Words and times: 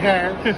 cares. 0.00 0.56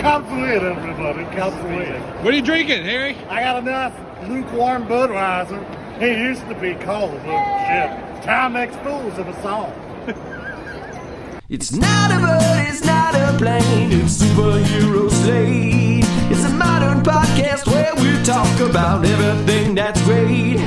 Cops 0.00 0.30
win, 0.30 0.64
everybody. 0.64 1.24
Cops 1.36 1.62
win. 1.64 2.00
What 2.22 2.32
are 2.32 2.36
you 2.36 2.42
drinking, 2.42 2.84
Harry? 2.84 3.16
I 3.28 3.40
got 3.40 3.62
a 3.62 3.62
nice 3.62 4.28
lukewarm 4.28 4.86
Budweiser. 4.86 5.60
It 6.00 6.18
used 6.18 6.46
to 6.48 6.54
be 6.54 6.74
cold, 6.84 7.20
but 7.24 7.42
shit. 7.66 8.22
Time 8.22 8.52
makes 8.52 8.76
fools 8.76 9.18
of 9.18 9.28
us 9.28 9.44
all. 9.44 9.72
It's 11.48 11.72
not 11.72 12.10
a 12.12 12.18
bird, 12.20 12.68
it's 12.68 12.84
not 12.84 13.14
a 13.14 13.36
plane, 13.38 13.90
it's 13.90 14.18
superhero 14.22 15.10
slate. 15.10 16.04
It's 16.30 16.44
a 16.44 16.50
modern 16.50 17.02
podcast 17.02 17.66
where 17.66 17.94
we 17.96 18.22
talk 18.22 18.60
about 18.60 19.04
everything 19.04 19.74
that's 19.74 20.00
great, 20.02 20.58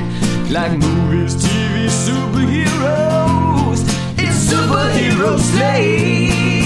like 0.50 0.72
movies, 0.72 1.36
TV, 1.36 1.86
superheroes. 1.86 3.80
It's 4.18 4.52
superhero 4.52 5.38
slate. 5.38 6.61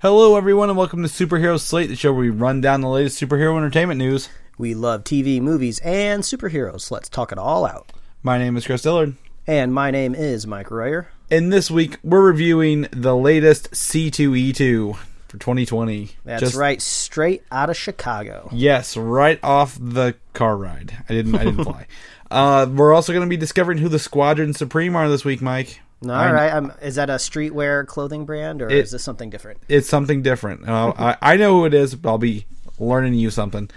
Hello, 0.00 0.36
everyone, 0.36 0.68
and 0.68 0.78
welcome 0.78 1.02
to 1.02 1.08
Superhero 1.08 1.58
Slate, 1.58 1.88
the 1.88 1.96
show 1.96 2.12
where 2.12 2.20
we 2.20 2.30
run 2.30 2.60
down 2.60 2.80
the 2.82 2.88
latest 2.88 3.20
superhero 3.20 3.56
entertainment 3.56 3.98
news. 3.98 4.28
We 4.56 4.74
love 4.74 5.02
TV, 5.04 5.40
movies, 5.40 5.80
and 5.80 6.22
superheroes. 6.22 6.90
Let's 6.90 7.08
talk 7.08 7.32
it 7.32 7.38
all 7.38 7.66
out. 7.66 7.92
My 8.22 8.38
name 8.38 8.56
is 8.56 8.64
Chris 8.66 8.82
Dillard, 8.82 9.14
And 9.46 9.72
my 9.74 9.90
name 9.90 10.14
is 10.14 10.46
Mike 10.46 10.70
Royer. 10.70 11.08
and 11.30 11.52
this 11.52 11.70
week 11.70 11.98
we're 12.04 12.24
reviewing 12.24 12.86
the 12.92 13.16
latest 13.16 13.72
C2E2 13.72 14.96
for 15.28 15.36
2020. 15.38 16.10
That's 16.24 16.40
Just- 16.42 16.54
right, 16.56 16.80
straight 16.80 17.42
out 17.50 17.68
of 17.70 17.76
Chicago. 17.76 18.48
Yes, 18.52 18.96
right 18.96 19.40
off 19.42 19.76
the 19.80 20.14
car 20.32 20.56
ride. 20.56 20.96
I 21.08 21.12
didn't. 21.12 21.34
I 21.34 21.44
didn't 21.44 21.64
fly. 21.64 21.86
Uh, 22.30 22.66
we're 22.72 22.92
also 22.94 23.12
going 23.12 23.26
to 23.26 23.28
be 23.30 23.36
discovering 23.36 23.78
who 23.78 23.88
the 23.88 23.98
Squadron 23.98 24.54
Supreme 24.54 24.94
are 24.94 25.08
this 25.08 25.24
week, 25.24 25.40
Mike. 25.42 25.80
All 26.04 26.10
I- 26.12 26.30
right, 26.32 26.52
um, 26.52 26.72
is 26.80 26.94
that 26.94 27.10
a 27.10 27.14
streetwear 27.14 27.86
clothing 27.86 28.24
brand 28.24 28.62
or 28.62 28.68
It- 28.68 28.78
is 28.84 28.90
this 28.92 29.02
something 29.02 29.30
different? 29.30 29.58
It's 29.68 29.88
something 29.88 30.22
different. 30.22 30.68
Uh, 30.68 30.92
I, 30.96 31.16
I 31.20 31.36
know 31.36 31.58
who 31.58 31.64
it 31.66 31.74
is, 31.74 31.94
but 31.94 32.08
I'll 32.08 32.18
be 32.18 32.46
learning 32.78 33.14
you 33.14 33.30
something. 33.30 33.68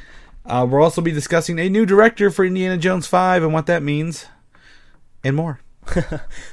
Uh, 0.45 0.65
we'll 0.69 0.83
also 0.83 1.01
be 1.01 1.11
discussing 1.11 1.59
a 1.59 1.69
new 1.69 1.85
director 1.85 2.29
for 2.31 2.45
Indiana 2.45 2.77
Jones 2.77 3.07
5 3.07 3.43
and 3.43 3.53
what 3.53 3.65
that 3.67 3.81
means, 3.83 4.25
and 5.23 5.35
more. 5.35 5.59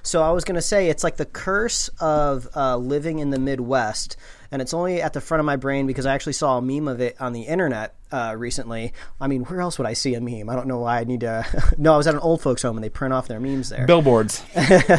So 0.03 0.23
I 0.23 0.31
was 0.31 0.45
going 0.45 0.55
to 0.55 0.63
say 0.63 0.89
it's 0.89 1.05
like 1.05 1.17
the 1.17 1.27
curse 1.27 1.89
of 2.01 2.49
uh, 2.57 2.77
living 2.79 3.19
in 3.19 3.29
the 3.31 3.39
Midwest, 3.39 4.17
and 4.51 4.63
it's 4.63 4.73
only 4.73 5.03
at 5.03 5.13
the 5.13 5.21
front 5.21 5.41
of 5.41 5.47
my 5.47 5.57
brain 5.57 5.87
because 5.87 6.07
I 6.07 6.15
actually 6.15 6.33
saw 6.33 6.59
a 6.59 6.63
meme 6.63 6.89
of 6.89 7.01
it 7.01 7.21
on 7.21 7.33
the 7.33 7.43
internet 7.43 7.95
uh, 8.11 8.35
recently. 8.37 8.93
I 9.21 9.27
mean, 9.27 9.45
where 9.45 9.61
else 9.61 9.79
would 9.79 9.87
I 9.87 9.93
see 9.93 10.15
a 10.15 10.21
meme? 10.21 10.49
I 10.49 10.55
don't 10.55 10.69
know 10.69 10.79
why 10.79 11.01
I 11.01 11.05
need 11.05 11.21
to. 11.21 11.75
no, 11.79 11.95
I 11.95 11.97
was 11.97 12.07
at 12.07 12.15
an 12.15 12.21
old 12.21 12.41
folks' 12.41 12.63
home 12.63 12.77
and 12.77 12.85
they 12.85 12.89
print 12.89 13.13
off 13.13 13.29
their 13.29 13.41
memes 13.41 13.69
there. 13.69 13.87
Billboards. 13.87 14.43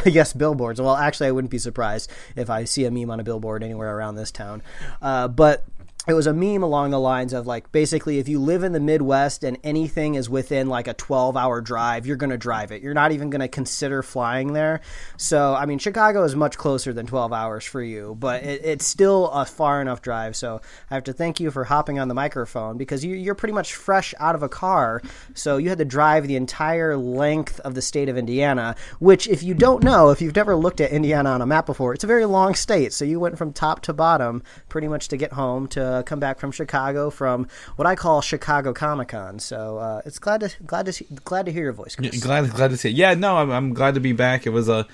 yes, 0.05 0.33
billboards. 0.33 0.79
Well, 0.79 0.95
actually, 0.95 1.27
I 1.27 1.31
wouldn't 1.31 1.51
be 1.51 1.57
surprised 1.57 2.11
if 2.35 2.49
I 2.49 2.65
see 2.65 2.85
a 2.85 2.91
meme 2.91 3.09
on 3.09 3.19
a 3.19 3.23
billboard 3.23 3.63
anywhere 3.63 3.95
around 3.95 4.15
this 4.15 4.31
town. 4.31 4.61
Uh, 5.01 5.27
but 5.27 5.65
it 6.09 6.13
was 6.15 6.27
a 6.27 6.33
meme 6.33 6.63
along 6.63 6.91
the 6.91 6.99
lines 6.99 7.33
of 7.33 7.47
like 7.47 7.71
basically 7.71 8.19
if 8.19 8.27
you 8.27 8.39
live 8.39 8.63
in 8.63 8.71
the 8.71 8.79
Midwest 8.79 9.43
and 9.43 9.57
anything 9.63 10.15
is 10.15 10.29
within 10.29 10.67
like 10.67 10.87
a 10.87 10.93
12 10.93 11.37
hour 11.37 11.61
drive, 11.61 12.05
you're 12.05 12.17
going 12.17 12.29
to 12.29 12.37
drive 12.37 12.71
it. 12.71 12.81
You're 12.81 12.93
not 12.93 13.11
even 13.11 13.29
going 13.29 13.41
to 13.41 13.47
consider 13.47 14.01
flying 14.01 14.53
there. 14.53 14.81
So, 15.17 15.53
I 15.53 15.65
mean, 15.65 15.79
Chicago 15.79 16.23
is 16.23 16.35
much 16.35 16.57
closer 16.57 16.93
than 16.93 17.05
12 17.05 17.33
hours 17.33 17.65
for 17.65 17.81
you, 17.81 18.15
but 18.19 18.43
it, 18.43 18.61
it's 18.63 18.85
still 18.85 19.29
a 19.29 19.45
far 19.45 19.81
enough 19.81 20.01
drive. 20.01 20.35
So, 20.35 20.61
I 20.89 20.95
have 20.95 21.03
to 21.05 21.13
thank 21.13 21.39
you 21.39 21.51
for 21.51 21.63
hopping 21.63 21.99
on 21.99 22.07
the 22.07 22.13
microphone 22.13 22.77
because 22.77 23.03
you, 23.03 23.15
you're 23.15 23.35
pretty 23.35 23.53
much 23.53 23.73
fresh 23.73 24.13
out 24.19 24.35
of 24.35 24.43
a 24.43 24.49
car. 24.49 25.01
So, 25.33 25.57
you 25.57 25.69
had 25.69 25.77
to 25.77 25.85
drive 25.85 26.27
the 26.27 26.35
entire 26.35 26.97
length 26.97 27.59
of 27.61 27.75
the 27.75 27.81
state 27.81 28.09
of 28.09 28.17
Indiana, 28.17 28.75
which, 28.99 29.27
if 29.27 29.43
you 29.43 29.53
don't 29.53 29.83
know, 29.83 30.09
if 30.09 30.21
you've 30.21 30.35
never 30.35 30.55
looked 30.55 30.81
at 30.81 30.91
Indiana 30.91 31.29
on 31.29 31.41
a 31.41 31.45
map 31.45 31.65
before, 31.65 31.93
it's 31.93 32.03
a 32.03 32.07
very 32.07 32.25
long 32.25 32.55
state. 32.55 32.93
So, 32.93 33.05
you 33.05 33.19
went 33.19 33.37
from 33.37 33.53
top 33.53 33.81
to 33.83 33.93
bottom 33.93 34.43
pretty 34.69 34.87
much 34.87 35.07
to 35.09 35.17
get 35.17 35.33
home 35.33 35.67
to 35.67 35.98
come 36.03 36.19
back 36.19 36.39
from 36.39 36.51
Chicago 36.51 37.09
from 37.09 37.47
what 37.75 37.87
I 37.87 37.95
call 37.95 38.21
Chicago 38.21 38.73
Comic 38.73 39.09
Con. 39.09 39.39
So, 39.39 39.77
uh, 39.77 40.01
it's 40.05 40.19
glad 40.19 40.41
to 40.41 40.51
glad 40.65 40.85
to 40.85 40.93
see, 40.93 41.05
glad 41.25 41.45
to 41.45 41.51
hear 41.51 41.63
your 41.63 41.73
voice. 41.73 41.95
Chris. 41.95 42.21
glad 42.23 42.49
glad 42.51 42.71
to 42.71 42.77
see 42.77 42.89
it. 42.89 42.95
Yeah, 42.95 43.13
no, 43.13 43.37
I'm, 43.37 43.51
I'm 43.51 43.73
glad 43.73 43.93
to 43.95 43.99
be 43.99 44.13
back. 44.13 44.45
It 44.45 44.51
was 44.51 44.69
a, 44.69 44.87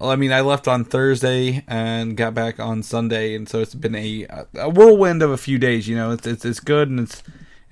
well, 0.00 0.10
I 0.10 0.16
mean, 0.16 0.32
I 0.32 0.40
left 0.40 0.66
on 0.66 0.84
Thursday 0.84 1.64
and 1.68 2.16
got 2.16 2.34
back 2.34 2.58
on 2.58 2.82
Sunday, 2.82 3.34
and 3.34 3.48
so 3.48 3.60
it's 3.60 3.74
been 3.74 3.94
a, 3.94 4.26
a 4.54 4.70
whirlwind 4.70 5.22
of 5.22 5.30
a 5.30 5.36
few 5.36 5.58
days. 5.58 5.88
You 5.88 5.96
know, 5.96 6.12
it's 6.12 6.26
it's, 6.26 6.44
it's 6.44 6.60
good 6.60 6.88
and 6.88 7.00
it's 7.00 7.22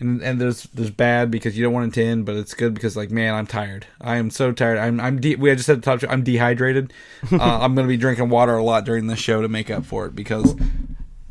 and 0.01 0.23
and 0.23 0.41
there's 0.41 0.65
there's 0.75 0.91
bad 0.91 1.31
because 1.31 1.57
you 1.57 1.65
don't 1.65 1.73
want 1.73 1.93
it 1.93 2.01
to 2.01 2.07
end, 2.07 2.25
but 2.27 2.37
it's 2.37 2.55
good 2.55 2.75
because 2.75 2.97
like 2.97 3.11
man, 3.11 3.35
I'm 3.35 3.47
tired. 3.47 3.87
I 4.01 4.17
am 4.17 4.31
so 4.31 4.53
tired. 4.53 4.79
I'm 4.79 5.01
I'm 5.01 5.21
de- 5.21 5.37
we 5.37 5.53
just 5.55 5.67
said 5.67 5.83
to 5.83 5.99
talk. 5.99 6.11
I'm 6.11 6.23
dehydrated. 6.23 6.93
uh, 7.33 7.37
I'm 7.41 7.75
gonna 7.75 7.89
be 7.89 7.97
drinking 7.97 8.29
water 8.29 8.57
a 8.57 8.63
lot 8.63 8.85
during 8.85 9.07
this 9.09 9.19
show 9.19 9.43
to 9.43 9.49
make 9.49 9.71
up 9.71 9.85
for 9.85 10.07
it 10.07 10.15
because. 10.15 10.55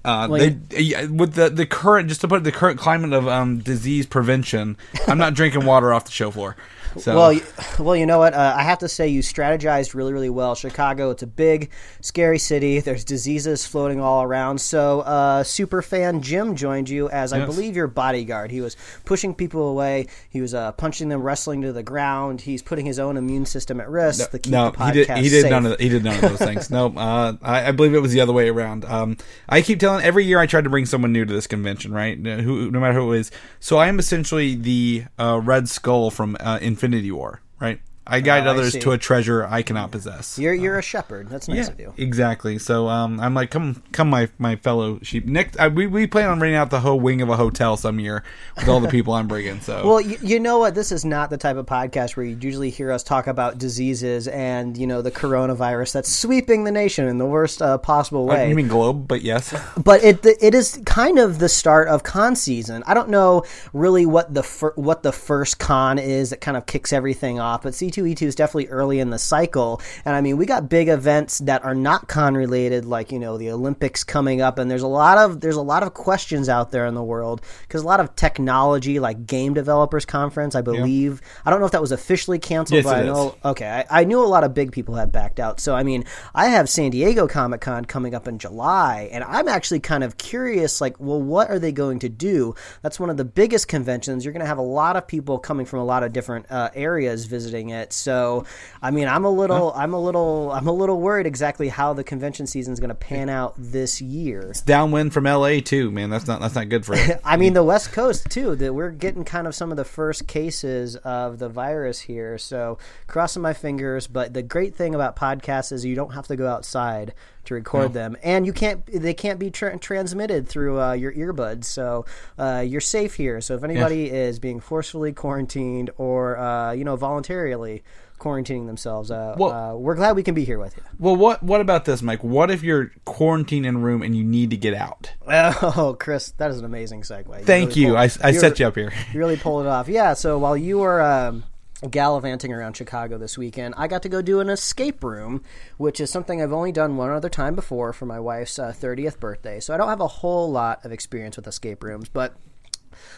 Uh, 0.08 0.28
Well, 0.30 0.40
they 0.70 1.06
with 1.08 1.34
the 1.34 1.50
the 1.50 1.66
current 1.66 2.08
just 2.08 2.22
to 2.22 2.28
put 2.30 2.38
it, 2.38 2.44
the 2.46 2.52
current 2.52 2.80
climate 2.80 3.12
of 3.12 3.28
um 3.28 3.60
disease 3.60 4.06
prevention, 4.06 4.78
I'm 5.08 5.18
not 5.18 5.34
drinking 5.34 5.66
water 5.66 5.94
off 5.94 6.06
the 6.06 6.12
show 6.12 6.32
floor. 6.32 6.56
So 7.00 7.16
Well, 7.16 7.34
you, 7.34 7.42
well, 7.80 7.96
you 7.96 8.06
know 8.06 8.20
what? 8.20 8.34
Uh, 8.34 8.56
I 8.58 8.64
have 8.64 8.80
to 8.80 8.90
say 8.90 9.08
you 9.08 9.22
strategized 9.22 9.94
really, 9.94 10.14
really 10.14 10.30
well. 10.30 10.56
Chicago, 10.56 11.12
it's 11.12 11.24
a 11.24 11.28
big, 11.28 11.70
scary 12.02 12.40
city. 12.40 12.80
There's 12.80 13.04
diseases 13.04 13.66
floating 13.66 14.00
all 14.00 14.24
around. 14.24 14.60
So, 14.60 15.02
uh, 15.02 15.44
super 15.44 15.82
fan 15.82 16.22
Jim 16.22 16.56
joined 16.56 16.90
you 16.90 17.10
as 17.10 17.34
I 17.34 17.46
believe 17.46 17.76
your 17.76 17.88
bodyguard. 17.88 18.52
He 18.52 18.62
was 18.62 18.76
pushing 19.06 19.34
people 19.34 19.68
away. 19.68 20.08
He 20.30 20.42
was 20.42 20.54
uh, 20.54 20.72
punching 20.74 21.10
them, 21.10 21.22
wrestling 21.22 21.62
to 21.62 21.72
the 21.72 21.84
ground. 21.84 22.42
He's 22.42 22.62
putting 22.62 22.86
his 22.86 23.00
own 23.00 23.18
immune 23.18 23.46
system 23.46 23.80
at 23.80 23.90
risk 23.90 24.18
no, 24.48 24.72
the 24.72 24.86
he 24.86 24.92
did. 24.92 25.10
He 25.18 25.30
did 25.30 25.42
safe. 25.44 25.52
none 25.52 25.66
of. 25.66 25.80
He 25.80 25.90
did 25.90 26.04
none 26.04 26.16
of 26.16 26.22
those 26.22 26.40
things. 26.40 26.68
No, 26.78 26.88
uh, 26.96 27.36
I, 27.42 27.70
I 27.70 27.72
believe 27.72 27.94
it 27.94 28.00
was 28.00 28.12
the 28.12 28.20
other 28.22 28.34
way 28.34 28.50
around. 28.50 28.84
Um, 28.86 29.18
I 29.48 29.62
keep 29.62 29.80
telling 29.80 30.04
every 30.04 30.26
year 30.26 30.40
I 30.40 30.46
try 30.46 30.62
to 30.62 30.70
bring 30.70 30.86
someone 30.86 31.14
new 31.14 31.24
to 31.24 31.34
this 31.34 31.48
convention, 31.48 31.94
right? 31.94 32.18
Who, 32.18 32.70
no 32.70 32.80
matter 32.80 32.94
who 32.94 33.14
it 33.14 33.20
is. 33.20 33.32
So 33.60 33.78
I 33.78 33.88
am 33.88 34.00
essentially 34.00 34.56
the 34.56 35.06
uh, 35.18 35.40
Red 35.44 35.70
Skull 35.70 36.12
from 36.12 36.36
uh, 36.40 36.60
Infinity 36.88 37.12
War, 37.12 37.42
right? 37.60 37.82
I 38.10 38.22
guide 38.22 38.48
Oh, 38.48 38.52
others 38.52 38.74
see. 38.74 38.80
to 38.80 38.92
a 38.92 38.98
treasure 38.98 39.46
I 39.46 39.62
cannot 39.62 39.92
possess. 39.92 40.40
You're 40.40 40.54
you're 40.54 40.80
a 40.80 40.82
shepherd. 40.82 41.30
That's 41.30 41.48
nice 41.48 41.68
yeah, 41.68 41.72
of 41.74 41.80
you. 41.80 41.94
exactly. 41.98 42.58
So 42.58 42.88
um, 42.88 43.20
I'm 43.20 43.34
like, 43.34 43.52
come, 43.52 43.84
come, 43.92 44.10
my 44.10 44.30
my 44.38 44.56
fellow 44.56 45.00
sheep. 45.04 45.26
Next, 45.26 45.58
I, 45.60 45.68
we 45.68 45.88
we 45.88 46.08
plan 46.08 46.30
on 46.30 46.40
renting 46.40 46.56
out 46.56 46.70
the 46.70 46.80
whole 46.80 47.00
wing 47.00 47.22
of 47.22 47.30
a 47.30 47.36
hotel 47.36 47.78
some 47.78 48.00
year 48.00 48.24
with 48.56 48.68
all 48.68 48.80
the 48.80 48.88
people 48.90 49.14
I'm 49.14 49.28
bringing. 49.28 49.60
So 49.62 49.86
Well, 49.88 50.02
you, 50.02 50.18
you 50.22 50.40
know 50.40 50.58
what? 50.60 50.74
This 50.76 50.92
is 50.92 51.04
not 51.06 51.30
the 51.30 51.38
type 51.38 51.58
of 51.58 51.66
podcast 51.66 52.16
where 52.16 52.26
you 52.26 52.38
usually 52.40 52.70
hear 52.70 52.92
us 52.92 53.04
talk 53.04 53.28
about 53.28 53.58
diseases 53.58 54.28
and 54.28 54.78
you 54.78 54.88
know 54.88 55.02
the 55.02 55.12
coronavirus 55.12 55.94
that's 55.94 56.10
sweeping 56.14 56.64
the 56.64 56.72
nation 56.72 57.08
in 57.08 57.18
the 57.18 57.26
worst 57.26 57.62
uh, 57.62 57.78
possible 57.78 58.26
way. 58.26 58.48
you 58.50 58.56
mean 58.56 58.68
globe? 58.68 59.08
But 59.08 59.22
yes. 59.22 59.54
but 59.84 60.04
it 60.04 60.26
it 60.26 60.56
is 60.56 60.82
kind 60.86 61.20
of 61.20 61.40
the 61.40 61.50
start 61.50 61.88
of 61.88 62.04
con 62.04 62.36
season. 62.36 62.84
I 62.88 62.94
don't 62.94 63.10
know 63.10 63.44
really 63.74 64.06
what 64.06 64.34
the 64.34 64.44
fir- 64.44 64.74
what 64.76 65.04
the 65.04 65.12
first 65.12 65.60
con 65.60 66.00
is 66.00 66.30
that 66.30 66.42
kind 66.42 66.56
of 66.58 66.66
kicks 66.66 66.94
everything 66.94 67.40
off, 67.40 67.64
but 67.64 67.76
C2E2 67.98 68.22
is 68.24 68.36
definitely 68.36 68.68
early 68.68 69.00
in 69.00 69.10
the 69.10 69.20
cycle. 69.20 69.82
And 70.06 70.16
I 70.16 70.22
mean, 70.22 70.38
we 70.38 70.46
got 70.46 70.70
big 70.70 70.88
events 70.88 71.40
that 71.40 71.64
are 71.64 71.76
not 71.76 72.08
con 72.08 72.36
related, 72.36 72.86
like 72.86 73.12
you 73.12 73.20
know 73.20 73.38
the 73.38 73.52
Olympics 73.52 74.04
coming 74.04 74.42
up, 74.42 74.60
and 74.60 74.70
there's 74.70 74.84
a 74.84 74.88
lot 74.88 75.18
of 75.18 75.42
there's 75.42 75.56
a 75.56 75.62
lot 75.62 75.84
of 75.84 75.94
questions 75.94 76.50
out 76.50 76.72
there 76.72 76.86
in 76.86 76.94
the 76.94 77.04
world 77.04 77.42
because 77.62 77.82
a 77.82 77.86
lot 77.86 78.00
of 78.00 78.16
technology, 78.16 79.00
like 79.00 79.26
Game 79.26 79.54
Developers 79.54 80.06
Conference, 80.06 80.56
I 80.56 80.62
believe. 80.62 81.22
I 81.46 81.50
don't 81.50 81.60
know 81.60 81.66
if 81.66 81.72
that 81.72 81.82
was 81.82 81.92
officially 81.92 82.40
canceled, 82.40 82.78
Yes, 82.78 82.86
but 82.86 82.98
I 82.98 83.04
know 83.04 83.36
Okay, 83.44 83.68
I, 83.90 84.02
I 84.02 84.04
knew 84.04 84.22
a 84.22 84.26
lot 84.26 84.44
of 84.44 84.54
big 84.54 84.72
people 84.72 84.96
had 84.96 85.12
backed 85.12 85.40
out. 85.40 85.60
So 85.60 85.76
I 85.76 85.84
mean, 85.84 86.06
I 86.34 86.48
have 86.48 86.70
San 86.70 86.92
Diego 86.92 87.28
Comic 87.28 87.62
Con 87.62 87.86
coming 87.86 88.14
up 88.14 88.28
in 88.28 88.40
July, 88.40 89.10
and 89.12 89.24
I'm 89.24 89.48
actually 89.48 89.80
kind 89.80 90.04
of 90.04 90.18
curious. 90.18 90.82
Like, 90.82 91.00
well, 91.00 91.22
what 91.22 91.50
are 91.50 91.60
they 91.60 91.72
going 91.72 92.00
to 92.00 92.10
do? 92.10 92.56
That's 92.82 93.00
one 93.00 93.10
of 93.10 93.18
the 93.18 93.26
biggest 93.26 93.68
conventions. 93.68 94.24
You're 94.24 94.34
going 94.34 94.42
to 94.42 94.48
have 94.48 94.58
a 94.58 94.62
lot 94.62 94.96
of 94.96 95.08
people 95.08 95.40
coming 95.40 95.66
from 95.66 95.80
a 95.80 95.86
lot 95.86 96.04
of 96.04 96.14
different 96.14 96.46
uh, 96.50 96.70
areas 96.76 97.26
visiting 97.26 97.70
it. 97.70 97.87
So, 97.94 98.46
I 98.82 98.92
mean, 98.92 99.08
I'm 99.08 99.26
a 99.26 99.30
little, 99.30 99.74
I'm 99.74 99.94
a 99.94 100.00
little, 100.00 100.52
I'm 100.52 100.68
a 100.68 100.72
little 100.72 101.00
worried 101.00 101.26
exactly 101.26 101.70
how 101.70 101.94
the 101.94 102.04
convention 102.04 102.48
season 102.48 102.74
is 102.74 102.80
going 102.80 102.90
to 102.90 102.96
pan 102.96 103.30
out 103.30 103.54
this 103.58 104.02
year. 104.02 104.50
It's 104.50 104.62
Downwind 104.62 105.14
from 105.14 105.26
LA 105.26 105.60
too, 105.60 105.92
man. 105.92 106.10
That's 106.10 106.28
not 106.28 106.42
that's 106.42 106.56
not 106.56 106.70
good 106.70 106.86
for 106.86 106.96
it. 106.96 107.20
I 107.26 107.38
mean, 107.38 107.54
the 107.54 107.64
West 107.64 107.92
Coast 107.92 108.30
too. 108.30 108.56
That 108.56 108.74
we're 108.74 108.92
getting 108.92 109.24
kind 109.24 109.48
of 109.48 109.56
some 109.56 109.72
of 109.72 109.78
the 109.78 109.86
first 109.86 110.28
cases 110.28 110.96
of 110.98 111.40
the 111.40 111.50
virus 111.50 112.02
here. 112.02 112.38
So 112.38 112.78
crossing 113.08 113.42
my 113.42 113.54
fingers. 113.54 114.08
But 114.08 114.34
the 114.34 114.44
great 114.44 114.76
thing 114.76 114.96
about 114.96 115.16
podcasts 115.16 115.72
is 115.72 115.86
you 115.86 115.96
don't 115.96 116.14
have 116.14 116.28
to 116.28 116.36
go 116.36 116.48
outside 116.48 117.14
to 117.48 117.56
record 117.56 117.94
them, 117.94 118.16
and 118.24 118.46
you 118.46 118.54
can't. 118.54 118.86
They 118.86 119.14
can't 119.14 119.40
be 119.40 119.50
tra- 119.52 119.78
transmitted 119.78 120.48
through 120.48 120.80
uh, 120.80 120.94
your 120.94 121.12
earbuds. 121.14 121.66
So 121.66 122.06
uh, 122.38 122.64
you're 122.66 122.80
safe 122.82 123.16
here. 123.16 123.42
So 123.42 123.56
if 123.56 123.64
anybody 123.64 124.10
is 124.10 124.40
being 124.40 124.60
forcefully 124.60 125.12
quarantined 125.14 125.90
or 125.98 126.38
uh, 126.38 126.72
you 126.72 126.84
know 126.86 126.96
voluntarily 126.96 127.84
quarantining 128.20 128.66
themselves, 128.66 129.12
uh, 129.12 129.36
Well- 129.38 129.52
uh, 129.52 129.76
we're 129.76 129.94
glad 129.96 130.16
we 130.16 130.24
can 130.24 130.34
be 130.34 130.44
here 130.44 130.58
with 130.58 130.76
you. 130.76 130.84
Well, 131.00 131.16
what 131.16 131.44
what 131.44 131.62
about 131.62 131.86
this, 131.86 132.02
Mike? 132.02 132.24
What 132.24 132.50
if 132.50 132.64
you're 132.64 132.92
quarantined 133.06 133.66
in 133.66 133.76
a 133.76 133.80
room 133.80 134.02
and 134.02 134.16
you 134.16 134.24
need 134.24 134.50
to 134.52 134.58
get 134.58 134.74
out? 134.74 135.14
Oh, 135.28 135.96
Chris, 136.00 136.32
that 136.38 136.50
is 136.52 136.60
an 136.60 136.66
amazing 136.66 137.02
segue. 137.04 137.44
Thank 137.44 137.70
really 137.70 137.82
you. 137.82 137.88
pulled- 137.90 137.98
I, 138.00 138.04
I 138.30 138.32
set 138.32 138.60
you 138.60 138.66
up 138.68 138.76
here. 138.76 138.92
You 139.14 139.20
really 139.20 139.38
pulled 139.38 139.66
it 139.66 139.70
off. 139.70 139.88
Yeah. 139.88 140.14
So 140.14 140.38
while 140.40 140.58
you 140.58 140.80
were 140.80 141.02
um, 141.02 141.44
gallivanting 141.90 142.52
around 142.52 142.76
Chicago 142.76 143.18
this 143.18 143.38
weekend, 143.38 143.76
I 143.78 143.88
got 143.88 144.02
to 144.04 144.10
go 144.10 144.22
do 144.22 144.40
an 144.40 144.50
escape 144.50 145.04
room, 145.04 145.44
which 145.78 146.00
is 146.00 146.10
something 146.10 146.42
I've 146.42 146.54
only 146.54 146.72
done 146.72 146.98
one 146.98 147.12
other 147.12 147.30
time 147.30 147.56
before 147.56 147.94
for 147.94 148.06
my 148.06 148.20
wife's 148.20 148.58
uh, 148.58 148.74
30th 148.76 149.20
birthday. 149.20 149.60
So 149.60 149.74
I 149.74 149.78
don't 149.78 149.90
have 149.90 150.02
a 150.02 150.08
whole 150.08 150.52
lot 150.52 150.84
of 150.86 150.92
experience 150.92 151.36
with 151.38 151.48
escape 151.48 151.84
rooms, 151.84 152.10
but 152.10 152.36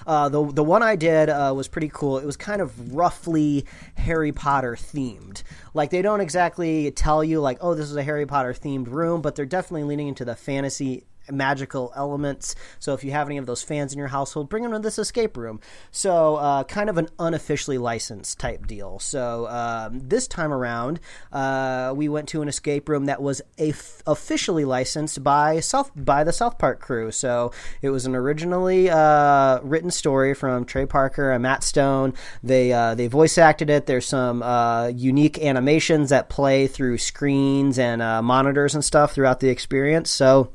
uh, 0.05 0.29
the 0.29 0.43
the 0.51 0.63
one 0.63 0.83
I 0.83 0.95
did 0.95 1.29
uh, 1.29 1.53
was 1.55 1.67
pretty 1.67 1.89
cool. 1.93 2.17
It 2.17 2.25
was 2.25 2.37
kind 2.37 2.61
of 2.61 2.93
roughly 2.93 3.65
Harry 3.95 4.31
Potter 4.31 4.75
themed. 4.75 5.43
Like 5.73 5.89
they 5.89 6.01
don't 6.01 6.21
exactly 6.21 6.91
tell 6.91 7.23
you 7.23 7.39
like, 7.39 7.57
oh, 7.61 7.75
this 7.75 7.89
is 7.89 7.95
a 7.95 8.03
Harry 8.03 8.25
Potter 8.25 8.53
themed 8.53 8.87
room, 8.87 9.21
but 9.21 9.35
they're 9.35 9.45
definitely 9.45 9.83
leaning 9.83 10.09
into 10.09 10.25
the 10.25 10.35
fantasy 10.35 11.05
magical 11.31 11.91
elements. 11.95 12.55
So 12.79 12.93
if 12.93 13.03
you 13.03 13.11
have 13.11 13.27
any 13.27 13.37
of 13.37 13.45
those 13.45 13.63
fans 13.63 13.93
in 13.93 13.99
your 13.99 14.07
household, 14.07 14.49
bring 14.49 14.63
them 14.63 14.71
to 14.71 14.79
this 14.79 14.99
escape 14.99 15.37
room. 15.37 15.59
So 15.91 16.35
uh, 16.35 16.63
kind 16.63 16.89
of 16.89 16.97
an 16.97 17.09
unofficially 17.19 17.77
licensed 17.77 18.39
type 18.39 18.67
deal. 18.67 18.99
So 18.99 19.47
um, 19.47 19.99
this 19.99 20.27
time 20.27 20.51
around, 20.51 20.99
uh, 21.31 21.93
we 21.95 22.09
went 22.09 22.29
to 22.29 22.41
an 22.41 22.47
escape 22.47 22.89
room 22.89 23.05
that 23.05 23.21
was 23.21 23.41
f- 23.57 24.01
officially 24.05 24.65
licensed 24.65 25.23
by 25.23 25.59
South 25.59 25.91
by 25.95 26.23
the 26.23 26.33
South 26.33 26.57
Park 26.57 26.79
crew. 26.79 27.11
So 27.11 27.51
it 27.81 27.89
was 27.89 28.05
an 28.05 28.15
originally 28.15 28.89
uh, 28.89 29.59
written 29.61 29.91
story 29.91 30.33
from 30.33 30.65
Trey 30.65 30.85
Parker 30.85 31.31
and 31.31 31.43
Matt 31.43 31.63
Stone. 31.63 32.13
They 32.43 32.71
uh, 32.71 32.95
they 32.95 33.07
voice 33.07 33.37
acted 33.37 33.69
it. 33.69 33.85
There's 33.85 34.07
some 34.07 34.41
uh, 34.43 34.87
unique 34.87 35.39
animations 35.39 36.09
that 36.09 36.29
play 36.29 36.67
through 36.67 36.97
screens 36.97 37.79
and 37.79 38.01
uh, 38.01 38.21
monitors 38.21 38.75
and 38.75 38.83
stuff 38.83 39.13
throughout 39.13 39.39
the 39.39 39.49
experience. 39.49 40.09
So 40.09 40.51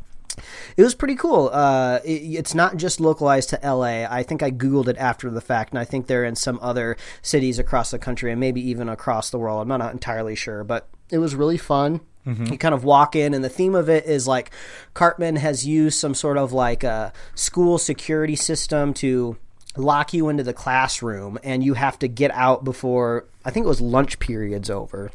it 0.76 0.82
was 0.82 0.94
pretty 0.94 1.14
cool. 1.16 1.50
Uh, 1.52 2.00
it, 2.04 2.22
it's 2.22 2.54
not 2.54 2.76
just 2.76 3.00
localized 3.00 3.50
to 3.50 3.60
LA. 3.62 4.06
I 4.08 4.22
think 4.22 4.42
I 4.42 4.50
Googled 4.50 4.88
it 4.88 4.96
after 4.98 5.30
the 5.30 5.40
fact, 5.40 5.72
and 5.72 5.78
I 5.78 5.84
think 5.84 6.06
they're 6.06 6.24
in 6.24 6.36
some 6.36 6.58
other 6.62 6.96
cities 7.22 7.58
across 7.58 7.90
the 7.90 7.98
country 7.98 8.30
and 8.30 8.40
maybe 8.40 8.60
even 8.68 8.88
across 8.88 9.30
the 9.30 9.38
world. 9.38 9.60
I'm 9.62 9.68
not 9.78 9.92
entirely 9.92 10.34
sure, 10.34 10.64
but 10.64 10.88
it 11.10 11.18
was 11.18 11.34
really 11.34 11.58
fun. 11.58 12.00
You 12.46 12.56
kind 12.56 12.74
of 12.74 12.84
walk 12.84 13.14
in, 13.14 13.34
and 13.34 13.44
the 13.44 13.50
theme 13.50 13.74
of 13.74 13.90
it 13.90 14.06
is 14.06 14.26
like 14.26 14.50
Cartman 14.94 15.36
has 15.36 15.66
used 15.66 15.98
some 15.98 16.14
sort 16.14 16.38
of 16.38 16.52
like 16.52 16.82
a 16.82 17.12
school 17.34 17.76
security 17.76 18.34
system 18.34 18.94
to 18.94 19.36
lock 19.76 20.14
you 20.14 20.30
into 20.30 20.42
the 20.42 20.54
classroom, 20.54 21.38
and 21.44 21.62
you 21.62 21.74
have 21.74 21.98
to 21.98 22.08
get 22.08 22.30
out 22.30 22.64
before 22.64 23.26
I 23.44 23.50
think 23.50 23.66
it 23.66 23.68
was 23.68 23.82
lunch 23.82 24.18
period's 24.20 24.70
over. 24.70 25.10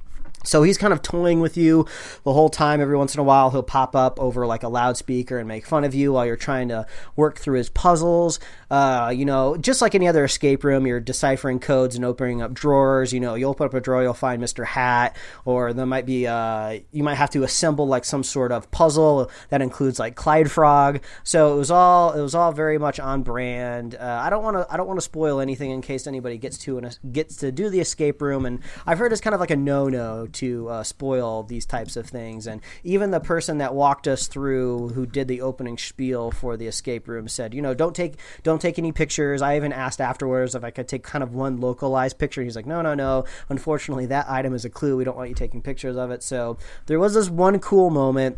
So 0.45 0.63
he's 0.63 0.77
kind 0.77 0.93
of 0.93 1.01
toying 1.01 1.41
with 1.41 1.57
you 1.57 1.85
the 2.23 2.31
whole 2.31 2.49
time. 2.49 2.79
Every 2.79 2.97
once 2.97 3.13
in 3.13 3.19
a 3.19 3.23
while, 3.23 3.51
he'll 3.51 3.61
pop 3.61 3.95
up 3.95 4.19
over 4.19 4.47
like 4.47 4.63
a 4.63 4.69
loudspeaker 4.69 5.37
and 5.37 5.47
make 5.47 5.65
fun 5.65 5.83
of 5.83 5.93
you 5.93 6.13
while 6.13 6.25
you're 6.25 6.37
trying 6.37 6.69
to 6.69 6.87
work 7.17 7.37
through 7.37 7.57
his 7.57 7.69
puzzles. 7.69 8.39
Uh, 8.71 9.11
you 9.13 9.25
know, 9.25 9.57
just 9.57 9.81
like 9.81 9.95
any 9.95 10.07
other 10.07 10.23
escape 10.23 10.63
room, 10.63 10.87
you're 10.87 11.01
deciphering 11.01 11.59
codes 11.59 11.95
and 11.95 12.05
opening 12.05 12.41
up 12.41 12.53
drawers. 12.53 13.11
You 13.11 13.19
know, 13.19 13.35
you'll 13.35 13.51
open 13.51 13.65
up 13.65 13.73
a 13.73 13.81
drawer, 13.81 14.01
you'll 14.01 14.13
find 14.13 14.41
Mr. 14.41 14.65
Hat, 14.65 15.17
or 15.43 15.73
there 15.73 15.85
might 15.85 16.05
be 16.05 16.25
uh, 16.25 16.79
you 16.91 17.03
might 17.03 17.15
have 17.15 17.31
to 17.31 17.43
assemble 17.43 17.87
like 17.87 18.05
some 18.05 18.23
sort 18.23 18.51
of 18.51 18.71
puzzle 18.71 19.29
that 19.49 19.61
includes 19.61 19.99
like 19.99 20.15
Clyde 20.15 20.49
Frog. 20.49 21.01
So 21.23 21.53
it 21.53 21.57
was 21.57 21.69
all 21.69 22.13
it 22.13 22.21
was 22.21 22.33
all 22.33 22.53
very 22.53 22.77
much 22.77 22.99
on 22.99 23.23
brand. 23.23 23.95
Uh, 23.95 24.21
I 24.23 24.29
don't 24.29 24.43
want 24.43 24.55
to 24.55 24.73
I 24.73 24.77
don't 24.77 24.87
want 24.87 24.99
to 24.99 25.03
spoil 25.03 25.41
anything 25.41 25.71
in 25.71 25.81
case 25.81 26.07
anybody 26.07 26.37
gets 26.37 26.57
to 26.59 26.77
and 26.77 26.97
gets 27.11 27.35
to 27.37 27.51
do 27.51 27.69
the 27.69 27.81
escape 27.81 28.21
room. 28.21 28.45
And 28.45 28.61
I've 28.85 28.99
heard 28.99 29.11
it's 29.11 29.21
kind 29.21 29.33
of 29.33 29.39
like 29.41 29.51
a 29.51 29.57
no 29.57 29.89
no 29.89 30.27
to 30.33 30.69
uh, 30.69 30.83
spoil 30.83 31.43
these 31.43 31.65
types 31.65 31.95
of 31.95 32.07
things. 32.07 32.47
And 32.47 32.61
even 32.83 33.11
the 33.11 33.19
person 33.19 33.57
that 33.59 33.73
walked 33.73 34.07
us 34.07 34.27
through, 34.27 34.89
who 34.89 35.05
did 35.05 35.27
the 35.27 35.41
opening 35.41 35.77
spiel 35.77 36.31
for 36.31 36.57
the 36.57 36.67
escape 36.67 37.07
room, 37.07 37.27
said, 37.27 37.53
you 37.53 37.61
know, 37.61 37.73
don't 37.73 37.95
take 37.95 38.15
don't 38.43 38.61
take 38.61 38.79
any 38.79 38.91
pictures. 38.91 39.41
I 39.41 39.55
even 39.55 39.73
asked 39.73 40.01
afterwards 40.01 40.55
if 40.55 40.63
I 40.63 40.71
could 40.71 40.87
take 40.87 41.03
kind 41.03 41.23
of 41.23 41.33
one 41.33 41.59
localized 41.59 42.17
picture. 42.17 42.43
He's 42.43 42.55
like, 42.55 42.65
no, 42.65 42.81
no, 42.81 42.93
no. 42.93 43.25
Unfortunately, 43.49 44.05
that 44.07 44.29
item 44.29 44.53
is 44.53 44.65
a 44.65 44.69
clue. 44.69 44.97
We 44.97 45.03
don't 45.03 45.17
want 45.17 45.29
you 45.29 45.35
taking 45.35 45.61
pictures 45.61 45.97
of 45.97 46.11
it. 46.11 46.23
So 46.23 46.57
there 46.85 46.99
was 46.99 47.13
this 47.13 47.29
one 47.29 47.59
cool 47.59 47.89
moment 47.89 48.37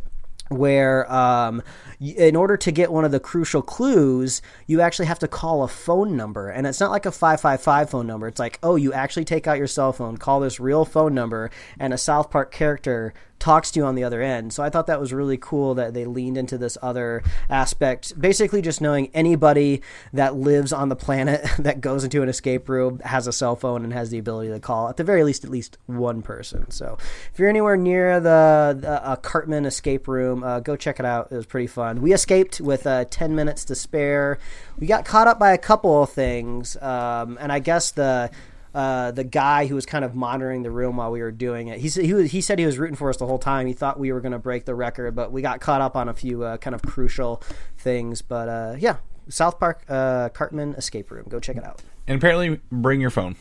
where 0.51 1.12
um, 1.12 1.62
in 2.00 2.36
order 2.36 2.57
to 2.57 2.71
get 2.71 2.92
one 2.92 3.06
of 3.06 3.12
the 3.12 3.19
crucial 3.19 3.62
clues 3.62 4.42
you 4.68 4.81
actually 4.81 5.06
have 5.06 5.19
to 5.19 5.27
call 5.27 5.63
a 5.63 5.68
phone 5.68 6.18
number. 6.18 6.50
And 6.50 6.68
it's 6.68 6.80
not 6.80 6.92
like 6.92 7.06
a 7.06 7.12
555 7.12 7.89
phone 7.89 8.07
number. 8.07 8.27
It's 8.27 8.39
like 8.39 8.59
oh 8.62 8.75
you 8.75 8.94
actually 8.94 9.25
take 9.25 9.48
out 9.48 9.57
your 9.57 9.68
cell 9.68 9.94
phone 9.94 10.18
call 10.18 10.39
this 10.39 10.59
real 10.59 10.86
phone 10.86 11.13
number 11.13 11.50
and 11.80 11.94
a 11.94 11.98
south 11.98 12.30
park 12.30 12.51
character 12.51 13.13
talks 13.42 13.72
to 13.72 13.80
you 13.80 13.86
on 13.86 13.96
the 13.96 14.04
other 14.04 14.22
end. 14.22 14.54
So 14.54 14.62
i 14.62 14.70
thought 14.70 14.86
that 14.88 15.00
was 15.00 15.12
really 15.12 15.38
cool 15.38 15.74
that 15.76 15.96
they 15.96 16.06
leaned 16.06 16.38
into 16.38 16.60
this 16.60 16.78
other 16.82 17.24
aspect 17.50 18.20
basically 18.22 18.62
just 18.62 18.82
knowing 18.82 19.10
anybody 19.14 19.82
that 20.14 20.36
lives 20.36 20.72
on 20.72 20.90
the 20.90 20.96
planet 20.96 21.44
that 21.60 21.82
goes 21.82 22.04
into 22.04 22.22
an 22.22 22.30
escape 22.30 22.70
room 22.70 23.00
has 23.00 23.26
a 23.26 23.34
cell 23.34 23.56
phone 23.56 23.84
and 23.84 23.94
has 23.94 24.12
the 24.12 24.20
ability 24.20 24.52
to 24.52 24.60
call 24.60 24.90
at 24.90 24.98
the 24.98 25.04
very 25.04 25.24
least 25.24 25.44
at 25.44 25.50
least 25.50 25.80
one 25.88 26.22
person. 26.22 26.70
So 26.70 26.98
if 27.34 27.40
you're 27.40 27.50
anywhere 27.50 27.76
near 27.76 28.20
the, 28.20 28.78
the 28.80 29.04
uh, 29.04 29.16
cartman 29.16 29.66
escape 29.66 30.08
room 30.08 30.44
uh, 30.44 30.60
go 30.60 30.76
check 30.76 31.00
it 31.00 31.06
out. 31.06 31.32
It 31.32 31.36
was 31.36 31.48
pretty 31.48 31.68
fun. 31.68 32.02
We 32.02 32.14
escaped 32.14 32.62
with 32.62 32.86
uh, 32.86 33.06
10 33.10 33.36
minutes 33.36 33.66
to 33.66 33.76
spare. 33.76 34.38
We 34.78 34.86
got 34.86 35.04
caught 35.04 35.28
up 35.28 35.40
by 35.40 35.54
a 35.54 35.58
couple 35.58 36.04
of 36.04 36.12
things 36.12 36.78
um, 36.78 37.40
and 37.42 37.52
i 37.52 37.60
guess 37.60 37.92
the 37.92 38.30
uh, 38.74 39.12
the 39.12 39.24
guy 39.24 39.68
who 39.68 39.76
was 39.76 39.86
kind 39.86 40.06
of 40.06 40.16
monitoring 40.16 40.64
the 40.64 40.72
room 40.72 40.98
while 40.98 41.12
we 41.12 41.22
were 41.22 41.32
doing 41.32 41.68
it. 41.68 41.80
He 41.80 41.90
said 41.90 42.06
he, 42.06 42.14
was, 42.14 42.32
he 42.32 42.42
said 42.42 42.60
he 42.60 42.66
was 42.66 42.78
rooting 42.78 42.96
for 42.96 43.10
us 43.10 43.18
the 43.18 43.28
whole 43.28 43.40
time. 43.40 43.68
He 43.68 43.74
thought 43.74 44.00
we 44.00 44.12
were 44.12 44.22
going 44.22 44.32
to 44.32 44.40
break 44.40 44.66
the 44.66 44.76
record, 44.76 45.16
but 45.16 45.32
we 45.32 45.42
got 45.42 45.60
caught 45.60 45.82
up 45.82 45.96
on 45.96 46.08
a 46.08 46.14
few 46.14 46.44
uh, 46.44 46.58
kind 46.58 46.74
of 46.74 46.82
crucial 46.82 47.42
things. 47.78 48.22
But 48.22 48.50
uh, 48.50 48.76
yeah, 48.80 48.98
South 49.30 49.60
Park 49.60 49.84
uh, 49.90 50.30
Cartman 50.30 50.74
Escape 50.76 51.12
Room. 51.12 51.26
Go 51.30 51.40
check 51.40 51.58
it 51.58 51.64
out. 51.64 51.82
And 52.08 52.18
apparently, 52.18 52.60
bring 52.72 53.02
your 53.02 53.10
phone 53.10 53.36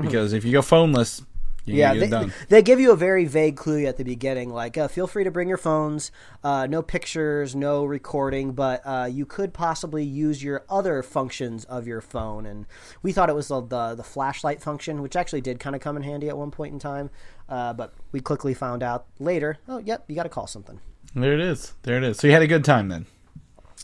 because 0.00 0.32
if 0.32 0.44
you 0.44 0.52
go 0.52 0.60
phoneless, 0.60 1.24
you. 1.70 1.78
Yeah, 1.78 1.94
they, 1.94 2.30
they 2.48 2.62
give 2.62 2.80
you 2.80 2.92
a 2.92 2.96
very 2.96 3.24
vague 3.24 3.56
clue 3.56 3.86
at 3.86 3.96
the 3.96 4.04
beginning, 4.04 4.50
like 4.50 4.76
uh, 4.76 4.88
feel 4.88 5.06
free 5.06 5.24
to 5.24 5.30
bring 5.30 5.48
your 5.48 5.58
phones, 5.58 6.10
uh, 6.44 6.66
no 6.68 6.82
pictures, 6.82 7.54
no 7.54 7.84
recording, 7.84 8.52
but 8.52 8.82
uh, 8.84 9.08
you 9.10 9.26
could 9.26 9.52
possibly 9.52 10.04
use 10.04 10.42
your 10.42 10.64
other 10.68 11.02
functions 11.02 11.64
of 11.64 11.86
your 11.86 12.00
phone. 12.00 12.46
And 12.46 12.66
we 13.02 13.12
thought 13.12 13.28
it 13.28 13.34
was 13.34 13.48
the 13.48 13.60
the, 13.60 13.94
the 13.94 14.04
flashlight 14.04 14.62
function, 14.62 15.02
which 15.02 15.16
actually 15.16 15.40
did 15.40 15.60
kind 15.60 15.76
of 15.76 15.82
come 15.82 15.96
in 15.96 16.02
handy 16.02 16.28
at 16.28 16.36
one 16.36 16.50
point 16.50 16.72
in 16.72 16.78
time, 16.78 17.10
uh, 17.48 17.72
but 17.72 17.94
we 18.12 18.20
quickly 18.20 18.54
found 18.54 18.82
out 18.82 19.06
later. 19.18 19.58
Oh, 19.68 19.78
yep, 19.78 20.04
you 20.08 20.14
got 20.14 20.24
to 20.24 20.28
call 20.28 20.46
something. 20.46 20.80
There 21.14 21.32
it 21.32 21.40
is. 21.40 21.74
There 21.82 21.96
it 21.96 22.04
is. 22.04 22.18
So 22.18 22.26
you 22.26 22.32
had 22.32 22.42
a 22.42 22.46
good 22.46 22.64
time 22.64 22.88
then. 22.88 23.06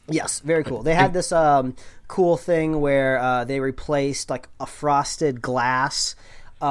Yes, 0.09 0.38
very 0.38 0.62
cool. 0.62 0.83
They 0.85 0.94
had 0.94 1.12
this 1.12 1.33
um, 1.33 1.75
cool 2.06 2.37
thing 2.37 2.81
where 2.81 3.19
uh, 3.19 3.44
they 3.44 3.59
replaced 3.59 4.31
like 4.31 4.49
a 4.61 4.67
frosted 4.67 5.43
glass 5.43 6.15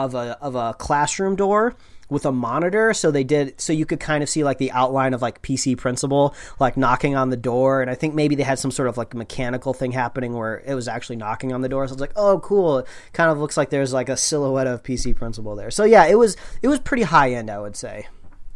of 0.03 0.13
a 0.15 0.37
of 0.41 0.55
a 0.55 0.73
classroom 0.73 1.35
door 1.35 1.75
with 2.07 2.23
a 2.23 2.31
monitor 2.31 2.93
so 2.93 3.09
they 3.09 3.23
did 3.23 3.59
so 3.59 3.73
you 3.73 3.83
could 3.83 3.99
kind 3.99 4.21
of 4.21 4.29
see 4.29 4.43
like 4.43 4.59
the 4.59 4.71
outline 4.73 5.11
of 5.13 5.23
like 5.23 5.41
PC 5.41 5.75
principal 5.75 6.35
like 6.59 6.77
knocking 6.77 7.15
on 7.15 7.31
the 7.31 7.37
door 7.37 7.81
and 7.81 7.89
I 7.89 7.95
think 7.95 8.13
maybe 8.13 8.35
they 8.35 8.43
had 8.43 8.59
some 8.59 8.69
sort 8.69 8.87
of 8.89 8.95
like 8.95 9.15
mechanical 9.15 9.73
thing 9.73 9.91
happening 9.91 10.33
where 10.33 10.61
it 10.67 10.75
was 10.75 10.87
actually 10.87 11.15
knocking 11.15 11.51
on 11.51 11.61
the 11.61 11.69
door 11.69 11.87
so 11.87 11.93
it's 11.93 12.01
like 12.01 12.11
oh 12.15 12.39
cool 12.41 12.77
it 12.79 12.87
kind 13.13 13.31
of 13.31 13.39
looks 13.39 13.57
like 13.57 13.71
there's 13.71 13.91
like 13.91 14.07
a 14.09 14.15
silhouette 14.17 14.67
of 14.67 14.83
PC 14.83 15.15
principal 15.15 15.55
there 15.55 15.71
so 15.71 15.83
yeah 15.83 16.05
it 16.05 16.19
was 16.19 16.37
it 16.61 16.67
was 16.67 16.79
pretty 16.79 17.01
high 17.03 17.31
end 17.31 17.49
I 17.49 17.59
would 17.59 17.75
say 17.75 18.05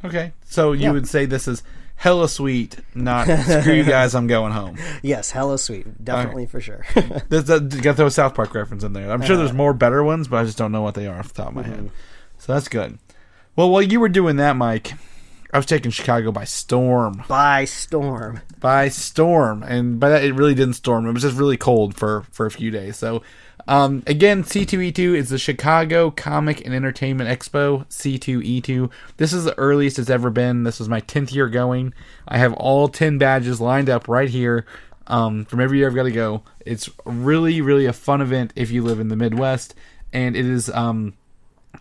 Okay. 0.05 0.31
So 0.45 0.71
you 0.71 0.83
Yeah. 0.83 0.91
would 0.91 1.07
say 1.07 1.25
this 1.25 1.47
is 1.47 1.63
hella 1.99 2.27
sweet, 2.27 2.77
not 2.95 3.27
screw 3.27 3.73
you 3.73 3.83
guys, 3.83 4.15
I'm 4.15 4.27
going 4.27 4.51
home. 4.53 4.77
yes 5.03 5.31
hella 5.31 5.57
sweet 5.59 6.03
definitely 6.03 6.45
for 6.47 6.59
sure 6.61 6.83
There's 7.29 7.47
you 7.49 7.81
got 7.81 7.97
those 7.97 8.15
South 8.15 8.33
Park 8.33 8.53
reference 8.55 8.83
in 8.83 8.93
there. 8.93 9.11
I'm 9.11 9.21
sure 9.21 9.35
Uh-huh. 9.35 9.43
there's 9.43 9.53
more 9.55 9.73
better 9.73 10.03
ones, 10.03 10.27
but 10.27 10.37
I 10.37 10.43
just 10.45 10.57
don't 10.57 10.71
know 10.71 10.81
what 10.81 10.95
they 10.95 11.07
are 11.07 11.19
off 11.19 11.33
the 11.33 11.43
top 11.43 11.49
of 11.49 11.55
my 11.55 11.63
Mm-hmm. 11.63 11.71
head. 11.73 11.91
So 12.37 12.53
that's 12.53 12.67
good. 12.69 12.97
Well, 13.55 13.69
while 13.69 13.81
you 13.81 13.99
were 13.99 14.07
doing 14.09 14.37
that, 14.37 14.55
Mike, 14.55 14.93
I 15.53 15.57
was 15.57 15.65
taking 15.65 15.91
Chicago 15.91 16.31
by 16.31 16.45
storm. 16.45 17.23
by 17.27 17.65
storm 17.65 18.39
By 18.61 18.87
storm. 18.87 19.63
And 19.63 19.99
by 19.99 20.07
that, 20.09 20.23
it 20.23 20.33
really 20.33 20.55
didn't 20.55 20.75
storm. 20.75 21.05
It 21.05 21.11
was 21.11 21.23
just 21.23 21.35
really 21.37 21.57
cold 21.57 21.95
for, 21.97 22.23
for 22.31 22.45
a 22.45 22.51
few 22.51 22.71
days. 22.71 22.95
So, 22.97 23.21
um, 23.69 24.01
again, 24.07 24.43
C2E2 24.43 25.15
is 25.15 25.29
the 25.29 25.37
Chicago 25.37 26.09
Comic 26.09 26.65
and 26.65 26.73
Entertainment 26.73 27.29
Expo, 27.29 27.85
C2E2. 27.85 28.89
This 29.17 29.31
is 29.31 29.43
the 29.43 29.55
earliest 29.59 29.99
it's 29.99 30.09
ever 30.09 30.31
been. 30.31 30.63
This 30.63 30.79
was 30.79 30.89
my 30.89 31.01
10th 31.01 31.35
year 31.35 31.47
going. 31.47 31.93
I 32.27 32.39
have 32.39 32.53
all 32.53 32.87
10 32.87 33.19
badges 33.19 33.61
lined 33.61 33.87
up 33.87 34.07
right 34.07 34.27
here 34.27 34.65
um, 35.05 35.45
from 35.45 35.59
every 35.59 35.77
year 35.77 35.87
I've 35.87 35.93
got 35.93 36.03
to 36.03 36.11
go. 36.11 36.41
It's 36.65 36.89
really, 37.05 37.61
really 37.61 37.85
a 37.85 37.93
fun 37.93 38.21
event 38.21 38.53
if 38.55 38.71
you 38.71 38.83
live 38.83 38.99
in 38.99 39.09
the 39.09 39.15
Midwest. 39.15 39.75
And 40.11 40.35
it 40.35 40.47
is, 40.47 40.71
um, 40.71 41.13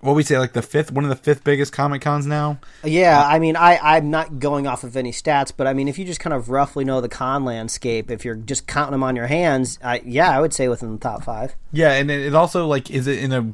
what 0.01 0.15
we 0.15 0.23
say, 0.23 0.39
like 0.39 0.53
the 0.53 0.63
fifth, 0.63 0.93
one 0.93 1.05
of 1.05 1.11
the 1.11 1.17
fifth 1.17 1.45
biggest 1.45 1.73
Comic 1.73 2.03
Cons 2.03 2.27
now. 2.27 2.61
Yeah, 2.85 3.25
I 3.27 3.39
mean, 3.39 3.57
I, 3.57 3.79
I'm 3.79 4.11
not 4.11 4.39
going 4.39 4.67
off 4.67 4.85
of 4.85 4.97
any 4.97 5.11
stats, 5.11 5.53
but 5.57 5.67
I 5.67 5.73
mean, 5.73 5.89
if 5.89 5.99
you 5.99 6.05
just 6.05 6.21
kind 6.21 6.35
of 6.35 6.51
roughly 6.51 6.85
know 6.85 7.01
the 7.01 7.09
con 7.09 7.45
landscape, 7.45 8.11
if 8.11 8.25
you're 8.25 8.37
just 8.37 8.67
counting 8.67 8.93
them 8.93 9.03
on 9.03 9.17
your 9.17 9.27
hands, 9.27 9.79
I, 9.83 10.03
yeah, 10.05 10.31
I 10.37 10.41
would 10.41 10.55
say 10.55 10.69
within 10.69 10.93
the 10.93 10.99
top 10.99 11.25
five. 11.25 11.57
Yeah, 11.73 11.93
and 11.93 12.11
it 12.11 12.35
also 12.35 12.67
like 12.67 12.91
is 12.91 13.07
it 13.07 13.19
in 13.19 13.33
a 13.33 13.53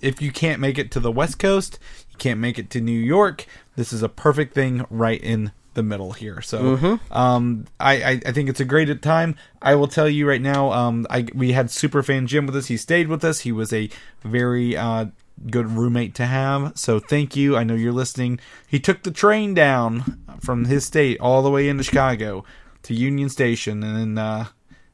if 0.00 0.22
you 0.22 0.30
can't 0.30 0.60
make 0.60 0.78
it 0.78 0.90
to 0.92 1.00
the 1.00 1.10
West 1.10 1.38
Coast, 1.38 1.78
you 2.10 2.16
can't 2.18 2.38
make 2.38 2.58
it 2.58 2.70
to 2.70 2.80
New 2.80 2.92
York. 2.98 3.46
This 3.76 3.92
is 3.92 4.02
a 4.02 4.08
perfect 4.08 4.54
thing 4.54 4.84
right 4.90 5.20
in 5.20 5.52
the 5.74 5.82
middle 5.82 6.12
here. 6.12 6.40
So, 6.40 6.98
um, 7.10 7.66
I, 7.80 8.02
I 8.02 8.10
I 8.26 8.32
think 8.32 8.48
it's 8.48 8.60
a 8.60 8.64
great 8.64 9.00
time. 9.00 9.36
I 9.62 9.74
will 9.74 9.88
tell 9.88 10.08
you 10.08 10.28
right 10.28 10.40
now. 10.40 10.72
Um, 10.72 11.06
I 11.08 11.26
we 11.34 11.52
had 11.52 11.70
super 11.70 12.02
fan 12.02 12.26
Jim 12.26 12.46
with 12.46 12.56
us. 12.56 12.66
He 12.66 12.76
stayed 12.76 13.08
with 13.08 13.24
us. 13.24 13.40
He 13.40 13.52
was 13.52 13.72
a 13.72 13.88
very 14.22 14.76
uh 14.76 15.06
good 15.50 15.70
roommate 15.70 16.14
to 16.16 16.26
have. 16.26 16.72
So 16.76 16.98
thank 16.98 17.36
you. 17.36 17.56
I 17.56 17.64
know 17.64 17.74
you're 17.74 17.92
listening. 17.92 18.40
He 18.66 18.80
took 18.80 19.02
the 19.02 19.10
train 19.10 19.54
down 19.54 20.20
from 20.40 20.66
his 20.66 20.84
state 20.84 21.20
all 21.20 21.42
the 21.42 21.50
way 21.50 21.68
into 21.68 21.84
Chicago 21.84 22.44
to 22.82 22.94
Union 22.94 23.28
Station 23.28 23.82
and 23.82 23.96
then 23.96 24.18
uh, 24.18 24.46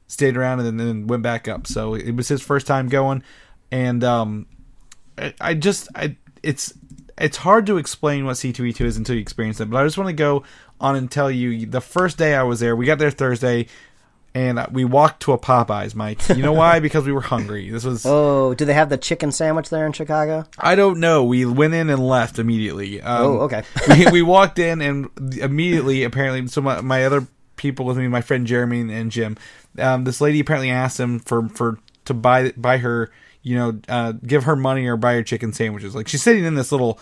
stayed 0.06 0.36
around 0.36 0.60
and 0.60 0.78
then 0.78 1.06
went 1.06 1.22
back 1.22 1.48
up. 1.48 1.66
So 1.66 1.94
it 1.94 2.12
was 2.12 2.28
his 2.28 2.42
first 2.42 2.66
time 2.66 2.88
going, 2.88 3.22
and 3.70 4.02
um, 4.04 4.46
I, 5.18 5.34
I 5.40 5.54
just 5.54 5.88
I 5.94 6.16
it's 6.42 6.74
it's 7.18 7.38
hard 7.38 7.66
to 7.66 7.76
explain 7.76 8.24
what 8.24 8.36
C2E2 8.36 8.80
is 8.82 8.96
until 8.96 9.14
you 9.14 9.20
experience 9.20 9.60
it. 9.60 9.70
But 9.70 9.78
I 9.78 9.84
just 9.84 9.98
want 9.98 10.08
to 10.08 10.14
go 10.14 10.44
on 10.80 10.96
and 10.96 11.10
tell 11.10 11.30
you 11.30 11.66
the 11.66 11.80
first 11.80 12.18
day 12.18 12.34
I 12.34 12.42
was 12.42 12.60
there, 12.60 12.74
we 12.74 12.86
got 12.86 12.98
there 12.98 13.10
Thursday. 13.10 13.66
And 14.34 14.58
we 14.72 14.84
walked 14.84 15.22
to 15.22 15.32
a 15.32 15.38
Popeyes, 15.38 15.94
Mike. 15.94 16.28
You 16.28 16.42
know 16.42 16.52
why? 16.52 16.80
because 16.80 17.06
we 17.06 17.12
were 17.12 17.20
hungry. 17.20 17.70
This 17.70 17.84
was 17.84 18.04
Oh, 18.04 18.52
do 18.54 18.64
they 18.64 18.74
have 18.74 18.88
the 18.88 18.98
chicken 18.98 19.30
sandwich 19.30 19.68
there 19.70 19.86
in 19.86 19.92
Chicago? 19.92 20.44
I 20.58 20.74
don't 20.74 20.98
know. 20.98 21.22
We 21.22 21.46
went 21.46 21.72
in 21.74 21.88
and 21.88 22.04
left 22.04 22.40
immediately. 22.40 23.00
Um, 23.00 23.22
Oh, 23.22 23.38
okay. 23.42 23.62
we, 23.88 24.06
we 24.10 24.22
walked 24.34 24.58
in 24.58 24.80
and 24.80 25.08
immediately, 25.38 26.02
apparently, 26.02 26.48
so 26.48 26.60
my, 26.60 26.80
my 26.80 27.04
other 27.04 27.28
people 27.54 27.86
with 27.86 27.96
me, 27.96 28.08
my 28.08 28.22
friend 28.22 28.44
Jeremy 28.46 28.80
and 28.92 29.12
Jim, 29.12 29.36
um, 29.78 30.02
this 30.02 30.20
lady 30.20 30.40
apparently 30.40 30.70
asked 30.70 30.98
him 30.98 31.20
for 31.20 31.48
for 31.50 31.78
to 32.06 32.14
buy 32.14 32.52
buy 32.56 32.78
her, 32.78 33.12
you 33.42 33.56
know, 33.56 33.80
uh, 33.88 34.12
give 34.26 34.44
her 34.44 34.56
money 34.56 34.86
or 34.86 34.96
buy 34.96 35.14
her 35.14 35.22
chicken 35.22 35.52
sandwiches. 35.52 35.94
Like 35.94 36.08
she's 36.08 36.22
sitting 36.22 36.44
in 36.44 36.56
this 36.56 36.72
little. 36.72 36.98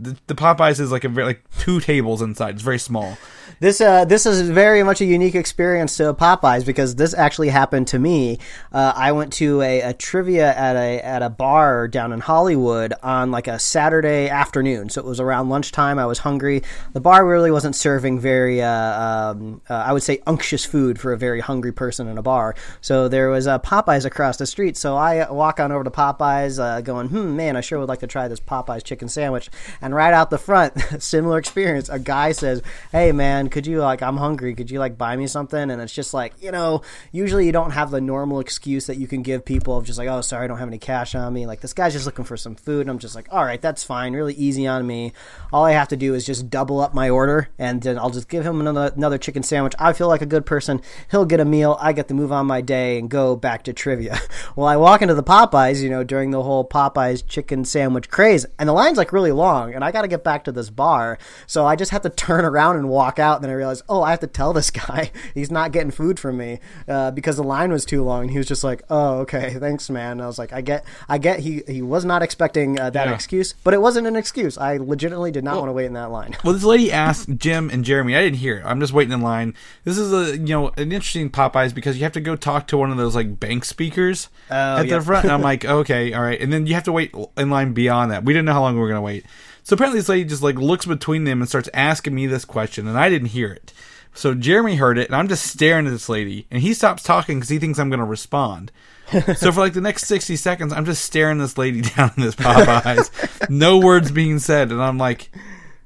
The, 0.00 0.16
the 0.28 0.34
Popeyes 0.34 0.78
is 0.78 0.92
like 0.92 1.04
a 1.04 1.08
very 1.08 1.26
like 1.26 1.42
two 1.58 1.80
tables 1.80 2.22
inside. 2.22 2.54
It's 2.54 2.62
very 2.62 2.78
small. 2.78 3.18
This 3.60 3.80
uh, 3.80 4.04
this 4.04 4.26
is 4.26 4.48
very 4.48 4.84
much 4.84 5.00
a 5.00 5.04
unique 5.04 5.34
experience 5.34 5.96
to 5.96 6.14
Popeyes 6.14 6.64
because 6.64 6.94
this 6.94 7.12
actually 7.12 7.48
happened 7.48 7.88
to 7.88 7.98
me. 7.98 8.38
Uh, 8.70 8.92
I 8.94 9.10
went 9.10 9.32
to 9.34 9.60
a, 9.62 9.80
a 9.80 9.92
trivia 9.92 10.54
at 10.54 10.76
a 10.76 11.04
at 11.04 11.22
a 11.22 11.28
bar 11.28 11.88
down 11.88 12.12
in 12.12 12.20
Hollywood 12.20 12.92
on 13.02 13.32
like 13.32 13.48
a 13.48 13.58
Saturday 13.58 14.28
afternoon, 14.28 14.90
so 14.90 15.00
it 15.00 15.06
was 15.06 15.18
around 15.18 15.48
lunchtime. 15.48 15.98
I 15.98 16.06
was 16.06 16.20
hungry. 16.20 16.62
The 16.92 17.00
bar 17.00 17.26
really 17.26 17.50
wasn't 17.50 17.74
serving 17.74 18.20
very, 18.20 18.62
uh, 18.62 19.02
um, 19.32 19.60
uh, 19.68 19.74
I 19.74 19.92
would 19.92 20.04
say, 20.04 20.22
unctuous 20.28 20.64
food 20.64 21.00
for 21.00 21.12
a 21.12 21.18
very 21.18 21.40
hungry 21.40 21.72
person 21.72 22.06
in 22.06 22.16
a 22.16 22.22
bar. 22.22 22.54
So 22.80 23.08
there 23.08 23.28
was 23.30 23.48
a 23.48 23.58
Popeyes 23.58 24.04
across 24.04 24.36
the 24.36 24.46
street. 24.46 24.76
So 24.76 24.96
I 24.96 25.28
walk 25.30 25.58
on 25.58 25.72
over 25.72 25.82
to 25.82 25.90
Popeyes, 25.90 26.62
uh, 26.62 26.80
going, 26.82 27.08
"Hmm, 27.08 27.34
man, 27.34 27.56
I 27.56 27.60
sure 27.60 27.80
would 27.80 27.88
like 27.88 28.00
to 28.00 28.06
try 28.06 28.28
this 28.28 28.40
Popeyes 28.40 28.84
chicken 28.84 29.08
sandwich." 29.08 29.50
And 29.80 29.87
right 29.94 30.14
out 30.14 30.30
the 30.30 30.38
front, 30.38 30.74
similar 31.02 31.38
experience. 31.38 31.88
A 31.88 31.98
guy 31.98 32.32
says, 32.32 32.62
"Hey, 32.92 33.12
man." 33.12 33.48
could 33.48 33.66
you 33.66 33.80
like 33.80 34.02
I'm 34.02 34.16
hungry, 34.16 34.54
could 34.54 34.70
you 34.70 34.78
like 34.78 34.96
buy 34.96 35.16
me 35.16 35.26
something? 35.26 35.70
And 35.70 35.80
it's 35.82 35.92
just 35.92 36.14
like, 36.14 36.34
you 36.40 36.52
know, 36.52 36.82
usually 37.12 37.46
you 37.46 37.50
don't 37.50 37.72
have 37.72 37.90
the 37.90 38.00
normal 38.00 38.40
excuse 38.40 38.86
that 38.86 38.96
you 38.96 39.06
can 39.06 39.22
give 39.22 39.44
people 39.44 39.76
of 39.76 39.84
just 39.84 39.98
like, 39.98 40.08
oh 40.08 40.20
sorry, 40.20 40.44
I 40.44 40.46
don't 40.46 40.58
have 40.58 40.68
any 40.68 40.78
cash 40.78 41.14
on 41.14 41.32
me. 41.32 41.46
Like 41.46 41.60
this 41.60 41.72
guy's 41.72 41.92
just 41.92 42.06
looking 42.06 42.24
for 42.24 42.36
some 42.36 42.54
food 42.54 42.82
and 42.82 42.90
I'm 42.90 42.98
just 42.98 43.14
like, 43.14 43.26
all 43.32 43.44
right, 43.44 43.60
that's 43.60 43.82
fine, 43.82 44.12
really 44.12 44.34
easy 44.34 44.66
on 44.66 44.86
me. 44.86 45.12
All 45.52 45.64
I 45.64 45.72
have 45.72 45.88
to 45.88 45.96
do 45.96 46.14
is 46.14 46.24
just 46.24 46.50
double 46.50 46.80
up 46.80 46.94
my 46.94 47.10
order 47.10 47.48
and 47.58 47.82
then 47.82 47.98
I'll 47.98 48.10
just 48.10 48.28
give 48.28 48.46
him 48.46 48.60
another 48.60 48.92
another 48.94 49.18
chicken 49.18 49.42
sandwich. 49.42 49.74
I 49.78 49.92
feel 49.92 50.08
like 50.08 50.22
a 50.22 50.26
good 50.26 50.46
person. 50.46 50.80
He'll 51.10 51.24
get 51.24 51.40
a 51.40 51.44
meal, 51.44 51.76
I 51.80 51.92
get 51.92 52.08
to 52.08 52.14
move 52.14 52.32
on 52.32 52.46
my 52.46 52.60
day 52.60 52.98
and 52.98 53.10
go 53.10 53.36
back 53.36 53.64
to 53.64 53.72
trivia. 53.72 54.18
well 54.56 54.68
I 54.68 54.76
walk 54.76 55.02
into 55.02 55.14
the 55.14 55.22
Popeyes, 55.24 55.82
you 55.82 55.90
know, 55.90 56.04
during 56.04 56.30
the 56.30 56.42
whole 56.42 56.64
Popeyes 56.64 57.26
chicken 57.26 57.64
sandwich 57.64 58.08
craze, 58.08 58.46
and 58.58 58.68
the 58.68 58.72
line's 58.72 58.98
like 58.98 59.12
really 59.12 59.32
long, 59.32 59.74
and 59.78 59.84
I 59.84 59.92
gotta 59.92 60.08
get 60.08 60.22
back 60.24 60.44
to 60.44 60.52
this 60.52 60.68
bar. 60.70 61.18
So 61.46 61.64
I 61.64 61.76
just 61.76 61.90
have 61.92 62.02
to 62.02 62.10
turn 62.10 62.44
around 62.44 62.76
and 62.76 62.88
walk 62.88 63.18
out 63.18 63.36
and 63.36 63.44
then 63.44 63.50
I 63.50 63.54
realized, 63.54 63.84
oh, 63.88 64.02
I 64.02 64.10
have 64.10 64.20
to 64.20 64.26
tell 64.26 64.52
this 64.52 64.70
guy 64.88 65.10
he's 65.34 65.50
not 65.50 65.72
getting 65.72 65.90
food 65.90 66.18
from 66.20 66.36
me 66.36 66.58
uh, 66.88 67.10
because 67.12 67.36
the 67.36 67.42
line 67.44 67.70
was 67.72 67.84
too 67.84 68.02
long. 68.02 68.22
And 68.22 68.30
he 68.30 68.38
was 68.38 68.46
just 68.48 68.64
like, 68.64 68.82
oh, 68.90 69.18
okay, 69.20 69.54
thanks, 69.60 69.88
man. 69.88 70.12
And 70.12 70.22
I 70.22 70.26
was 70.26 70.38
like, 70.38 70.52
I 70.52 70.60
get, 70.60 70.84
I 71.08 71.18
get. 71.18 71.38
He 71.40 71.62
he 71.68 71.80
was 71.82 72.04
not 72.04 72.22
expecting 72.22 72.78
uh, 72.80 72.90
that 72.90 73.06
Yeah. 73.06 73.14
excuse, 73.14 73.54
but 73.64 73.72
it 73.74 73.80
wasn't 73.80 74.06
an 74.06 74.16
excuse. 74.16 74.58
I 74.58 74.76
legitimately 74.78 75.30
did 75.30 75.44
not 75.44 75.56
want 75.58 75.68
to 75.68 75.72
wait 75.72 75.86
in 75.86 75.92
that 75.94 76.10
line. 76.10 76.36
Well, 76.44 76.52
this 76.54 76.64
lady 76.64 76.90
asked 76.92 77.28
Jim 77.36 77.68
and 77.70 77.84
Jeremy. 77.84 78.16
I 78.16 78.22
didn't 78.22 78.38
hear 78.38 78.58
it. 78.58 78.64
I'm 78.64 78.80
just 78.80 78.92
waiting 78.92 79.12
in 79.12 79.20
line. 79.20 79.54
This 79.84 79.98
is 79.98 80.12
a 80.12 80.36
you 80.36 80.46
know 80.48 80.68
an 80.76 80.92
interesting 80.92 81.30
Popeyes 81.30 81.74
because 81.74 81.96
you 81.96 82.02
have 82.04 82.12
to 82.12 82.20
go 82.20 82.36
talk 82.36 82.66
to 82.68 82.76
one 82.78 82.90
of 82.90 82.96
those 82.96 83.14
like 83.14 83.38
bank 83.38 83.64
speakers 83.64 84.28
Oh, 84.50 84.54
at 84.78 84.86
yeah. 84.86 84.98
the 84.98 85.04
front. 85.04 85.24
And 85.24 85.32
I'm 85.32 85.42
like, 85.42 85.64
okay, 85.64 86.12
all 86.14 86.22
right, 86.22 86.40
and 86.40 86.52
then 86.52 86.66
you 86.66 86.74
have 86.74 86.84
to 86.84 86.92
wait 86.92 87.14
in 87.36 87.50
line 87.50 87.72
beyond 87.74 88.10
that. 88.12 88.24
We 88.24 88.32
didn't 88.32 88.46
know 88.46 88.54
how 88.54 88.62
long 88.62 88.74
we 88.74 88.80
were 88.80 88.88
gonna 88.88 89.02
wait. 89.02 89.24
So 89.68 89.74
apparently, 89.74 90.00
this 90.00 90.08
lady 90.08 90.24
just 90.24 90.42
like 90.42 90.56
looks 90.56 90.86
between 90.86 91.24
them 91.24 91.42
and 91.42 91.48
starts 91.48 91.68
asking 91.74 92.14
me 92.14 92.26
this 92.26 92.46
question, 92.46 92.88
and 92.88 92.98
I 92.98 93.10
didn't 93.10 93.28
hear 93.28 93.52
it. 93.52 93.74
So 94.14 94.32
Jeremy 94.32 94.76
heard 94.76 94.96
it, 94.96 95.08
and 95.08 95.14
I'm 95.14 95.28
just 95.28 95.46
staring 95.46 95.86
at 95.86 95.90
this 95.90 96.08
lady, 96.08 96.46
and 96.50 96.62
he 96.62 96.72
stops 96.72 97.02
talking 97.02 97.36
because 97.36 97.50
he 97.50 97.58
thinks 97.58 97.78
I'm 97.78 97.90
gonna 97.90 98.06
respond. 98.06 98.72
so 99.36 99.52
for 99.52 99.60
like 99.60 99.74
the 99.74 99.80
next 99.80 100.04
60 100.04 100.36
seconds 100.36 100.70
i'm 100.70 100.84
just 100.84 101.02
staring 101.02 101.38
this 101.38 101.56
lady 101.56 101.80
down 101.96 102.12
in 102.14 102.22
this 102.22 102.34
popeyes 102.34 103.48
no 103.48 103.78
words 103.78 104.10
being 104.10 104.38
said 104.38 104.70
and 104.70 104.82
i'm 104.82 104.98
like 104.98 105.30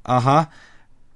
uh-huh 0.05 0.45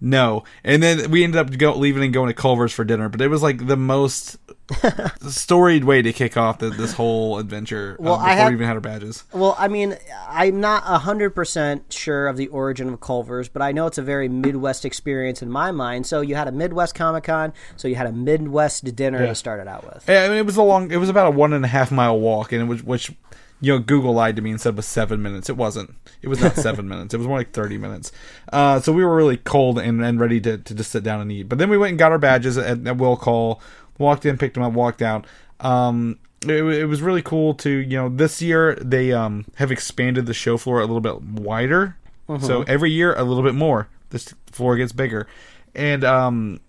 no 0.00 0.44
and 0.62 0.80
then 0.80 1.10
we 1.10 1.24
ended 1.24 1.40
up 1.40 1.58
go, 1.58 1.74
leaving 1.74 2.04
and 2.04 2.14
going 2.14 2.28
to 2.28 2.32
culver's 2.32 2.72
for 2.72 2.84
dinner 2.84 3.08
but 3.08 3.20
it 3.20 3.26
was 3.26 3.42
like 3.42 3.66
the 3.66 3.76
most 3.76 4.38
storied 5.28 5.84
way 5.84 6.02
to 6.02 6.12
kick 6.12 6.36
off 6.36 6.58
the, 6.58 6.70
this 6.70 6.92
whole 6.94 7.38
adventure 7.38 7.96
Well, 8.00 8.14
uh, 8.14 8.18
I 8.18 8.20
before 8.30 8.36
had- 8.36 8.48
we 8.48 8.54
even 8.54 8.66
had 8.66 8.74
our 8.74 8.80
badges 8.80 9.24
Well, 9.32 9.54
I 9.58 9.68
mean, 9.68 9.96
I'm 10.28 10.60
not 10.60 10.82
100% 10.84 11.92
sure 11.92 12.26
of 12.28 12.36
the 12.36 12.48
origin 12.48 12.88
of 12.88 13.00
Culver's, 13.00 13.48
but 13.48 13.62
I 13.62 13.72
know 13.72 13.86
it's 13.86 13.98
a 13.98 14.02
very 14.02 14.28
Midwest 14.28 14.84
experience 14.84 15.42
in 15.42 15.50
my 15.50 15.70
mind. 15.70 16.06
So 16.06 16.20
you 16.20 16.34
had 16.34 16.48
a 16.48 16.52
Midwest 16.52 16.94
Comic 16.94 17.24
Con, 17.24 17.52
so 17.76 17.88
you 17.88 17.94
had 17.94 18.06
a 18.06 18.12
Midwest 18.12 18.96
dinner 18.96 19.26
to 19.26 19.34
start 19.34 19.60
it 19.60 19.68
out 19.68 19.84
with. 19.84 20.04
Yeah, 20.08 20.24
I 20.24 20.28
mean, 20.28 20.38
it 20.38 20.46
was 20.46 20.56
a 20.56 20.62
long. 20.62 20.90
It 20.90 20.96
was 20.98 21.08
about 21.08 21.26
a 21.28 21.30
one 21.30 21.52
and 21.52 21.64
a 21.64 21.68
half 21.68 21.90
mile 21.90 22.18
walk, 22.18 22.52
and 22.52 22.62
it 22.62 22.64
was 22.66 22.82
which, 22.82 23.12
you 23.60 23.72
know, 23.72 23.78
Google 23.78 24.12
lied 24.14 24.36
to 24.36 24.42
me 24.42 24.50
and 24.50 24.60
said 24.60 24.76
was 24.76 24.86
seven 24.86 25.22
minutes. 25.22 25.48
It 25.48 25.56
wasn't. 25.56 25.94
It 26.22 26.28
was 26.28 26.40
not 26.40 26.56
seven 26.56 26.88
minutes. 26.88 27.14
It 27.14 27.18
was 27.18 27.26
more 27.26 27.38
like 27.38 27.52
thirty 27.52 27.78
minutes. 27.78 28.12
Uh, 28.52 28.80
so 28.80 28.92
we 28.92 29.04
were 29.04 29.14
really 29.16 29.36
cold 29.38 29.78
and, 29.78 30.04
and 30.04 30.20
ready 30.20 30.40
to, 30.40 30.58
to 30.58 30.74
just 30.74 30.90
sit 30.90 31.02
down 31.02 31.20
and 31.20 31.30
eat. 31.32 31.44
But 31.48 31.58
then 31.58 31.70
we 31.70 31.78
went 31.78 31.90
and 31.90 31.98
got 31.98 32.12
our 32.12 32.18
badges 32.18 32.58
at, 32.58 32.86
at 32.86 32.96
Will 32.96 33.16
Call. 33.16 33.60
Walked 33.98 34.26
in, 34.26 34.38
picked 34.38 34.54
them 34.54 34.62
up, 34.62 34.72
walked 34.72 35.02
out. 35.02 35.26
Um, 35.60 36.18
it, 36.42 36.62
it 36.62 36.86
was 36.86 37.02
really 37.02 37.22
cool 37.22 37.54
to 37.54 37.70
you 37.70 37.96
know 37.96 38.08
this 38.08 38.40
year 38.42 38.74
they 38.76 39.12
um 39.12 39.46
have 39.56 39.72
expanded 39.72 40.26
the 40.26 40.34
show 40.34 40.56
floor 40.56 40.78
a 40.80 40.86
little 40.86 41.00
bit 41.00 41.22
wider. 41.22 41.96
So 42.40 42.62
every 42.62 42.90
year 42.90 43.14
a 43.14 43.22
little 43.22 43.44
bit 43.44 43.54
more. 43.54 43.88
This 44.10 44.34
floor 44.50 44.76
gets 44.76 44.92
bigger, 44.92 45.28
and 45.74 46.02
um, 46.04 46.60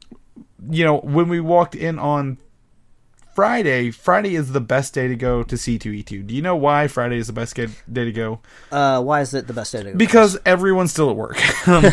you 0.69 0.85
know 0.85 0.97
when 0.99 1.29
we 1.29 1.39
walked 1.39 1.75
in 1.75 1.97
on 1.99 2.37
Friday, 3.37 3.91
Friday 3.91 4.35
is 4.35 4.51
the 4.51 4.59
best 4.59 4.95
day 4.95 5.07
to 5.07 5.15
go 5.15 5.43
to 5.43 5.55
C2E2. 5.55 6.25
Do 6.25 6.33
you 6.33 6.41
know 6.41 6.55
why 6.55 6.87
Friday 6.87 7.17
is 7.17 7.27
the 7.27 7.33
best 7.33 7.55
day 7.55 7.67
to 8.05 8.11
go? 8.11 8.39
Uh, 8.71 8.99
why 9.03 9.21
is 9.21 9.31
it 9.35 9.45
the 9.45 9.53
best 9.53 9.73
day 9.73 9.83
to 9.83 9.91
go? 9.91 9.95
Because 9.97 10.39
everyone's 10.43 10.91
still 10.91 11.11
at 11.11 11.15
work. 11.15 11.39
Um, 11.67 11.83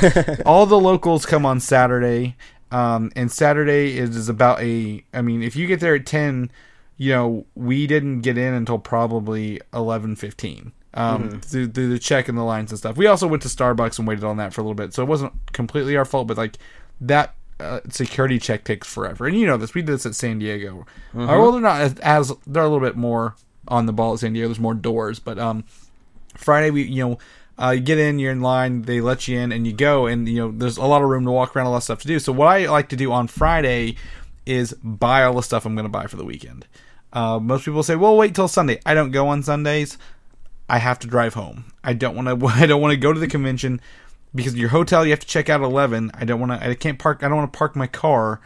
all 0.46 0.66
the 0.66 0.78
locals 0.78 1.26
come 1.26 1.44
on 1.44 1.58
Saturday, 1.58 2.36
um, 2.70 3.12
and 3.14 3.30
Saturday 3.30 3.96
is, 3.98 4.16
is 4.16 4.28
about 4.28 4.60
a. 4.62 5.04
I 5.12 5.22
mean, 5.22 5.42
if 5.42 5.56
you 5.56 5.66
get 5.66 5.80
there 5.80 5.94
at 5.94 6.06
ten, 6.06 6.50
you 6.96 7.12
know 7.12 7.46
we 7.54 7.86
didn't 7.86 8.20
get 8.22 8.38
in 8.38 8.54
until 8.54 8.78
probably 8.78 9.60
eleven 9.72 10.16
fifteen. 10.16 10.72
Um, 10.96 11.40
through, 11.40 11.72
through 11.72 11.88
the 11.88 11.98
check 11.98 12.28
and 12.28 12.38
the 12.38 12.44
lines 12.44 12.70
and 12.70 12.78
stuff. 12.78 12.96
We 12.96 13.08
also 13.08 13.26
went 13.26 13.42
to 13.42 13.48
Starbucks 13.48 13.98
and 13.98 14.06
waited 14.06 14.22
on 14.22 14.36
that 14.36 14.54
for 14.54 14.60
a 14.60 14.64
little 14.64 14.76
bit, 14.76 14.94
so 14.94 15.02
it 15.02 15.06
wasn't 15.06 15.32
completely 15.52 15.96
our 15.96 16.04
fault. 16.04 16.28
But 16.28 16.36
like 16.36 16.56
that 17.00 17.34
uh, 17.58 17.80
security 17.88 18.38
check 18.38 18.62
takes 18.64 18.86
forever, 18.86 19.26
and 19.26 19.36
you 19.36 19.46
know 19.46 19.56
this. 19.56 19.74
We 19.74 19.82
did 19.82 19.94
this 19.94 20.06
at 20.06 20.14
San 20.14 20.38
Diego. 20.38 20.86
Uh, 21.12 21.26
well, 21.26 21.50
they're 21.52 21.60
not 21.60 21.80
as, 21.80 21.98
as 21.98 22.32
they're 22.46 22.62
a 22.62 22.68
little 22.68 22.86
bit 22.86 22.96
more 22.96 23.34
on 23.66 23.86
the 23.86 23.92
ball 23.92 24.14
at 24.14 24.20
San 24.20 24.32
Diego. 24.32 24.48
There's 24.48 24.60
more 24.60 24.74
doors, 24.74 25.18
but 25.18 25.38
um, 25.38 25.64
Friday 26.36 26.70
we 26.70 26.82
you 26.84 27.04
know 27.04 27.18
uh, 27.60 27.70
you 27.70 27.80
get 27.80 27.98
in, 27.98 28.18
you're 28.18 28.32
in 28.32 28.40
line, 28.40 28.82
they 28.82 29.00
let 29.00 29.28
you 29.28 29.38
in, 29.38 29.52
and 29.52 29.66
you 29.66 29.72
go, 29.72 30.06
and 30.06 30.28
you 30.28 30.38
know 30.38 30.50
there's 30.50 30.76
a 30.76 30.84
lot 30.84 31.02
of 31.02 31.08
room 31.08 31.24
to 31.24 31.30
walk 31.30 31.54
around, 31.54 31.66
a 31.66 31.70
lot 31.70 31.78
of 31.78 31.82
stuff 31.84 32.00
to 32.02 32.08
do. 32.08 32.18
So 32.18 32.32
what 32.32 32.46
I 32.46 32.66
like 32.66 32.88
to 32.88 32.96
do 32.96 33.12
on 33.12 33.28
Friday 33.28 33.96
is 34.44 34.74
buy 34.82 35.22
all 35.22 35.34
the 35.34 35.42
stuff 35.42 35.64
I'm 35.64 35.74
going 35.74 35.84
to 35.84 35.90
buy 35.90 36.06
for 36.06 36.16
the 36.16 36.24
weekend. 36.24 36.66
Uh, 37.12 37.38
most 37.38 37.64
people 37.64 37.82
say, 37.82 37.94
"Well, 37.94 38.16
wait 38.16 38.34
till 38.34 38.48
Sunday." 38.48 38.80
I 38.84 38.94
don't 38.94 39.12
go 39.12 39.28
on 39.28 39.42
Sundays. 39.42 39.98
I 40.68 40.78
have 40.78 40.98
to 41.00 41.06
drive 41.06 41.34
home. 41.34 41.66
I 41.84 41.92
don't 41.92 42.16
want 42.16 42.40
to. 42.40 42.46
I 42.62 42.66
don't 42.66 42.80
want 42.80 42.92
to 42.92 42.96
go 42.98 43.12
to 43.12 43.20
the 43.20 43.28
convention 43.28 43.80
because 44.34 44.56
your 44.56 44.70
hotel 44.70 45.04
you 45.04 45.10
have 45.12 45.20
to 45.20 45.26
check 45.26 45.48
out 45.48 45.60
at 45.60 45.64
eleven. 45.64 46.10
I 46.14 46.24
don't 46.24 46.40
want 46.40 46.52
to. 46.52 46.68
I 46.68 46.74
can't 46.74 46.98
park. 46.98 47.22
I 47.22 47.28
don't 47.28 47.36
want 47.36 47.52
to 47.52 47.56
park 47.56 47.76
my 47.76 47.86
car. 47.86 48.40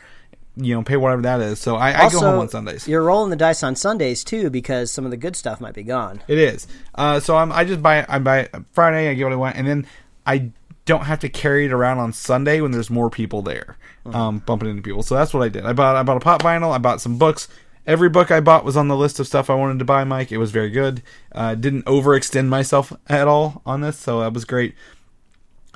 You 0.60 0.74
know, 0.74 0.82
pay 0.82 0.96
whatever 0.96 1.22
that 1.22 1.40
is. 1.40 1.60
So 1.60 1.76
I, 1.76 2.06
I 2.06 2.10
go 2.10 2.18
home 2.20 2.40
on 2.40 2.48
Sundays. 2.48 2.88
You're 2.88 3.04
rolling 3.04 3.30
the 3.30 3.36
dice 3.36 3.62
on 3.62 3.76
Sundays 3.76 4.24
too 4.24 4.50
because 4.50 4.90
some 4.90 5.04
of 5.04 5.12
the 5.12 5.16
good 5.16 5.36
stuff 5.36 5.60
might 5.60 5.74
be 5.74 5.84
gone. 5.84 6.20
It 6.26 6.38
is. 6.38 6.66
Uh, 6.96 7.20
so 7.20 7.36
I'm, 7.36 7.52
I 7.52 7.64
just 7.64 7.80
buy 7.80 8.04
I 8.08 8.18
buy 8.18 8.48
Friday. 8.72 9.08
I 9.08 9.14
get 9.14 9.24
what 9.24 9.32
I 9.32 9.36
want, 9.36 9.56
and 9.56 9.68
then 9.68 9.86
I 10.26 10.50
don't 10.84 11.04
have 11.04 11.20
to 11.20 11.28
carry 11.28 11.66
it 11.66 11.72
around 11.72 11.98
on 11.98 12.12
Sunday 12.12 12.60
when 12.60 12.70
there's 12.70 12.90
more 12.90 13.10
people 13.10 13.42
there, 13.42 13.76
um, 14.06 14.38
bumping 14.38 14.70
into 14.70 14.82
people. 14.82 15.02
So 15.02 15.14
that's 15.14 15.34
what 15.34 15.42
I 15.42 15.48
did. 15.48 15.64
I 15.64 15.74
bought 15.74 15.96
I 15.96 16.02
bought 16.02 16.16
a 16.16 16.20
pop 16.20 16.42
vinyl. 16.42 16.72
I 16.72 16.78
bought 16.78 17.00
some 17.00 17.18
books. 17.18 17.46
Every 17.86 18.08
book 18.08 18.30
I 18.30 18.40
bought 18.40 18.64
was 18.64 18.76
on 18.76 18.88
the 18.88 18.96
list 18.96 19.20
of 19.20 19.26
stuff 19.26 19.48
I 19.48 19.54
wanted 19.54 19.78
to 19.78 19.84
buy, 19.84 20.04
Mike. 20.04 20.32
It 20.32 20.38
was 20.38 20.50
very 20.50 20.70
good. 20.70 21.02
Uh, 21.32 21.54
didn't 21.54 21.84
overextend 21.84 22.48
myself 22.48 22.92
at 23.06 23.28
all 23.28 23.62
on 23.64 23.80
this, 23.80 23.98
so 23.98 24.20
that 24.20 24.32
was 24.32 24.44
great. 24.44 24.74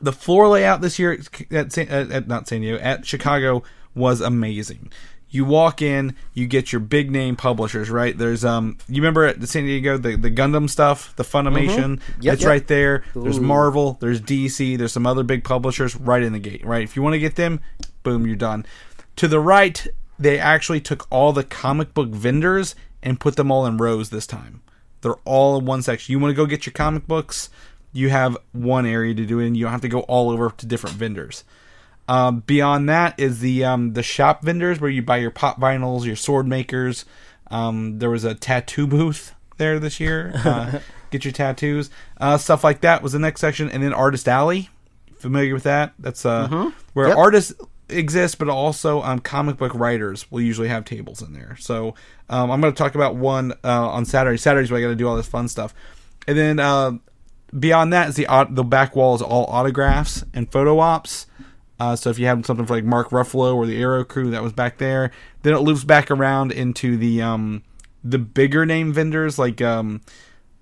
The 0.00 0.12
floor 0.12 0.48
layout 0.48 0.80
this 0.80 0.98
year 0.98 1.18
at, 1.50 1.78
at 1.78 2.26
not 2.26 2.48
San 2.48 2.62
Diego 2.62 2.82
at 2.82 3.06
Chicago 3.06 3.62
was 3.94 4.20
amazing. 4.20 4.92
You 5.28 5.46
walk 5.46 5.80
in, 5.80 6.14
you 6.34 6.46
get 6.46 6.72
your 6.72 6.80
big 6.80 7.11
name 7.11 7.37
publishers, 7.37 7.88
right? 7.88 8.16
There's 8.16 8.44
um, 8.44 8.76
you 8.87 8.96
remember 8.96 9.25
at 9.25 9.40
the 9.40 9.46
San 9.46 9.64
Diego 9.64 9.96
the 9.96 10.16
the 10.16 10.30
Gundam 10.30 10.68
stuff, 10.68 11.16
the 11.16 11.22
Funimation. 11.22 12.00
Yep, 12.20 12.34
it's 12.34 12.42
yep. 12.42 12.49
right 12.49 12.66
there. 12.66 13.04
There's 13.14 13.38
Ooh. 13.38 13.42
Marvel, 13.42 13.96
there's 14.00 14.20
DC, 14.20 14.76
there's 14.76 14.92
some 14.92 15.06
other 15.06 15.22
big 15.22 15.42
publishers 15.42 15.96
right 15.96 16.22
in 16.22 16.34
the 16.34 16.38
gate, 16.38 16.64
right? 16.64 16.82
If 16.82 16.96
you 16.96 17.02
want 17.02 17.14
to 17.14 17.18
get 17.18 17.37
them, 17.37 17.61
boom, 18.02 18.26
you're 18.26 18.37
done. 18.37 18.66
To 19.16 19.28
the 19.28 19.40
right, 19.40 19.87
they 20.18 20.38
actually 20.38 20.80
took 20.80 21.06
all 21.11 21.32
the 21.32 21.44
comic 21.44 21.94
book 21.94 22.11
vendors 22.11 22.75
and 23.02 23.18
put 23.18 23.37
them 23.37 23.50
all 23.50 23.64
in 23.66 23.78
rows 23.78 24.11
this 24.11 24.26
time. 24.26 24.62
They're 25.00 25.16
all 25.25 25.58
in 25.58 25.64
one 25.64 25.82
section. 25.82 26.12
You 26.12 26.18
want 26.18 26.30
to 26.30 26.37
go 26.37 26.46
get 26.46 26.66
your 26.66 26.72
comic 26.72 27.06
books, 27.06 27.50
you 27.92 28.11
have 28.11 28.37
one 28.52 28.87
area 28.87 29.14
to 29.14 29.26
do 29.26 29.40
it, 29.40 29.46
and 29.46 29.56
you 29.56 29.64
don't 29.64 29.72
have 29.72 29.80
to 29.82 29.88
go 29.88 30.00
all 30.00 30.30
over 30.30 30.50
to 30.50 30.66
different 30.66 30.96
vendors. 30.96 31.44
Um, 32.09 32.40
beyond 32.40 32.88
that 32.88 33.18
is 33.18 33.40
the 33.40 33.64
um, 33.64 33.92
the 33.94 34.02
shop 34.02 34.42
vendors 34.44 34.80
where 34.80 34.90
you 34.90 35.02
buy 35.02 35.18
your 35.18 35.30
pop 35.30 35.61
vinyls, 35.61 36.04
your 36.04 36.16
sword 36.16 36.47
makers. 36.47 37.04
Um, 37.50 37.99
there 37.99 38.11
was 38.11 38.25
a 38.25 38.35
tattoo 38.35 38.87
booth 38.87 39.35
there 39.59 39.78
this 39.78 40.00
year. 40.00 40.32
Uh, 40.44 40.80
get 41.11 41.25
your 41.26 41.32
tattoos, 41.32 41.90
uh, 42.23 42.38
stuff 42.38 42.64
like 42.64 42.80
that 42.80 43.02
was 43.02 43.12
the 43.12 43.18
next 43.18 43.40
section, 43.42 43.68
and 43.71 43.82
then 43.82 43.92
Artist 43.92 44.26
Alley. 44.26 44.71
Familiar 45.18 45.52
with 45.54 45.62
that? 45.64 45.92
That's 45.99 46.25
uh, 46.26 46.71
where 46.94 47.09
Yep. 47.09 47.16
artists 47.18 47.52
exist, 47.90 48.38
but 48.38 48.49
also 48.49 49.02
um, 49.02 49.18
comic 49.21 49.59
book 49.59 49.75
writers 49.75 50.28
will 50.32 50.40
usually 50.40 50.68
have 50.68 50.85
tables 50.87 51.21
in 51.21 51.35
there. 51.35 51.54
So 51.61 51.94
um, 52.30 52.50
I'm 52.50 52.61
going 52.62 52.73
to 52.73 52.76
talk 52.76 52.94
about 52.94 53.14
one 53.16 53.52
uh, 53.62 53.88
on 53.90 54.06
Saturday. 54.06 54.38
Saturdays 54.38 54.71
where 54.71 54.78
I 54.80 54.82
got 54.82 54.88
to 54.88 54.97
do 54.97 55.06
all 55.06 55.14
this 55.16 55.28
fun 55.28 55.49
stuff, 55.49 55.75
and 56.26 56.37
then 56.38 56.59
uh, 56.59 56.92
beyond 57.56 57.92
that 57.92 58.09
is 58.09 58.16
the 58.16 58.26
the 58.50 58.64
back 58.64 58.97
wall 58.97 59.14
is 59.14 59.21
all 59.23 59.44
autographs 59.44 60.25
and 60.35 60.50
photo 60.50 60.78
ops. 60.80 61.26
Uh, 61.82 61.96
so 61.96 62.10
if 62.10 62.18
you 62.20 62.26
have 62.26 62.46
something 62.46 62.64
for 62.64 62.74
like 62.74 62.84
Mark 62.84 63.10
Ruffalo 63.10 63.56
or 63.56 63.66
the 63.66 63.82
Arrow 63.82 64.04
Crew 64.04 64.30
that 64.30 64.40
was 64.40 64.52
back 64.52 64.78
there, 64.78 65.10
then 65.42 65.52
it 65.52 65.58
loops 65.58 65.82
back 65.82 66.12
around 66.12 66.52
into 66.52 66.96
the 66.96 67.20
um, 67.20 67.64
the 68.04 68.18
bigger 68.18 68.64
name 68.64 68.92
vendors 68.92 69.36
like 69.36 69.60
um, 69.60 70.00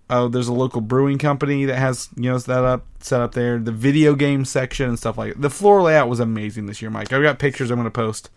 oh 0.08 0.28
there's 0.28 0.48
a 0.48 0.52
local 0.54 0.80
brewing 0.80 1.18
company 1.18 1.66
that 1.66 1.76
has 1.76 2.08
you 2.16 2.30
know 2.30 2.38
set 2.38 2.64
up 2.64 2.86
set 3.00 3.20
up 3.20 3.34
there 3.34 3.58
the 3.58 3.70
video 3.70 4.14
game 4.14 4.46
section 4.46 4.88
and 4.88 4.98
stuff 4.98 5.18
like 5.18 5.34
that. 5.34 5.42
The 5.42 5.50
floor 5.50 5.82
layout 5.82 6.08
was 6.08 6.20
amazing 6.20 6.64
this 6.64 6.80
year, 6.80 6.90
Mike. 6.90 7.12
I've 7.12 7.22
got 7.22 7.38
pictures 7.38 7.70
I'm 7.70 7.76
going 7.76 7.84
to 7.84 7.90
post 7.90 8.30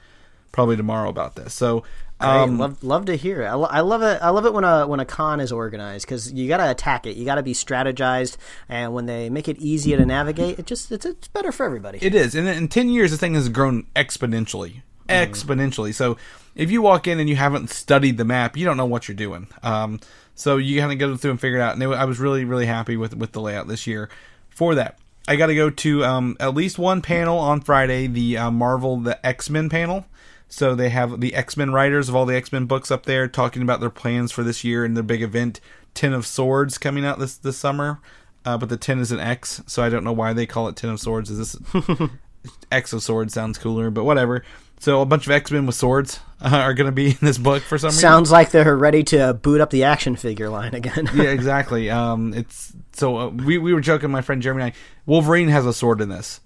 probably 0.52 0.76
tomorrow 0.76 1.08
about 1.08 1.36
this. 1.36 1.54
So 1.54 1.86
um, 2.20 2.58
love 2.58 2.84
love 2.84 3.06
to 3.06 3.16
hear 3.16 3.42
it. 3.42 3.46
I, 3.46 3.54
lo- 3.54 3.70
I 3.70 3.82
love 3.82 4.02
it. 4.02 4.22
I 4.22 4.30
love 4.30 4.46
it 4.46 4.54
when 4.54 4.64
a 4.64 4.88
when 4.88 5.00
a 5.00 5.06
con 5.06 5.40
is 5.40 5.52
organized 5.52 6.06
because 6.06 6.32
you 6.32 6.48
got 6.48 6.58
to 6.58 6.70
attack 6.70 7.06
it. 7.06 7.18
You 7.18 7.26
got 7.26 7.36
to 7.36 7.44
be 7.44 7.54
strategized, 7.54 8.38
and 8.70 8.94
when 8.94 9.06
they 9.06 9.30
make 9.30 9.48
it 9.48 9.58
easier 9.58 9.98
to 9.98 10.06
navigate, 10.06 10.60
it 10.60 10.66
just 10.66 10.92
it's, 10.92 11.06
it's 11.06 11.28
better 11.28 11.52
for 11.52 11.66
everybody. 11.66 12.00
It 12.02 12.16
is, 12.16 12.36
and 12.36 12.48
in 12.48 12.68
ten 12.68 12.90
years, 12.90 13.12
this 13.12 13.20
thing 13.20 13.34
has 13.34 13.50
grown 13.50 13.88
exponentially, 13.96 14.82
exponentially. 15.10 15.94
So, 15.94 16.18
if 16.56 16.72
you 16.72 16.82
walk 16.82 17.08
in 17.08 17.20
and 17.20 17.28
you 17.28 17.36
haven't 17.36 17.70
studied 17.70 18.18
the 18.18 18.26
map, 18.26 18.56
you 18.56 18.66
don't 18.66 18.78
know 18.78 18.86
what 18.86 19.08
you're 19.08 19.16
doing. 19.16 19.48
Um, 19.62 20.00
so 20.36 20.58
you 20.58 20.80
kind 20.80 20.92
of 20.92 20.98
go 20.98 21.16
through 21.16 21.32
and 21.32 21.42
figure 21.42 21.60
it 21.60 21.62
out. 21.62 21.74
And 21.74 21.84
it, 21.84 21.88
I 21.88 22.06
was 22.06 22.20
really, 22.20 22.46
really 22.46 22.66
happy 22.66 22.98
with 22.98 23.16
with 23.16 23.32
the 23.32 23.42
layout 23.42 23.68
this 23.68 23.88
year. 23.88 24.10
For 24.50 24.76
that, 24.76 25.00
I 25.28 25.36
got 25.36 25.48
to 25.48 25.56
go 25.56 25.70
to 25.70 26.06
um, 26.06 26.38
at 26.40 26.54
least 26.54 26.78
one 26.78 27.02
panel 27.02 27.38
on 27.38 27.62
Friday, 27.62 28.08
the 28.08 28.38
uh, 28.38 28.52
Marvel, 28.52 28.98
the 28.98 29.24
X 29.26 29.50
Men 29.50 29.70
panel. 29.70 30.06
So 30.54 30.76
they 30.76 30.90
have 30.90 31.20
the 31.20 31.34
X 31.34 31.58
Men 31.58 31.72
writers 31.72 32.10
of 32.10 32.16
all 32.16 32.28
the 32.28 32.36
X 32.36 32.52
Men 32.52 32.66
books 32.66 32.92
up 32.92 33.08
there 33.08 33.28
talking 33.28 33.64
about 33.64 33.80
their 33.80 33.90
plans 33.90 34.32
for 34.32 34.44
this 34.44 34.64
year 34.64 34.86
and 34.86 34.96
their 34.96 35.04
big 35.04 35.24
event, 35.24 35.60
Ten 35.96 36.14
of 36.14 36.28
Swords, 36.28 36.78
coming 36.78 37.04
out 37.04 37.18
this 37.18 37.36
this 37.38 37.58
summer. 37.58 38.00
Uh, 38.46 38.56
but 38.56 38.70
the 38.70 38.78
ten 38.78 39.00
is 39.00 39.12
an 39.12 39.20
X, 39.20 39.64
so 39.66 39.82
I 39.82 39.90
don't 39.90 40.04
know 40.04 40.14
why 40.14 40.32
they 40.32 40.46
call 40.46 40.68
it 40.68 40.76
Ten 40.76 40.92
of 40.92 41.00
Swords. 41.00 41.32
Is 41.32 41.40
this 41.40 42.10
X 42.72 42.94
of 42.94 43.02
Swords 43.02 43.34
sounds 43.34 43.58
cooler, 43.58 43.90
but 43.90 44.04
whatever. 44.04 44.44
So 44.80 45.02
a 45.02 45.08
bunch 45.08 45.26
of 45.26 45.32
X 45.32 45.50
Men 45.50 45.66
with 45.66 45.74
swords 45.74 46.20
uh, 46.40 46.50
are 46.50 46.76
going 46.76 46.86
to 46.86 46.92
be 46.92 47.08
in 47.10 47.18
this 47.20 47.40
book 47.40 47.64
for 47.64 47.80
some 47.80 47.88
reason. 47.88 48.02
Sounds 48.02 48.30
like 48.30 48.52
they're 48.52 48.78
ready 48.78 49.04
to 49.06 49.34
boot 49.34 49.60
up 49.60 49.72
the 49.72 49.86
action 49.86 50.16
figure 50.16 50.50
line 50.50 50.76
again. 50.76 51.10
yeah, 51.16 51.24
exactly. 51.32 51.90
Um, 51.90 52.32
it's 52.36 52.74
so 52.92 53.18
uh, 53.18 53.30
we 53.30 53.58
we 53.58 53.74
were 53.74 53.82
joking. 53.82 54.12
My 54.12 54.22
friend 54.22 54.40
Jeremy 54.40 54.62
and 54.62 54.74
I. 54.74 54.76
Wolverine 55.08 55.48
has 55.48 55.66
a 55.66 55.74
sword 55.74 56.00
in 56.00 56.10
this. 56.10 56.42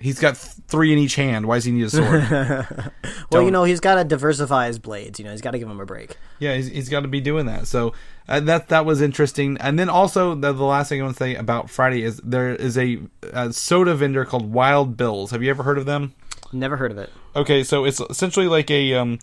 He's 0.00 0.20
got 0.20 0.36
three 0.36 0.92
in 0.92 0.98
each 0.98 1.16
hand. 1.16 1.46
Why 1.46 1.56
does 1.56 1.64
he 1.64 1.72
need 1.72 1.84
a 1.86 1.90
sword? 1.90 2.22
well, 2.30 2.62
you 2.62 2.90
Don't- 3.30 3.52
know, 3.52 3.64
he's 3.64 3.80
got 3.80 3.96
to 3.96 4.04
diversify 4.04 4.68
his 4.68 4.78
blades. 4.78 5.18
You 5.18 5.24
know, 5.24 5.32
he's 5.32 5.40
got 5.40 5.50
to 5.52 5.58
give 5.58 5.68
him 5.68 5.80
a 5.80 5.86
break. 5.86 6.16
yeah, 6.38 6.54
he's, 6.54 6.68
he's 6.68 6.88
got 6.88 7.00
to 7.00 7.08
be 7.08 7.20
doing 7.20 7.46
that. 7.46 7.66
So 7.66 7.94
uh, 8.28 8.38
that 8.40 8.68
that 8.68 8.84
was 8.86 9.00
interesting. 9.00 9.56
And 9.60 9.76
then 9.78 9.88
also 9.88 10.36
the, 10.36 10.52
the 10.52 10.62
last 10.64 10.88
thing 10.88 11.00
I 11.00 11.04
want 11.04 11.16
to 11.16 11.24
say 11.24 11.34
about 11.34 11.68
Friday 11.68 12.04
is 12.04 12.18
there 12.18 12.54
is 12.54 12.78
a, 12.78 13.00
a 13.32 13.52
soda 13.52 13.94
vendor 13.96 14.24
called 14.24 14.52
Wild 14.52 14.96
Bills. 14.96 15.32
Have 15.32 15.42
you 15.42 15.50
ever 15.50 15.64
heard 15.64 15.78
of 15.78 15.86
them? 15.86 16.14
Never 16.52 16.76
heard 16.76 16.92
of 16.92 16.98
it. 16.98 17.10
Okay, 17.34 17.64
so 17.64 17.84
it's 17.84 18.00
essentially 18.00 18.46
like 18.46 18.70
a 18.70 18.94
um, 18.94 19.18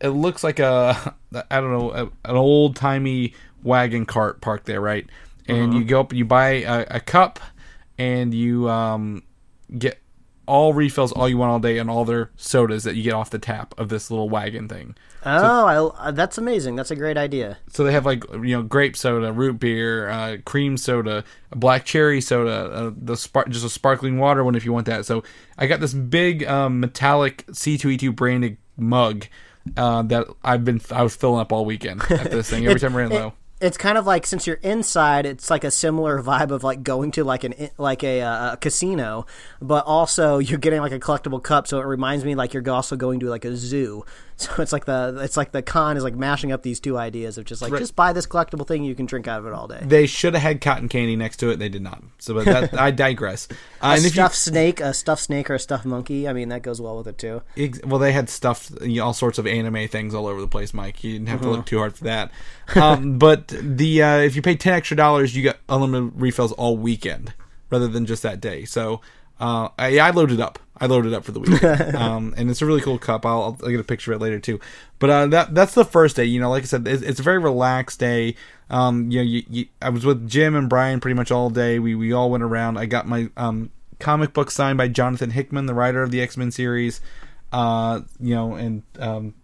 it 0.00 0.10
looks 0.10 0.44
like 0.44 0.60
a 0.60 1.14
I 1.50 1.60
don't 1.60 1.72
know 1.72 1.90
a, 1.90 2.02
an 2.30 2.36
old 2.36 2.76
timey 2.76 3.34
wagon 3.64 4.06
cart 4.06 4.40
parked 4.40 4.66
there, 4.66 4.80
right? 4.80 5.06
And 5.48 5.74
you 5.74 5.84
go 5.84 6.00
up, 6.00 6.12
you 6.12 6.24
buy 6.24 6.62
a, 6.62 6.86
a 6.88 7.00
cup, 7.00 7.38
and 7.98 8.32
you 8.32 8.68
um 8.70 9.22
get 9.76 9.98
all 10.46 10.74
refills 10.74 11.12
all 11.12 11.28
you 11.28 11.38
want 11.38 11.50
all 11.50 11.58
day 11.58 11.78
and 11.78 11.90
all 11.90 12.04
their 12.04 12.30
sodas 12.36 12.84
that 12.84 12.94
you 12.94 13.02
get 13.02 13.12
off 13.12 13.30
the 13.30 13.38
tap 13.38 13.74
of 13.78 13.88
this 13.88 14.10
little 14.10 14.28
wagon 14.28 14.68
thing. 14.68 14.96
Oh, 15.26 15.66
I, 15.66 16.08
uh, 16.08 16.10
that's 16.10 16.36
amazing. 16.36 16.76
That's 16.76 16.90
a 16.90 16.96
great 16.96 17.16
idea. 17.16 17.58
So 17.68 17.82
they 17.84 17.92
have 17.92 18.04
like 18.04 18.24
you 18.32 18.56
know 18.56 18.62
grape 18.62 18.96
soda, 18.96 19.32
root 19.32 19.58
beer, 19.58 20.08
uh, 20.08 20.36
cream 20.44 20.76
soda, 20.76 21.24
black 21.50 21.84
cherry 21.84 22.20
soda, 22.20 22.50
uh, 22.50 22.90
the 22.96 23.16
spark 23.16 23.48
just 23.48 23.64
a 23.64 23.70
sparkling 23.70 24.18
water 24.18 24.44
one 24.44 24.54
if 24.54 24.64
you 24.64 24.72
want 24.72 24.86
that. 24.86 25.06
So 25.06 25.22
I 25.56 25.66
got 25.66 25.80
this 25.80 25.94
big 25.94 26.44
um, 26.44 26.80
metallic 26.80 27.46
C2E2 27.46 28.14
branded 28.14 28.58
mug 28.76 29.26
uh, 29.76 30.02
that 30.02 30.26
I've 30.42 30.64
been 30.64 30.80
I 30.90 31.02
was 31.02 31.16
filling 31.16 31.40
up 31.40 31.52
all 31.52 31.64
weekend 31.64 32.02
at 32.10 32.30
this 32.30 32.50
thing 32.50 32.66
every 32.66 32.80
time 32.80 32.94
I 32.94 32.98
ran 32.98 33.10
low. 33.10 33.32
It's 33.60 33.76
kind 33.76 33.96
of 33.96 34.06
like 34.06 34.26
since 34.26 34.46
you're 34.46 34.56
inside, 34.56 35.26
it's 35.26 35.48
like 35.48 35.64
a 35.64 35.70
similar 35.70 36.22
vibe 36.22 36.50
of 36.50 36.64
like 36.64 36.82
going 36.82 37.12
to 37.12 37.24
like 37.24 37.44
an 37.44 37.54
like 37.78 38.02
a, 38.02 38.20
uh, 38.20 38.56
casino, 38.56 39.26
but 39.62 39.84
also 39.86 40.38
you're 40.38 40.58
getting 40.58 40.80
like 40.80 40.92
a 40.92 41.00
collectible 41.00 41.42
cup. 41.42 41.66
So 41.66 41.80
it 41.80 41.86
reminds 41.86 42.24
me 42.24 42.34
like 42.34 42.52
you're 42.52 42.68
also 42.70 42.96
going 42.96 43.20
to 43.20 43.28
like 43.28 43.44
a 43.44 43.56
zoo. 43.56 44.04
So 44.36 44.60
it's 44.62 44.72
like 44.72 44.84
the 44.84 45.16
it's 45.22 45.36
like 45.36 45.52
the 45.52 45.62
con 45.62 45.96
is 45.96 46.02
like 46.02 46.16
mashing 46.16 46.50
up 46.50 46.62
these 46.62 46.80
two 46.80 46.98
ideas 46.98 47.38
of 47.38 47.44
just 47.44 47.62
like 47.62 47.72
just 47.78 47.94
buy 47.94 48.12
this 48.12 48.26
collectible 48.26 48.66
thing 48.66 48.82
you 48.82 48.94
can 48.96 49.06
drink 49.06 49.28
out 49.28 49.38
of 49.38 49.46
it 49.46 49.52
all 49.52 49.68
day. 49.68 49.78
They 49.80 50.06
should 50.06 50.34
have 50.34 50.42
had 50.42 50.60
cotton 50.60 50.88
candy 50.88 51.14
next 51.14 51.36
to 51.38 51.50
it. 51.50 51.60
They 51.60 51.68
did 51.68 51.82
not. 51.82 52.02
So 52.18 52.34
but 52.34 52.44
that, 52.46 52.74
I 52.80 52.90
digress. 52.90 53.46
Uh, 53.80 53.92
A 53.94 53.96
if 53.98 54.02
you 54.04 54.08
stuffed 54.10 54.34
snake, 54.34 54.80
a 54.80 54.92
stuffed 54.92 55.22
snake, 55.22 55.48
or 55.50 55.54
a 55.54 55.58
stuffed 55.60 55.84
monkey. 55.84 56.26
I 56.28 56.32
mean, 56.32 56.48
that 56.48 56.62
goes 56.62 56.80
well 56.80 56.96
with 56.98 57.06
it 57.06 57.16
too. 57.16 57.42
Ex- 57.56 57.80
well, 57.84 58.00
they 58.00 58.12
had 58.12 58.28
stuff, 58.28 58.70
you 58.82 58.96
know, 58.96 59.06
all 59.06 59.14
sorts 59.14 59.38
of 59.38 59.46
anime 59.46 59.86
things 59.86 60.14
all 60.14 60.26
over 60.26 60.40
the 60.40 60.48
place, 60.48 60.74
Mike. 60.74 61.04
You 61.04 61.12
didn't 61.12 61.28
have 61.28 61.40
to 61.42 61.46
Uh-huh. 61.46 61.56
look 61.58 61.66
too 61.66 61.78
hard 61.78 61.96
for 61.96 62.04
that. 62.04 62.32
Um, 62.74 63.18
but 63.18 63.48
the 63.48 64.02
uh, 64.02 64.16
if 64.18 64.34
you 64.34 64.42
pay 64.42 64.56
ten 64.56 64.72
extra 64.74 64.96
dollars, 64.96 65.36
you 65.36 65.42
get 65.42 65.58
unlimited 65.68 66.20
refills 66.20 66.50
all 66.52 66.76
weekend 66.76 67.34
rather 67.70 67.86
than 67.86 68.04
just 68.04 68.22
that 68.24 68.40
day. 68.40 68.64
So 68.64 69.00
uh, 69.40 69.68
I, 69.78 69.98
I 69.98 70.10
loaded 70.10 70.40
up. 70.40 70.58
I 70.76 70.86
loaded 70.86 71.14
up 71.14 71.24
for 71.24 71.32
the 71.32 71.40
weekend, 71.40 71.96
um, 71.96 72.34
and 72.36 72.50
it's 72.50 72.60
a 72.60 72.66
really 72.66 72.80
cool 72.80 72.98
cup. 72.98 73.24
I'll, 73.24 73.56
I'll 73.62 73.70
get 73.70 73.78
a 73.78 73.84
picture 73.84 74.12
of 74.12 74.20
it 74.20 74.24
later 74.24 74.40
too. 74.40 74.58
But 74.98 75.10
uh, 75.10 75.26
that 75.28 75.54
that's 75.54 75.74
the 75.74 75.84
first 75.84 76.16
day. 76.16 76.24
You 76.24 76.40
know, 76.40 76.50
like 76.50 76.64
I 76.64 76.66
said, 76.66 76.86
it's, 76.88 77.02
it's 77.02 77.20
a 77.20 77.22
very 77.22 77.38
relaxed 77.38 78.00
day. 78.00 78.34
Um, 78.70 79.10
you 79.10 79.18
know, 79.18 79.24
you, 79.24 79.42
you, 79.48 79.66
I 79.80 79.90
was 79.90 80.04
with 80.04 80.28
Jim 80.28 80.56
and 80.56 80.68
Brian 80.68 80.98
pretty 80.98 81.14
much 81.14 81.30
all 81.30 81.48
day. 81.48 81.78
We 81.78 81.94
we 81.94 82.12
all 82.12 82.30
went 82.30 82.42
around. 82.42 82.76
I 82.76 82.86
got 82.86 83.06
my 83.06 83.30
um, 83.36 83.70
comic 84.00 84.32
book 84.32 84.50
signed 84.50 84.76
by 84.76 84.88
Jonathan 84.88 85.30
Hickman, 85.30 85.66
the 85.66 85.74
writer 85.74 86.02
of 86.02 86.10
the 86.10 86.20
X 86.20 86.36
Men 86.36 86.50
series. 86.50 87.00
Uh, 87.52 88.00
you 88.18 88.34
know, 88.34 88.54
and 88.54 88.82
um, 88.98 89.34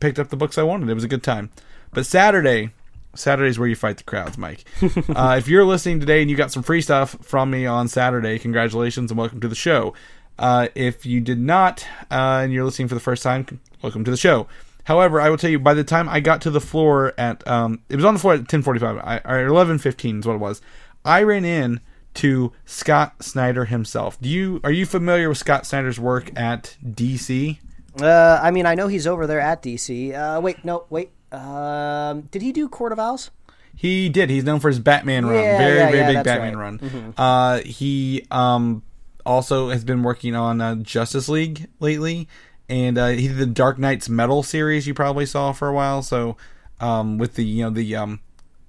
picked 0.00 0.18
up 0.18 0.30
the 0.30 0.36
books 0.36 0.56
I 0.56 0.62
wanted. 0.62 0.88
It 0.88 0.94
was 0.94 1.04
a 1.04 1.08
good 1.08 1.22
time. 1.22 1.50
But 1.92 2.06
Saturday, 2.06 2.70
Saturday's 3.16 3.58
where 3.58 3.68
you 3.68 3.76
fight 3.76 3.98
the 3.98 4.04
crowds, 4.04 4.38
Mike. 4.38 4.64
uh, 5.14 5.36
if 5.38 5.48
you're 5.48 5.64
listening 5.64 6.00
today 6.00 6.20
and 6.22 6.30
you 6.30 6.36
got 6.36 6.52
some 6.52 6.62
free 6.62 6.80
stuff 6.80 7.16
from 7.22 7.50
me 7.50 7.66
on 7.66 7.88
Saturday, 7.88 8.38
congratulations 8.38 9.10
and 9.10 9.18
welcome 9.18 9.40
to 9.40 9.48
the 9.48 9.54
show. 9.54 9.94
Uh, 10.38 10.68
if 10.74 11.06
you 11.06 11.20
did 11.20 11.38
not 11.38 11.86
uh, 12.10 12.40
and 12.42 12.52
you're 12.52 12.64
listening 12.64 12.88
for 12.88 12.94
the 12.94 13.00
first 13.00 13.22
time, 13.22 13.60
welcome 13.82 14.04
to 14.04 14.10
the 14.10 14.16
show. 14.16 14.48
However, 14.84 15.20
I 15.20 15.30
will 15.30 15.38
tell 15.38 15.50
you, 15.50 15.58
by 15.58 15.74
the 15.74 15.84
time 15.84 16.08
I 16.08 16.20
got 16.20 16.42
to 16.42 16.50
the 16.50 16.60
floor 16.60 17.14
at, 17.16 17.46
um, 17.48 17.80
it 17.88 17.96
was 17.96 18.04
on 18.04 18.14
the 18.14 18.20
floor 18.20 18.34
at 18.34 18.48
10:45 18.48 19.22
or 19.24 19.46
11:15 19.46 20.20
is 20.20 20.26
what 20.26 20.34
it 20.34 20.40
was. 20.40 20.60
I 21.04 21.22
ran 21.22 21.44
in 21.44 21.80
to 22.14 22.52
Scott 22.64 23.22
Snyder 23.22 23.64
himself. 23.64 24.20
Do 24.20 24.28
you 24.28 24.60
are 24.62 24.70
you 24.70 24.86
familiar 24.86 25.28
with 25.28 25.38
Scott 25.38 25.66
Snyder's 25.66 25.98
work 25.98 26.30
at 26.38 26.76
DC? 26.84 27.58
Uh, 28.00 28.40
I 28.42 28.50
mean, 28.50 28.66
I 28.66 28.74
know 28.74 28.88
he's 28.88 29.06
over 29.06 29.26
there 29.26 29.40
at 29.40 29.62
DC. 29.62 30.14
Uh, 30.14 30.40
wait, 30.40 30.64
no, 30.64 30.84
wait. 30.90 31.10
Um, 31.34 32.22
did 32.30 32.42
he 32.42 32.52
do 32.52 32.68
Court 32.68 32.92
of 32.92 32.98
Owls? 32.98 33.30
He 33.76 34.08
did. 34.08 34.30
He's 34.30 34.44
known 34.44 34.60
for 34.60 34.68
his 34.68 34.78
Batman 34.78 35.26
run. 35.26 35.42
Yeah, 35.42 35.58
very, 35.58 35.78
yeah, 35.78 35.90
very 35.90 35.98
yeah, 35.98 36.12
big 36.12 36.24
Batman 36.24 36.56
right. 36.56 36.80
run. 36.80 37.14
Uh, 37.16 37.58
he 37.60 38.24
um, 38.30 38.82
also 39.26 39.70
has 39.70 39.84
been 39.84 40.02
working 40.02 40.34
on 40.34 40.60
uh, 40.60 40.76
Justice 40.76 41.28
League 41.28 41.66
lately, 41.80 42.28
and 42.68 42.96
uh, 42.96 43.08
he 43.08 43.28
did 43.28 43.36
the 43.36 43.46
Dark 43.46 43.78
Nights 43.78 44.08
Metal 44.08 44.42
series 44.42 44.86
you 44.86 44.94
probably 44.94 45.26
saw 45.26 45.52
for 45.52 45.68
a 45.68 45.72
while. 45.72 46.02
So, 46.02 46.36
um, 46.80 47.18
with 47.18 47.34
the 47.34 47.44
you 47.44 47.64
know 47.64 47.70
the 47.70 47.96
um, 47.96 48.20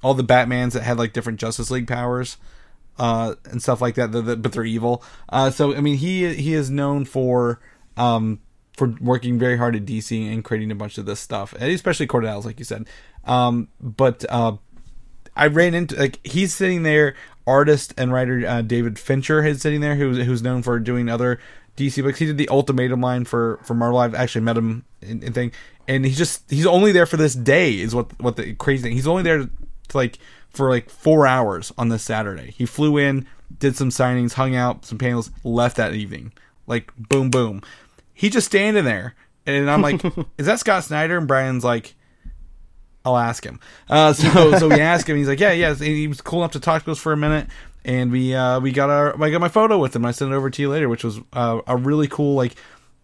all 0.02 0.16
the 0.16 0.24
Batmans 0.24 0.72
that 0.72 0.84
had 0.84 0.98
like 0.98 1.14
different 1.14 1.40
Justice 1.40 1.72
League 1.72 1.88
powers. 1.88 2.38
Uh, 2.98 3.36
and 3.52 3.62
stuff 3.62 3.82
like 3.82 3.96
that, 3.96 4.14
the, 4.14 4.22
the, 4.22 4.38
but 4.38 4.54
they're 4.54 4.64
evil. 4.64 5.04
Uh, 5.28 5.50
so 5.50 5.76
I 5.76 5.82
mean, 5.82 5.98
he 5.98 6.34
he 6.34 6.54
is 6.54 6.70
known 6.70 7.04
for 7.04 7.60
um, 7.98 8.40
for 8.78 8.96
working 9.00 9.40
very 9.40 9.58
hard 9.58 9.76
at 9.76 9.86
DC 9.86 10.32
and 10.32 10.44
creating 10.44 10.72
a 10.72 10.76
bunch 10.76 10.98
of 10.98 11.06
this 11.06 11.20
stuff, 11.20 11.54
especially 11.54 12.08
Court 12.08 12.26
of 12.26 12.30
Owls, 12.30 12.46
like 12.46 12.60
you 12.60 12.66
said. 12.66 12.88
Um, 13.24 13.70
but 13.80 14.26
uh, 14.30 14.58
I 15.36 15.48
ran 15.48 15.74
into 15.74 15.96
like 15.96 16.26
he's 16.26 16.54
sitting 16.54 16.84
there, 16.84 17.16
artist 17.48 17.94
and 17.98 18.12
writer 18.12 18.46
uh, 18.48 18.62
David 18.62 18.98
Finch 18.98 19.30
is 19.30 19.62
sitting 19.62 19.82
there, 19.82 19.96
who's 19.96 20.26
who's 20.26 20.42
known 20.42 20.62
for 20.62 20.80
doing 20.80 21.10
other 21.10 21.40
DC 21.78 22.02
books. 22.04 22.20
He 22.20 22.26
did 22.26 22.38
the 22.38 22.50
Ultimatum 22.50 23.02
line 23.02 23.26
for 23.26 23.60
for 23.64 23.74
Marvel. 23.74 24.00
I've 24.00 24.16
actually 24.16 24.42
met 24.42 24.58
him 24.58 24.86
and, 25.02 25.24
and 25.24 25.34
thing, 25.34 25.52
and 25.88 26.06
he's 26.06 26.18
just 26.18 26.50
he's 26.50 26.66
only 26.66 26.92
there 26.92 27.06
for 27.06 27.18
this 27.18 27.34
day. 27.34 27.80
Is 27.80 27.94
what 27.94 28.20
what 28.22 28.36
the 28.36 28.54
crazy 28.56 28.84
thing. 28.84 28.94
He's 28.94 29.08
only 29.08 29.24
there 29.24 29.40
to, 29.40 29.50
like 29.94 30.20
for 30.50 30.70
like 30.70 30.90
four 30.90 31.28
hours 31.28 31.72
on 31.78 31.90
this 31.90 32.04
Saturday. 32.04 32.52
He 32.58 32.66
flew 32.66 32.98
in, 32.98 33.28
did 33.60 33.76
some 33.76 33.90
signings, 33.90 34.34
hung 34.34 34.56
out, 34.56 34.86
some 34.86 34.98
panels, 34.98 35.32
left 35.44 35.78
that 35.78 35.94
evening. 35.94 36.32
Like 36.68 36.92
boom, 36.98 37.30
boom. 37.30 37.62
He 38.16 38.30
just 38.32 38.48
standing 38.48 38.84
there, 38.86 39.14
and 39.46 39.70
I'm 39.70 39.82
like, 39.84 40.04
"Is 40.40 40.48
that 40.48 40.60
Scott 40.60 40.84
Snyder?" 40.86 41.18
And 41.18 41.28
Brian's 41.28 41.64
like, 41.64 41.94
"I'll 43.04 43.18
ask 43.18 43.44
him." 43.46 43.60
Uh, 43.90 44.14
so 44.14 44.58
so 44.58 44.68
we 44.70 44.80
asked 44.80 45.08
him. 45.08 45.18
He's 45.18 45.28
like, 45.28 45.40
"Yeah, 45.40 45.52
yeah." 45.52 45.70
And 45.72 45.80
he 45.82 46.08
was 46.08 46.22
cool 46.22 46.40
enough 46.40 46.54
to 46.54 46.60
talk 46.60 46.86
to 46.86 46.92
us 46.92 46.98
for 47.00 47.14
a 47.14 47.18
minute, 47.18 47.48
and 47.84 48.12
we 48.12 48.34
uh, 48.34 48.60
we 48.60 48.72
got 48.72 48.90
our 48.90 49.22
I 49.22 49.30
got 49.30 49.42
my 49.42 49.50
photo 49.50 49.78
with 49.78 49.96
him. 49.96 50.06
I 50.06 50.12
sent 50.12 50.32
it 50.32 50.36
over 50.36 50.50
to 50.50 50.62
you 50.62 50.70
later, 50.70 50.90
which 50.90 51.04
was 51.04 51.20
uh, 51.34 51.62
a 51.68 51.78
really 51.78 52.08
cool 52.08 52.36
like 52.36 52.56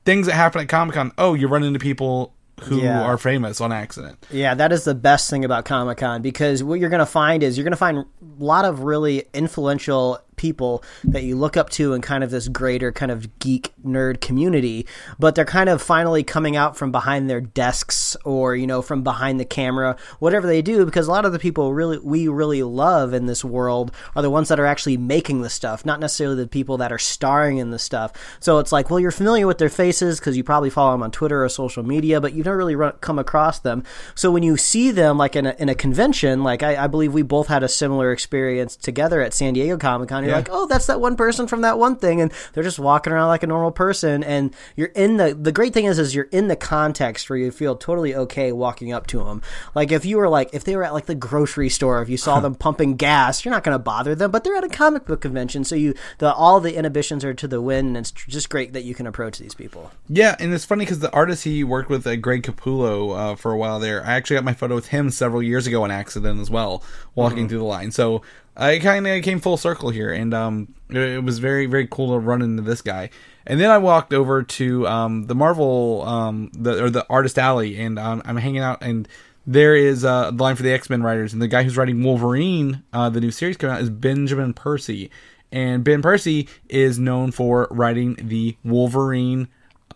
things 0.05 0.25
that 0.27 0.33
happen 0.33 0.61
at 0.61 0.69
Comic 0.69 0.95
Con. 0.95 1.11
Oh, 1.17 1.33
you 1.35 1.47
run 1.47 1.63
into 1.63 1.77
people 1.79 2.33
who 2.63 2.79
Yeah. 2.81 3.01
are 3.01 3.17
famous 3.17 3.59
on 3.59 3.71
accident. 3.71 4.23
Yeah, 4.31 4.53
that 4.53 4.71
is 4.71 4.83
the 4.83 4.93
best 4.93 5.29
thing 5.31 5.43
about 5.45 5.65
Comic 5.65 5.97
Con 5.97 6.21
because 6.21 6.63
what 6.63 6.79
you're 6.79 6.89
going 6.91 6.99
to 6.99 7.05
find 7.07 7.41
is 7.43 7.57
you're 7.57 7.63
going 7.63 7.71
to 7.71 7.77
find 7.77 7.97
a 7.97 8.05
lot 8.37 8.65
of 8.65 8.81
really 8.81 9.23
influential 9.33 10.19
people 10.41 10.83
that 11.03 11.21
you 11.21 11.35
look 11.35 11.55
up 11.55 11.69
to 11.69 11.93
in 11.93 12.01
kind 12.01 12.23
of 12.23 12.31
this 12.31 12.47
greater 12.47 12.91
kind 12.91 13.11
of 13.11 13.37
geek 13.37 13.71
nerd 13.85 14.19
community, 14.21 14.87
but 15.19 15.35
they're 15.35 15.45
kind 15.45 15.69
of 15.69 15.79
finally 15.79 16.23
coming 16.23 16.55
out 16.55 16.75
from 16.75 16.91
behind 16.91 17.29
their 17.29 17.41
desks 17.41 18.17
or, 18.25 18.55
you 18.55 18.65
know, 18.65 18.81
from 18.81 19.03
behind 19.03 19.39
the 19.39 19.45
camera, 19.45 19.95
whatever 20.17 20.47
they 20.47 20.63
do, 20.63 20.83
because 20.83 21.07
a 21.07 21.11
lot 21.11 21.25
of 21.25 21.31
the 21.31 21.37
people 21.37 21.75
really 21.75 21.99
we 21.99 22.27
really 22.27 22.63
love 22.63 23.13
in 23.13 23.27
this 23.27 23.45
world 23.45 23.91
are 24.15 24.23
the 24.23 24.31
ones 24.31 24.49
that 24.49 24.59
are 24.59 24.65
actually 24.65 24.97
making 24.97 25.43
the 25.43 25.49
stuff, 25.49 25.85
not 25.85 25.99
necessarily 25.99 26.35
the 26.35 26.47
people 26.47 26.77
that 26.77 26.91
are 26.91 26.97
starring 26.97 27.59
in 27.59 27.69
the 27.69 27.77
stuff. 27.77 28.11
So 28.39 28.57
it's 28.57 28.71
like, 28.71 28.89
well, 28.89 28.99
you're 28.99 29.11
familiar 29.11 29.45
with 29.45 29.59
their 29.59 29.69
faces 29.69 30.19
because 30.19 30.35
you 30.35 30.43
probably 30.43 30.71
follow 30.71 30.93
them 30.93 31.03
on 31.03 31.11
Twitter 31.11 31.43
or 31.43 31.49
social 31.49 31.83
media, 31.83 32.19
but 32.19 32.33
you've 32.33 32.47
never 32.47 32.57
really 32.57 32.75
run, 32.75 32.93
come 33.01 33.19
across 33.19 33.59
them. 33.59 33.83
So 34.15 34.31
when 34.31 34.41
you 34.41 34.57
see 34.57 34.89
them 34.89 35.19
like 35.19 35.35
in 35.35 35.45
a, 35.45 35.55
in 35.59 35.69
a 35.69 35.75
convention, 35.75 36.41
like 36.41 36.63
I, 36.63 36.85
I 36.85 36.87
believe 36.87 37.13
we 37.13 37.21
both 37.21 37.45
had 37.47 37.61
a 37.61 37.67
similar 37.67 38.11
experience 38.11 38.75
together 38.75 39.21
at 39.21 39.35
San 39.35 39.53
Diego 39.53 39.77
Comic 39.77 40.09
Con. 40.09 40.30
Yeah. 40.31 40.37
like, 40.37 40.49
oh, 40.51 40.65
that's 40.65 40.87
that 40.87 40.99
one 40.99 41.15
person 41.15 41.47
from 41.47 41.61
that 41.61 41.77
one 41.77 41.95
thing, 41.95 42.21
and 42.21 42.31
they're 42.53 42.63
just 42.63 42.79
walking 42.79 43.13
around 43.13 43.27
like 43.27 43.43
a 43.43 43.47
normal 43.47 43.71
person. 43.71 44.23
And 44.23 44.55
you're 44.75 44.87
in 44.89 45.17
the 45.17 45.33
the 45.33 45.51
great 45.51 45.73
thing 45.73 45.85
is 45.85 45.99
is 45.99 46.15
you're 46.15 46.29
in 46.31 46.47
the 46.47 46.55
context 46.55 47.29
where 47.29 47.37
you 47.37 47.51
feel 47.51 47.75
totally 47.75 48.15
okay 48.15 48.51
walking 48.51 48.91
up 48.91 49.07
to 49.07 49.23
them. 49.23 49.41
Like 49.75 49.91
if 49.91 50.05
you 50.05 50.17
were 50.17 50.29
like 50.29 50.49
if 50.53 50.63
they 50.63 50.75
were 50.75 50.83
at 50.83 50.93
like 50.93 51.05
the 51.05 51.15
grocery 51.15 51.69
store, 51.69 52.01
if 52.01 52.09
you 52.09 52.17
saw 52.17 52.39
them 52.41 52.55
pumping 52.55 52.95
gas, 52.95 53.43
you're 53.45 53.53
not 53.53 53.63
going 53.63 53.75
to 53.75 53.79
bother 53.79 54.15
them. 54.15 54.31
But 54.31 54.43
they're 54.43 54.55
at 54.55 54.63
a 54.63 54.69
comic 54.69 55.05
book 55.05 55.21
convention, 55.21 55.63
so 55.63 55.75
you 55.75 55.93
the 56.17 56.33
all 56.33 56.59
the 56.59 56.75
inhibitions 56.75 57.23
are 57.23 57.33
to 57.33 57.47
the 57.47 57.61
wind, 57.61 57.89
and 57.89 57.97
it's 57.97 58.11
just 58.11 58.49
great 58.49 58.73
that 58.73 58.83
you 58.83 58.95
can 58.95 59.07
approach 59.07 59.37
these 59.37 59.53
people. 59.53 59.91
Yeah, 60.07 60.35
and 60.39 60.53
it's 60.53 60.65
funny 60.65 60.85
because 60.85 60.99
the 60.99 61.11
artist 61.11 61.43
he 61.43 61.63
worked 61.63 61.89
with, 61.89 62.05
uh, 62.05 62.15
Greg 62.15 62.43
Capullo, 62.43 63.15
uh, 63.17 63.35
for 63.35 63.51
a 63.51 63.57
while 63.57 63.79
there. 63.79 64.05
I 64.05 64.13
actually 64.13 64.37
got 64.37 64.43
my 64.43 64.53
photo 64.53 64.75
with 64.75 64.87
him 64.87 65.09
several 65.09 65.43
years 65.43 65.67
ago 65.67 65.83
on 65.83 65.91
accident 65.91 66.39
as 66.39 66.49
well, 66.49 66.83
walking 67.15 67.47
through 67.47 67.59
the 67.59 67.63
line. 67.63 67.91
So 67.91 68.21
I 68.55 68.79
kind 68.79 69.07
of 69.07 69.23
came 69.23 69.39
full 69.39 69.57
circle 69.57 69.89
here, 69.89 70.11
and 70.11 70.33
um, 70.33 70.73
it, 70.89 70.97
it 70.97 71.23
was 71.23 71.39
very 71.39 71.65
very 71.65 71.87
cool 71.87 72.13
to 72.13 72.19
run 72.19 72.41
into 72.41 72.61
this 72.61 72.81
guy. 72.81 73.09
And 73.47 73.59
then 73.59 73.71
I 73.71 73.77
walked 73.79 74.13
over 74.13 74.43
to 74.43 74.87
um, 74.87 75.25
the 75.27 75.35
Marvel 75.35 76.03
um, 76.03 76.51
the 76.53 76.83
or 76.83 76.89
the 76.89 77.05
Artist 77.09 77.39
Alley, 77.39 77.79
and 77.79 77.97
um, 77.99 78.21
I'm 78.25 78.37
hanging 78.37 78.61
out 78.61 78.81
and. 78.81 79.07
There 79.47 79.75
is 79.75 80.05
uh, 80.05 80.29
the 80.29 80.43
line 80.43 80.55
for 80.55 80.61
the 80.61 80.71
X 80.71 80.87
Men 80.87 81.01
writers, 81.01 81.33
and 81.33 81.41
the 81.41 81.47
guy 81.47 81.63
who's 81.63 81.75
writing 81.75 82.03
Wolverine, 82.03 82.83
uh, 82.93 83.09
the 83.09 83.19
new 83.19 83.31
series 83.31 83.57
coming 83.57 83.75
out, 83.75 83.81
is 83.81 83.89
Benjamin 83.89 84.53
Percy, 84.53 85.09
and 85.51 85.83
Ben 85.83 86.03
Percy 86.03 86.47
is 86.69 86.99
known 86.99 87.31
for 87.31 87.67
writing 87.71 88.15
the 88.21 88.55
Wolverine 88.63 89.47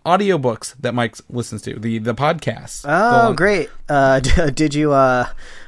audiobooks 0.04 0.76
that 0.80 0.96
Mike 0.96 1.16
listens 1.30 1.62
to, 1.62 1.78
the 1.80 2.00
the 2.00 2.16
podcast. 2.16 2.82
The 2.82 2.90
Oh, 2.92 3.26
one- 3.28 3.36
great! 3.36 3.70
Uh, 3.88 4.20
did 4.50 4.74
you 4.74 4.94
uh, 4.94 5.28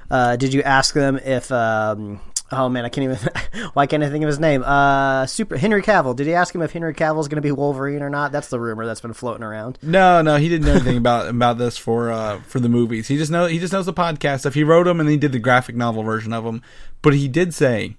uh, 0.10 0.36
did 0.38 0.56
you 0.56 0.64
ask 0.64 0.96
them 0.96 1.18
if? 1.18 1.52
Um, 1.52 2.20
oh 2.52 2.70
man, 2.70 2.86
I 2.86 2.90
can't 2.90 3.04
even. 3.06 3.18
why 3.74 3.88
can't 3.88 4.04
I 4.04 4.10
think 4.10 4.24
of 4.24 4.28
his 4.28 4.40
name? 4.40 4.64
Uh, 4.64 5.26
Super 5.26 5.58
Henry 5.58 5.82
Cavill. 5.82 6.16
Did 6.16 6.28
he 6.28 6.34
ask 6.34 6.54
him 6.54 6.62
if 6.62 6.72
Henry 6.72 6.94
Cavill 6.94 7.20
is 7.20 7.28
going 7.28 7.38
to 7.38 7.42
be 7.42 7.52
Wolverine 7.52 8.02
or 8.02 8.10
not? 8.10 8.32
That's 8.32 8.50
the 8.50 8.60
rumor 8.60 8.86
that's 8.86 9.02
been 9.02 9.14
floating 9.14 9.44
around. 9.44 9.78
No, 9.82 10.22
no, 10.22 10.38
he 10.38 10.50
didn't 10.50 10.66
know 10.68 10.74
anything 10.74 10.98
about 10.98 11.28
about 11.28 11.58
this 11.58 11.78
for 11.78 12.12
uh 12.12 12.40
for 12.42 12.60
the 12.60 12.70
movies. 12.70 13.08
He 13.08 13.18
just 13.18 13.32
know 13.32 13.46
he 13.46 13.60
just 13.60 13.74
knows 13.74 13.86
the 13.86 13.94
podcast 13.94 14.40
stuff. 14.40 14.54
He 14.54 14.64
wrote 14.64 14.86
them 14.86 15.00
and 15.00 15.10
he 15.10 15.18
did 15.18 15.32
the 15.32 15.40
graphic 15.40 15.76
novel 15.76 16.04
version 16.04 16.34
of 16.34 16.44
them. 16.44 16.62
But 17.02 17.14
he 17.14 17.28
did 17.28 17.54
say 17.54 17.96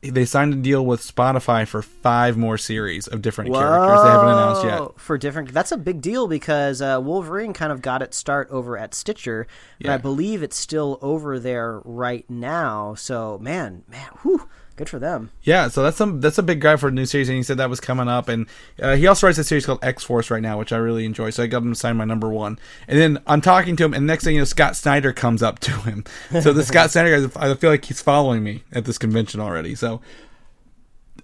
they 0.00 0.24
signed 0.24 0.54
a 0.54 0.56
deal 0.56 0.86
with 0.86 1.00
Spotify 1.00 1.66
for 1.66 1.82
five 1.82 2.36
more 2.36 2.56
series 2.56 3.08
of 3.08 3.20
different 3.20 3.52
characters 3.52 4.02
they 4.02 4.08
haven't 4.08 4.28
announced 4.28 4.64
yet. 4.64 5.00
For 5.00 5.18
different, 5.18 5.52
that's 5.52 5.72
a 5.72 5.76
big 5.76 6.00
deal 6.00 6.28
because 6.28 6.80
uh, 6.80 7.00
Wolverine 7.02 7.52
kind 7.52 7.72
of 7.72 7.82
got 7.82 8.00
its 8.00 8.16
start 8.16 8.48
over 8.50 8.78
at 8.78 8.94
Stitcher, 8.94 9.46
and 9.80 9.90
I 9.92 9.96
believe 9.96 10.42
it's 10.42 10.56
still 10.56 10.98
over 11.02 11.38
there 11.40 11.80
right 11.84 12.28
now. 12.30 12.94
So, 12.94 13.38
man, 13.38 13.82
man, 13.88 14.08
whew, 14.22 14.48
good 14.78 14.88
for 14.88 14.98
them. 14.98 15.30
Yeah, 15.42 15.68
so 15.68 15.82
that's 15.82 15.96
some 15.96 16.20
that's 16.20 16.38
a 16.38 16.42
big 16.42 16.60
guy 16.60 16.76
for 16.76 16.88
a 16.88 16.90
new 16.90 17.04
series, 17.04 17.28
and 17.28 17.36
he 17.36 17.42
said 17.42 17.58
that 17.58 17.68
was 17.68 17.80
coming 17.80 18.08
up. 18.08 18.28
And 18.28 18.46
uh, 18.80 18.96
he 18.96 19.06
also 19.06 19.26
writes 19.26 19.38
a 19.38 19.44
series 19.44 19.66
called 19.66 19.80
X 19.82 20.04
Force 20.04 20.30
right 20.30 20.40
now, 20.40 20.58
which 20.58 20.72
I 20.72 20.78
really 20.78 21.04
enjoy. 21.04 21.30
So 21.30 21.42
I 21.42 21.46
got 21.46 21.62
him 21.62 21.72
to 21.72 21.78
sign 21.78 21.96
my 21.96 22.04
number 22.04 22.30
one. 22.30 22.58
And 22.86 22.98
then 22.98 23.22
I'm 23.26 23.40
talking 23.40 23.76
to 23.76 23.84
him, 23.84 23.92
and 23.92 24.06
next 24.06 24.24
thing 24.24 24.36
you 24.36 24.40
know, 24.40 24.46
Scott 24.46 24.76
Snyder 24.76 25.12
comes 25.12 25.42
up 25.42 25.58
to 25.60 25.72
him. 25.72 26.04
So 26.40 26.52
the 26.52 26.62
Scott 26.62 26.90
Snyder 26.90 27.26
guy, 27.26 27.50
I 27.50 27.54
feel 27.54 27.70
like 27.70 27.84
he's 27.84 28.00
following 28.00 28.44
me 28.44 28.62
at 28.72 28.84
this 28.84 28.96
convention 28.96 29.40
already. 29.40 29.74
So. 29.74 30.00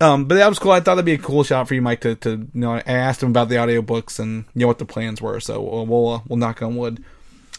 Um, 0.00 0.24
but 0.24 0.34
that 0.34 0.48
was 0.48 0.58
cool. 0.58 0.72
I 0.72 0.80
thought 0.80 0.96
that'd 0.96 1.04
be 1.04 1.12
a 1.12 1.18
cool 1.18 1.44
shot 1.44 1.68
for 1.68 1.74
you, 1.74 1.80
Mike. 1.80 2.00
To, 2.00 2.16
to 2.16 2.30
you 2.30 2.48
know, 2.52 2.72
I 2.72 2.82
asked 2.84 3.22
him 3.22 3.30
about 3.30 3.48
the 3.48 3.54
audiobooks 3.54 4.18
and 4.18 4.44
you 4.52 4.62
know 4.62 4.66
what 4.66 4.80
the 4.80 4.84
plans 4.84 5.22
were. 5.22 5.38
So 5.38 5.62
we'll 5.62 5.86
we'll, 5.86 6.08
uh, 6.14 6.20
we'll 6.26 6.36
knock 6.36 6.62
on 6.62 6.74
wood. 6.74 7.04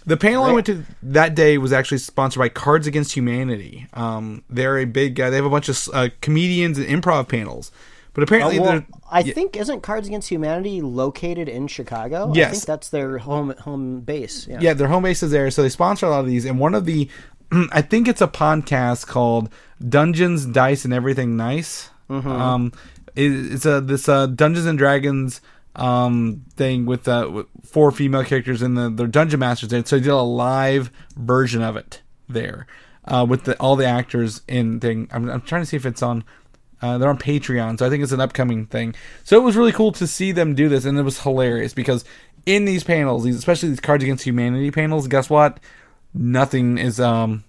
The 0.07 0.17
panel 0.17 0.43
I 0.43 0.51
went 0.51 0.65
to 0.67 0.83
that 1.03 1.33
day 1.35 1.57
was 1.57 1.73
actually 1.73 1.97
sponsored 1.97 2.39
by 2.39 2.49
Cards 2.49 2.85
Against 2.87 3.13
Humanity. 3.13 3.87
Um, 3.93 4.43
they're 4.49 4.77
a 4.77 4.85
big. 4.85 5.19
Uh, 5.19 5.29
they 5.29 5.35
have 5.37 5.45
a 5.45 5.49
bunch 5.49 5.67
of 5.69 5.89
uh, 5.93 6.09
comedians 6.21 6.77
and 6.77 6.85
improv 6.87 7.27
panels, 7.27 7.71
but 8.13 8.23
apparently 8.23 8.59
Oh, 8.59 8.61
well, 8.61 8.71
they're 8.73 8.85
I 9.11 9.23
think 9.23 9.55
isn't 9.57 9.81
Cards 9.81 10.07
Against 10.07 10.29
Humanity 10.29 10.81
located 10.81 11.49
in 11.49 11.67
Chicago? 11.67 12.29
I 12.29 12.35
Yes. 12.35 12.51
think 12.51 12.65
that's 12.65 12.89
their 12.89 13.17
home 13.17 13.55
home 13.61 14.01
base. 14.01 14.47
Yeah. 14.47 14.59
yeah, 14.61 14.73
their 14.73 14.87
home 14.89 15.03
base 15.03 15.23
is 15.23 15.31
there, 15.31 15.49
so 15.49 15.63
they 15.63 15.69
sponsor 15.69 16.05
a 16.05 16.09
lot 16.11 16.19
of 16.19 16.27
these. 16.27 16.45
And 16.45 16.59
one 16.59 16.75
of 16.75 16.85
the, 16.85 17.09
I 17.71 17.81
think 17.81 18.07
it's 18.07 18.21
a 18.21 18.27
podcast 18.27 19.07
called 19.07 19.49
Dungeons, 19.89 20.45
Dice, 20.45 20.85
and 20.85 20.93
Everything 20.93 21.35
Nice. 21.35 21.89
Um, 22.09 22.71
it, 23.15 23.31
it's 23.31 23.65
a 23.65 23.81
this 23.81 24.07
uh, 24.07 24.27
Dungeons 24.27 24.67
and 24.67 24.77
Dragons 24.77 25.41
um 25.75 26.43
thing 26.55 26.85
with 26.85 27.07
uh 27.07 27.29
with 27.31 27.47
four 27.63 27.91
female 27.91 28.23
characters 28.23 28.61
in 28.61 28.75
the 28.75 28.89
their 28.89 29.07
dungeon 29.07 29.39
masters. 29.39 29.73
And 29.73 29.87
so 29.87 29.97
they 29.97 30.03
did 30.03 30.11
a 30.11 30.17
live 30.21 30.91
version 31.17 31.61
of 31.61 31.75
it 31.75 32.01
there 32.29 32.65
uh, 33.05 33.25
with 33.27 33.43
the, 33.43 33.55
all 33.59 33.75
the 33.75 33.85
actors 33.85 34.41
in 34.47 34.79
thing. 34.79 35.07
I'm, 35.11 35.29
I'm 35.29 35.41
trying 35.41 35.61
to 35.61 35.65
see 35.65 35.77
if 35.77 35.85
it's 35.85 36.01
on. 36.01 36.23
Uh, 36.81 36.97
they're 36.97 37.09
on 37.09 37.17
Patreon, 37.17 37.79
so 37.79 37.85
I 37.85 37.89
think 37.89 38.03
it's 38.03 38.11
an 38.11 38.19
upcoming 38.19 38.65
thing. 38.67 38.95
So 39.23 39.37
it 39.39 39.43
was 39.43 39.55
really 39.55 39.71
cool 39.71 39.91
to 39.93 40.05
see 40.05 40.31
them 40.31 40.55
do 40.55 40.67
this, 40.69 40.85
and 40.85 40.97
it 40.97 41.03
was 41.03 41.21
hilarious 41.21 41.73
because 41.73 42.03
in 42.45 42.65
these 42.65 42.83
panels, 42.83 43.23
these 43.23 43.37
especially 43.37 43.69
these 43.69 43.79
Cards 43.79 44.03
Against 44.03 44.23
Humanity 44.25 44.71
panels, 44.71 45.07
guess 45.07 45.29
what? 45.29 45.59
Nothing 46.13 46.77
is 46.77 46.99
um 46.99 47.43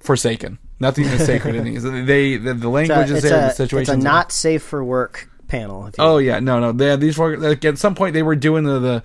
forsaken. 0.00 0.58
Nothing 0.78 1.04
is 1.06 1.24
sacred 1.26 1.54
in 1.56 1.64
these. 1.64 1.82
They 2.06 2.36
the, 2.36 2.54
the 2.54 2.54
It's 2.54 2.64
a, 2.64 2.68
language 2.68 3.10
is 3.10 3.18
it's 3.18 3.22
there, 3.28 3.50
a- 3.50 3.68
the 3.68 3.78
it's 3.78 3.88
a 3.90 3.96
not 3.96 4.32
safe 4.32 4.62
for 4.62 4.82
work 4.82 5.29
panel. 5.50 5.90
Oh 5.98 6.18
yeah, 6.18 6.38
no, 6.38 6.60
no. 6.60 6.72
They 6.72 6.96
these 6.96 7.18
were 7.18 7.36
like 7.36 7.64
at 7.64 7.76
some 7.76 7.94
point 7.94 8.14
they 8.14 8.22
were 8.22 8.36
doing 8.36 8.64
the, 8.64 8.78
the 8.78 9.02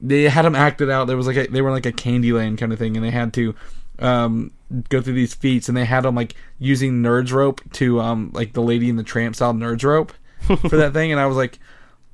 they 0.00 0.24
had 0.24 0.44
them 0.44 0.54
acted 0.54 0.90
out. 0.90 1.06
There 1.06 1.16
was 1.16 1.26
like 1.26 1.36
a, 1.36 1.46
they 1.46 1.62
were 1.62 1.70
like 1.70 1.86
a 1.86 1.92
Candyland 1.92 2.58
kind 2.58 2.72
of 2.72 2.78
thing, 2.78 2.96
and 2.96 3.04
they 3.04 3.10
had 3.10 3.32
to 3.34 3.54
um 3.98 4.52
go 4.90 5.00
through 5.00 5.14
these 5.14 5.34
feats, 5.34 5.68
and 5.68 5.76
they 5.76 5.84
had 5.84 6.02
them 6.02 6.14
like 6.14 6.34
using 6.58 7.02
Nerds 7.02 7.32
rope 7.32 7.60
to 7.72 8.00
um 8.00 8.30
like 8.34 8.52
the 8.52 8.62
Lady 8.62 8.88
in 8.88 8.96
the 8.96 9.02
Tramp 9.02 9.34
style 9.34 9.54
Nerds 9.54 9.82
rope 9.82 10.12
for 10.40 10.76
that 10.76 10.92
thing, 10.92 11.10
and 11.10 11.20
I 11.20 11.26
was 11.26 11.36
like. 11.36 11.58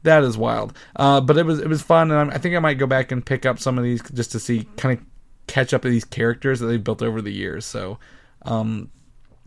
That 0.04 0.24
is 0.24 0.36
wild, 0.36 0.76
uh, 0.96 1.20
but 1.20 1.38
it 1.38 1.46
was 1.46 1.60
it 1.60 1.68
was 1.68 1.80
fun, 1.80 2.10
and 2.10 2.18
I'm, 2.18 2.30
I 2.30 2.38
think 2.38 2.56
I 2.56 2.58
might 2.58 2.76
go 2.76 2.88
back 2.88 3.12
and 3.12 3.24
pick 3.24 3.46
up 3.46 3.60
some 3.60 3.78
of 3.78 3.84
these 3.84 4.02
just 4.10 4.32
to 4.32 4.40
see 4.40 4.66
kind 4.76 4.98
of 4.98 5.04
catch 5.46 5.72
up 5.72 5.82
to 5.82 5.88
these 5.88 6.04
characters 6.04 6.58
that 6.58 6.66
they've 6.66 6.82
built 6.82 7.02
over 7.02 7.22
the 7.22 7.30
years. 7.30 7.64
So, 7.64 8.00
um, 8.44 8.90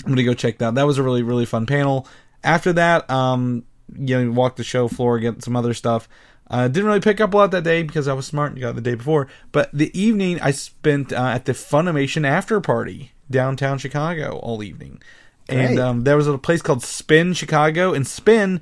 I'm 0.06 0.12
gonna 0.12 0.24
go 0.24 0.34
check 0.34 0.60
that. 0.60 0.76
That 0.76 0.88
was 0.88 0.98
a 0.98 1.04
really 1.04 1.24
really 1.24 1.44
fun 1.46 1.66
panel. 1.66 2.08
After 2.42 2.72
that, 2.72 3.10
um, 3.10 3.66
you 3.94 4.26
know, 4.26 4.32
walk 4.32 4.56
the 4.56 4.64
show 4.64 4.88
floor, 4.88 5.20
get 5.20 5.44
some 5.44 5.56
other 5.56 5.74
stuff. 5.74 6.08
Uh, 6.50 6.68
didn't 6.68 6.86
really 6.86 7.00
pick 7.00 7.20
up 7.20 7.34
a 7.34 7.38
lot 7.38 7.52
that 7.52 7.64
day 7.64 7.82
because 7.82 8.08
I 8.08 8.14
was 8.14 8.28
smart 8.28 8.52
and 8.52 8.62
got 8.62 8.76
the 8.76 8.82
day 8.82 8.96
before. 8.96 9.28
But 9.52 9.70
the 9.74 9.98
evening 10.00 10.40
I 10.42 10.52
spent 10.52 11.12
uh, 11.12 11.28
at 11.34 11.46
the 11.46 11.54
Funimation 11.54 12.26
after 12.26 12.62
party 12.62 13.12
downtown 13.32 13.80
Chicago 13.80 14.38
all 14.38 14.62
evening, 14.62 15.02
and 15.50 15.80
um, 15.80 16.04
there 16.04 16.18
was 16.18 16.28
a 16.28 16.38
place 16.38 16.62
called 16.62 16.84
Spin 16.84 17.34
Chicago, 17.34 17.94
and 17.94 18.06
Spin 18.06 18.62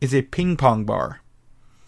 is 0.00 0.14
a 0.14 0.22
ping 0.22 0.56
pong 0.56 0.84
bar. 0.84 1.20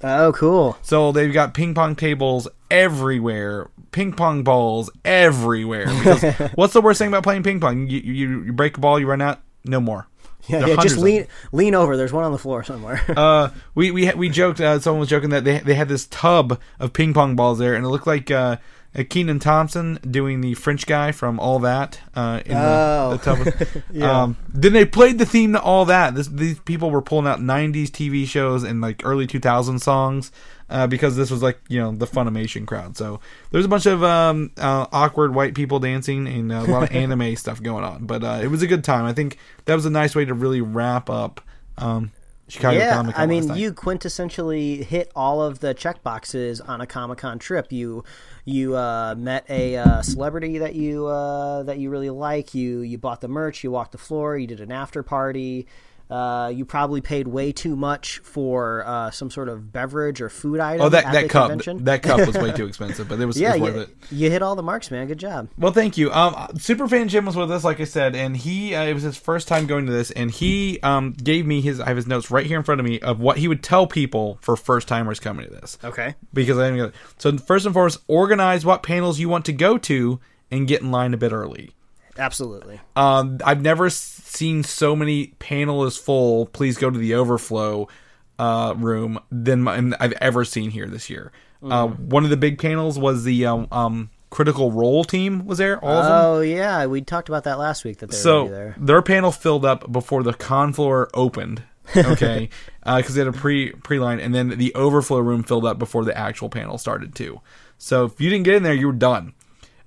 Oh, 0.02 0.32
cool. 0.32 0.76
So 0.82 1.12
they've 1.12 1.32
got 1.32 1.54
ping 1.54 1.74
pong 1.74 1.96
tables 1.96 2.48
everywhere, 2.70 3.70
ping 3.90 4.12
pong 4.12 4.44
balls 4.44 4.90
everywhere. 5.04 5.86
Because 5.86 6.22
what's 6.54 6.74
the 6.74 6.82
worst 6.82 6.98
thing 6.98 7.08
about 7.08 7.22
playing 7.22 7.42
ping 7.42 7.60
pong? 7.60 7.88
You, 7.88 8.00
you, 8.00 8.42
you 8.44 8.52
break 8.52 8.76
a 8.76 8.80
ball, 8.80 9.00
you 9.00 9.06
run 9.06 9.22
out, 9.22 9.40
no 9.64 9.80
more. 9.80 10.06
Yeah, 10.46 10.66
yeah 10.66 10.76
just 10.76 10.98
lean 10.98 11.26
lean 11.52 11.74
over. 11.74 11.96
There's 11.96 12.12
one 12.12 12.24
on 12.24 12.32
the 12.32 12.38
floor 12.38 12.62
somewhere. 12.64 13.02
uh, 13.16 13.50
we 13.74 13.90
we 13.90 14.10
we 14.12 14.28
joked. 14.28 14.60
Uh, 14.60 14.78
someone 14.80 15.00
was 15.00 15.08
joking 15.08 15.30
that 15.30 15.44
they 15.44 15.58
they 15.60 15.74
had 15.74 15.88
this 15.88 16.06
tub 16.06 16.60
of 16.78 16.92
ping 16.92 17.14
pong 17.14 17.34
balls 17.36 17.58
there, 17.58 17.74
and 17.74 17.84
it 17.84 17.88
looked 17.88 18.06
like 18.06 18.30
uh, 18.30 18.56
uh, 18.96 19.02
Kenan 19.08 19.38
Thompson 19.38 19.98
doing 20.08 20.40
the 20.42 20.54
French 20.54 20.86
guy 20.86 21.12
from 21.12 21.40
All 21.40 21.58
That. 21.60 21.98
Uh, 22.14 22.40
in 22.44 22.56
Oh. 22.56 23.10
the, 23.12 23.16
the 23.16 23.24
tub. 23.24 23.46
Of, 23.60 23.82
Yeah. 23.92 24.22
um, 24.22 24.36
then 24.52 24.72
they 24.74 24.84
played 24.84 25.18
the 25.18 25.26
theme 25.26 25.52
to 25.54 25.60
All 25.62 25.86
That. 25.86 26.14
This, 26.14 26.28
these 26.28 26.58
people 26.60 26.90
were 26.90 27.02
pulling 27.02 27.26
out 27.26 27.40
'90s 27.40 27.88
TV 27.88 28.26
shows 28.26 28.62
and 28.64 28.80
like 28.80 29.00
early 29.04 29.26
2000 29.26 29.78
songs. 29.80 30.30
Uh, 30.70 30.86
because 30.86 31.14
this 31.14 31.30
was 31.30 31.42
like 31.42 31.60
you 31.68 31.78
know 31.78 31.92
the 31.92 32.06
Funimation 32.06 32.66
crowd, 32.66 32.96
so 32.96 33.20
there's 33.50 33.66
a 33.66 33.68
bunch 33.68 33.84
of 33.84 34.02
um, 34.02 34.50
uh, 34.56 34.86
awkward 34.92 35.34
white 35.34 35.54
people 35.54 35.78
dancing 35.78 36.26
and 36.26 36.50
uh, 36.50 36.60
a 36.60 36.64
lot 36.64 36.82
of 36.82 36.90
anime 36.96 37.36
stuff 37.36 37.62
going 37.62 37.84
on. 37.84 38.06
But 38.06 38.24
uh, 38.24 38.40
it 38.42 38.46
was 38.46 38.62
a 38.62 38.66
good 38.66 38.82
time. 38.82 39.04
I 39.04 39.12
think 39.12 39.36
that 39.66 39.74
was 39.74 39.84
a 39.84 39.90
nice 39.90 40.16
way 40.16 40.24
to 40.24 40.32
really 40.32 40.62
wrap 40.62 41.10
up 41.10 41.42
um, 41.76 42.12
Chicago 42.48 42.78
yeah, 42.78 42.94
Comic 42.94 43.14
Con. 43.14 43.22
I 43.22 43.26
mean, 43.26 43.56
you 43.56 43.72
quintessentially 43.72 44.84
hit 44.84 45.10
all 45.16 45.42
of 45.42 45.60
the 45.60 45.72
check 45.72 46.02
boxes 46.02 46.60
on 46.60 46.80
a 46.80 46.86
Comic 46.86 47.18
Con 47.18 47.38
trip. 47.38 47.72
You 47.72 48.04
you 48.44 48.76
uh, 48.76 49.14
met 49.16 49.46
a 49.48 49.76
uh, 49.76 50.02
celebrity 50.02 50.58
that 50.58 50.74
you 50.74 51.06
uh, 51.06 51.62
that 51.62 51.78
you 51.78 51.88
really 51.90 52.10
like. 52.10 52.54
You 52.54 52.80
you 52.80 52.98
bought 52.98 53.22
the 53.22 53.28
merch. 53.28 53.64
You 53.64 53.70
walked 53.70 53.92
the 53.92 53.98
floor. 53.98 54.36
You 54.36 54.46
did 54.46 54.60
an 54.60 54.72
after 54.72 55.02
party. 55.02 55.66
Uh, 56.14 56.46
you 56.46 56.64
probably 56.64 57.00
paid 57.00 57.26
way 57.26 57.50
too 57.50 57.74
much 57.74 58.18
for 58.20 58.86
uh, 58.86 59.10
some 59.10 59.32
sort 59.32 59.48
of 59.48 59.72
beverage 59.72 60.20
or 60.20 60.28
food 60.28 60.60
item. 60.60 60.86
Oh, 60.86 60.88
that 60.88 61.06
at 61.06 61.12
that 61.12 61.28
cup 61.28 61.48
convention. 61.48 61.82
that 61.86 62.04
cup 62.04 62.24
was 62.24 62.36
way 62.36 62.52
too 62.52 62.66
expensive, 62.68 63.08
but 63.08 63.18
it 63.18 63.26
was, 63.26 63.36
yeah, 63.36 63.56
it 63.56 63.60
was 63.60 63.74
worth 63.74 63.74
you, 63.74 63.80
it. 63.80 64.12
you 64.12 64.30
hit 64.30 64.40
all 64.40 64.54
the 64.54 64.62
marks, 64.62 64.92
man. 64.92 65.08
Good 65.08 65.18
job. 65.18 65.48
Well, 65.58 65.72
thank 65.72 65.98
you. 65.98 66.12
Um, 66.12 66.34
Superfan 66.54 67.08
Jim 67.08 67.26
was 67.26 67.34
with 67.34 67.50
us, 67.50 67.64
like 67.64 67.80
I 67.80 67.84
said, 67.84 68.14
and 68.14 68.36
he 68.36 68.76
uh, 68.76 68.84
it 68.84 68.94
was 68.94 69.02
his 69.02 69.16
first 69.16 69.48
time 69.48 69.66
going 69.66 69.86
to 69.86 69.92
this, 69.92 70.12
and 70.12 70.30
he 70.30 70.78
um 70.84 71.14
gave 71.14 71.46
me 71.46 71.60
his 71.60 71.80
I 71.80 71.88
have 71.88 71.96
his 71.96 72.06
notes 72.06 72.30
right 72.30 72.46
here 72.46 72.58
in 72.58 72.62
front 72.62 72.80
of 72.80 72.86
me 72.86 73.00
of 73.00 73.18
what 73.18 73.38
he 73.38 73.48
would 73.48 73.64
tell 73.64 73.88
people 73.88 74.38
for 74.40 74.54
first 74.54 74.86
timers 74.86 75.18
coming 75.18 75.46
to 75.46 75.52
this. 75.52 75.78
Okay. 75.82 76.14
Because 76.32 76.58
I 76.58 76.70
didn't. 76.70 76.94
So 77.18 77.36
first 77.38 77.66
and 77.66 77.74
foremost, 77.74 77.98
organize 78.06 78.64
what 78.64 78.84
panels 78.84 79.18
you 79.18 79.28
want 79.28 79.46
to 79.46 79.52
go 79.52 79.78
to 79.78 80.20
and 80.52 80.68
get 80.68 80.80
in 80.80 80.92
line 80.92 81.12
a 81.12 81.16
bit 81.16 81.32
early. 81.32 81.72
Absolutely. 82.16 82.80
Um, 82.94 83.38
I've 83.44 83.60
never 83.60 83.90
seen 84.34 84.62
so 84.62 84.94
many 84.96 85.28
panel 85.38 85.84
is 85.84 85.96
full. 85.96 86.46
Please 86.46 86.76
go 86.78 86.90
to 86.90 86.98
the 86.98 87.14
overflow 87.14 87.88
uh, 88.38 88.74
room 88.76 89.18
than 89.30 89.62
my, 89.62 89.92
I've 90.00 90.12
ever 90.20 90.44
seen 90.44 90.70
here 90.70 90.86
this 90.86 91.08
year. 91.08 91.32
Uh, 91.62 91.86
one 91.86 92.24
of 92.24 92.30
the 92.30 92.36
big 92.36 92.58
panels 92.58 92.98
was 92.98 93.24
the 93.24 93.46
um, 93.46 93.66
um, 93.72 94.10
Critical 94.28 94.70
Role 94.70 95.02
team 95.02 95.46
was 95.46 95.56
there. 95.58 95.82
All 95.82 95.90
of 95.90 96.04
them. 96.04 96.12
Oh 96.12 96.40
yeah, 96.40 96.84
we 96.86 97.00
talked 97.00 97.28
about 97.30 97.44
that 97.44 97.58
last 97.58 97.84
week. 97.84 97.98
That 97.98 98.10
they 98.10 98.16
So 98.16 98.48
there. 98.48 98.74
their 98.76 99.00
panel 99.00 99.32
filled 99.32 99.64
up 99.64 99.90
before 99.90 100.22
the 100.22 100.34
con 100.34 100.74
floor 100.74 101.08
opened. 101.14 101.62
Okay, 101.96 102.50
because 102.84 103.14
they 103.14 103.20
had 103.20 103.28
a 103.28 103.32
pre 103.32 103.70
pre 103.72 103.98
line, 103.98 104.20
and 104.20 104.34
then 104.34 104.48
the 104.50 104.74
overflow 104.74 105.20
room 105.20 105.42
filled 105.42 105.64
up 105.64 105.78
before 105.78 106.04
the 106.04 106.16
actual 106.18 106.50
panel 106.50 106.76
started 106.76 107.14
too. 107.14 107.40
So 107.78 108.04
if 108.06 108.20
you 108.20 108.28
didn't 108.28 108.44
get 108.44 108.56
in 108.56 108.62
there, 108.62 108.74
you 108.74 108.88
were 108.88 108.92
done. 108.92 109.32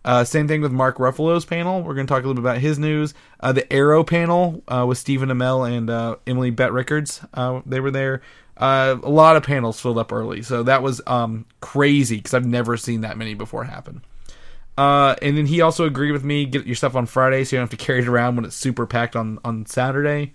Uh, 0.06 0.24
same 0.24 0.48
thing 0.48 0.62
with 0.62 0.72
Mark 0.72 0.98
Ruffalo's 0.98 1.46
panel. 1.46 1.82
We're 1.82 1.94
going 1.94 2.08
to 2.08 2.14
talk 2.14 2.24
a 2.24 2.28
little 2.28 2.42
bit 2.42 2.50
about 2.50 2.60
his 2.60 2.80
news. 2.80 3.14
Uh, 3.40 3.52
the 3.52 3.72
Arrow 3.72 4.04
panel 4.04 4.64
uh, 4.68 4.86
with 4.88 4.98
Stephen 4.98 5.30
Amell 5.30 5.70
and 5.70 5.90
uh, 5.90 6.16
Emily 6.26 6.50
Bett 6.50 6.72
Rickards. 6.72 7.22
Uh, 7.34 7.62
they 7.66 7.80
were 7.80 7.92
there. 7.92 8.22
Uh, 8.56 8.98
a 9.04 9.10
lot 9.10 9.36
of 9.36 9.44
panels 9.44 9.80
filled 9.80 9.98
up 9.98 10.12
early, 10.12 10.42
so 10.42 10.64
that 10.64 10.82
was 10.82 11.02
um, 11.08 11.46
crazy 11.60 12.18
because 12.18 12.34
I've 12.34 12.46
never 12.46 12.78
seen 12.78 13.02
that 13.02 13.18
many 13.18 13.34
before 13.34 13.66
happen. 13.66 14.02
And 14.78 15.38
then 15.38 15.46
he 15.46 15.62
also 15.62 15.86
agreed 15.86 16.12
with 16.12 16.24
me 16.24 16.46
get 16.46 16.66
your 16.66 16.76
stuff 16.76 16.96
on 16.96 17.06
Friday 17.06 17.44
so 17.44 17.56
you 17.56 17.60
don't 17.60 17.70
have 17.70 17.78
to 17.78 17.86
carry 17.86 18.00
it 18.00 18.08
around 18.08 18.36
when 18.36 18.46
it's 18.46 18.56
super 18.56 18.86
packed 18.86 19.16
on 19.16 19.40
on 19.44 19.66
Saturday. 19.66 20.34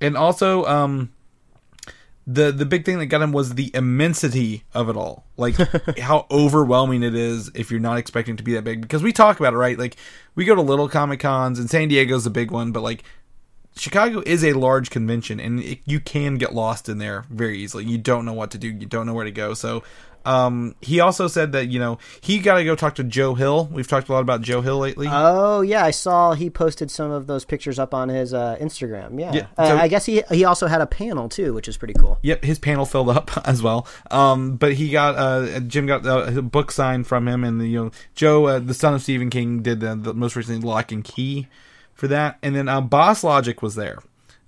And 0.00 0.16
also, 0.16 0.64
um, 0.66 1.10
the 2.26 2.50
the 2.50 2.66
big 2.66 2.84
thing 2.84 2.98
that 2.98 3.06
got 3.06 3.22
him 3.22 3.32
was 3.32 3.54
the 3.54 3.70
immensity 3.72 4.64
of 4.74 4.88
it 4.88 4.96
all, 4.96 5.24
like 5.36 5.54
how 5.98 6.26
overwhelming 6.30 7.02
it 7.02 7.14
is 7.14 7.50
if 7.54 7.70
you're 7.70 7.80
not 7.80 7.98
expecting 7.98 8.36
to 8.36 8.42
be 8.42 8.54
that 8.54 8.64
big. 8.64 8.80
Because 8.80 9.02
we 9.02 9.12
talk 9.12 9.38
about 9.38 9.54
it, 9.54 9.58
right? 9.58 9.78
Like 9.78 9.96
we 10.34 10.44
go 10.44 10.54
to 10.54 10.62
little 10.62 10.88
comic 10.88 11.20
cons, 11.20 11.58
and 11.58 11.70
San 11.70 11.88
Diego's 11.88 12.26
a 12.26 12.30
big 12.30 12.50
one, 12.50 12.72
but 12.72 12.82
like 12.82 13.04
Chicago 13.76 14.22
is 14.24 14.42
a 14.42 14.54
large 14.54 14.90
convention, 14.90 15.38
and 15.38 15.60
it, 15.60 15.80
you 15.84 16.00
can 16.00 16.36
get 16.36 16.54
lost 16.54 16.88
in 16.88 16.98
there 16.98 17.24
very 17.30 17.58
easily. 17.58 17.84
You 17.84 17.98
don't 17.98 18.24
know 18.24 18.32
what 18.32 18.50
to 18.52 18.58
do. 18.58 18.68
You 18.68 18.86
don't 18.86 19.06
know 19.06 19.14
where 19.14 19.24
to 19.24 19.30
go. 19.30 19.52
So, 19.52 19.82
um, 20.24 20.74
he 20.80 20.98
also 20.98 21.28
said 21.28 21.52
that 21.52 21.68
you 21.68 21.78
know 21.78 21.98
he 22.20 22.38
got 22.38 22.56
to 22.56 22.64
go 22.64 22.74
talk 22.74 22.96
to 22.96 23.04
Joe 23.04 23.34
Hill. 23.34 23.68
We've 23.70 23.86
talked 23.86 24.08
a 24.08 24.12
lot 24.12 24.20
about 24.20 24.40
Joe 24.40 24.60
Hill 24.60 24.78
lately. 24.78 25.06
Oh 25.10 25.60
yeah, 25.60 25.84
I 25.84 25.92
saw 25.92 26.32
he 26.32 26.50
posted 26.50 26.90
some 26.90 27.10
of 27.10 27.26
those 27.26 27.44
pictures 27.44 27.78
up 27.78 27.94
on 27.94 28.08
his 28.08 28.34
uh, 28.34 28.56
Instagram. 28.60 29.20
Yeah, 29.20 29.32
Yeah, 29.32 29.46
Uh, 29.56 29.78
I 29.80 29.88
guess 29.88 30.06
he 30.06 30.22
he 30.30 30.44
also 30.44 30.66
had 30.66 30.80
a 30.80 30.86
panel 30.86 31.28
too, 31.28 31.54
which 31.54 31.68
is 31.68 31.76
pretty 31.76 31.94
cool. 31.94 32.18
Yep, 32.22 32.44
his 32.44 32.58
panel 32.58 32.86
filled 32.86 33.10
up 33.10 33.30
as 33.46 33.62
well. 33.62 33.86
Um, 34.10 34.56
but 34.56 34.72
he 34.74 34.90
got 34.90 35.16
uh, 35.16 35.60
Jim 35.60 35.86
got 35.86 36.04
uh, 36.04 36.32
a 36.38 36.42
book 36.42 36.72
signed 36.72 37.06
from 37.06 37.28
him, 37.28 37.44
and 37.44 37.60
the, 37.60 37.68
you 37.68 37.84
know 37.84 37.90
Joe, 38.14 38.46
uh, 38.46 38.58
the 38.58 38.74
son 38.74 38.94
of 38.94 39.02
Stephen 39.02 39.30
King, 39.30 39.62
did 39.62 39.80
the, 39.80 39.94
the 39.94 40.14
most 40.14 40.34
recently 40.34 40.66
Locke 40.66 40.92
and 40.92 41.04
Key 41.04 41.46
for 41.96 42.06
that, 42.08 42.38
and 42.42 42.54
then 42.54 42.68
uh, 42.68 42.80
Boss 42.80 43.24
Logic 43.24 43.60
was 43.60 43.74
there. 43.74 43.98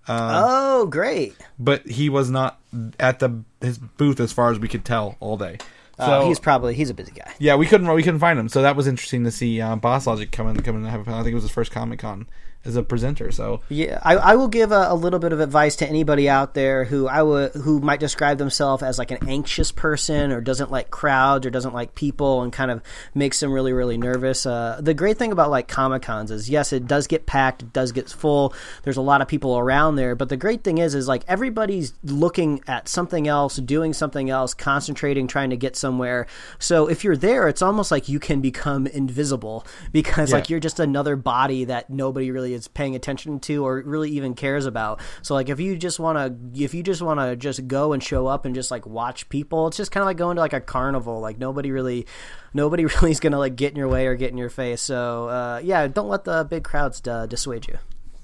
oh, 0.08 0.86
great! 0.86 1.34
but 1.58 1.86
he 1.86 2.08
was 2.08 2.30
not 2.30 2.60
at 3.00 3.18
the 3.18 3.42
his 3.60 3.78
booth 3.78 4.20
as 4.20 4.32
far 4.32 4.50
as 4.52 4.58
we 4.58 4.68
could 4.68 4.84
tell 4.84 5.16
all 5.20 5.36
day. 5.36 5.58
So 5.98 6.04
Uh, 6.04 6.26
he's 6.28 6.38
probably 6.38 6.74
he's 6.74 6.90
a 6.90 6.94
busy 6.94 7.10
guy. 7.10 7.32
yeah, 7.40 7.56
we 7.56 7.66
couldn't 7.66 7.92
we 7.92 8.02
couldn't 8.04 8.20
find 8.20 8.38
him. 8.38 8.48
So 8.48 8.62
that 8.62 8.76
was 8.76 8.86
interesting 8.86 9.24
to 9.24 9.32
see 9.32 9.60
uh, 9.60 9.74
Boss 9.76 10.06
Logic 10.06 10.30
come 10.30 10.46
in 10.48 10.62
come 10.62 10.76
in 10.76 10.82
and 10.84 10.90
have. 10.90 11.08
I 11.08 11.22
think 11.22 11.32
it 11.32 11.34
was 11.34 11.42
his 11.42 11.50
first 11.50 11.72
Comic 11.72 11.98
Con 11.98 12.26
as 12.68 12.76
a 12.76 12.82
presenter. 12.82 13.32
So 13.32 13.60
Yeah, 13.68 13.98
I, 14.02 14.14
I 14.14 14.36
will 14.36 14.46
give 14.46 14.70
a, 14.70 14.86
a 14.90 14.94
little 14.94 15.18
bit 15.18 15.32
of 15.32 15.40
advice 15.40 15.74
to 15.76 15.88
anybody 15.88 16.28
out 16.28 16.54
there 16.54 16.84
who 16.84 17.08
I 17.08 17.22
would 17.22 17.52
who 17.52 17.80
might 17.80 17.98
describe 17.98 18.38
themselves 18.38 18.82
as 18.82 18.98
like 18.98 19.10
an 19.10 19.26
anxious 19.26 19.72
person 19.72 20.30
or 20.30 20.40
doesn't 20.40 20.70
like 20.70 20.90
crowds 20.90 21.46
or 21.46 21.50
doesn't 21.50 21.74
like 21.74 21.94
people 21.94 22.42
and 22.42 22.52
kind 22.52 22.70
of 22.70 22.82
makes 23.14 23.40
them 23.40 23.50
really 23.50 23.72
really 23.72 23.96
nervous. 23.96 24.46
Uh, 24.46 24.78
the 24.80 24.94
great 24.94 25.16
thing 25.16 25.32
about 25.32 25.50
like 25.50 25.66
comic 25.66 26.02
cons 26.02 26.30
is 26.30 26.50
yes, 26.50 26.72
it 26.72 26.86
does 26.86 27.06
get 27.06 27.26
packed, 27.26 27.62
it 27.62 27.72
does 27.72 27.90
get 27.90 28.08
full. 28.08 28.54
There's 28.82 28.96
a 28.96 29.02
lot 29.02 29.22
of 29.22 29.28
people 29.28 29.58
around 29.58 29.96
there, 29.96 30.14
but 30.14 30.28
the 30.28 30.36
great 30.36 30.62
thing 30.62 30.78
is 30.78 30.94
is 30.94 31.08
like 31.08 31.24
everybody's 31.26 31.94
looking 32.04 32.60
at 32.68 32.88
something 32.88 33.26
else, 33.26 33.56
doing 33.56 33.92
something 33.94 34.28
else, 34.28 34.52
concentrating, 34.52 35.26
trying 35.26 35.50
to 35.50 35.56
get 35.56 35.74
somewhere. 35.74 36.26
So 36.58 36.86
if 36.88 37.02
you're 37.02 37.16
there, 37.16 37.48
it's 37.48 37.62
almost 37.62 37.90
like 37.90 38.08
you 38.08 38.20
can 38.20 38.40
become 38.40 38.86
invisible 38.86 39.66
because 39.92 40.32
like 40.32 40.50
you're 40.50 40.60
just 40.60 40.78
another 40.78 41.16
body 41.16 41.64
that 41.64 41.88
nobody 41.88 42.30
really 42.30 42.57
is 42.58 42.68
paying 42.68 42.94
attention 42.94 43.40
to 43.40 43.64
or 43.64 43.82
really 43.84 44.10
even 44.10 44.34
cares 44.34 44.66
about. 44.66 45.00
So 45.22 45.34
like 45.34 45.48
if 45.48 45.60
you 45.60 45.76
just 45.76 45.98
want 45.98 46.18
to 46.18 46.62
if 46.62 46.74
you 46.74 46.82
just 46.82 47.00
want 47.00 47.20
to 47.20 47.36
just 47.36 47.66
go 47.66 47.92
and 47.92 48.02
show 48.02 48.26
up 48.26 48.44
and 48.44 48.54
just 48.54 48.70
like 48.70 48.86
watch 48.86 49.28
people, 49.28 49.68
it's 49.68 49.76
just 49.76 49.90
kind 49.90 50.02
of 50.02 50.06
like 50.06 50.16
going 50.16 50.36
to 50.36 50.40
like 50.40 50.52
a 50.52 50.60
carnival. 50.60 51.20
Like 51.20 51.38
nobody 51.38 51.70
really 51.70 52.06
nobody 52.52 52.84
really 52.96 53.10
is 53.10 53.20
going 53.20 53.32
to 53.32 53.38
like 53.38 53.56
get 53.56 53.70
in 53.70 53.76
your 53.76 53.88
way 53.88 54.06
or 54.06 54.14
get 54.14 54.30
in 54.30 54.36
your 54.36 54.50
face. 54.50 54.82
So 54.82 55.28
uh, 55.28 55.60
yeah, 55.62 55.86
don't 55.86 56.08
let 56.08 56.24
the 56.24 56.44
big 56.44 56.64
crowds 56.64 57.00
uh, 57.06 57.26
dissuade 57.26 57.66
you. 57.66 57.78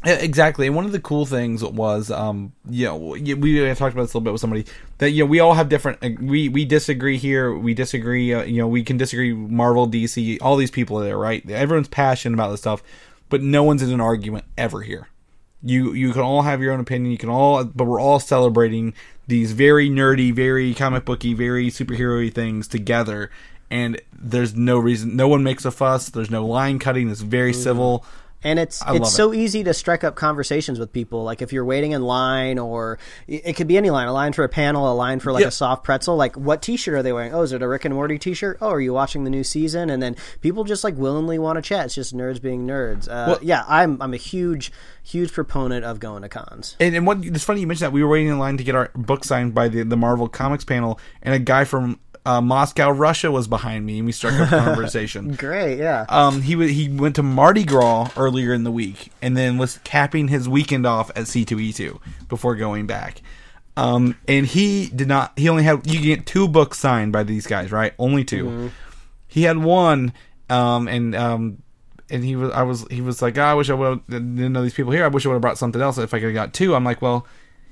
Exactly. 0.07 0.67
And 0.67 0.77
one 0.77 0.85
of 0.85 0.93
the 0.93 1.01
cool 1.01 1.25
things 1.25 1.65
was, 1.65 2.11
um, 2.11 2.53
you 2.69 2.85
know, 2.87 2.97
we 2.97 3.75
talked 3.75 3.95
about 3.95 4.03
this 4.03 4.13
a 4.13 4.19
little 4.19 4.21
bit 4.21 4.33
with 4.33 4.41
somebody 4.41 4.67
that 4.99 5.11
you 5.11 5.25
know 5.25 5.27
we 5.27 5.41
all 5.41 5.55
have 5.55 5.69
different. 5.69 5.99
uh, 6.05 6.11
We 6.21 6.49
we 6.49 6.65
disagree 6.65 7.17
here. 7.17 7.55
We 7.55 7.73
disagree. 7.73 8.35
Uh, 8.35 8.43
you 8.43 8.59
know, 8.59 8.69
we 8.69 8.83
can 8.85 8.99
disagree. 8.99 9.33
Marvel, 9.33 9.89
DC, 9.89 10.39
all 10.43 10.57
these 10.57 10.71
people 10.71 11.01
are 11.01 11.05
there, 11.05 11.17
right? 11.19 11.49
Everyone's 11.51 11.89
passionate 11.89 12.35
about 12.35 12.51
this 12.51 12.61
stuff, 12.61 12.83
but 13.29 13.43
no 13.43 13.63
one's 13.63 13.83
in 13.83 13.93
an 13.93 14.01
argument 14.01 14.45
ever 14.57 14.83
here. 14.83 15.09
You 15.63 15.93
you 15.93 16.13
can 16.13 16.23
all 16.23 16.43
have 16.43 16.61
your 16.61 16.73
own 16.73 16.81
opinion. 16.81 17.11
You 17.11 17.19
can 17.19 17.31
all, 17.31 17.65
but 17.65 17.85
we're 17.85 18.01
all 18.01 18.21
celebrating 18.21 18.95
these 19.27 19.53
very 19.53 19.89
nerdy, 19.89 20.33
very 20.33 20.75
comic 20.75 21.05
booky, 21.05 21.33
very 21.33 21.69
superhero 21.69 22.33
things 22.33 22.69
together. 22.69 23.31
And 23.71 24.01
there's 24.13 24.55
no 24.55 24.79
reason. 24.79 25.17
No 25.17 25.27
one 25.27 25.43
makes 25.43 25.65
a 25.65 25.71
fuss. 25.71 26.11
There's 26.11 26.31
no 26.31 26.47
line 26.47 26.79
cutting. 26.79 27.11
It's 27.11 27.23
very 27.23 27.53
mm-hmm. 27.53 27.63
civil. 27.63 28.07
And 28.45 28.59
it's 28.59 28.83
I 28.83 28.95
it's 28.97 29.09
it. 29.09 29.13
so 29.13 29.33
easy 29.33 29.65
to 29.65 29.73
strike 29.75 30.05
up 30.05 30.15
conversations 30.15 30.79
with 30.79 30.93
people. 30.93 31.25
Like 31.25 31.41
if 31.43 31.53
you're 31.53 31.65
waiting 31.65 31.93
in 31.93 32.03
line, 32.03 32.59
or 32.59 32.99
it 33.27 33.43
it 33.47 33.53
could 33.57 33.67
be 33.67 33.77
any 33.79 33.91
line, 33.91 34.07
a 34.07 34.13
line 34.13 34.33
for 34.35 34.45
a 34.45 34.49
panel, 34.49 34.91
a 34.91 34.95
line 34.95 35.19
for 35.19 35.33
like 35.33 35.43
Yeah. 35.43 35.49
a 35.49 35.51
soft 35.51 35.83
pretzel. 35.83 36.17
Like 36.17 36.37
what 36.37 36.61
T-shirt 36.63 36.95
are 36.95 37.03
they 37.03 37.13
wearing? 37.13 37.35
Oh, 37.35 37.43
is 37.43 37.53
it 37.53 37.63
a 37.63 37.69
Rick 37.69 37.85
and 37.87 37.95
Morty 37.95 38.19
T-shirt? 38.19 38.59
Oh, 38.61 38.69
are 38.69 38.81
you 38.81 38.93
watching 38.93 39.25
the 39.25 39.31
new 39.31 39.43
season? 39.45 39.89
And 39.91 40.03
then 40.03 40.15
people 40.43 40.65
just 40.65 40.85
like 40.85 40.97
willingly 40.97 41.39
want 41.39 41.57
to 41.57 41.63
chat. 41.63 41.87
It's 41.87 41.95
just 41.95 42.15
nerds 42.15 42.41
being 42.41 42.67
nerds. 42.67 43.09
Uh, 43.09 43.25
Well- 43.29 43.39
yeah, 43.43 43.65
I'm 43.67 44.01
I'm 44.03 44.13
a 44.13 44.19
huge 44.19 44.71
huge 45.03 45.33
proponent 45.33 45.85
of 45.85 45.99
going 46.01 46.23
to 46.23 46.29
cons. 46.29 46.77
And, 46.81 46.95
and 46.95 47.07
what 47.07 47.25
it's 47.25 47.45
funny 47.45 47.61
you 47.61 47.67
mentioned 47.67 47.87
that 47.87 47.93
we 47.93 48.03
were 48.03 48.09
waiting 48.11 48.29
in 48.29 48.39
line 48.39 48.57
to 48.59 48.65
get 48.65 48.75
our 48.75 48.91
book 48.95 49.25
signed 49.25 49.55
by 49.55 49.69
the 49.69 49.83
the 49.85 49.97
Marvel 49.97 50.29
Comics 50.29 50.65
panel, 50.65 51.01
and 51.23 51.35
a 51.35 51.39
guy 51.39 51.65
from 51.65 51.99
uh, 52.27 52.41
Moscow, 52.41 52.91
Russia, 52.91 53.31
was 53.31 53.47
behind 53.49 53.85
me, 53.85 53.99
and 53.99 54.07
we 54.07 54.13
struck 54.13 54.35
up 54.35 54.53
a 54.53 54.59
conversation. 54.65 55.35
Great, 55.35 55.79
yeah. 55.79 56.07
Um, 56.09 56.41
he 56.43 56.57
wa- 56.57 56.65
he 56.67 56.89
went 56.89 57.17
to 57.17 57.23
Mardi 57.23 57.65
Gras 57.65 58.11
earlier 58.17 58.53
in 58.55 58.65
the 58.65 58.71
week, 58.73 59.11
and 59.21 59.37
then 59.37 59.59
was 59.59 59.79
capping 59.85 60.29
his 60.29 60.49
weekend 60.49 60.87
off 60.87 61.11
at 61.17 61.27
C 61.29 61.45
two 61.45 61.61
E 61.61 61.73
two 61.73 62.01
before 62.29 62.55
going 62.57 62.87
back. 62.87 63.21
Um, 63.77 64.17
and 64.29 64.47
he 64.47 64.87
did 64.95 65.09
not. 65.09 65.33
He 65.37 65.49
only 65.49 65.65
had 65.65 65.87
you 65.91 66.01
get 66.01 66.27
two 66.27 66.47
books 66.49 66.79
signed 66.79 67.13
by 67.13 67.25
these 67.25 67.47
guys, 67.47 67.73
right? 67.73 67.93
Only 67.99 68.23
2 68.25 68.71
He 69.27 69.43
had 69.43 69.59
one, 69.59 70.13
um, 70.49 70.87
and 70.87 71.15
um, 71.17 71.59
and 72.09 72.25
he 72.25 72.37
was 72.37 72.53
I 72.53 72.63
was 72.63 72.87
he 72.89 73.01
was 73.01 73.21
like, 73.21 73.37
oh, 73.37 73.43
I 73.43 73.55
wish 73.55 73.71
I 73.71 73.75
would 73.75 74.07
didn't 74.07 74.53
know 74.53 74.63
these 74.63 74.75
people 74.75 74.93
here. 74.93 75.05
I 75.05 75.09
wish 75.09 75.27
I 75.27 75.29
would 75.29 75.35
have 75.35 75.43
brought 75.43 75.59
something 75.59 75.83
else 75.83 75.99
if 75.99 76.15
I 76.15 76.19
could 76.21 76.27
have 76.27 76.35
got 76.35 76.55
two. 76.55 76.75
I'm 76.77 76.85
like, 76.85 77.03
well, 77.03 77.27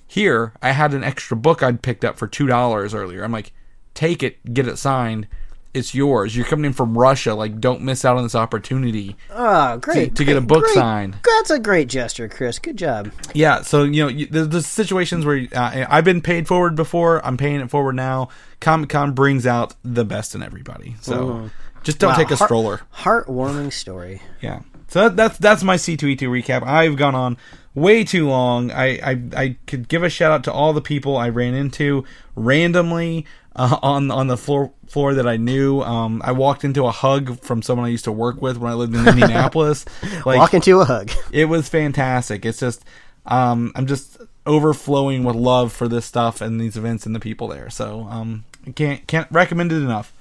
here 0.06 0.52
I 0.60 0.72
had 0.72 0.92
an 0.92 1.04
extra 1.04 1.36
book 1.36 1.62
I'd 1.62 1.82
picked 1.82 2.04
up 2.04 2.18
for 2.18 2.26
two 2.26 2.48
dollars 2.48 2.94
earlier. 2.94 3.22
I'm 3.22 3.30
like, 3.32 3.52
take 3.94 4.22
it, 4.22 4.52
get 4.54 4.66
it 4.68 4.76
signed. 4.78 5.26
It's 5.74 5.94
yours. 5.94 6.36
You're 6.36 6.44
coming 6.44 6.66
in 6.66 6.74
from 6.74 6.98
Russia. 6.98 7.32
Like, 7.34 7.58
don't 7.58 7.80
miss 7.80 8.04
out 8.04 8.18
on 8.18 8.24
this 8.24 8.34
opportunity. 8.34 9.16
Oh, 9.30 9.78
great. 9.78 10.14
to 10.16 10.24
get 10.26 10.36
a 10.36 10.42
book 10.42 10.64
great. 10.64 10.74
signed. 10.74 11.16
That's 11.24 11.50
a 11.50 11.58
great 11.58 11.88
gesture, 11.88 12.28
Chris. 12.28 12.58
Good 12.58 12.76
job. 12.76 13.10
Yeah, 13.32 13.62
so 13.62 13.84
you 13.84 14.02
know, 14.02 14.08
you, 14.08 14.26
there's, 14.26 14.48
there's 14.48 14.66
situations 14.66 15.24
where 15.24 15.46
uh, 15.54 15.86
I've 15.88 16.04
been 16.04 16.20
paid 16.20 16.46
forward 16.46 16.74
before. 16.76 17.24
I'm 17.24 17.38
paying 17.38 17.60
it 17.62 17.70
forward 17.70 17.94
now. 17.96 18.28
Comic 18.60 18.90
Con 18.90 19.12
brings 19.12 19.46
out 19.46 19.74
the 19.82 20.04
best 20.04 20.34
in 20.34 20.42
everybody. 20.42 20.94
So 21.00 21.48
just 21.84 21.98
don't 21.98 22.10
Wow, 22.10 22.16
take 22.18 22.30
a 22.30 22.36
heart- 22.36 22.48
stroller. 22.48 22.80
Heartwarming 22.94 23.72
story. 23.72 24.20
Yeah. 24.42 24.60
So 24.88 25.08
that, 25.08 25.16
that's 25.16 25.38
that's 25.38 25.62
my 25.62 25.76
C2E2 25.76 26.18
recap. 26.28 26.62
I've 26.66 26.96
gone 26.96 27.14
on 27.14 27.38
way 27.74 28.04
too 28.04 28.28
long. 28.28 28.70
I, 28.70 28.98
I 29.02 29.22
I 29.34 29.56
could 29.66 29.88
give 29.88 30.02
a 30.02 30.10
shout 30.10 30.32
out 30.32 30.44
to 30.44 30.52
all 30.52 30.74
the 30.74 30.82
people 30.82 31.16
I 31.16 31.30
ran 31.30 31.54
into 31.54 32.04
randomly 32.36 33.24
uh, 33.54 33.78
on 33.82 34.10
on 34.10 34.26
the 34.26 34.36
floor 34.36 34.72
floor 34.86 35.14
that 35.14 35.26
I 35.26 35.36
knew. 35.36 35.80
Um, 35.80 36.22
I 36.24 36.32
walked 36.32 36.64
into 36.64 36.86
a 36.86 36.90
hug 36.90 37.40
from 37.40 37.62
someone 37.62 37.86
I 37.86 37.90
used 37.90 38.04
to 38.04 38.12
work 38.12 38.42
with 38.42 38.58
when 38.58 38.70
I 38.70 38.74
lived 38.74 38.94
in 38.94 39.06
Indianapolis. 39.06 39.84
Like 40.24 40.38
Walk 40.38 40.54
into 40.54 40.80
a 40.80 40.84
hug. 40.84 41.10
it 41.32 41.46
was 41.46 41.68
fantastic. 41.68 42.44
It's 42.44 42.60
just 42.60 42.84
um, 43.26 43.72
I'm 43.74 43.86
just 43.86 44.18
overflowing 44.46 45.24
with 45.24 45.36
love 45.36 45.72
for 45.72 45.88
this 45.88 46.04
stuff 46.04 46.40
and 46.40 46.60
these 46.60 46.76
events 46.76 47.06
and 47.06 47.14
the 47.14 47.20
people 47.20 47.48
there. 47.48 47.70
So 47.70 48.06
um, 48.10 48.44
can't 48.74 49.06
can't 49.06 49.28
recommend 49.30 49.72
it 49.72 49.76
enough. 49.76 50.12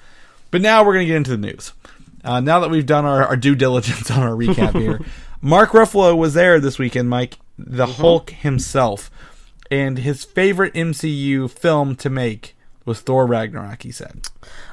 But 0.49 0.61
now 0.61 0.83
we're 0.83 0.93
gonna 0.93 1.05
get 1.05 1.17
into 1.17 1.31
the 1.31 1.37
news. 1.37 1.73
Uh, 2.23 2.39
now 2.39 2.59
that 2.59 2.69
we've 2.69 2.85
done 2.85 3.05
our, 3.05 3.25
our 3.25 3.35
due 3.35 3.55
diligence 3.55 4.11
on 4.11 4.21
our 4.21 4.31
recap 4.31 4.79
here, 4.79 5.01
Mark 5.41 5.71
Ruffalo 5.71 6.15
was 6.15 6.33
there 6.33 6.59
this 6.59 6.77
weekend, 6.77 7.09
Mike, 7.09 7.37
the 7.57 7.87
Hulk 7.87 8.29
himself, 8.29 9.09
and 9.71 9.97
his 9.99 10.23
favorite 10.23 10.73
MCU 10.73 11.49
film 11.49 11.95
to 11.95 12.09
make 12.09 12.55
was 12.85 13.01
Thor 13.01 13.25
Ragnarok. 13.25 13.83
He 13.83 13.91
said. 13.91 14.27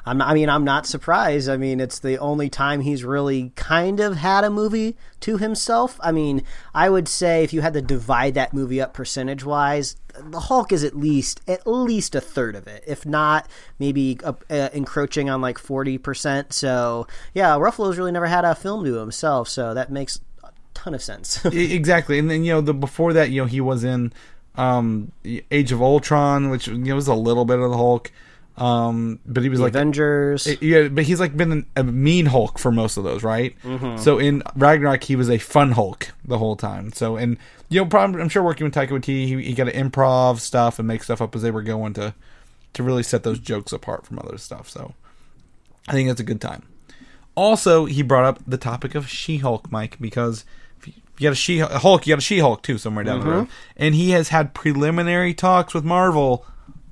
I'm, 0.06 0.22
I 0.22 0.34
mean, 0.34 0.48
I'm 0.48 0.64
not 0.64 0.86
surprised. 0.86 1.48
I 1.48 1.56
mean, 1.56 1.80
it's 1.80 1.98
the 1.98 2.18
only 2.18 2.48
time 2.48 2.80
he's 2.80 3.04
really 3.04 3.52
kind 3.54 4.00
of 4.00 4.16
had 4.16 4.44
a 4.44 4.50
movie 4.50 4.96
to 5.20 5.36
himself. 5.36 5.98
I 6.02 6.12
mean, 6.12 6.42
I 6.74 6.88
would 6.88 7.08
say 7.08 7.44
if 7.44 7.52
you 7.52 7.60
had 7.60 7.74
to 7.74 7.82
divide 7.82 8.34
that 8.34 8.54
movie 8.54 8.80
up 8.80 8.94
percentage 8.94 9.44
wise, 9.44 9.96
the 10.18 10.40
Hulk 10.40 10.72
is 10.72 10.84
at 10.84 10.96
least 10.96 11.40
at 11.46 11.66
least 11.66 12.14
a 12.14 12.20
third 12.20 12.56
of 12.56 12.66
it, 12.66 12.84
if 12.86 13.06
not 13.06 13.48
maybe 13.78 14.18
uh, 14.24 14.32
uh, 14.50 14.68
encroaching 14.72 15.30
on 15.30 15.40
like 15.40 15.58
forty 15.58 15.98
percent. 15.98 16.52
So 16.52 17.06
yeah, 17.34 17.56
Ruffalo's 17.56 17.98
really 17.98 18.12
never 18.12 18.26
had 18.26 18.44
a 18.44 18.54
film 18.54 18.84
to 18.84 18.94
himself, 18.94 19.48
so 19.48 19.74
that 19.74 19.92
makes 19.92 20.20
a 20.42 20.50
ton 20.74 20.94
of 20.94 21.02
sense. 21.02 21.44
Exactly 21.52 22.18
and 22.18 22.30
then 22.30 22.44
you 22.44 22.52
know 22.52 22.60
the 22.60 22.74
before 22.74 23.12
that 23.12 23.30
you 23.30 23.42
know 23.42 23.46
he 23.46 23.60
was 23.60 23.84
in 23.84 24.12
um 24.58 25.12
age 25.50 25.72
of 25.72 25.80
ultron 25.80 26.50
which 26.50 26.66
you 26.68 26.76
know 26.76 26.94
was 26.94 27.08
a 27.08 27.14
little 27.14 27.44
bit 27.44 27.58
of 27.58 27.70
the 27.70 27.76
hulk. 27.76 28.10
Um 28.56 29.20
but 29.24 29.44
he 29.44 29.48
was 29.48 29.60
like 29.60 29.70
Avengers. 29.70 30.48
yeah 30.60 30.88
but 30.88 31.04
he's 31.04 31.20
like 31.20 31.36
been 31.36 31.64
a 31.76 31.84
mean 31.84 32.26
hulk 32.26 32.58
for 32.58 32.72
most 32.72 32.96
of 32.96 33.04
those 33.04 33.22
right? 33.22 33.54
So 33.98 34.18
in 34.18 34.42
ragnarok 34.56 35.04
he 35.04 35.14
was 35.16 35.30
a 35.30 35.38
fun 35.38 35.72
hulk 35.72 36.10
the 36.24 36.38
whole 36.38 36.56
time. 36.56 36.92
So 36.92 37.16
and 37.16 37.36
you 37.68 37.80
know 37.80 37.86
probably 37.86 38.20
i'm 38.20 38.28
sure 38.28 38.42
working 38.42 38.64
with 38.64 38.74
taika 38.74 38.88
Waititi, 38.90 39.26
he, 39.28 39.42
he 39.42 39.52
got 39.54 39.64
to 39.64 39.72
improv 39.72 40.40
stuff 40.40 40.78
and 40.80 40.88
make 40.88 41.04
stuff 41.04 41.22
up 41.22 41.36
as 41.36 41.42
they 41.42 41.50
were 41.52 41.62
going 41.62 41.92
to 41.94 42.14
to 42.74 42.82
really 42.82 43.02
set 43.04 43.22
those 43.22 43.38
jokes 43.38 43.72
apart 43.72 44.04
from 44.06 44.18
other 44.18 44.38
stuff. 44.38 44.68
So 44.68 44.94
i 45.86 45.92
think 45.92 46.08
that's 46.08 46.20
a 46.20 46.24
good 46.24 46.40
time. 46.40 46.64
Also, 47.36 47.84
he 47.84 48.02
brought 48.02 48.24
up 48.24 48.40
the 48.48 48.58
topic 48.58 48.96
of 48.96 49.08
She-Hulk, 49.08 49.70
Mike, 49.70 49.96
because 50.00 50.44
you 51.18 51.24
got 51.24 51.32
a 51.32 51.36
She 51.36 51.58
Hulk, 51.58 52.06
you 52.06 52.12
got 52.12 52.18
a 52.18 52.22
She-Hulk 52.22 52.62
too 52.62 52.78
somewhere 52.78 53.04
down 53.04 53.20
the 53.20 53.26
road, 53.26 53.48
and 53.76 53.94
he 53.94 54.10
has 54.10 54.28
had 54.28 54.54
preliminary 54.54 55.34
talks 55.34 55.74
with 55.74 55.84
Marvel 55.84 56.44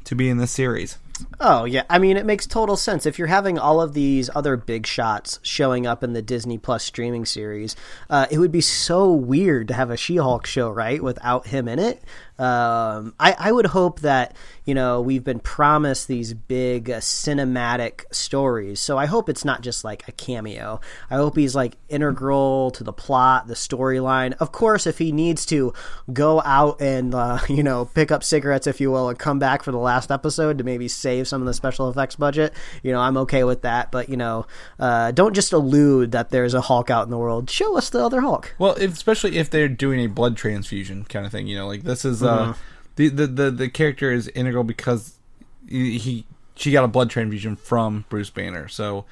to 0.04 0.14
be 0.14 0.28
in 0.28 0.38
this 0.38 0.52
series. 0.52 0.98
Oh 1.40 1.64
yeah, 1.64 1.84
I 1.88 1.98
mean 1.98 2.16
it 2.16 2.26
makes 2.26 2.46
total 2.46 2.76
sense 2.76 3.06
if 3.06 3.18
you're 3.18 3.28
having 3.28 3.58
all 3.58 3.80
of 3.80 3.94
these 3.94 4.28
other 4.34 4.56
big 4.56 4.86
shots 4.86 5.40
showing 5.42 5.86
up 5.86 6.02
in 6.02 6.12
the 6.12 6.22
Disney 6.22 6.58
Plus 6.58 6.84
streaming 6.84 7.24
series. 7.24 7.74
Uh, 8.10 8.26
it 8.30 8.38
would 8.38 8.52
be 8.52 8.60
so 8.60 9.10
weird 9.12 9.68
to 9.68 9.74
have 9.74 9.90
a 9.90 9.96
She-Hulk 9.96 10.46
show 10.46 10.70
right 10.70 11.02
without 11.02 11.46
him 11.46 11.68
in 11.68 11.78
it. 11.78 12.02
Um, 12.38 13.14
I, 13.18 13.34
I 13.38 13.52
would 13.52 13.66
hope 13.66 14.00
that 14.00 14.36
you 14.64 14.74
know 14.74 15.00
we've 15.00 15.24
been 15.24 15.40
promised 15.40 16.06
these 16.08 16.34
big 16.34 16.90
uh, 16.90 16.98
cinematic 16.98 18.04
stories, 18.12 18.80
so 18.80 18.98
I 18.98 19.06
hope 19.06 19.28
it's 19.28 19.44
not 19.44 19.62
just 19.62 19.84
like 19.84 20.06
a 20.06 20.12
cameo. 20.12 20.80
I 21.10 21.16
hope 21.16 21.36
he's 21.36 21.54
like 21.54 21.76
integral 21.88 22.70
to 22.72 22.84
the 22.84 22.92
plot, 22.92 23.48
the 23.48 23.54
storyline. 23.54 24.34
Of 24.38 24.52
course, 24.52 24.86
if 24.86 24.98
he 24.98 25.12
needs 25.12 25.46
to 25.46 25.72
go 26.12 26.42
out 26.42 26.80
and 26.80 27.14
uh, 27.14 27.38
you 27.48 27.62
know 27.62 27.86
pick 27.86 28.10
up 28.10 28.22
cigarettes, 28.22 28.66
if 28.66 28.80
you 28.80 28.90
will, 28.90 29.08
and 29.08 29.18
come 29.18 29.38
back 29.38 29.62
for 29.62 29.72
the 29.72 29.78
last 29.78 30.10
episode 30.10 30.58
to 30.58 30.64
maybe 30.64 30.88
save 30.88 31.26
some 31.26 31.40
of 31.40 31.46
the 31.46 31.54
special 31.54 31.88
effects 31.88 32.16
budget, 32.16 32.52
you 32.82 32.92
know 32.92 33.00
I'm 33.00 33.16
okay 33.18 33.44
with 33.44 33.62
that. 33.62 33.90
But 33.90 34.08
you 34.08 34.16
know, 34.16 34.46
uh, 34.78 35.10
don't 35.12 35.34
just 35.34 35.52
allude 35.52 36.12
that 36.12 36.30
there's 36.30 36.52
a 36.52 36.60
Hulk 36.60 36.90
out 36.90 37.04
in 37.04 37.10
the 37.10 37.18
world. 37.18 37.48
Show 37.48 37.78
us 37.78 37.88
the 37.88 38.04
other 38.04 38.20
Hulk. 38.20 38.54
Well, 38.58 38.74
if, 38.74 38.92
especially 38.92 39.38
if 39.38 39.48
they're 39.48 39.68
doing 39.68 40.00
a 40.00 40.08
blood 40.08 40.36
transfusion 40.36 41.04
kind 41.04 41.24
of 41.24 41.32
thing, 41.32 41.46
you 41.46 41.56
know, 41.56 41.66
like 41.66 41.82
this 41.82 42.04
is 42.04 42.22
uh, 42.26 42.54
the, 42.96 43.08
the 43.08 43.26
the 43.26 43.50
the 43.50 43.68
character 43.68 44.12
is 44.12 44.28
integral 44.28 44.64
because 44.64 45.14
he, 45.68 45.98
he 45.98 46.26
she 46.54 46.72
got 46.72 46.84
a 46.84 46.88
blood 46.88 47.10
transfusion 47.10 47.56
from 47.56 48.04
Bruce 48.08 48.30
Banner, 48.30 48.68
so. 48.68 49.04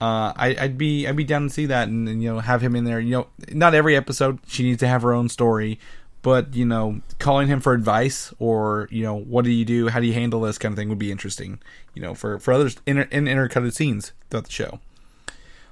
Uh, 0.00 0.34
I, 0.36 0.56
I'd 0.58 0.76
be 0.76 1.06
I'd 1.06 1.16
be 1.16 1.24
down 1.24 1.44
to 1.44 1.50
see 1.50 1.66
that 1.66 1.88
and, 1.88 2.06
and 2.08 2.20
you 2.20 2.30
know 2.30 2.40
have 2.40 2.60
him 2.60 2.74
in 2.74 2.84
there. 2.84 2.98
You 3.00 3.10
know, 3.12 3.26
not 3.52 3.74
every 3.74 3.96
episode 3.96 4.40
she 4.46 4.64
needs 4.64 4.80
to 4.80 4.88
have 4.88 5.02
her 5.02 5.14
own 5.14 5.28
story, 5.28 5.78
but 6.20 6.54
you 6.54 6.64
know, 6.64 7.00
calling 7.18 7.48
him 7.48 7.60
for 7.60 7.74
advice 7.74 8.34
or 8.38 8.88
you 8.90 9.02
know, 9.02 9.14
what 9.14 9.44
do 9.44 9.52
you 9.52 9.64
do? 9.64 9.88
How 9.88 10.00
do 10.00 10.06
you 10.06 10.14
handle 10.14 10.40
this 10.40 10.58
kind 10.58 10.72
of 10.72 10.76
thing 10.76 10.88
would 10.88 10.98
be 10.98 11.12
interesting. 11.12 11.60
You 11.94 12.02
know, 12.02 12.14
for 12.14 12.38
for 12.38 12.52
others 12.52 12.76
in 12.86 12.98
in 12.98 13.26
intercutted 13.26 13.72
scenes 13.72 14.12
throughout 14.30 14.46
the 14.46 14.52
show. 14.52 14.80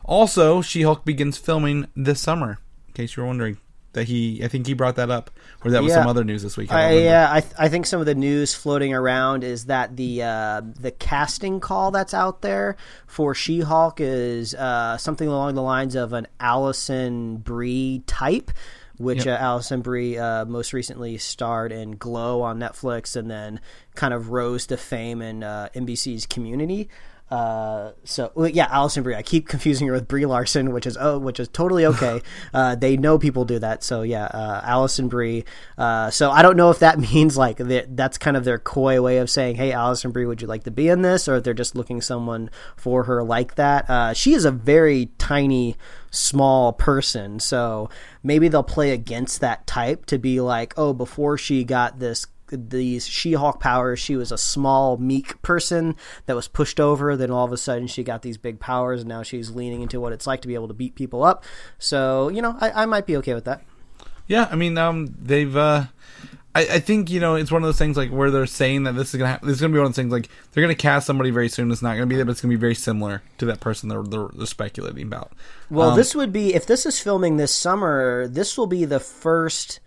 Also, 0.05 0.61
She 0.63 0.83
Hulk 0.83 1.05
begins 1.05 1.39
filming 1.39 1.89
this 1.97 2.21
summer. 2.21 2.59
In 2.89 2.95
case 2.95 3.17
you 3.17 3.23
were 3.23 3.27
wondering, 3.27 3.59
that 3.95 4.05
he 4.05 4.43
I 4.43 4.49
think 4.49 4.67
he 4.67 4.75
brought 4.75 4.97
that 4.97 5.11
up, 5.11 5.31
or 5.65 5.71
that 5.71 5.83
was 5.83 5.91
Yeah. 5.91 6.01
some 6.01 6.09
other 6.09 6.25
news 6.25 6.43
this 6.43 6.57
week. 6.57 6.73
I 6.73 6.89
I, 6.89 6.93
yeah, 6.93 7.29
I, 7.31 7.41
th- 7.41 7.53
I 7.59 7.69
think 7.69 7.87
some 7.87 8.01
of 8.01 8.07
the 8.07 8.15
news 8.15 8.55
floating 8.55 8.95
around 8.95 9.45
is 9.45 9.67
that 9.67 9.97
the 9.97 10.23
uh, 10.23 10.63
the 10.81 10.91
casting 10.93 11.61
call 11.61 11.91
that's 11.91 12.15
out 12.15 12.41
there 12.43 12.77
for 13.07 13.35
She 13.35 13.61
Hulk 13.61 14.01
is 14.01 14.55
uh, 14.55 14.97
something 14.97 15.29
along 15.29 15.55
the 15.55 15.63
lines 15.63 15.95
of 15.95 16.13
an 16.13 16.27
Alison 16.41 17.37
Brie 17.39 18.03
type, 18.07 18.51
which 18.97 19.27
Yep. 19.27 19.41
uh, 19.41 19.43
Alison 19.43 19.81
Brie 19.83 20.17
uh, 20.17 20.45
most 20.47 20.73
recently 20.73 21.19
starred 21.19 21.73
in 21.73 21.93
Glow 21.97 22.41
on 22.43 22.59
Netflix, 22.59 23.15
and 23.17 23.31
then 23.31 23.61
kind 23.95 24.15
of 24.15 24.31
rose 24.31 24.67
to 24.69 24.77
fame 24.77 25.21
in 25.21 25.43
uh, 25.43 25.69
NBC's 25.75 26.25
Community. 26.27 26.89
Uh, 27.33 27.93
so 28.05 28.31
well, 28.35 28.47
yeah, 28.47 28.67
Alison 28.69 29.03
Brie. 29.03 29.15
I 29.15 29.23
keep 29.23 29.49
confusing 29.49 29.87
her 29.87 29.95
with 29.95 30.07
Brie 30.07 30.27
Larson, 30.27 30.71
which 30.71 30.87
is 30.87 30.99
oh, 31.01 31.19
which 31.19 31.41
is 31.41 31.49
totally 31.49 31.87
okay. 31.87 32.21
uh, 32.55 32.75
they 32.75 32.99
know 32.99 33.19
people 33.19 33.47
do 33.47 33.59
that, 33.59 33.83
so 33.83 34.03
yeah, 34.03 34.27
uh, 34.27 34.61
Alison 34.65 35.09
Brie. 35.09 35.47
Uh, 35.79 36.11
so 36.11 36.31
I 36.31 36.43
don't 36.43 36.59
know 36.59 36.69
if 36.69 36.81
that 36.81 36.99
means 37.15 37.39
like 37.39 37.57
that, 37.57 37.97
that's 37.97 38.19
kind 38.19 38.37
of 38.37 38.45
their 38.45 38.59
coy 38.59 39.01
way 39.01 39.17
of 39.17 39.31
saying, 39.31 39.57
"Hey, 39.57 39.73
Alison 39.73 40.11
Brie, 40.11 40.27
would 40.27 40.43
you 40.43 40.47
like 40.47 40.65
to 40.65 40.71
be 40.71 40.89
in 40.89 41.01
this?" 41.01 41.27
Or 41.27 41.37
if 41.37 41.45
they're 41.45 41.55
just 41.55 41.75
looking 41.75 42.03
someone 42.03 42.51
for 42.77 43.05
her 43.05 43.25
like 43.25 43.55
that. 43.55 43.89
Uh, 43.89 44.13
she 44.13 44.35
is 44.35 44.45
a 44.45 44.51
very 44.51 45.07
tiny, 45.17 45.77
small 46.11 46.75
person, 46.75 47.41
so 47.41 47.89
maybe 48.23 48.49
they'll 48.49 48.63
play 48.63 48.91
against 48.91 49.41
that 49.41 49.67
type 49.67 50.05
to 50.05 50.19
be 50.19 50.39
like, 50.39 50.75
oh, 50.77 50.93
before 50.93 51.39
she 51.39 51.65
got 51.65 51.99
this 51.99 52.27
these 52.53 53.07
She-Hulk 53.07 53.61
powers. 53.61 53.99
She 53.99 54.17
was 54.17 54.33
a 54.33 54.39
small, 54.39 54.97
meek 54.97 55.41
person 55.43 55.97
that 56.27 56.37
was 56.37 56.49
pushed 56.49 56.79
over. 56.79 57.17
Then 57.17 57.31
all 57.31 57.45
of 57.45 57.53
a 57.53 57.57
sudden, 57.57 57.87
she 57.87 58.03
got 58.03 58.23
these 58.23 58.39
big 58.39 58.61
powers, 58.61 59.01
and 59.01 59.09
now 59.09 59.23
she's 59.23 59.51
leaning 59.51 59.83
into 59.83 60.01
what 60.01 60.13
it's 60.13 60.27
like 60.27 60.43
to 60.43 60.49
be 60.49 60.55
able 60.55 60.69
to 60.69 60.75
beat 60.75 60.95
people 60.95 61.25
up. 61.25 61.45
So, 61.79 62.29
you 62.29 62.43
know, 62.43 62.57
I, 62.61 62.83
I 62.83 62.87
might 62.87 63.07
be 63.07 63.17
okay 63.19 63.35
with 63.35 63.45
that. 63.45 63.63
Yeah, 64.27 64.49
I 64.51 64.57
mean, 64.57 64.79
um, 64.79 65.15
they've. 65.21 65.57
Uh, 65.57 65.87
I, 66.55 66.61
I 66.61 66.79
think 66.81 67.11
you 67.11 67.19
know 67.19 67.35
it's 67.35 67.51
one 67.51 67.63
of 67.63 67.67
those 67.67 67.79
things 67.79 67.97
like 67.97 68.11
where 68.11 68.31
they're 68.31 68.47
saying 68.47 68.85
that 68.85 68.93
this 68.93 69.15
is 69.15 69.19
gonna 69.19 69.33
ha- 69.33 69.39
this 69.43 69.55
is 69.55 69.61
gonna 69.61 69.73
be 69.73 69.79
one 69.79 69.87
of 69.87 69.93
those 69.93 69.97
things 69.97 70.13
like 70.13 70.29
they're 70.53 70.63
gonna 70.63 70.75
cast 70.75 71.07
somebody 71.07 71.31
very 71.31 71.49
soon. 71.49 71.71
It's 71.71 71.83
not 71.83 71.95
gonna 71.95 72.07
be 72.07 72.17
there, 72.17 72.25
but 72.25 72.33
it's 72.33 72.41
gonna 72.43 72.53
be 72.53 72.61
very 72.61 72.75
similar 72.75 73.23
to 73.39 73.47
that 73.47 73.61
person 73.61 73.89
they're 73.89 74.03
they're, 74.03 74.29
they're 74.35 74.47
speculating 74.47 75.07
about. 75.07 75.33
Well, 75.71 75.91
Um, 75.91 75.97
this 75.97 76.15
would 76.15 76.33
be 76.33 76.55
if 76.55 76.67
this 76.67 76.85
is 76.85 77.01
filming 77.01 77.37
this 77.39 77.55
summer. 77.55 78.29
This 78.29 78.59
will 78.59 78.67
be 78.67 78.85
the 78.85 79.01
first 79.01 79.81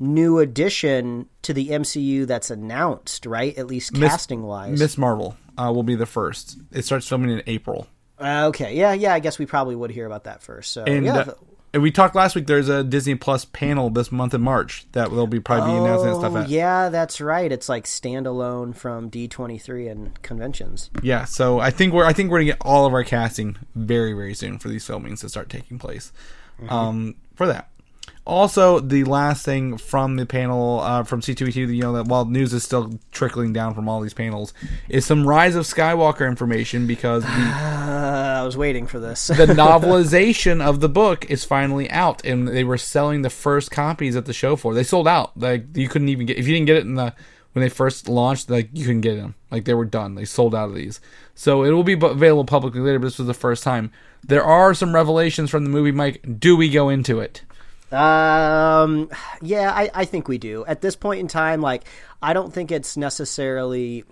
new 0.00 0.38
addition 0.38 1.26
to 1.42 1.52
the 1.52 1.68
MCU 1.68 2.26
that's 2.26 2.50
announced, 2.50 3.26
right? 3.26 3.56
At 3.58 3.66
least 3.66 3.92
Miss- 3.96 4.10
casting 4.10 4.42
wise. 4.42 4.78
Miss 4.80 4.96
Marvel 4.98 5.36
uh, 5.58 5.70
will 5.72 5.82
be 5.82 5.94
the 5.94 6.06
first. 6.06 6.58
It 6.72 6.84
starts 6.84 7.06
filming 7.06 7.30
in 7.30 7.42
April. 7.46 7.86
Uh, 8.18 8.46
okay, 8.48 8.74
yeah, 8.74 8.92
yeah. 8.92 9.14
I 9.14 9.18
guess 9.20 9.38
we 9.38 9.46
probably 9.46 9.76
would 9.76 9.90
hear 9.90 10.06
about 10.06 10.24
that 10.24 10.42
first. 10.42 10.72
So 10.72 10.84
And 10.84 11.04
yeah, 11.06 11.16
uh, 11.16 11.34
and 11.72 11.82
we 11.82 11.90
talked 11.90 12.14
last 12.14 12.34
week. 12.34 12.46
There's 12.46 12.68
a 12.68 12.82
Disney 12.82 13.14
Plus 13.14 13.44
panel 13.44 13.90
this 13.90 14.10
month 14.10 14.34
in 14.34 14.42
March 14.42 14.86
that 14.92 15.08
they'll 15.10 15.26
be 15.26 15.38
probably 15.40 15.70
be 15.72 15.78
announcing 15.78 16.10
that 16.10 16.16
stuff 16.18 16.32
Oh, 16.34 16.38
at. 16.38 16.48
yeah, 16.48 16.88
that's 16.88 17.20
right. 17.20 17.50
It's 17.52 17.68
like 17.68 17.84
standalone 17.84 18.74
from 18.74 19.10
D23 19.10 19.90
and 19.90 20.22
conventions. 20.22 20.90
Yeah, 21.02 21.24
so 21.26 21.60
I 21.60 21.70
think 21.70 21.92
we're 21.94 22.04
I 22.04 22.12
think 22.12 22.30
we're 22.30 22.38
gonna 22.38 22.46
get 22.52 22.58
all 22.60 22.86
of 22.86 22.92
our 22.92 23.04
casting 23.04 23.56
very 23.74 24.12
very 24.14 24.34
soon 24.34 24.58
for 24.58 24.68
these 24.68 24.84
filmings 24.86 25.20
to 25.20 25.28
start 25.28 25.48
taking 25.48 25.78
place. 25.78 26.12
Um, 26.68 27.14
for 27.36 27.46
that. 27.46 27.69
Also, 28.30 28.78
the 28.78 29.02
last 29.02 29.44
thing 29.44 29.76
from 29.76 30.14
the 30.14 30.24
panel 30.24 30.78
uh, 30.78 31.02
from 31.02 31.20
C2E2, 31.20 31.74
you 31.74 31.82
know 31.82 31.94
that 31.94 32.06
while 32.06 32.24
news 32.26 32.52
is 32.52 32.62
still 32.62 32.96
trickling 33.10 33.52
down 33.52 33.74
from 33.74 33.88
all 33.88 34.00
these 34.00 34.14
panels, 34.14 34.54
is 34.88 35.04
some 35.04 35.26
Rise 35.26 35.56
of 35.56 35.64
Skywalker 35.64 36.28
information 36.28 36.86
because 36.86 37.24
the, 37.24 37.28
I 37.32 38.44
was 38.44 38.56
waiting 38.56 38.86
for 38.86 39.00
this. 39.00 39.26
the 39.26 39.34
novelization 39.46 40.64
of 40.64 40.78
the 40.78 40.88
book 40.88 41.28
is 41.28 41.44
finally 41.44 41.90
out, 41.90 42.24
and 42.24 42.46
they 42.46 42.62
were 42.62 42.78
selling 42.78 43.22
the 43.22 43.30
first 43.30 43.72
copies 43.72 44.14
at 44.14 44.26
the 44.26 44.32
show 44.32 44.54
for. 44.54 44.74
They 44.74 44.84
sold 44.84 45.08
out. 45.08 45.36
Like 45.36 45.76
you 45.76 45.88
couldn't 45.88 46.08
even 46.08 46.26
get 46.26 46.38
if 46.38 46.46
you 46.46 46.54
didn't 46.54 46.66
get 46.66 46.76
it 46.76 46.86
in 46.86 46.94
the 46.94 47.12
when 47.52 47.64
they 47.64 47.68
first 47.68 48.08
launched. 48.08 48.48
Like 48.48 48.70
you 48.72 48.84
couldn't 48.84 49.00
get 49.00 49.16
them. 49.16 49.34
Like 49.50 49.64
they 49.64 49.74
were 49.74 49.84
done. 49.84 50.14
They 50.14 50.24
sold 50.24 50.54
out 50.54 50.68
of 50.68 50.76
these. 50.76 51.00
So 51.34 51.64
it 51.64 51.70
will 51.70 51.82
be 51.82 51.94
available 51.94 52.44
publicly 52.44 52.80
later. 52.80 53.00
But 53.00 53.06
this 53.06 53.18
was 53.18 53.26
the 53.26 53.34
first 53.34 53.64
time. 53.64 53.90
There 54.24 54.44
are 54.44 54.72
some 54.72 54.94
revelations 54.94 55.50
from 55.50 55.64
the 55.64 55.70
movie. 55.70 55.90
Mike, 55.90 56.24
do 56.38 56.56
we 56.56 56.70
go 56.70 56.90
into 56.90 57.18
it? 57.18 57.42
Um, 57.92 59.10
yeah, 59.42 59.72
I, 59.72 59.90
I 59.94 60.04
think 60.04 60.28
we 60.28 60.38
do. 60.38 60.64
At 60.66 60.80
this 60.80 60.96
point 60.96 61.20
in 61.20 61.28
time, 61.28 61.60
like, 61.60 61.84
I 62.22 62.32
don't 62.32 62.52
think 62.52 62.70
it's 62.70 62.96
necessarily. 62.96 64.04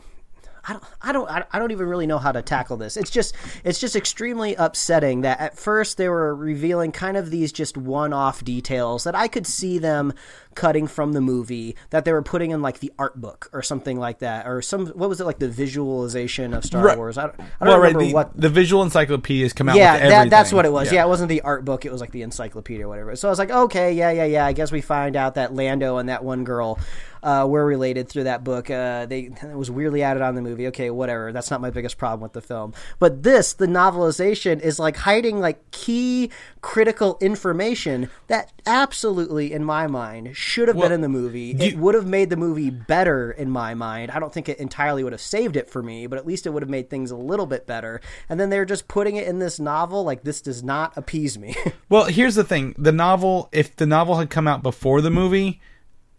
I 0.66 0.72
don't, 0.72 0.84
I 1.00 1.12
don't, 1.12 1.46
I 1.50 1.58
don't 1.58 1.70
even 1.70 1.88
really 1.88 2.06
know 2.06 2.18
how 2.18 2.30
to 2.30 2.42
tackle 2.42 2.76
this. 2.76 2.98
It's 2.98 3.08
just, 3.08 3.34
it's 3.64 3.78
just 3.80 3.96
extremely 3.96 4.54
upsetting 4.54 5.22
that 5.22 5.40
at 5.40 5.56
first 5.56 5.96
they 5.96 6.10
were 6.10 6.34
revealing 6.34 6.92
kind 6.92 7.16
of 7.16 7.30
these 7.30 7.52
just 7.52 7.78
one-off 7.78 8.44
details 8.44 9.04
that 9.04 9.14
I 9.14 9.28
could 9.28 9.46
see 9.46 9.78
them 9.78 10.12
cutting 10.58 10.86
from 10.86 11.12
the 11.12 11.20
movie 11.20 11.76
that 11.90 12.04
they 12.04 12.12
were 12.12 12.22
putting 12.22 12.50
in 12.50 12.60
like 12.62 12.80
the 12.80 12.92
art 12.98 13.20
book 13.20 13.48
or 13.52 13.62
something 13.62 13.98
like 13.98 14.18
that, 14.18 14.46
or 14.46 14.60
some, 14.62 14.86
what 14.88 15.08
was 15.08 15.20
it 15.20 15.24
like 15.24 15.38
the 15.38 15.48
visualization 15.48 16.52
of 16.54 16.64
Star 16.64 16.84
Right. 16.84 16.96
Wars? 16.98 17.16
I 17.16 17.22
don't, 17.28 17.34
I 17.40 17.44
don't 17.44 17.68
Well, 17.68 17.78
right. 17.78 17.86
remember 17.94 18.04
The, 18.06 18.14
what 18.14 18.40
the 18.40 18.48
visual 18.48 18.82
encyclopedia 18.82 18.98
encyclopedias 19.08 19.52
come 19.52 19.68
out. 19.68 19.76
yeah, 19.76 19.92
with 19.94 20.10
that, 20.10 20.30
that's 20.30 20.52
what 20.52 20.64
it 20.64 20.72
was. 20.72 20.92
Yeah. 20.92 21.04
it 21.04 21.08
wasn't 21.08 21.28
the 21.28 21.40
art 21.42 21.64
book; 21.64 21.84
it 21.86 21.92
was 21.92 22.00
like 22.00 22.10
the 22.12 22.22
encyclopedia 22.22 22.84
or 22.84 22.88
whatever. 22.88 23.16
So 23.16 23.28
I 23.28 23.30
was 23.30 23.38
like, 23.38 23.50
okay, 23.50 23.92
yeah, 23.92 24.10
yeah, 24.10 24.24
yeah. 24.24 24.46
I 24.46 24.52
guess 24.52 24.72
we 24.72 24.80
find 24.80 25.16
out 25.16 25.34
that 25.36 25.54
Lando 25.54 25.98
and 25.98 26.08
that 26.08 26.24
one 26.24 26.44
girl 26.44 26.78
uh, 27.22 27.46
were 27.48 27.64
related 27.64 28.08
through 28.08 28.24
that 28.24 28.44
book. 28.44 28.70
Uh, 28.70 29.06
they 29.06 29.30
it 29.42 29.56
was 29.56 29.70
weirdly 29.70 30.02
added 30.02 30.22
on 30.22 30.34
the 30.34 30.42
movie. 30.42 30.66
Okay, 30.68 30.90
whatever. 30.90 31.32
That's 31.32 31.50
not 31.50 31.60
my 31.60 31.70
biggest 31.70 31.96
problem 31.98 32.20
with 32.22 32.32
the 32.32 32.40
film. 32.40 32.74
But 32.98 33.22
this, 33.22 33.52
the 33.54 33.66
novelization, 33.66 34.60
is 34.60 34.78
like 34.78 34.96
hiding 34.96 35.40
like 35.40 35.70
key 35.70 36.30
critical 36.60 37.18
information 37.20 38.10
that 38.26 38.52
absolutely, 38.66 39.52
in 39.52 39.64
my 39.64 39.86
mind, 39.86 40.36
should 40.36 40.68
have 40.68 40.76
Well, 40.76 40.86
been 40.88 40.94
in 40.94 41.00
the 41.00 41.08
movie. 41.08 41.56
you- 41.58 41.66
it 41.66 41.78
would 41.78 41.94
have 41.94 42.06
made 42.06 42.30
the 42.30 42.36
movie 42.36 42.70
better 42.70 43.30
in 43.30 43.50
my 43.50 43.74
mind. 43.74 44.10
I 44.10 44.18
don't 44.18 44.32
think 44.32 44.48
it 44.48 44.58
entirely 44.58 45.02
would 45.04 45.12
have 45.12 45.20
saved 45.20 45.56
it 45.56 45.68
for 45.70 45.82
me, 45.82 46.06
but 46.06 46.18
at 46.18 46.26
least 46.26 46.46
it 46.46 46.50
would 46.50 46.62
have 46.62 46.70
made 46.70 46.90
things 46.90 47.10
a 47.10 47.16
little 47.16 47.46
bit 47.46 47.66
better. 47.66 48.00
And 48.28 48.38
then 48.40 48.50
they're 48.50 48.64
just 48.64 48.88
putting 48.88 49.16
it 49.16 49.26
in 49.26 49.38
this 49.38 49.58
novel. 49.60 50.04
Like 50.04 50.24
this 50.24 50.40
does 50.40 50.62
not 50.62 50.96
appease 50.96 51.38
me. 51.38 51.54
Well, 51.90 52.04
here's 52.04 52.34
the 52.34 52.44
thing: 52.44 52.74
the 52.76 52.92
novel. 52.92 53.48
If 53.50 53.74
the 53.76 53.86
novel 53.86 54.16
had 54.16 54.28
come 54.28 54.46
out 54.46 54.62
before 54.62 55.00
the 55.00 55.10
movie, 55.10 55.60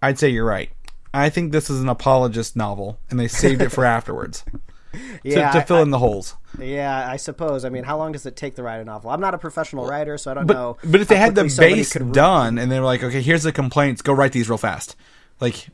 I'd 0.01 0.17
say 0.17 0.29
you're 0.29 0.45
right. 0.45 0.71
I 1.13 1.29
think 1.29 1.51
this 1.51 1.69
is 1.69 1.79
an 1.81 1.89
apologist 1.89 2.55
novel, 2.55 2.99
and 3.09 3.19
they 3.19 3.27
saved 3.27 3.61
it 3.61 3.69
for 3.69 3.85
afterwards 3.97 4.43
yeah, 5.23 5.51
to 5.51 5.61
fill 5.61 5.77
I, 5.77 5.81
in 5.81 5.89
the 5.91 5.99
holes. 5.99 6.35
yeah, 6.59 7.09
I 7.09 7.17
suppose. 7.17 7.65
I 7.65 7.69
mean, 7.69 7.83
how 7.83 7.97
long 7.97 8.11
does 8.11 8.25
it 8.25 8.35
take 8.35 8.55
to 8.55 8.63
write 8.63 8.77
a 8.79 8.85
novel? 8.85 9.11
I'm 9.11 9.21
not 9.21 9.33
a 9.33 9.37
professional 9.37 9.85
writer, 9.85 10.17
so 10.17 10.31
I 10.31 10.33
don't 10.35 10.45
But 10.47 10.53
know. 10.53 10.77
but 10.83 11.01
if 11.01 11.07
they 11.07 11.15
had 11.17 11.35
the 11.35 11.53
base 11.57 11.93
done, 11.93 12.57
and 12.57 12.71
they 12.71 12.79
were 12.79 12.85
like, 12.85 13.03
okay, 13.03 13.21
here's 13.21 13.43
the 13.43 13.51
complaints, 13.51 14.01
go 14.01 14.13
write 14.13 14.31
these 14.31 14.49
real 14.49 14.57
fast. 14.57 14.95
Like, 15.39 15.67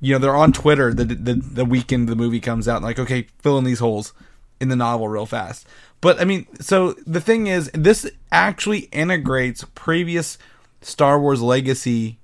you 0.00 0.12
know, 0.12 0.18
they're 0.18 0.36
on 0.36 0.52
Twitter 0.52 0.92
the 0.92 1.04
the, 1.04 1.34
the 1.34 1.64
weekend 1.64 2.08
the 2.08 2.16
movie 2.16 2.40
comes 2.40 2.66
out, 2.68 2.82
like, 2.82 2.98
okay, 2.98 3.26
fill 3.38 3.58
in 3.58 3.64
these 3.64 3.78
holes 3.80 4.12
in 4.60 4.68
the 4.68 4.76
novel 4.76 5.08
real 5.08 5.26
fast. 5.26 5.66
But 6.00 6.20
I 6.20 6.24
mean, 6.24 6.46
so 6.60 6.92
the 7.06 7.20
thing 7.20 7.46
is, 7.46 7.70
this 7.74 8.10
actually 8.32 8.80
integrates 8.92 9.64
previous 9.74 10.38
Star 10.80 11.20
Wars 11.20 11.40
legacy 11.42 12.18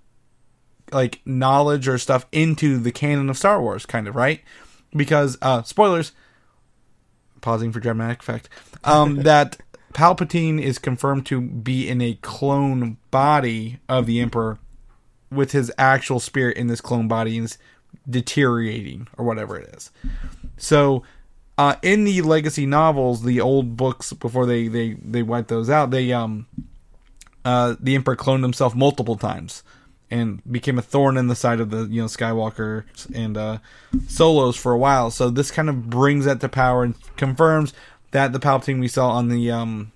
like 0.92 1.20
knowledge 1.24 1.88
or 1.88 1.96
stuff 1.98 2.26
into 2.32 2.78
the 2.78 2.92
canon 2.92 3.30
of 3.30 3.38
Star 3.38 3.60
Wars, 3.62 3.86
kind 3.86 4.06
of 4.06 4.14
right? 4.14 4.42
Because 4.94 5.38
uh, 5.40 5.62
spoilers, 5.62 6.12
pausing 7.42 7.72
for 7.72 7.80
dramatic 7.80 8.20
effect, 8.20 8.48
um, 8.84 9.16
that 9.22 9.58
Palpatine 9.92 10.60
is 10.60 10.78
confirmed 10.78 11.26
to 11.26 11.40
be 11.40 11.86
in 11.88 12.00
a 12.00 12.14
clone 12.22 12.96
body 13.10 13.80
of 13.88 14.06
the 14.06 14.20
Emperor, 14.20 14.58
with 15.30 15.52
his 15.52 15.70
actual 15.76 16.20
spirit 16.20 16.56
in 16.56 16.68
this 16.68 16.80
clone 16.80 17.08
body 17.08 17.36
and 17.36 17.44
is 17.44 17.58
deteriorating 18.08 19.08
or 19.18 19.24
whatever 19.24 19.58
it 19.58 19.74
is. 19.74 19.90
So. 20.56 21.02
Uh, 21.58 21.76
in 21.82 22.04
the 22.04 22.22
legacy 22.22 22.64
novels, 22.64 23.24
the 23.24 23.38
old 23.38 23.76
books 23.76 24.14
before 24.14 24.46
they 24.46 24.68
they 24.68 24.94
they 24.94 25.22
wiped 25.22 25.48
those 25.48 25.68
out, 25.68 25.90
they 25.90 26.10
um 26.10 26.46
uh, 27.44 27.76
the 27.78 27.94
Emperor 27.94 28.16
cloned 28.16 28.42
himself 28.42 28.74
multiple 28.74 29.16
times 29.16 29.62
and 30.12 30.42
became 30.52 30.78
a 30.78 30.82
thorn 30.82 31.16
in 31.16 31.28
the 31.28 31.34
side 31.34 31.58
of 31.58 31.70
the 31.70 31.86
you 31.86 32.02
know 32.02 32.06
Skywalker 32.06 32.84
and 33.14 33.36
uh, 33.36 33.58
Solos 34.08 34.56
for 34.56 34.72
a 34.72 34.78
while. 34.78 35.10
So 35.10 35.30
this 35.30 35.50
kind 35.50 35.70
of 35.70 35.88
brings 35.88 36.26
that 36.26 36.40
to 36.40 36.50
power 36.50 36.84
and 36.84 36.94
confirms 37.16 37.72
that 38.10 38.34
the 38.34 38.38
Palpatine 38.38 38.78
we 38.78 38.88
saw 38.88 39.12
on 39.12 39.28
the 39.28 39.50
um, 39.50 39.90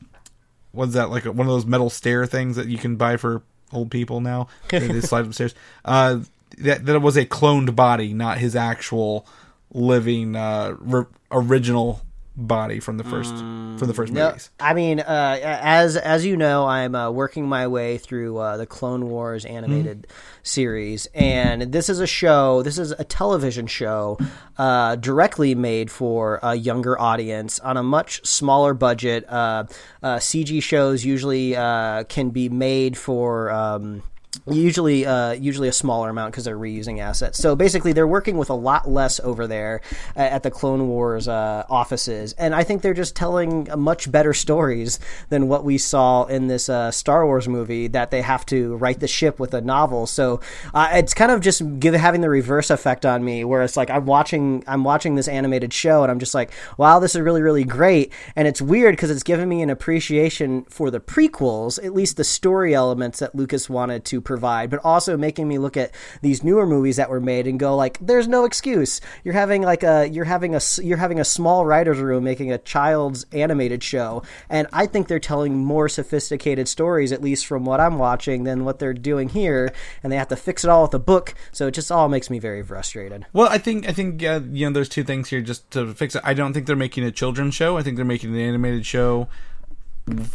what's 0.72 0.94
that 0.94 1.10
like 1.10 1.26
one 1.26 1.46
of 1.46 1.52
those 1.52 1.66
metal 1.66 1.90
stair 1.90 2.24
things 2.24 2.56
that 2.56 2.66
you 2.66 2.78
can 2.78 2.96
buy 2.96 3.18
for 3.18 3.42
old 3.72 3.90
people 3.90 4.22
now. 4.22 4.48
they 4.70 5.00
slide 5.02 5.26
upstairs. 5.26 5.54
Uh, 5.84 6.20
that 6.58 6.86
that 6.86 6.96
it 6.96 7.02
was 7.02 7.18
a 7.18 7.26
cloned 7.26 7.76
body, 7.76 8.14
not 8.14 8.38
his 8.38 8.56
actual 8.56 9.26
living 9.74 10.34
uh, 10.34 10.76
r- 10.90 11.08
original 11.30 12.00
body 12.36 12.80
from 12.80 12.98
the 12.98 13.04
first 13.04 13.34
from 13.34 13.88
the 13.88 13.94
first 13.94 14.12
No, 14.12 14.28
movies. 14.28 14.50
I 14.60 14.74
mean, 14.74 15.00
uh, 15.00 15.38
as 15.42 15.96
as 15.96 16.24
you 16.24 16.36
know, 16.36 16.66
I'm 16.66 16.94
uh, 16.94 17.10
working 17.10 17.46
my 17.48 17.66
way 17.66 17.98
through 17.98 18.38
uh, 18.38 18.56
the 18.56 18.66
Clone 18.66 19.08
Wars 19.08 19.44
animated 19.44 20.06
series, 20.42 21.06
and 21.14 21.62
this 21.72 21.88
is 21.88 22.00
a 22.00 22.06
show. 22.06 22.62
This 22.62 22.78
is 22.78 22.92
a 22.92 23.04
television 23.04 23.66
show 23.66 24.18
uh, 24.58 24.96
directly 24.96 25.54
made 25.54 25.90
for 25.90 26.38
a 26.42 26.54
younger 26.54 27.00
audience 27.00 27.58
on 27.60 27.76
a 27.76 27.82
much 27.82 28.24
smaller 28.26 28.74
budget. 28.74 29.24
Uh, 29.28 29.64
uh, 30.02 30.16
CG 30.16 30.62
shows 30.62 31.04
usually 31.04 31.56
uh, 31.56 32.04
can 32.04 32.30
be 32.30 32.48
made 32.48 32.96
for. 32.96 33.50
Um, 33.50 34.02
usually 34.46 35.06
uh, 35.06 35.32
usually 35.32 35.68
a 35.68 35.72
smaller 35.72 36.10
amount 36.10 36.32
because 36.32 36.44
they're 36.44 36.58
reusing 36.58 37.00
assets. 37.00 37.38
So 37.38 37.56
basically, 37.56 37.92
they're 37.92 38.06
working 38.06 38.36
with 38.36 38.50
a 38.50 38.54
lot 38.54 38.88
less 38.88 39.20
over 39.20 39.46
there 39.46 39.80
uh, 40.16 40.20
at 40.20 40.42
the 40.42 40.50
Clone 40.50 40.88
Wars 40.88 41.28
uh, 41.28 41.64
offices, 41.68 42.32
and 42.34 42.54
I 42.54 42.64
think 42.64 42.82
they're 42.82 42.94
just 42.94 43.16
telling 43.16 43.68
much 43.76 44.10
better 44.10 44.34
stories 44.34 44.98
than 45.28 45.48
what 45.48 45.64
we 45.64 45.78
saw 45.78 46.24
in 46.24 46.46
this 46.46 46.68
uh, 46.68 46.90
Star 46.90 47.26
Wars 47.26 47.48
movie. 47.48 47.88
That 47.88 48.10
they 48.10 48.22
have 48.22 48.46
to 48.46 48.76
write 48.76 49.00
the 49.00 49.08
ship 49.08 49.38
with 49.38 49.54
a 49.54 49.60
novel, 49.60 50.06
so 50.06 50.40
uh, 50.74 50.90
it's 50.92 51.14
kind 51.14 51.30
of 51.30 51.40
just 51.40 51.62
give, 51.80 51.94
having 51.94 52.20
the 52.20 52.30
reverse 52.30 52.70
effect 52.70 53.06
on 53.06 53.24
me, 53.24 53.44
where 53.44 53.62
it's 53.62 53.76
like 53.76 53.90
I'm 53.90 54.06
watching 54.06 54.64
I'm 54.66 54.84
watching 54.84 55.14
this 55.14 55.28
animated 55.28 55.72
show, 55.72 56.02
and 56.02 56.10
I'm 56.10 56.18
just 56.18 56.34
like, 56.34 56.50
wow, 56.76 56.98
this 56.98 57.14
is 57.14 57.20
really 57.20 57.42
really 57.42 57.64
great, 57.64 58.12
and 58.34 58.46
it's 58.48 58.62
weird 58.62 58.94
because 58.94 59.10
it's 59.10 59.22
given 59.22 59.48
me 59.48 59.62
an 59.62 59.70
appreciation 59.70 60.64
for 60.64 60.90
the 60.90 61.00
prequels, 61.00 61.82
at 61.84 61.94
least 61.94 62.16
the 62.16 62.24
story 62.24 62.74
elements 62.74 63.18
that 63.18 63.34
Lucas 63.34 63.68
wanted 63.68 64.04
to 64.04 64.20
provide, 64.26 64.68
but 64.68 64.80
also 64.84 65.16
making 65.16 65.48
me 65.48 65.56
look 65.56 65.76
at 65.76 65.94
these 66.20 66.44
newer 66.44 66.66
movies 66.66 66.96
that 66.96 67.08
were 67.08 67.20
made 67.20 67.46
and 67.46 67.58
go 67.58 67.74
like, 67.74 67.98
there's 68.00 68.28
no 68.28 68.44
excuse. 68.44 69.00
You're 69.24 69.34
having 69.34 69.62
like 69.62 69.82
a 69.82 70.08
you're 70.08 70.26
having 70.26 70.54
a 70.54 70.60
you're 70.82 70.98
having 70.98 71.18
a 71.18 71.24
small 71.24 71.64
writers 71.64 71.98
room 71.98 72.24
making 72.24 72.52
a 72.52 72.58
child's 72.58 73.24
animated 73.32 73.82
show, 73.82 74.22
and 74.50 74.66
I 74.72 74.86
think 74.86 75.08
they're 75.08 75.18
telling 75.18 75.56
more 75.56 75.88
sophisticated 75.88 76.68
stories, 76.68 77.12
at 77.12 77.22
least 77.22 77.46
from 77.46 77.64
what 77.64 77.80
I'm 77.80 77.98
watching, 77.98 78.44
than 78.44 78.64
what 78.64 78.78
they're 78.78 78.92
doing 78.92 79.28
here, 79.28 79.72
and 80.02 80.12
they 80.12 80.16
have 80.16 80.28
to 80.28 80.36
fix 80.36 80.64
it 80.64 80.68
all 80.68 80.82
with 80.82 80.94
a 80.94 80.98
book. 80.98 81.34
So 81.52 81.68
it 81.68 81.72
just 81.72 81.90
all 81.90 82.08
makes 82.08 82.28
me 82.28 82.38
very 82.38 82.62
frustrated. 82.62 83.26
Well, 83.32 83.48
I 83.48 83.58
think 83.58 83.88
I 83.88 83.92
think 83.92 84.22
uh, 84.22 84.40
you 84.50 84.66
know 84.66 84.72
there's 84.72 84.88
two 84.88 85.04
things 85.04 85.30
here 85.30 85.40
just 85.40 85.70
to 85.70 85.94
fix 85.94 86.14
it. 86.14 86.22
I 86.24 86.34
don't 86.34 86.52
think 86.52 86.66
they're 86.66 86.76
making 86.76 87.04
a 87.04 87.12
children's 87.12 87.54
show. 87.54 87.78
I 87.78 87.82
think 87.82 87.96
they're 87.96 88.04
making 88.04 88.34
an 88.34 88.40
animated 88.40 88.84
show 88.84 89.28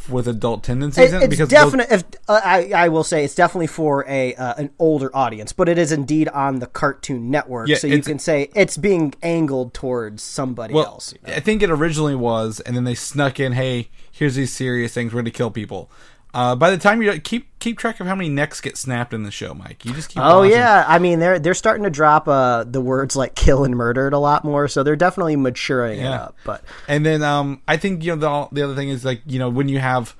with 0.09 0.27
adult 0.27 0.63
tendencies 0.63 1.13
It- 1.13 1.15
in 1.15 1.21
it 1.21 1.25
it's 1.25 1.37
because 1.37 1.49
those- 1.49 1.85
If 1.89 2.03
uh, 2.27 2.41
I, 2.43 2.71
I 2.75 2.87
will 2.89 3.03
say, 3.05 3.23
it's 3.23 3.35
definitely 3.35 3.67
for 3.67 4.05
a 4.07 4.35
uh, 4.35 4.53
an 4.57 4.71
older 4.79 5.09
audience, 5.15 5.53
but 5.53 5.69
it 5.69 5.77
is 5.77 5.91
indeed 5.91 6.27
on 6.29 6.59
the 6.59 6.67
Cartoon 6.67 7.31
Network, 7.31 7.69
Yeah, 7.69 7.77
so 7.77 7.87
you 7.87 8.01
can 8.01 8.19
say 8.19 8.49
it's 8.53 8.75
being 8.77 9.13
angled 9.23 9.73
towards 9.73 10.21
somebody 10.23 10.73
well, 10.73 10.85
else. 10.85 11.13
you 11.13 11.19
know? 11.25 11.33
I 11.35 11.39
think 11.39 11.63
it 11.63 11.69
originally 11.69 12.15
was, 12.15 12.59
and 12.59 12.75
then 12.75 12.83
they 12.83 12.95
snuck 12.95 13.39
in, 13.39 13.53
"Hey, 13.53 13.89
here's 14.11 14.35
these 14.35 14.51
serious 14.53 14.93
things. 14.93 15.13
We're 15.13 15.21
going 15.21 15.25
to 15.25 15.31
kill 15.31 15.51
people." 15.51 15.89
Uh, 16.33 16.55
by 16.55 16.71
the 16.71 16.77
time 16.77 17.01
you 17.01 17.19
keep 17.19 17.47
keep 17.59 17.77
track 17.77 17.99
of 17.99 18.07
how 18.07 18.15
many 18.15 18.29
necks 18.29 18.61
get 18.61 18.77
snapped 18.77 19.13
in 19.13 19.23
the 19.23 19.31
show, 19.31 19.53
Mike, 19.53 19.83
you 19.83 19.93
just 19.93 20.07
keep. 20.09 20.23
Oh 20.23 20.39
watching. 20.39 20.51
yeah, 20.53 20.85
I 20.87 20.97
mean 20.97 21.19
they're 21.19 21.39
they're 21.39 21.53
starting 21.53 21.83
to 21.83 21.89
drop 21.89 22.27
uh, 22.27 22.63
the 22.63 22.79
words 22.79 23.15
like 23.17 23.35
"kill" 23.35 23.65
and 23.65 23.75
"murdered" 23.75 24.13
a 24.13 24.17
lot 24.19 24.45
more, 24.45 24.67
so 24.69 24.81
they're 24.83 24.95
definitely 24.95 25.35
maturing 25.35 25.99
it 25.99 26.03
Yeah. 26.03 26.21
up. 26.23 26.35
But 26.45 26.63
And 26.87 27.05
then 27.05 27.21
um, 27.21 27.61
I 27.67 27.75
think 27.75 28.03
you 28.03 28.15
know 28.15 28.47
the 28.49 28.55
the 28.55 28.63
other 28.63 28.75
thing 28.75 28.87
is 28.89 29.03
like 29.03 29.21
you 29.25 29.39
know 29.39 29.49
when 29.49 29.67
you 29.67 29.79
have 29.79 30.15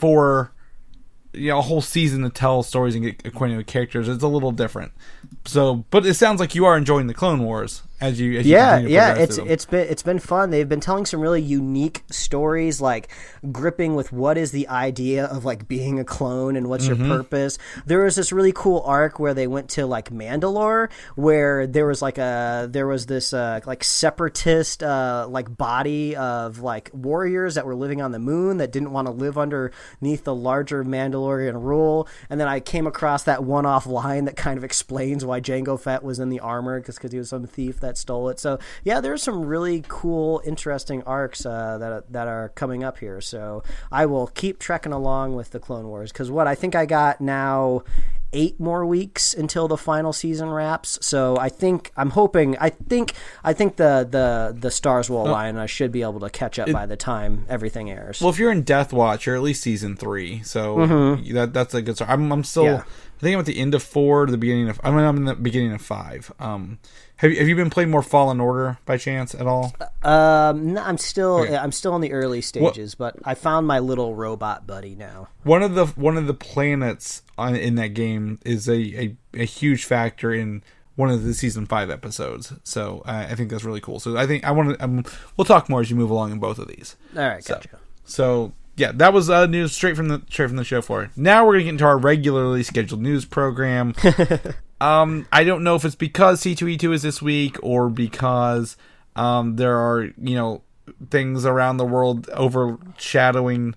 four 0.00 0.52
you 1.32 1.50
know 1.50 1.58
a 1.58 1.62
whole 1.62 1.80
season 1.82 2.22
to 2.22 2.30
tell 2.30 2.62
stories 2.62 2.94
and 2.94 3.04
get 3.04 3.24
acquainted 3.26 3.58
with 3.58 3.66
characters. 3.66 4.08
It's 4.08 4.22
a 4.22 4.28
little 4.28 4.52
different. 4.52 4.92
So, 5.44 5.84
but 5.90 6.06
it 6.06 6.14
sounds 6.14 6.40
like 6.40 6.54
you 6.54 6.64
are 6.64 6.76
enjoying 6.76 7.06
the 7.06 7.14
Clone 7.14 7.40
Wars 7.44 7.82
as 8.00 8.20
you. 8.20 8.38
As 8.40 8.46
yeah 8.46 8.80
to 8.80 8.88
yeah 8.90 9.14
it's 9.14 9.38
it's 9.38 9.64
been 9.64 9.86
it's 9.88 10.02
been 10.02 10.18
fun 10.18 10.50
they've 10.50 10.68
been 10.68 10.80
telling 10.80 11.06
some 11.06 11.20
really 11.20 11.42
unique 11.42 12.02
stories 12.10 12.80
like 12.80 13.08
gripping 13.52 13.94
with 13.94 14.12
what 14.12 14.36
is 14.38 14.50
the 14.52 14.68
idea 14.68 15.24
of 15.26 15.44
like 15.44 15.66
being 15.68 15.98
a 15.98 16.04
clone 16.04 16.56
and 16.56 16.68
what's 16.68 16.86
Mm-hmm. 16.86 17.04
your 17.06 17.16
purpose 17.18 17.58
there 17.86 18.02
was 18.04 18.14
this 18.16 18.32
really 18.32 18.52
cool 18.52 18.80
arc 18.86 19.18
where 19.18 19.34
they 19.34 19.46
went 19.46 19.70
to 19.70 19.86
like 19.86 20.10
mandalore 20.10 20.88
where 21.16 21.66
there 21.66 21.86
was 21.86 22.00
like 22.02 22.18
a 22.18 22.68
there 22.70 22.86
was 22.86 23.06
this 23.06 23.32
uh 23.32 23.60
like 23.66 23.82
separatist 23.82 24.82
uh 24.82 25.26
like 25.28 25.56
body 25.56 26.14
of 26.16 26.60
like 26.60 26.90
warriors 26.92 27.54
that 27.56 27.66
were 27.66 27.74
living 27.74 28.00
on 28.00 28.12
the 28.12 28.18
moon 28.18 28.58
that 28.58 28.70
didn't 28.72 28.92
want 28.92 29.06
to 29.06 29.12
live 29.12 29.36
underneath 29.36 30.22
the 30.24 30.34
larger 30.34 30.84
mandalorian 30.84 31.60
rule 31.60 32.06
and 32.30 32.38
then 32.40 32.46
i 32.48 32.60
came 32.60 32.86
across 32.86 33.24
that 33.24 33.42
one-off 33.42 33.86
line 33.86 34.26
that 34.26 34.36
kind 34.36 34.58
of 34.58 34.64
explains 34.64 35.24
why 35.24 35.40
Jango 35.40 35.78
Fett 35.80 36.02
was 36.02 36.18
in 36.18 36.28
the 36.28 36.40
armor 36.40 36.78
because 36.80 36.98
he 37.10 37.18
was 37.18 37.28
some 37.30 37.46
thief 37.46 37.80
that 37.86 37.96
stole 37.96 38.28
it. 38.28 38.38
So 38.38 38.58
yeah, 38.84 39.00
there's 39.00 39.22
some 39.22 39.46
really 39.46 39.84
cool, 39.88 40.42
interesting 40.44 41.02
arcs 41.04 41.46
uh, 41.46 41.78
that 41.78 42.12
that 42.12 42.28
are 42.28 42.50
coming 42.50 42.84
up 42.84 42.98
here. 42.98 43.20
So 43.20 43.62
I 43.90 44.06
will 44.06 44.26
keep 44.26 44.58
trekking 44.58 44.92
along 44.92 45.36
with 45.36 45.50
the 45.50 45.60
Clone 45.60 45.86
Wars 45.86 46.12
because 46.12 46.30
what 46.30 46.46
I 46.46 46.54
think 46.54 46.74
I 46.74 46.86
got 46.86 47.20
now 47.20 47.82
eight 48.32 48.58
more 48.58 48.84
weeks 48.84 49.32
until 49.34 49.68
the 49.68 49.76
final 49.76 50.12
season 50.12 50.50
wraps. 50.50 50.98
So 51.00 51.36
I 51.38 51.48
think 51.48 51.92
I'm 51.96 52.10
hoping 52.10 52.56
I 52.58 52.70
think 52.70 53.14
I 53.42 53.52
think 53.52 53.76
the 53.76 54.06
the 54.08 54.56
the 54.58 54.70
stars 54.70 55.08
will 55.08 55.26
align 55.26 55.50
and 55.50 55.60
I 55.60 55.66
should 55.66 55.92
be 55.92 56.02
able 56.02 56.20
to 56.20 56.30
catch 56.30 56.58
up 56.58 56.70
by 56.70 56.86
the 56.86 56.96
time 56.96 57.46
everything 57.48 57.90
airs. 57.90 58.20
Well, 58.20 58.30
if 58.30 58.38
you're 58.38 58.52
in 58.52 58.62
Death 58.62 58.92
Watch, 58.92 59.26
you're 59.26 59.36
at 59.36 59.42
least 59.42 59.62
season 59.62 59.96
three, 59.96 60.42
so 60.42 61.16
that 61.32 61.52
that's 61.52 61.74
a 61.74 61.82
good 61.82 61.96
start. 61.96 62.10
I'm 62.10 62.32
I'm 62.32 62.44
still. 62.44 62.64
Yeah. 62.64 62.82
I 63.16 63.18
think 63.20 63.32
I'm 63.32 63.40
at 63.40 63.46
the 63.46 63.58
end 63.58 63.74
of 63.74 63.82
four 63.82 64.26
to 64.26 64.30
the 64.30 64.36
beginning 64.36 64.68
of. 64.68 64.78
I 64.84 64.90
mean, 64.90 65.00
I'm 65.00 65.16
in 65.16 65.24
the 65.24 65.34
beginning 65.34 65.72
of 65.72 65.80
five. 65.80 66.30
Um, 66.38 66.78
have 67.16 67.30
you 67.30 67.38
have 67.38 67.48
you 67.48 67.56
been 67.56 67.70
playing 67.70 67.90
more 67.90 68.02
Fallen 68.02 68.40
Order 68.40 68.78
by 68.84 68.96
chance 68.96 69.34
at 69.34 69.46
all? 69.46 69.74
um, 70.02 70.74
no, 70.74 70.82
I'm 70.82 70.98
still 70.98 71.38
Okay. 71.40 71.56
I'm 71.56 71.72
still 71.72 71.94
in 71.96 72.00
the 72.02 72.12
early 72.12 72.40
stages, 72.40 72.94
but 72.94 73.16
I 73.24 73.34
found 73.34 73.66
my 73.66 73.78
little 73.78 74.14
robot 74.14 74.66
buddy 74.66 74.94
now. 74.94 75.28
One 75.42 75.62
of 75.62 75.74
the 75.74 75.86
one 75.86 76.16
of 76.16 76.26
the 76.26 76.34
planets 76.34 77.22
on, 77.38 77.54
in 77.56 77.74
that 77.76 77.88
game 77.94 78.38
is 78.44 78.68
a, 78.68 78.74
a, 78.74 79.16
a 79.34 79.44
huge 79.44 79.84
factor 79.84 80.32
in 80.32 80.62
one 80.94 81.10
of 81.10 81.24
the 81.24 81.34
season 81.34 81.66
five 81.66 81.90
episodes. 81.90 82.52
So 82.64 83.02
uh, 83.04 83.26
I 83.30 83.34
think 83.34 83.50
that's 83.50 83.64
really 83.64 83.80
cool. 83.82 84.00
So 84.00 84.16
I 84.16 84.26
think 84.26 84.44
I 84.44 84.50
want 84.50 84.78
to. 84.78 84.84
Um, 84.84 85.04
we'll 85.36 85.44
talk 85.44 85.68
more 85.68 85.80
as 85.80 85.90
you 85.90 85.96
move 85.96 86.10
along 86.10 86.32
in 86.32 86.38
both 86.38 86.58
of 86.58 86.68
these. 86.68 86.96
All 87.16 87.22
right, 87.22 87.44
So, 87.44 87.54
gotcha. 87.54 87.78
so 88.04 88.52
yeah, 88.76 88.92
that 88.92 89.12
was 89.14 89.28
uh, 89.30 89.46
news 89.46 89.72
straight 89.72 89.96
from 89.96 90.08
the 90.08 90.22
straight 90.30 90.48
from 90.48 90.56
the 90.56 90.64
show 90.64 90.82
floor. 90.82 91.10
Now 91.16 91.46
we're 91.46 91.54
gonna 91.54 91.64
get 91.64 91.70
into 91.70 91.84
our 91.86 91.98
regularly 91.98 92.62
scheduled 92.62 93.00
news 93.02 93.24
program. 93.24 93.94
um, 94.80 95.26
I 95.32 95.44
don't 95.44 95.64
know 95.64 95.74
if 95.74 95.84
it's 95.84 95.94
because 95.94 96.40
C 96.40 96.54
two 96.54 96.68
E 96.68 96.76
two 96.76 96.92
is 96.92 97.02
this 97.02 97.22
week 97.22 97.56
or 97.62 97.88
because 97.88 98.76
um 99.14 99.56
there 99.56 99.76
are 99.76 100.04
you 100.04 100.34
know 100.34 100.62
things 101.10 101.46
around 101.46 101.78
the 101.78 101.86
world 101.86 102.28
overshadowing 102.30 103.74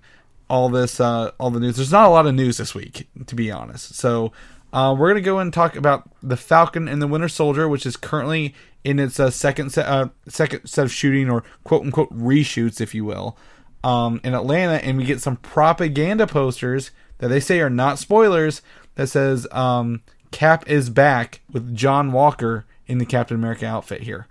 all 0.48 0.68
this 0.68 1.00
uh 1.00 1.30
all 1.38 1.50
the 1.50 1.60
news. 1.60 1.76
There's 1.76 1.92
not 1.92 2.06
a 2.06 2.10
lot 2.10 2.26
of 2.26 2.34
news 2.34 2.58
this 2.58 2.74
week, 2.74 3.08
to 3.26 3.34
be 3.34 3.50
honest. 3.50 3.94
So. 3.94 4.32
Uh, 4.72 4.94
we're 4.96 5.08
gonna 5.08 5.20
go 5.20 5.40
and 5.40 5.52
talk 5.52 5.74
about 5.74 6.08
the 6.22 6.36
Falcon 6.36 6.86
and 6.86 7.02
the 7.02 7.08
Winter 7.08 7.28
Soldier, 7.28 7.68
which 7.68 7.84
is 7.84 7.96
currently 7.96 8.54
in 8.84 9.00
its 9.00 9.18
uh, 9.18 9.28
second 9.28 9.70
set, 9.70 9.84
uh, 9.84 10.10
second 10.28 10.64
set 10.64 10.84
of 10.84 10.92
shooting 10.92 11.28
or 11.28 11.42
quote 11.64 11.82
unquote 11.82 12.16
reshoots, 12.16 12.80
if 12.80 12.94
you 12.94 13.04
will 13.04 13.36
um, 13.82 14.20
in 14.24 14.34
Atlanta, 14.34 14.84
and 14.84 14.98
we 14.98 15.04
get 15.04 15.20
some 15.20 15.36
propaganda 15.36 16.26
posters 16.26 16.90
that 17.18 17.28
they 17.28 17.40
say 17.40 17.60
are 17.60 17.70
not 17.70 17.98
spoilers 17.98 18.62
that 18.94 19.06
says 19.08 19.46
um, 19.52 20.02
Cap 20.30 20.68
is 20.68 20.90
back 20.90 21.40
with 21.52 21.74
John 21.74 22.12
Walker 22.12 22.64
in 22.86 22.98
the 22.98 23.06
Captain 23.06 23.36
America 23.36 23.66
outfit 23.66 24.02
here 24.02 24.26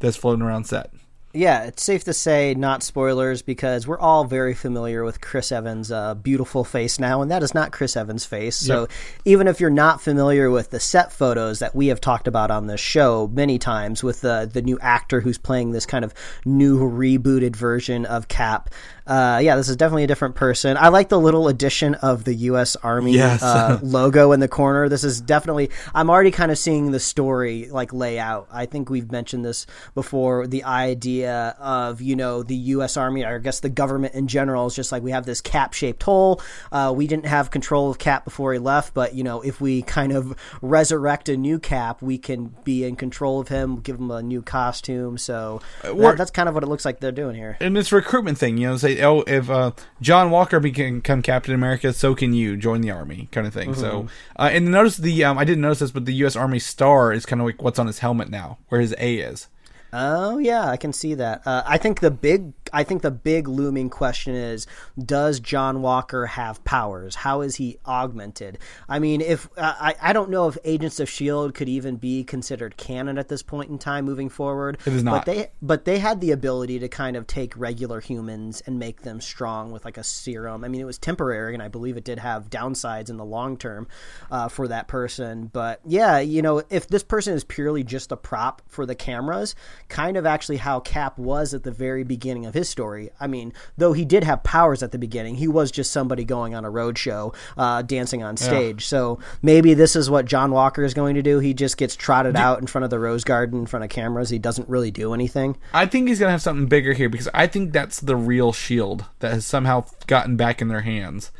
that's 0.00 0.16
floating 0.16 0.42
around 0.42 0.64
set. 0.64 0.90
Yeah, 1.36 1.64
it's 1.64 1.82
safe 1.82 2.04
to 2.04 2.12
say 2.14 2.54
not 2.54 2.84
spoilers 2.84 3.42
because 3.42 3.88
we're 3.88 3.98
all 3.98 4.22
very 4.24 4.54
familiar 4.54 5.02
with 5.02 5.20
Chris 5.20 5.50
Evans' 5.50 5.90
uh, 5.90 6.14
beautiful 6.14 6.62
face 6.62 7.00
now, 7.00 7.22
and 7.22 7.30
that 7.32 7.42
is 7.42 7.52
not 7.52 7.72
Chris 7.72 7.96
Evans' 7.96 8.24
face. 8.24 8.54
So 8.54 8.82
Yep. 8.82 8.90
even 9.24 9.48
if 9.48 9.58
you're 9.58 9.68
not 9.68 10.00
familiar 10.00 10.48
with 10.48 10.70
the 10.70 10.78
set 10.78 11.12
photos 11.12 11.58
that 11.58 11.74
we 11.74 11.88
have 11.88 12.00
talked 12.00 12.28
about 12.28 12.52
on 12.52 12.68
this 12.68 12.80
show 12.80 13.28
many 13.32 13.58
times 13.58 14.04
with 14.04 14.20
the 14.20 14.48
the 14.50 14.62
new 14.62 14.78
actor 14.80 15.22
who's 15.22 15.36
playing 15.36 15.72
this 15.72 15.86
kind 15.86 16.04
of 16.04 16.14
new 16.44 16.78
rebooted 16.78 17.56
version 17.56 18.06
of 18.06 18.28
Cap, 18.28 18.70
uh, 19.06 19.38
yeah, 19.42 19.56
this 19.56 19.68
is 19.68 19.76
definitely 19.76 20.04
a 20.04 20.06
different 20.06 20.34
person. 20.34 20.76
I 20.78 20.88
like 20.88 21.08
the 21.10 21.20
little 21.20 21.48
addition 21.48 21.94
of 21.96 22.24
the 22.24 22.34
U.S. 22.34 22.74
Army 22.76 23.12
Yes. 23.12 23.42
uh, 23.42 23.78
logo 23.82 24.32
in 24.32 24.40
the 24.40 24.48
corner. 24.48 24.88
This 24.88 25.04
is 25.04 25.20
definitely. 25.20 25.70
I'm 25.94 26.08
already 26.10 26.30
kind 26.30 26.50
of 26.50 26.58
seeing 26.58 26.90
the 26.90 27.00
story 27.00 27.68
like 27.70 27.92
lay 27.92 28.18
out. 28.18 28.48
I 28.50 28.66
think 28.66 28.88
we've 28.90 29.10
mentioned 29.12 29.44
this 29.44 29.66
before. 29.94 30.46
The 30.46 30.64
idea 30.64 31.56
of 31.58 32.00
you 32.00 32.16
know 32.16 32.42
the 32.42 32.56
U.S. 32.56 32.96
Army, 32.96 33.24
or 33.24 33.36
I 33.36 33.38
guess 33.38 33.60
the 33.60 33.68
government 33.68 34.14
in 34.14 34.26
general, 34.28 34.66
is 34.66 34.74
just 34.74 34.90
like 34.92 35.02
we 35.02 35.10
have 35.10 35.26
this 35.26 35.40
cap 35.40 35.72
shaped 35.74 36.02
hole. 36.02 36.40
Uh, 36.72 36.92
we 36.96 37.06
didn't 37.06 37.26
have 37.26 37.50
control 37.50 37.90
of 37.90 37.98
Cap 37.98 38.24
before 38.24 38.52
he 38.52 38.58
left, 38.58 38.94
but 38.94 39.14
you 39.14 39.22
know 39.24 39.40
if 39.42 39.60
we 39.60 39.82
kind 39.82 40.12
of 40.12 40.34
resurrect 40.62 41.28
a 41.28 41.36
new 41.36 41.58
Cap, 41.58 42.00
we 42.02 42.18
can 42.18 42.54
be 42.64 42.84
in 42.84 42.96
control 42.96 43.38
of 43.40 43.48
him, 43.48 43.80
give 43.80 43.96
him 43.98 44.10
a 44.10 44.22
new 44.22 44.42
costume. 44.42 45.18
So 45.18 45.60
that- 45.82 46.14
that's 46.16 46.30
kind 46.30 46.48
of 46.48 46.54
what 46.54 46.62
it 46.62 46.68
looks 46.68 46.84
like 46.84 47.00
they're 47.00 47.12
doing 47.12 47.34
here. 47.36 47.56
And 47.60 47.76
this 47.76 47.90
recruitment 47.92 48.38
thing, 48.38 48.56
you 48.56 48.68
know, 48.68 48.76
say, 48.76 48.93
oh, 49.02 49.22
if 49.26 49.50
uh, 49.50 49.72
John 50.00 50.30
Walker 50.30 50.60
become 50.60 51.00
Captain 51.00 51.54
America, 51.54 51.92
so 51.92 52.14
can 52.14 52.32
you 52.32 52.56
join 52.56 52.80
the 52.80 52.90
army, 52.90 53.28
kind 53.32 53.46
of 53.46 53.54
thing. 53.54 53.74
So, 53.74 54.08
uh, 54.36 54.50
and 54.52 54.70
notice 54.70 54.96
the, 54.96 55.24
um, 55.24 55.38
I 55.38 55.44
didn't 55.44 55.62
notice 55.62 55.80
this, 55.80 55.90
but 55.90 56.04
the 56.04 56.14
U.S. 56.14 56.36
Army 56.36 56.58
star 56.58 57.12
is 57.12 57.26
kind 57.26 57.40
of 57.40 57.46
like 57.46 57.62
what's 57.62 57.78
on 57.78 57.86
his 57.86 58.00
helmet 58.00 58.30
now, 58.30 58.58
where 58.68 58.80
his 58.80 58.94
A 58.98 59.16
is. 59.16 59.48
Oh 59.96 60.38
yeah, 60.38 60.68
I 60.68 60.76
can 60.76 60.92
see 60.92 61.14
that. 61.14 61.46
Uh, 61.46 61.62
I 61.64 61.78
think 61.78 62.00
the 62.00 62.10
big, 62.10 62.52
I 62.74 62.84
think 62.84 63.02
the 63.02 63.10
big 63.10 63.48
looming 63.48 63.88
question 63.88 64.34
is: 64.34 64.66
Does 65.02 65.40
John 65.40 65.80
Walker 65.80 66.26
have 66.26 66.64
powers? 66.64 67.14
How 67.14 67.40
is 67.40 67.56
he 67.56 67.78
augmented? 67.86 68.58
I 68.88 68.98
mean, 68.98 69.20
if 69.20 69.48
uh, 69.56 69.74
I, 69.78 69.94
I 70.02 70.12
don't 70.12 70.30
know 70.30 70.48
if 70.48 70.58
Agents 70.64 70.98
of 70.98 71.08
Shield 71.08 71.54
could 71.54 71.68
even 71.68 71.96
be 71.96 72.24
considered 72.24 72.76
canon 72.76 73.16
at 73.16 73.28
this 73.28 73.42
point 73.42 73.70
in 73.70 73.78
time, 73.78 74.04
moving 74.04 74.28
forward. 74.28 74.78
It 74.84 74.92
is 74.92 75.02
not. 75.04 75.24
But 75.24 75.32
they, 75.32 75.50
but 75.62 75.84
they 75.84 75.98
had 75.98 76.20
the 76.20 76.32
ability 76.32 76.80
to 76.80 76.88
kind 76.88 77.16
of 77.16 77.26
take 77.26 77.56
regular 77.56 78.00
humans 78.00 78.62
and 78.66 78.78
make 78.78 79.02
them 79.02 79.20
strong 79.20 79.70
with 79.70 79.84
like 79.84 79.96
a 79.96 80.04
serum. 80.04 80.64
I 80.64 80.68
mean, 80.68 80.80
it 80.80 80.84
was 80.84 80.98
temporary, 80.98 81.54
and 81.54 81.62
I 81.62 81.68
believe 81.68 81.96
it 81.96 82.04
did 82.04 82.18
have 82.18 82.50
downsides 82.50 83.08
in 83.08 83.16
the 83.16 83.24
long 83.24 83.56
term 83.56 83.86
uh, 84.30 84.48
for 84.48 84.66
that 84.68 84.88
person. 84.88 85.46
But 85.46 85.80
yeah, 85.86 86.18
you 86.18 86.42
know, 86.42 86.62
if 86.70 86.88
this 86.88 87.04
person 87.04 87.34
is 87.34 87.44
purely 87.44 87.84
just 87.84 88.10
a 88.10 88.16
prop 88.16 88.62
for 88.66 88.84
the 88.84 88.94
cameras, 88.96 89.54
kind 89.88 90.16
of 90.16 90.26
actually 90.26 90.56
how 90.56 90.80
Cap 90.80 91.18
was 91.18 91.54
at 91.54 91.62
the 91.62 91.70
very 91.70 92.02
beginning 92.02 92.46
of 92.46 92.54
his 92.54 92.63
story. 92.68 93.10
I 93.20 93.26
mean, 93.26 93.52
though 93.76 93.92
he 93.92 94.04
did 94.04 94.24
have 94.24 94.42
powers 94.42 94.82
at 94.82 94.92
the 94.92 94.98
beginning, 94.98 95.36
he 95.36 95.48
was 95.48 95.70
just 95.70 95.92
somebody 95.92 96.24
going 96.24 96.54
on 96.54 96.64
a 96.64 96.70
road 96.70 96.98
show, 96.98 97.32
uh, 97.56 97.82
dancing 97.82 98.22
on 98.22 98.36
stage. 98.36 98.86
So 98.86 99.18
maybe 99.42 99.74
this 99.74 99.96
is 99.96 100.10
what 100.10 100.26
John 100.26 100.50
Walker 100.50 100.84
is 100.84 100.94
going 100.94 101.14
to 101.14 101.22
do. 101.22 101.38
He 101.38 101.54
just 101.54 101.76
gets 101.76 101.96
trotted 101.96 102.36
out 102.36 102.60
in 102.60 102.66
front 102.66 102.84
of 102.84 102.90
the 102.90 102.98
Rose 102.98 103.24
Garden 103.24 103.60
in 103.60 103.66
front 103.66 103.84
of 103.84 103.90
cameras. 103.90 104.30
He 104.30 104.38
doesn't 104.38 104.68
really 104.68 104.90
do 104.90 105.14
anything. 105.14 105.56
I 105.72 105.86
think 105.86 106.08
he's 106.08 106.18
gonna 106.18 106.32
have 106.32 106.42
something 106.42 106.66
bigger 106.66 106.92
here 106.92 107.08
because 107.08 107.28
I 107.34 107.46
think 107.46 107.72
that's 107.72 108.00
the 108.00 108.16
real 108.16 108.52
shield 108.52 109.04
that 109.20 109.32
has 109.32 109.46
somehow 109.46 109.84
gotten 110.06 110.36
back 110.36 110.60
in 110.60 110.68
their 110.68 110.82
hands, 110.82 111.30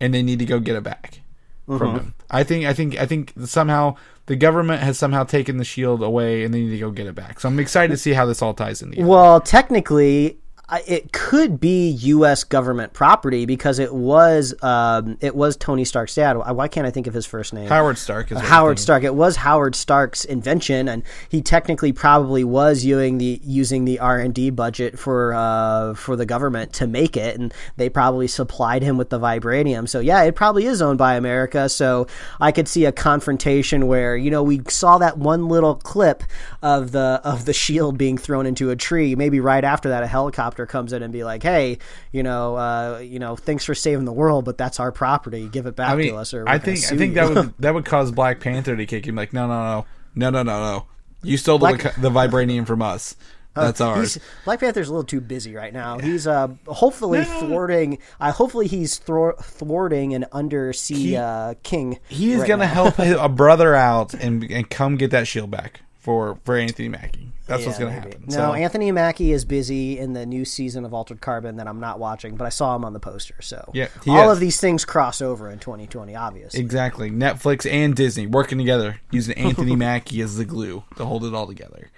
and 0.00 0.12
they 0.14 0.22
need 0.22 0.38
to 0.38 0.44
go 0.44 0.60
get 0.60 0.76
it 0.76 0.82
back 0.82 1.20
from 1.66 1.94
him. 1.94 2.14
I 2.30 2.44
think 2.44 2.64
I 2.64 2.72
think 2.72 2.98
I 2.98 3.06
think 3.06 3.32
somehow 3.44 3.96
the 4.26 4.36
government 4.36 4.82
has 4.82 4.98
somehow 4.98 5.24
taken 5.24 5.56
the 5.56 5.64
shield 5.64 6.02
away, 6.02 6.44
and 6.44 6.52
they 6.52 6.60
need 6.60 6.70
to 6.70 6.78
go 6.78 6.90
get 6.90 7.06
it 7.06 7.14
back. 7.14 7.40
So 7.40 7.48
I'm 7.48 7.58
excited 7.58 7.92
to 7.92 7.96
see 7.96 8.12
how 8.12 8.26
this 8.26 8.42
all 8.42 8.54
ties 8.54 8.82
in. 8.82 8.90
together. 8.90 9.08
Well, 9.08 9.40
technically, 9.40 10.38
it 10.86 11.12
could 11.12 11.58
be 11.58 11.90
U.S. 11.90 12.44
government 12.44 12.92
property 12.92 13.46
because 13.46 13.78
it 13.78 13.94
was 13.94 14.54
um, 14.62 15.16
it 15.22 15.34
was 15.34 15.56
Tony 15.56 15.84
Stark's 15.84 16.14
dad. 16.14 16.34
Why 16.34 16.68
can't 16.68 16.86
I 16.86 16.90
think 16.90 17.06
of 17.06 17.14
his 17.14 17.24
first 17.24 17.54
name? 17.54 17.68
Howard 17.68 17.96
Stark 17.96 18.30
is 18.30 18.38
Howard. 18.38 18.78
Stark. 18.78 19.02
It 19.02 19.14
was 19.14 19.36
Howard 19.36 19.74
Stark's 19.74 20.26
invention, 20.26 20.88
and 20.88 21.02
he 21.30 21.40
technically 21.40 21.92
probably 21.92 22.44
was 22.44 22.84
using 22.84 23.16
the 23.16 23.40
using 23.42 23.86
the 23.86 23.98
R 23.98 24.18
and 24.18 24.34
D 24.34 24.50
budget 24.50 24.98
for 24.98 25.32
uh, 25.32 25.94
for 25.94 26.16
the 26.16 26.26
government 26.26 26.74
to 26.74 26.86
make 26.86 27.16
it, 27.16 27.38
and 27.38 27.54
they 27.78 27.88
probably 27.88 28.28
supplied 28.28 28.82
him 28.82 28.98
with 28.98 29.08
the 29.08 29.18
vibranium. 29.18 29.88
So 29.88 30.00
yeah, 30.00 30.22
it 30.24 30.36
probably 30.36 30.66
is 30.66 30.82
owned 30.82 30.98
by 30.98 31.14
America. 31.14 31.70
So 31.70 32.06
I 32.40 32.52
could 32.52 32.68
see 32.68 32.84
a 32.84 32.92
confrontation 32.92 33.86
where 33.86 34.18
you 34.18 34.30
know 34.30 34.42
we 34.42 34.60
saw 34.68 34.98
that 34.98 35.16
one 35.16 35.48
little 35.48 35.76
clip 35.76 36.24
of 36.60 36.92
the 36.92 37.22
of 37.24 37.46
the 37.46 37.54
shield 37.54 37.96
being 37.96 38.18
thrown 38.18 38.44
into 38.44 38.68
a 38.68 38.76
tree. 38.76 39.14
Maybe 39.14 39.40
right 39.40 39.64
after 39.64 39.88
that, 39.88 40.02
a 40.02 40.06
helicopter 40.06 40.57
comes 40.66 40.92
in 40.92 41.02
and 41.02 41.12
be 41.12 41.24
like, 41.24 41.42
"Hey, 41.42 41.78
you 42.12 42.22
know, 42.22 42.56
uh, 42.56 42.98
you 43.02 43.18
know, 43.18 43.36
thanks 43.36 43.64
for 43.64 43.74
saving 43.74 44.04
the 44.04 44.12
world, 44.12 44.44
but 44.44 44.58
that's 44.58 44.80
our 44.80 44.92
property. 44.92 45.48
Give 45.48 45.66
it 45.66 45.76
back 45.76 45.90
I 45.90 45.96
mean, 45.96 46.12
to 46.12 46.16
us." 46.16 46.34
Or 46.34 46.44
we're 46.44 46.48
I 46.50 46.58
think 46.58 46.78
I 46.78 46.96
think 46.96 47.00
you." 47.00 47.14
that 47.14 47.34
would 47.34 47.54
that 47.58 47.74
would 47.74 47.84
cause 47.84 48.10
Black 48.10 48.40
Panther 48.40 48.76
to 48.76 48.86
kick 48.86 49.06
him 49.06 49.16
like, 49.16 49.32
no, 49.32 49.46
no, 49.46 49.54
no, 49.62 49.86
no, 50.14 50.30
no, 50.30 50.42
no, 50.42 50.60
no. 50.60 50.86
You 51.22 51.36
stole 51.36 51.58
the, 51.58 51.74
Black- 51.74 51.96
the 51.96 52.10
vibranium 52.10 52.66
from 52.66 52.82
us. 52.82 53.16
That's 53.54 53.80
ours. 53.80 54.18
Black 54.44 54.60
Panther's 54.60 54.88
a 54.88 54.92
little 54.92 55.04
too 55.04 55.20
busy 55.20 55.54
right 55.54 55.72
now. 55.72 55.98
He's 55.98 56.26
uh 56.26 56.48
hopefully 56.66 57.24
thwarting. 57.24 57.98
Uh, 58.20 58.30
hopefully 58.30 58.68
he's 58.68 59.00
thwar- 59.00 59.36
thwarting 59.42 60.14
an 60.14 60.26
undersea 60.32 60.94
He- 60.94 61.16
uh, 61.16 61.54
king. 61.62 61.98
He 62.08 62.32
is 62.32 62.40
right 62.40 62.48
gonna 62.48 62.66
help 62.66 62.98
a 62.98 63.28
brother 63.28 63.74
out 63.74 64.14
and 64.14 64.44
and 64.44 64.68
come 64.70 64.96
get 64.96 65.10
that 65.10 65.26
shield 65.26 65.50
back 65.50 65.80
for 66.08 66.38
for 66.42 66.56
Anthony 66.56 66.88
Mackie. 66.88 67.28
That's 67.44 67.66
what's 67.66 67.78
gonna 67.78 67.92
happen. 67.92 68.24
No, 68.28 68.34
so, 68.34 68.52
Anthony 68.54 68.90
Mackie 68.92 69.30
is 69.30 69.44
busy 69.44 69.98
in 69.98 70.14
the 70.14 70.24
new 70.24 70.46
season 70.46 70.86
of 70.86 70.94
Altered 70.94 71.20
Carbon 71.20 71.56
that 71.56 71.68
I'm 71.68 71.80
not 71.80 71.98
watching, 71.98 72.36
but 72.36 72.46
I 72.46 72.48
saw 72.48 72.74
him 72.74 72.82
on 72.82 72.94
the 72.94 72.98
poster. 72.98 73.34
So 73.40 73.70
Yeah, 73.74 73.88
all 74.06 74.30
is. 74.30 74.38
of 74.38 74.40
these 74.40 74.58
things 74.58 74.86
cross 74.86 75.20
over 75.20 75.50
in 75.50 75.58
2020, 75.58 76.16
obviously. 76.16 76.60
exactly. 76.60 77.10
Netflix 77.10 77.70
and 77.70 77.94
Disney 77.94 78.26
working 78.26 78.56
together, 78.56 79.02
using 79.10 79.36
Anthony 79.36 79.76
Mackie 79.84 80.22
as 80.22 80.38
the 80.38 80.46
glue 80.46 80.82
to 80.96 81.04
hold 81.04 81.26
it 81.26 81.34
all 81.34 81.46
together. 81.46 81.90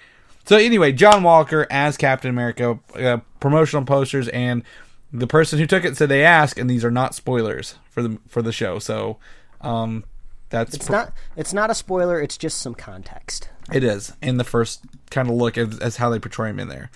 So 0.45 0.57
anyway, 0.57 0.91
John 0.91 1.23
Walker 1.23 1.69
as 1.71 1.97
Captain 1.97 2.31
America, 2.31 2.81
uh, 2.97 3.19
promotional 3.39 3.85
posters, 3.85 4.27
and 4.27 4.65
the 5.13 5.29
person 5.29 5.61
who 5.61 5.69
took 5.69 5.85
it 5.85 5.97
said 5.97 6.09
they 6.09 6.25
asked, 6.25 6.59
and 6.59 6.69
these 6.69 6.85
are 6.85 6.91
not 6.91 7.15
spoilers 7.15 7.77
for 7.91 8.03
the 8.03 8.19
for 8.27 8.43
the 8.43 8.51
show. 8.51 8.81
So 8.81 9.19
um, 9.61 10.03
that's 10.49 10.75
It's 10.75 10.91
not. 10.91 11.13
It's 11.37 11.53
not 11.53 11.71
a 11.71 11.77
spoiler. 11.77 12.21
It's 12.21 12.37
just 12.37 12.59
some 12.59 12.75
context. 12.75 13.49
It 13.73 13.85
is, 13.85 14.13
in 14.21 14.37
the 14.37 14.45
first 14.45 14.85
kind 15.11 15.29
of 15.29 15.35
look 15.35 15.57
as, 15.57 15.79
as 15.79 15.97
how 15.97 16.11
they 16.11 16.19
portray 16.19 16.51
him 16.51 16.61
in 16.61 16.69
there. 16.69 16.91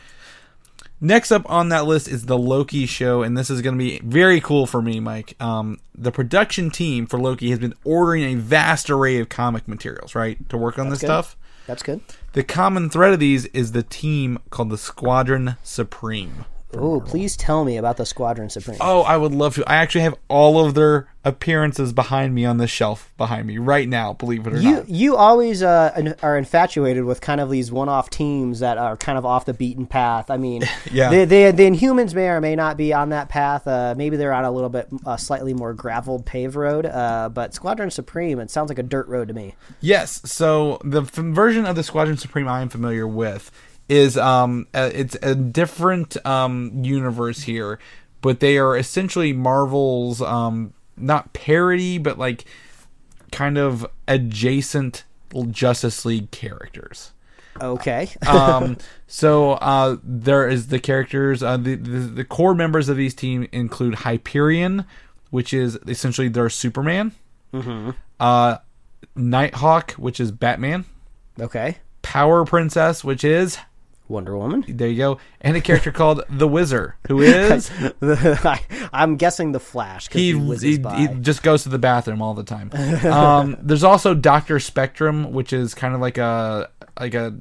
Next 1.01 1.33
up 1.33 1.49
on 1.51 1.69
that 1.69 1.87
list 1.87 2.09
is 2.09 2.27
the 2.27 2.39
Loki 2.39 2.87
show, 2.87 3.23
and 3.23 3.37
this 3.37 3.51
is 3.51 3.61
going 3.61 3.77
to 3.77 3.85
be 3.85 3.99
very 4.01 4.41
cool 4.41 4.67
for 4.67 4.81
me, 4.81 5.01
Mike. 5.01 5.37
Um, 5.41 5.81
the 5.95 6.13
production 6.13 6.71
team 6.71 7.07
for 7.07 7.19
Loki 7.19 7.51
has 7.51 7.59
been 7.59 7.75
ordering 7.85 8.25
a 8.25 8.41
vast 8.41 8.89
array 8.89 9.19
of 9.19 9.29
comic 9.29 9.69
materials, 9.69 10.15
right, 10.15 10.49
to 10.49 10.57
work 10.57 10.79
on 10.79 10.89
this 10.89 11.01
good. 11.01 11.07
stuff. 11.07 11.37
That's 11.67 11.83
good. 11.83 12.01
The 12.33 12.43
common 12.43 12.91
thread 12.91 13.13
of 13.13 13.21
these 13.21 13.47
is 13.47 13.73
the 13.73 13.83
team 13.83 14.39
called 14.51 14.71
the 14.71 14.79
Squadron 14.79 15.57
Supreme. 15.63 16.45
Oh, 16.77 17.01
please 17.01 17.37
tell 17.37 17.65
me 17.65 17.77
about 17.77 17.97
the 17.97 18.07
Squadron 18.07 18.51
Supreme. 18.51 18.79
Oh, 18.81 19.03
I 19.03 19.17
would 19.17 19.33
love 19.33 19.55
to. 19.57 19.65
I 19.71 19.77
actually 19.77 20.03
have 20.03 20.15
all 20.29 20.65
of 20.65 20.75
their 20.75 21.09
appearances 21.27 21.93
behind 21.95 22.35
me 22.35 22.45
on 22.45 22.59
the 22.59 22.67
shelf 22.67 23.11
behind 23.17 23.47
me 23.47 23.57
right 23.57 23.89
now. 23.89 24.13
Believe 24.13 24.47
it 24.47 24.53
or 24.53 24.59
You 24.61 24.73
not. 24.73 24.89
you 24.91 25.17
always 25.17 25.63
uh, 25.63 26.13
are 26.23 26.37
infatuated 26.37 27.05
with 27.05 27.21
kind 27.23 27.41
of 27.41 27.49
these 27.51 27.73
one-off 27.73 28.11
teams 28.11 28.61
that 28.61 28.77
are 28.77 28.97
kind 28.97 29.17
of 29.17 29.25
off 29.25 29.47
the 29.47 29.55
beaten 29.55 29.87
path. 29.87 30.31
I 30.31 30.37
mean, 30.37 30.63
Yeah. 30.93 31.11
the, 31.11 31.25
the, 31.25 31.51
the 31.53 31.63
Inhumans 31.63 32.13
may 32.15 32.29
or 32.29 32.41
may 32.43 32.55
not 32.57 32.77
be 32.77 32.93
on 32.93 33.09
that 33.11 33.29
path. 33.31 33.67
Uh, 33.67 33.95
maybe 33.97 34.17
they're 34.19 34.35
on 34.35 34.45
a 34.45 34.51
little 34.51 34.69
bit 34.69 34.89
uh, 35.07 35.17
slightly 35.17 35.55
more 35.55 35.73
graveled 35.73 36.27
paved 36.27 36.57
road. 36.57 36.85
Uh, 36.87 37.31
but 37.31 37.55
Squadron 37.55 37.91
Supreme, 37.91 38.39
it 38.39 38.51
sounds 38.51 38.69
like 38.69 38.79
a 38.79 38.83
dirt 38.83 39.09
road 39.09 39.29
to 39.29 39.35
me. 39.35 39.55
Yes. 39.81 40.21
So 40.31 40.79
the 40.85 41.03
f- 41.03 41.11
version 41.13 41.65
of 41.65 41.75
the 41.77 41.83
Squadron 41.83 42.19
Supreme 42.19 42.49
I 42.49 42.61
am 42.61 42.69
familiar 42.69 43.09
with 43.09 43.51
is 43.89 44.17
um 44.17 44.67
uh, 44.75 44.91
it's 44.93 45.17
a 45.23 45.35
different 45.35 46.17
um 46.27 46.85
universe 46.85 47.43
here, 47.43 47.79
but 48.21 48.41
they 48.41 48.59
are 48.59 48.77
essentially 48.77 49.33
Marvel's 49.33 50.23
um 50.23 50.73
not 50.97 51.33
parody 51.33 51.99
but 51.99 52.19
like 52.19 52.45
kind 53.33 53.59
of 53.59 53.87
adjacent 54.07 55.05
Justice 55.51 56.05
League 56.05 56.31
characters. 56.31 57.13
Okay. 57.61 58.09
um, 58.27 58.77
so 59.07 59.53
uh, 59.53 59.97
there 60.03 60.49
is 60.49 60.69
the 60.69 60.79
characters. 60.79 61.43
Uh, 61.43 61.57
the, 61.57 61.75
the 61.75 61.99
the 61.99 62.25
core 62.25 62.55
members 62.55 62.89
of 62.89 62.97
these 62.97 63.15
team 63.15 63.49
include 63.53 63.97
Hyperion, 63.97 64.85
which 65.31 65.53
is 65.53 65.79
essentially 65.87 66.29
their 66.29 66.49
Superman. 66.49 67.13
Mm-hmm. 67.53 67.91
Uh, 68.19 68.59
Nighthawk, 69.17 69.93
which 69.93 70.21
is 70.21 70.33
Batman. 70.33 70.85
okay. 71.41 71.79
Power 72.03 72.45
Princess, 72.45 73.03
which 73.03 73.25
is 73.25 73.59
Wonder 74.09 74.37
Woman. 74.37 74.65
there 74.69 74.89
you 74.89 74.99
go, 74.99 75.19
and 75.41 75.57
a 75.57 75.61
character 75.61 75.91
called 75.91 76.23
the 76.29 76.47
Whizzer, 76.47 76.97
who 77.09 77.23
is 77.23 77.71
I, 78.03 78.61
I'm 78.93 79.17
guessing 79.17 79.53
the 79.53 79.61
Flash. 79.61 80.09
he, 80.11 80.33
he, 80.33 80.77
he, 80.77 81.09
just 81.21 81.43
goes 81.43 81.63
to 81.63 81.71
the 81.71 81.79
bathroom 81.79 82.21
all 82.21 82.35
the 82.35 82.45
time. 82.45 82.71
Um, 83.05 83.57
there's 83.61 83.85
also 83.85 84.15
Doctor 84.15 84.59
Spectrum, 84.61 85.33
which 85.33 85.53
is 85.53 85.75
kind 85.75 85.95
of 85.95 86.01
like 86.01 86.19
a 86.19 86.71
like 86.99 87.15
a 87.15 87.35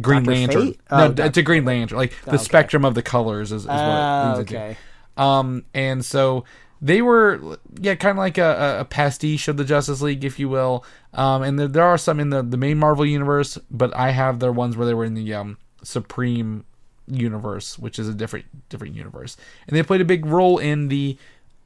Green 0.00 0.22
Dr. 0.22 0.34
Lantern. 0.34 0.66
No, 0.66 0.74
Oh, 0.90 1.14
it's 1.18 1.38
a 1.38 1.42
Green 1.42 1.64
Lantern. 1.64 1.98
Like 1.98 2.14
the 2.24 2.38
spectrum 2.38 2.84
of 2.84 2.94
the 2.94 3.02
colors 3.02 3.52
is, 3.52 3.62
is 3.62 3.68
what 3.68 3.76
it 3.76 4.38
into. 4.40 4.56
okay. 4.56 4.76
Um, 5.16 5.64
and 5.74 6.04
so 6.04 6.44
they 6.80 7.02
were, 7.02 7.58
yeah, 7.80 7.94
kind 7.94 8.12
of 8.12 8.18
like 8.18 8.38
a, 8.38 8.80
a 8.80 8.84
pastiche 8.84 9.48
of 9.48 9.56
the 9.56 9.64
Justice 9.64 10.02
League, 10.02 10.24
if 10.24 10.38
you 10.38 10.48
will. 10.48 10.84
Um, 11.14 11.42
and 11.42 11.58
there, 11.58 11.68
there 11.68 11.84
are 11.84 11.98
some 11.98 12.20
in 12.20 12.30
the, 12.30 12.42
the 12.42 12.56
main 12.58 12.78
Marvel 12.78 13.06
universe, 13.06 13.58
but 13.70 13.94
I 13.96 14.10
have 14.10 14.40
their 14.40 14.52
ones 14.52 14.76
where 14.76 14.86
they 14.86 14.94
were 14.94 15.04
in 15.04 15.14
the 15.14 15.32
um, 15.34 15.58
Supreme 15.86 16.64
universe, 17.06 17.78
which 17.78 17.98
is 17.98 18.08
a 18.08 18.14
different 18.14 18.68
different 18.68 18.94
universe, 18.94 19.36
and 19.66 19.76
they 19.76 19.82
played 19.82 20.00
a 20.00 20.04
big 20.04 20.26
role 20.26 20.58
in 20.58 20.88
the 20.88 21.16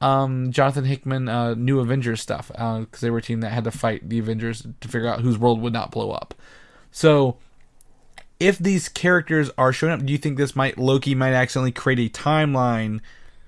um, 0.01 0.51
Jonathan 0.51 0.85
Hickman 0.85 1.29
uh, 1.29 1.53
New 1.53 1.79
Avengers 1.79 2.21
stuff 2.21 2.47
because 2.47 3.01
they 3.01 3.09
were 3.09 3.19
a 3.19 3.21
team 3.21 3.41
that 3.41 3.51
had 3.51 3.63
to 3.65 3.71
fight 3.71 4.07
the 4.09 4.19
Avengers 4.19 4.65
to 4.81 4.87
figure 4.87 5.07
out 5.07 5.21
whose 5.21 5.37
world 5.37 5.61
would 5.61 5.73
not 5.73 5.91
blow 5.91 6.11
up. 6.11 6.33
So 6.91 7.37
if 8.39 8.57
these 8.57 8.89
characters 8.89 9.51
are 9.57 9.71
showing 9.71 9.93
up, 9.93 10.03
do 10.03 10.11
you 10.11 10.17
think 10.17 10.37
this 10.37 10.55
might 10.55 10.77
Loki 10.77 11.13
might 11.13 11.33
accidentally 11.33 11.71
create 11.71 11.99
a 11.99 12.09
timeline 12.09 12.99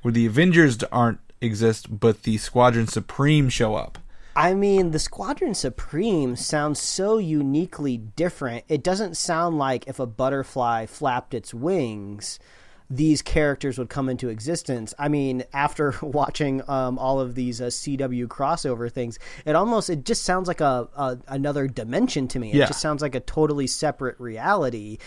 where 0.04 0.12
the 0.12 0.28
Avengers 0.28 0.82
aren't 0.92 1.20
exist, 1.42 2.00
but 2.00 2.24
the 2.24 2.38
Squadron 2.38 2.88
Supreme 2.88 3.50
show 3.50 3.76
up? 3.76 3.98
I 4.36 4.54
mean, 4.54 4.92
the 4.92 5.00
Squadron 5.00 5.54
Supreme 5.54 6.36
sounds 6.36 6.80
so 6.80 7.18
uniquely 7.18 7.98
different. 7.98 8.66
It 8.68 8.84
doesn't 8.84 9.16
sound 9.18 9.58
like 9.58 9.88
if 9.88 10.00
a 10.00 10.08
butterfly 10.08 10.88
flapped 10.88 11.34
its 11.34 11.54
wings, 11.54 12.40
these 12.90 13.22
characters 13.22 13.78
would 13.78 13.90
come 13.90 14.10
into 14.10 14.30
existence. 14.30 14.94
I 15.00 15.08
mean, 15.08 15.44
after 15.54 15.94
watching 16.02 16.62
um, 16.68 16.98
all 16.98 17.20
of 17.20 17.36
these 17.36 17.62
uh, 17.62 17.66
CW 17.66 18.28
crossover 18.28 18.92
things, 18.92 19.20
it 19.46 19.56
almost 19.56 19.90
it 19.90 20.04
just 20.04 20.24
sounds 20.24 20.48
like 20.48 20.62
a, 20.62 20.88
a 20.96 21.18
another 21.28 21.68
dimension 21.68 22.28
to 22.30 22.40
me. 22.40 22.52
It 22.52 22.56
Yeah. 22.58 22.66
just 22.68 22.82
sounds 22.82 23.02
like 23.02 23.16
a 23.16 23.20
totally 23.20 23.68
separate 23.68 24.20
reality. 24.20 24.98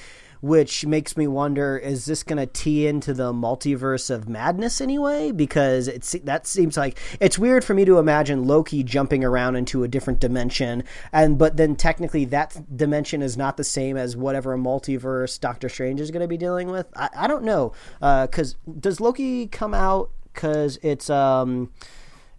Which 0.41 0.85
makes 0.87 1.17
me 1.17 1.27
wonder: 1.27 1.77
Is 1.79 2.05
this 2.05 2.23
going 2.23 2.39
to 2.39 2.47
tee 2.47 2.87
into 2.87 3.15
the 3.15 3.33
multiverse 3.33 4.11
of 4.11 4.29
madness 4.29 4.81
anyway? 4.81 5.33
Because 5.33 5.89
it's 5.89 6.13
that 6.25 6.47
seems 6.47 6.77
like 6.77 6.99
it's 7.21 7.39
weird 7.39 7.65
for 7.65 7.75
me 7.75 7.85
to 7.85 7.99
imagine 7.99 8.47
Loki 8.47 8.83
jumping 8.83 9.25
around 9.25 9.57
into 9.57 9.83
a 9.85 9.89
different 9.89 10.21
dimension, 10.21 10.85
and 11.13 11.39
but 11.39 11.57
then 11.57 11.75
technically 11.77 12.25
that 12.27 12.77
dimension 12.77 13.23
is 13.23 13.37
not 13.37 13.57
the 13.57 13.65
same 13.65 13.97
as 13.97 14.17
whatever 14.17 14.57
multiverse 14.59 15.41
Doctor 15.41 15.69
Strange 15.69 16.01
is 16.01 16.11
going 16.11 16.23
to 16.23 16.29
be 16.29 16.37
dealing 16.37 16.71
with. 16.71 16.87
I, 16.97 17.09
I 17.17 17.27
don't 17.27 17.45
know 17.45 17.73
because 18.01 18.57
does 18.79 19.01
Loki 19.01 19.47
come 19.47 19.75
out 19.75 20.11
because 20.33 20.79
it's 20.83 21.09
um 21.09 21.71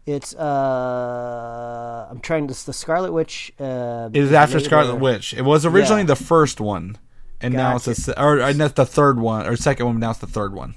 it's 0.06 0.34
uh 0.36 2.08
I'm 2.10 2.20
trying 2.20 2.48
to 2.48 2.66
the 2.66 2.74
Scarlet 2.74 3.12
Witch 3.12 3.52
uh, 3.60 4.10
It 4.14 4.22
is 4.22 4.32
after 4.32 4.60
Scarlet 4.60 4.96
Witch. 4.96 5.34
It 5.34 5.42
was 5.44 5.66
originally 5.66 6.02
Yeah. 6.02 6.08
the 6.08 6.16
first 6.16 6.60
one, 6.62 6.98
and 7.42 7.54
now 7.54 7.76
it's 7.76 7.86
the 7.86 7.96
se- 7.96 8.14
or 8.18 8.54
that's 8.54 8.74
the 8.74 8.86
third 8.86 9.20
one 9.20 9.46
or 9.48 9.56
second 9.56 9.86
one. 9.86 10.00
Now 10.00 10.12
it's 10.12 10.20
the 10.20 10.28
third 10.28 10.54
one. 10.54 10.76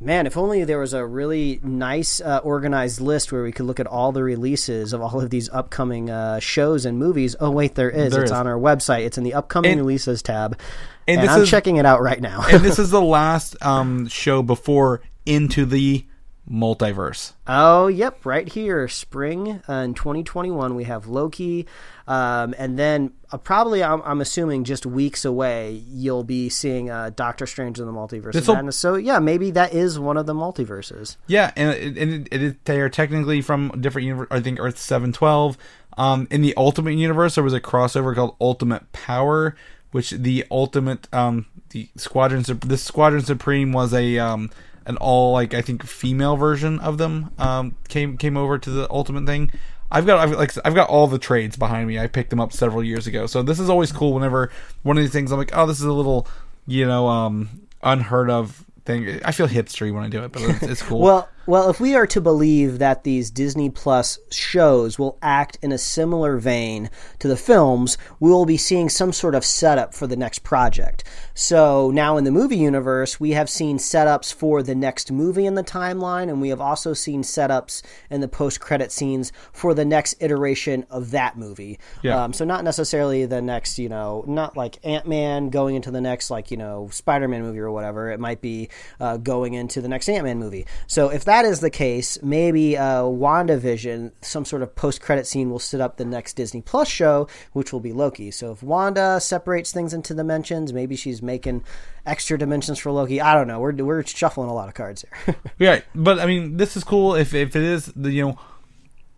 Man, 0.00 0.26
if 0.26 0.36
only 0.36 0.64
there 0.64 0.80
was 0.80 0.94
a 0.94 1.06
really 1.06 1.60
nice, 1.62 2.20
uh, 2.20 2.38
organized 2.42 3.00
list 3.00 3.30
where 3.30 3.44
we 3.44 3.52
could 3.52 3.66
look 3.66 3.78
at 3.78 3.86
all 3.86 4.10
the 4.10 4.24
releases 4.24 4.92
of 4.92 5.00
all 5.00 5.20
of 5.20 5.30
these 5.30 5.48
upcoming 5.50 6.10
uh, 6.10 6.40
shows 6.40 6.84
and 6.84 6.98
movies. 6.98 7.36
Oh, 7.38 7.52
wait, 7.52 7.76
there 7.76 7.88
is. 7.88 8.12
There 8.12 8.22
it's 8.22 8.32
is. 8.32 8.36
on 8.36 8.48
our 8.48 8.58
website. 8.58 9.04
It's 9.06 9.16
in 9.16 9.22
the 9.22 9.34
upcoming 9.34 9.70
And- 9.72 9.80
releases 9.80 10.20
tab. 10.20 10.58
and 11.06 11.20
And, 11.20 11.30
I'm 11.30 11.42
is- 11.42 11.50
checking 11.50 11.76
it 11.76 11.86
out 11.86 12.02
right 12.02 12.20
now. 12.20 12.44
and 12.50 12.64
this 12.64 12.78
is 12.80 12.90
the 12.90 13.00
last 13.00 13.54
um, 13.64 14.08
show 14.08 14.42
before 14.42 15.02
Into 15.24 15.64
the 15.64 16.04
Multiverse. 16.52 17.32
oh, 17.46 17.86
yep, 17.86 18.26
right 18.26 18.46
here. 18.46 18.86
Spring 18.86 19.62
uh, 19.68 19.72
in 19.72 19.94
2021, 19.94 20.74
we 20.74 20.84
have 20.84 21.06
Loki. 21.06 21.66
Um, 22.06 22.54
and 22.58 22.78
then 22.78 23.12
uh, 23.30 23.38
probably, 23.38 23.82
I'm, 23.82 24.02
I'm 24.02 24.20
assuming, 24.20 24.64
just 24.64 24.84
weeks 24.84 25.24
away, 25.24 25.82
you'll 25.88 26.24
be 26.24 26.50
seeing 26.50 26.90
uh, 26.90 27.10
Doctor 27.16 27.46
Strange 27.46 27.80
in 27.80 27.86
the 27.86 27.92
Multiverse 27.92 28.26
of 28.26 28.32
This'll- 28.34 28.54
Madness. 28.54 28.76
So, 28.76 28.96
yeah, 28.96 29.18
maybe 29.18 29.50
that 29.52 29.72
is 29.72 29.98
one 29.98 30.18
of 30.18 30.26
the 30.26 30.34
multiverses. 30.34 31.16
Yeah, 31.26 31.52
and 31.56 31.70
and 31.98 32.28
it, 32.30 32.42
it, 32.42 32.64
they 32.66 32.80
are 32.80 32.90
technically 32.90 33.40
from 33.40 33.70
different 33.80 34.04
universe. 34.06 34.28
I 34.30 34.40
think 34.40 34.60
Earth 34.60 34.78
seven 34.78 35.12
twelve. 35.12 35.56
Um, 35.96 36.26
in 36.30 36.42
the 36.42 36.54
Ultimate 36.56 36.92
Universe, 36.92 37.34
there 37.36 37.44
was 37.44 37.54
a 37.54 37.60
crossover 37.60 38.14
called 38.14 38.36
Ultimate 38.40 38.92
Power, 38.92 39.54
which 39.90 40.10
the 40.10 40.44
Ultimate 40.50 41.08
um 41.14 41.46
the 41.70 41.88
Squadron 41.96 42.44
this 42.66 42.82
Squadron 42.82 43.22
Supreme 43.22 43.72
was 43.72 43.94
a 43.94 44.18
um 44.18 44.50
an 44.86 44.96
all 44.96 45.32
like 45.32 45.54
I 45.54 45.62
think 45.62 45.84
female 45.84 46.36
version 46.36 46.78
of 46.80 46.98
them 46.98 47.30
um 47.38 47.76
came 47.88 48.16
came 48.16 48.36
over 48.36 48.58
to 48.58 48.70
the 48.70 48.90
Ultimate 48.90 49.26
thing. 49.26 49.50
I've 49.90 50.06
got 50.06 50.18
I've, 50.18 50.32
like 50.32 50.52
I've 50.64 50.74
got 50.74 50.88
all 50.88 51.06
the 51.06 51.18
trades 51.18 51.56
behind 51.56 51.86
me. 51.86 51.98
I 51.98 52.06
picked 52.06 52.30
them 52.30 52.40
up 52.40 52.52
several 52.52 52.82
years 52.82 53.06
ago, 53.06 53.26
so 53.26 53.42
this 53.42 53.60
is 53.60 53.68
always 53.68 53.92
cool. 53.92 54.14
Whenever 54.14 54.50
one 54.82 54.96
of 54.96 55.02
these 55.02 55.12
things, 55.12 55.32
I'm 55.32 55.38
like, 55.38 55.56
oh, 55.56 55.66
this 55.66 55.78
is 55.78 55.84
a 55.84 55.92
little 55.92 56.26
you 56.66 56.86
know 56.86 57.08
um 57.08 57.48
unheard 57.82 58.30
of 58.30 58.64
thing. 58.84 59.20
I 59.24 59.32
feel 59.32 59.48
hipstery 59.48 59.92
when 59.92 60.04
I 60.04 60.08
do 60.08 60.24
it, 60.24 60.32
but 60.32 60.42
it's, 60.42 60.62
it's 60.62 60.82
cool. 60.82 61.00
Well, 61.00 61.28
Well, 61.44 61.68
if 61.70 61.80
we 61.80 61.96
are 61.96 62.06
to 62.06 62.20
believe 62.20 62.78
that 62.78 63.02
these 63.02 63.28
Disney 63.28 63.68
Plus 63.68 64.20
shows 64.30 64.96
will 64.96 65.18
act 65.20 65.58
in 65.60 65.72
a 65.72 65.78
similar 65.78 66.36
vein 66.36 66.88
to 67.18 67.26
the 67.26 67.36
films, 67.36 67.98
we 68.20 68.30
will 68.30 68.46
be 68.46 68.56
seeing 68.56 68.88
some 68.88 69.12
sort 69.12 69.34
of 69.34 69.44
setup 69.44 69.92
for 69.92 70.06
the 70.06 70.16
next 70.16 70.44
project. 70.44 71.02
So 71.34 71.90
now 71.90 72.16
in 72.16 72.22
the 72.22 72.30
movie 72.30 72.58
universe, 72.58 73.18
we 73.18 73.32
have 73.32 73.50
seen 73.50 73.78
setups 73.78 74.32
for 74.32 74.62
the 74.62 74.76
next 74.76 75.10
movie 75.10 75.44
in 75.44 75.56
the 75.56 75.64
timeline, 75.64 76.28
and 76.28 76.40
we 76.40 76.50
have 76.50 76.60
also 76.60 76.92
seen 76.92 77.22
setups 77.24 77.82
in 78.08 78.20
the 78.20 78.28
post 78.28 78.60
credit 78.60 78.92
scenes 78.92 79.32
for 79.52 79.74
the 79.74 79.84
next 79.84 80.14
iteration 80.20 80.86
of 80.90 81.10
that 81.10 81.36
movie. 81.36 81.80
Yeah. 82.02 82.22
Um, 82.22 82.32
so 82.32 82.44
not 82.44 82.62
necessarily 82.62 83.26
the 83.26 83.42
next, 83.42 83.80
you 83.80 83.88
know, 83.88 84.24
not 84.28 84.56
like 84.56 84.78
Ant 84.84 85.08
Man 85.08 85.50
going 85.50 85.74
into 85.74 85.90
the 85.90 86.00
next, 86.00 86.30
like, 86.30 86.52
you 86.52 86.56
know, 86.56 86.88
Spider 86.92 87.26
Man 87.26 87.42
movie 87.42 87.58
or 87.58 87.72
whatever. 87.72 88.12
It 88.12 88.20
might 88.20 88.40
be 88.40 88.68
uh, 89.00 89.16
going 89.16 89.54
into 89.54 89.80
the 89.80 89.88
next 89.88 90.08
Ant 90.08 90.22
Man 90.22 90.38
movie. 90.38 90.66
So 90.86 91.08
if 91.08 91.24
that 91.24 91.31
is 91.44 91.60
the 91.60 91.70
case, 91.70 92.18
maybe 92.22 92.76
uh, 92.76 93.02
WandaVision, 93.02 94.12
some 94.20 94.44
sort 94.44 94.62
of 94.62 94.74
post 94.74 95.00
credit 95.00 95.26
scene 95.26 95.50
will 95.50 95.58
set 95.58 95.80
up 95.80 95.96
the 95.96 96.04
next 96.04 96.34
Disney 96.34 96.60
Plus 96.60 96.88
show, 96.88 97.28
which 97.52 97.72
will 97.72 97.80
be 97.80 97.92
Loki. 97.92 98.30
So 98.30 98.52
if 98.52 98.62
Wanda 98.62 99.20
separates 99.20 99.72
things 99.72 99.94
into 99.94 100.14
dimensions, 100.14 100.72
maybe 100.72 100.96
she's 100.96 101.22
making 101.22 101.64
extra 102.04 102.38
dimensions 102.38 102.78
for 102.78 102.90
Loki. 102.92 103.20
I 103.20 103.34
don't 103.34 103.46
know. 103.46 103.60
We're, 103.60 103.72
we're 103.72 104.04
shuffling 104.04 104.48
a 104.48 104.54
lot 104.54 104.68
of 104.68 104.74
cards 104.74 105.04
here. 105.26 105.36
Yeah, 105.58 105.80
but 105.94 106.18
I 106.18 106.26
mean, 106.26 106.56
this 106.56 106.76
is 106.76 106.84
cool 106.84 107.14
if 107.14 107.34
if 107.34 107.54
it 107.54 107.62
is 107.62 107.86
the 107.94 108.10
you 108.10 108.26
know 108.26 108.38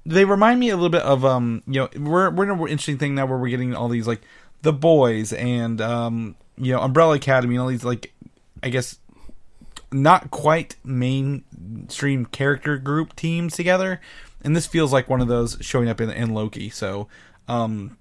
they 0.04 0.24
remind 0.24 0.60
me 0.60 0.68
a 0.68 0.74
little 0.76 0.90
bit 0.90 1.02
of 1.02 1.24
um 1.24 1.62
you 1.66 1.80
know 1.80 1.88
we're 1.96 2.30
we're 2.30 2.44
in 2.44 2.50
an 2.50 2.58
interesting 2.60 2.98
thing 2.98 3.14
now 3.14 3.24
where 3.26 3.38
we're 3.38 3.48
getting 3.48 3.74
all 3.74 3.88
these 3.88 4.06
like 4.06 4.20
the 4.62 4.72
boys 4.72 5.32
and 5.32 5.80
um 5.80 6.36
you 6.58 6.72
know 6.72 6.80
Umbrella 6.80 7.16
Academy 7.16 7.54
and 7.54 7.62
all 7.62 7.68
these 7.68 7.84
like 7.84 8.12
I 8.62 8.68
guess 8.68 8.98
not 9.94 10.30
quite 10.30 10.76
mainstream 10.84 12.26
character 12.26 12.76
group 12.78 13.14
teams 13.16 13.54
together, 13.56 14.00
and 14.42 14.54
this 14.56 14.66
feels 14.66 14.92
like 14.92 15.08
one 15.08 15.20
of 15.20 15.28
those 15.28 15.56
showing 15.60 15.88
up 15.88 16.00
in 16.00 16.10
in 16.10 16.34
Loki. 16.34 16.68
So 16.70 17.08
um 17.48 17.96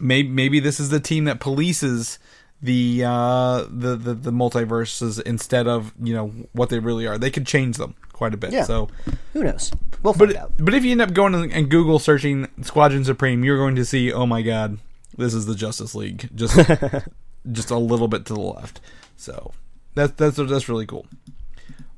maybe 0.00 0.28
maybe 0.28 0.60
this 0.60 0.78
is 0.80 0.88
the 0.90 1.00
team 1.00 1.24
that 1.24 1.40
polices 1.40 2.18
the 2.62 3.02
uh 3.04 3.64
the, 3.68 3.96
the 3.96 4.14
the 4.14 4.30
multiverses 4.30 5.20
instead 5.22 5.66
of 5.66 5.92
you 6.02 6.14
know 6.14 6.28
what 6.52 6.68
they 6.70 6.78
really 6.78 7.06
are 7.06 7.18
they 7.18 7.30
could 7.30 7.46
change 7.46 7.76
them 7.76 7.94
quite 8.12 8.32
a 8.34 8.36
bit 8.36 8.52
Yeah. 8.52 8.64
so 8.64 8.88
Who 9.32 9.42
knows? 9.42 9.72
We'll 10.02 10.12
find 10.14 10.32
but 10.32 10.36
out. 10.40 10.52
but 10.58 10.74
if 10.74 10.84
you 10.84 10.92
end 10.92 11.00
up 11.00 11.12
going 11.12 11.34
and 11.34 11.52
and 11.52 11.68
google 11.70 11.98
searching 11.98 12.46
squadron 12.62 13.04
supreme 13.04 13.42
you're 13.42 13.56
going 13.58 13.74
to 13.76 13.84
see 13.84 14.12
oh 14.12 14.26
my 14.26 14.42
god 14.42 14.78
this 15.16 15.34
is 15.34 15.46
the 15.46 15.54
justice 15.56 15.94
league 15.94 16.28
just 16.34 16.56
just 17.52 17.70
a 17.70 17.78
little 17.78 18.06
bit 18.08 18.24
to 18.26 18.34
the 18.34 18.40
left 18.40 18.80
so 19.16 19.52
that's 19.94 20.12
that's 20.12 20.36
that's 20.36 20.68
really 20.68 20.86
cool. 20.86 21.06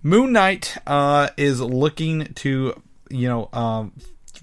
Moon 0.02 0.32
knight 0.32 0.76
uh 0.86 1.28
is 1.36 1.60
looking 1.60 2.32
to 2.34 2.80
you 3.10 3.28
know 3.28 3.48
um 3.52 3.92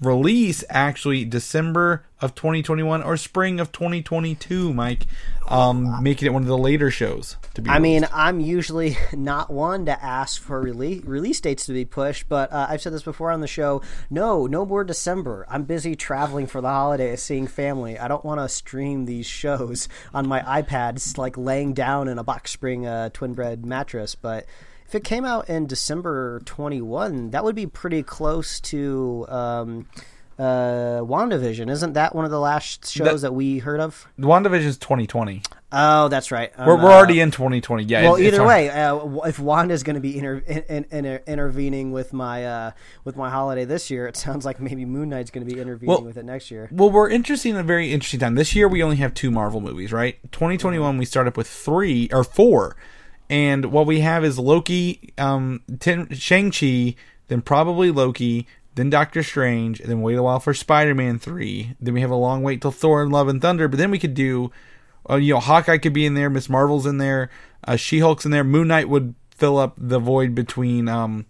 release 0.02 0.64
actually 0.68 1.24
december 1.24 2.04
of 2.20 2.34
2021 2.34 3.02
or 3.02 3.16
spring 3.16 3.60
of 3.60 3.72
2022 3.72 4.72
mike 4.72 5.06
um 5.48 6.02
making 6.02 6.26
it 6.26 6.32
one 6.32 6.42
of 6.42 6.48
the 6.48 6.58
later 6.58 6.90
shows 6.90 7.36
to 7.54 7.62
be 7.62 7.70
I 7.70 7.78
mean. 7.78 8.06
I'm 8.12 8.40
usually 8.40 8.96
not 9.12 9.50
one 9.50 9.86
to 9.86 10.02
ask 10.02 10.40
for 10.40 10.60
release 10.60 11.04
release 11.04 11.40
dates 11.40 11.66
to 11.66 11.72
be 11.72 11.84
pushed, 11.84 12.28
but 12.28 12.52
uh, 12.52 12.66
I've 12.68 12.80
said 12.80 12.92
this 12.92 13.02
before 13.02 13.30
on 13.30 13.40
the 13.40 13.46
show. 13.46 13.82
No, 14.10 14.46
no 14.46 14.64
more 14.64 14.84
December. 14.84 15.46
I'm 15.48 15.64
busy 15.64 15.94
traveling 15.94 16.46
for 16.46 16.60
the 16.60 16.68
holidays, 16.68 17.22
seeing 17.22 17.46
family. 17.46 17.98
I 17.98 18.08
don't 18.08 18.24
want 18.24 18.40
to 18.40 18.48
stream 18.48 19.04
these 19.04 19.26
shows 19.26 19.88
on 20.14 20.26
my 20.26 20.40
iPads, 20.40 21.18
like 21.18 21.36
laying 21.36 21.74
down 21.74 22.08
in 22.08 22.18
a 22.18 22.24
box 22.24 22.50
spring 22.50 22.86
uh, 22.86 23.10
twin 23.10 23.34
bed 23.34 23.64
mattress. 23.64 24.14
But 24.14 24.46
if 24.92 24.96
it 24.96 25.04
came 25.04 25.24
out 25.24 25.48
in 25.48 25.66
December 25.66 26.40
21, 26.44 27.30
that 27.30 27.42
would 27.44 27.56
be 27.56 27.66
pretty 27.66 28.02
close 28.02 28.60
to. 28.60 29.24
Um, 29.26 29.86
uh, 30.38 31.00
WandaVision 31.00 31.70
isn't 31.70 31.92
that 31.92 32.14
one 32.14 32.24
of 32.24 32.30
the 32.30 32.40
last 32.40 32.90
shows 32.90 33.22
that, 33.22 33.34
we 33.34 33.58
heard 33.58 33.80
of? 33.80 34.06
WandaVision 34.18 34.64
is 34.64 34.78
2020 34.78 35.42
Oh, 35.70 36.08
that's 36.08 36.32
right. 36.32 36.50
we're, 36.58 36.74
Um, 36.74 36.82
we're 36.82 36.90
uh, 36.90 36.94
already 36.94 37.20
in 37.20 37.30
2020 37.30 37.84
yeah 37.84 38.02
well, 38.02 38.14
it's 38.16 38.34
either 38.34 38.44
way, 38.44 38.68
uh, 38.70 38.96
if 39.26 39.38
Wanda's 39.38 39.82
going 39.82 39.94
to 39.94 40.00
be 40.00 40.18
inter- 40.18 40.42
in, 40.46 40.62
in, 40.64 40.86
inter- 40.90 41.22
intervening 41.26 41.92
with 41.92 42.12
my 42.14 42.44
uh, 42.44 42.70
with 43.04 43.14
my 43.16 43.30
holiday 43.30 43.64
this 43.66 43.90
year, 43.90 44.06
it 44.06 44.16
sounds 44.16 44.44
like 44.44 44.58
maybe 44.58 44.84
Moon 44.84 45.10
Knight's 45.10 45.30
going 45.30 45.46
to 45.46 45.54
be 45.54 45.60
intervening 45.60 45.88
Well- 45.94 46.02
with 46.04 46.16
it 46.16 46.24
next 46.24 46.50
year. 46.50 46.68
Well, 46.72 46.90
we're 46.90 47.10
interested 47.10 47.50
in 47.50 47.56
a 47.56 47.62
very 47.62 47.92
interesting 47.92 48.20
time. 48.20 48.34
This 48.34 48.54
year 48.54 48.68
we 48.68 48.82
only 48.82 48.96
have 48.96 49.14
two 49.14 49.30
Marvel 49.30 49.60
movies, 49.60 49.92
right? 49.92 50.18
2021 50.32 50.96
we 50.98 51.04
start 51.04 51.26
up 51.28 51.36
with 51.36 51.46
three 51.46 52.08
or 52.10 52.24
four. 52.24 52.74
And 53.32 53.72
what 53.72 53.86
we 53.86 54.00
have 54.00 54.24
is 54.24 54.38
Loki, 54.38 55.14
um, 55.16 55.62
ten, 55.80 56.12
Shang-Chi, 56.12 56.96
then 57.28 57.40
probably 57.40 57.90
Loki, 57.90 58.46
then 58.74 58.90
Doctor 58.90 59.22
Strange, 59.22 59.80
and 59.80 59.88
then 59.88 60.02
wait 60.02 60.18
a 60.18 60.22
while 60.22 60.38
for 60.38 60.52
Spider-Man 60.52 61.18
3. 61.18 61.76
Then 61.80 61.94
we 61.94 62.02
have 62.02 62.10
a 62.10 62.14
long 62.14 62.42
wait 62.42 62.60
till 62.60 62.70
Thor 62.70 63.02
and 63.02 63.10
Love 63.10 63.28
and 63.28 63.40
Thunder, 63.40 63.68
but 63.68 63.78
then 63.78 63.90
we 63.90 63.98
could 63.98 64.12
do 64.12 64.50
uh, 65.08 65.16
you 65.16 65.32
know, 65.32 65.40
Hawkeye 65.40 65.78
could 65.78 65.92
be 65.92 66.04
in 66.06 66.14
there, 66.14 66.30
Miss 66.30 66.50
Marvel's 66.50 66.86
in 66.86 66.98
there, 66.98 67.30
uh, 67.64 67.76
She-Hulk's 67.76 68.24
in 68.24 68.30
there, 68.30 68.44
Moon 68.44 68.68
Knight 68.68 68.88
would 68.88 69.14
fill 69.30 69.58
up 69.58 69.74
the 69.76 69.98
void 69.98 70.34
between 70.34 70.88
um, 70.88 71.26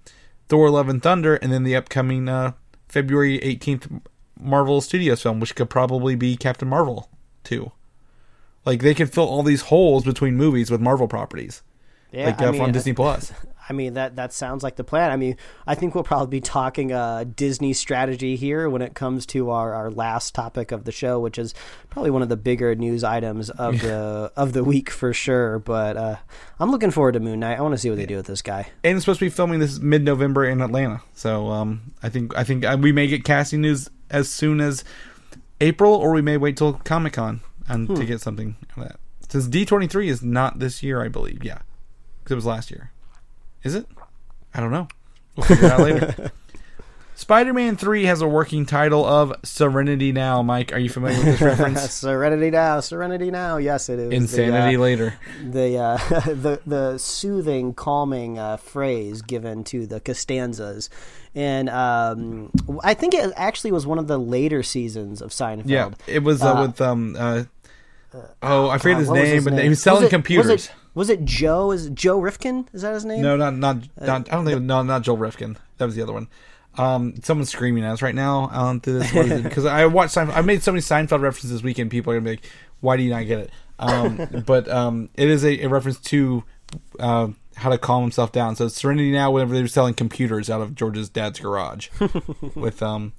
Thor, 0.48 0.70
Love 0.70 0.88
and 0.88 1.00
Thunder, 1.00 1.36
and 1.36 1.53
then 1.53 1.62
the 1.62 1.76
upcoming 1.76 2.28
uh, 2.28 2.53
February 2.88 3.38
18th 3.38 4.03
Marvel 4.38 4.80
Studios 4.80 5.22
film, 5.22 5.40
which 5.40 5.55
could 5.55 5.70
probably 5.70 6.14
be 6.14 6.36
Captain 6.36 6.68
Marvel 6.68 7.09
too. 7.44 7.72
Like 8.64 8.82
they 8.82 8.94
could 8.94 9.12
fill 9.12 9.28
all 9.28 9.42
these 9.42 9.62
holes 9.62 10.05
between 10.05 10.36
movies 10.36 10.70
with 10.70 10.80
Marvel 10.80 11.09
properties, 11.09 11.62
Yeah, 12.13 12.27
like 12.27 12.41
I 12.41 12.47
uh, 12.47 12.53
mean, 12.53 12.61
on 12.63 12.73
Disney 12.73 12.93
Plus. 12.93 13.33
I 13.69 13.75
mean 13.75 13.95
that 13.95 14.17
that 14.17 14.33
sounds 14.33 14.65
like 14.65 14.75
the 14.75 14.85
plan. 14.85 15.13
I 15.13 15.17
mean, 15.17 15.37
I 15.69 15.77
think 15.77 15.95
we'll 15.95 16.03
probably 16.05 16.27
be 16.27 16.41
talking 16.41 16.93
uh, 16.93 17.25
Disney 17.25 17.73
strategy 17.73 18.35
here 18.35 18.69
when 18.69 18.83
it 18.83 18.95
comes 18.95 19.25
to 19.27 19.51
our, 19.51 19.73
our 19.73 19.91
last 19.91 20.35
topic 20.35 20.73
of 20.73 20.85
the 20.85 20.91
show, 20.91 21.21
which 21.21 21.39
is 21.39 21.55
probably 21.89 22.11
one 22.11 22.23
of 22.23 22.29
the 22.29 22.37
bigger 22.37 22.75
news 22.75 23.05
items 23.05 23.51
of 23.51 23.81
the 23.81 24.33
of 24.37 24.53
the 24.53 24.65
week 24.65 24.91
for 24.91 25.13
sure. 25.13 25.61
But 25.61 25.97
uh, 25.97 26.17
I'm 26.59 26.71
looking 26.73 26.91
forward 26.91 27.13
to 27.13 27.21
Moon 27.21 27.39
Knight. 27.39 27.57
I 27.57 27.63
want 27.63 27.73
to 27.73 27.79
see 27.79 27.89
what 27.89 27.97
they 27.97 28.05
do 28.05 28.17
with 28.17 28.27
this 28.27 28.43
guy. 28.43 28.67
and 28.83 28.97
it's 28.97 29.05
supposed 29.05 29.21
to 29.21 29.27
be 29.27 29.31
filming 29.31 29.61
this 29.61 29.79
mid-November 29.79 30.45
in 30.45 30.61
Atlanta. 30.61 31.01
So 31.15 31.49
um, 31.49 31.93
I 32.03 32.09
think 32.09 32.37
I 32.37 32.43
think 32.43 32.65
uh, 32.65 32.77
we 32.79 32.91
may 32.91 33.07
get 33.07 33.23
casting 33.25 33.61
news 33.61 33.89
as 34.11 34.29
soon 34.29 34.61
as 34.61 34.83
April, 35.61 35.95
or 35.95 36.11
we 36.11 36.21
may 36.21 36.37
wait 36.37 36.57
till 36.57 36.73
Comic 36.75 37.13
Con 37.15 37.41
and 37.69 37.87
Hmm. 37.89 37.95
to 37.95 38.05
get 38.05 38.21
something 38.21 38.57
of 38.77 38.83
that. 38.83 38.97
Since 39.29 39.47
D 39.47 39.65
twenty 39.65 39.87
three 39.87 40.09
is 40.09 40.21
not 40.23 40.59
this 40.59 40.83
year, 40.83 41.01
I 41.03 41.07
believe. 41.09 41.45
Yeah, 41.45 41.59
because 42.23 42.33
it 42.33 42.37
was 42.37 42.47
last 42.47 42.70
year. 42.70 42.91
Is 43.62 43.75
it? 43.75 43.87
I 44.55 44.61
don't 44.61 44.70
know. 44.73 44.89
We'll 45.37 45.47
figure 45.47 45.66
it 45.66 45.73
out 45.73 45.81
later. 45.81 46.33
Spider-Man 47.14 47.77
3 47.77 48.05
has 48.05 48.20
a 48.20 48.27
working 48.27 48.66
title 48.66 49.05
of 49.05 49.33
Serenity 49.45 50.11
Now. 50.12 50.43
Mike, 50.43 50.73
are 50.73 50.79
you 50.79 50.89
familiar 50.89 51.18
with 51.18 51.27
this 51.27 51.41
reference? 51.41 51.81
Serenity 51.93 52.51
now, 52.51 52.81
Serenity 52.81 53.31
now. 53.31 53.59
Yes, 53.59 53.89
it 53.89 53.99
is. 53.99 54.09
the, 54.09 54.14
uh, 54.16 54.18
Insanity 54.18 54.77
later. 54.77 55.14
the 55.45 55.77
uh, 55.79 55.97
the 56.27 56.61
the 56.66 56.99
soothing, 56.99 57.75
calming 57.75 58.39
uh, 58.39 58.57
phrase 58.57 59.23
given 59.23 59.62
to 59.64 59.87
the 59.87 60.01
Costanzas, 60.01 60.89
and 61.35 61.68
um, 61.68 62.51
I 62.83 62.95
think 62.95 63.14
it 63.14 63.31
actually 63.37 63.73
was 63.73 63.87
one 63.87 63.99
of 63.99 64.09
the 64.09 64.18
later 64.18 64.62
seasons 64.64 65.23
of 65.23 65.31
Seinfeld. 65.31 65.68
Yeah, 65.68 65.91
it 66.09 66.25
was 66.25 66.43
uh, 66.43 66.55
Uh, 66.55 66.66
with 66.66 66.81
um 66.81 67.14
uh, 67.16 67.45
oh 68.43 68.68
I 68.70 68.79
forget 68.79 68.95
God, 68.97 68.99
his 69.01 69.09
what 69.09 69.18
was 69.20 69.25
name, 69.29 69.35
his 69.37 69.45
but 69.45 69.53
name? 69.53 69.62
he 69.64 69.68
was 69.68 69.83
selling 69.83 70.03
Was 70.05 70.09
it- 70.09 70.11
computers. 70.16 70.47
Was 70.51 70.64
it, 70.66 70.73
was 70.95 71.11
it 71.11 71.24
Joe? 71.24 71.70
Is 71.70 71.86
it 71.86 71.95
Joe 71.95 72.18
Rifkin? 72.18 72.68
Is 72.72 72.82
that 72.82 72.95
his 72.95 73.05
name? 73.05 73.22
No, 73.22 73.36
not 73.36 73.55
not, 73.55 73.76
not 74.01 74.32
I 74.32 74.36
don't 74.36 74.45
think 74.45 74.62
no, 74.62 74.82
not 74.82 75.03
Joel 75.03 75.16
Rifkin. 75.16 75.57
That 75.78 75.86
was 75.86 75.97
the 75.97 76.03
other 76.03 76.12
one. 76.12 76.28
Um, 76.78 77.14
someone's 77.22 77.51
screaming 77.51 77.84
at 77.84 77.93
us 77.93 78.03
right 78.03 78.14
now 78.14 78.49
on 78.53 78.80
through 78.80 79.01
this 79.01 79.12
what 79.12 79.26
is 79.26 79.32
it? 79.32 79.43
because 79.43 79.66
I 79.66 79.84
watched 79.86 80.14
Seinfeld. 80.14 80.34
I 80.34 80.40
made 80.40 80.62
so 80.62 80.72
many 80.72 80.80
Seinfeld 80.80 81.20
references 81.20 81.51
this 81.51 81.62
weekend. 81.62 81.90
People 81.90 82.12
are 82.12 82.16
gonna 82.16 82.24
be 82.24 82.30
like, 82.36 82.51
"Why 82.80 82.97
do 82.97 83.03
you 83.03 83.11
not 83.11 83.26
get 83.26 83.40
it?" 83.40 83.51
Um, 83.78 84.26
but 84.47 84.68
um, 84.68 85.11
it 85.14 85.28
is 85.28 85.45
a, 85.45 85.62
a 85.62 85.68
reference 85.68 85.99
to 86.01 86.45
uh, 86.99 87.28
how 87.57 87.70
to 87.70 87.78
calm 87.78 88.03
himself 88.03 88.32
down. 88.32 88.57
So 88.57 88.68
Serenity 88.68 89.12
now, 89.12 89.30
whenever 89.30 89.55
they 89.55 89.62
were 89.62 89.68
selling 89.68 89.95
computers 89.95 90.49
out 90.49 90.61
of 90.62 90.74
George's 90.74 91.09
dad's 91.09 91.40
garage, 91.40 91.88
with 92.55 92.82
um, 92.82 93.12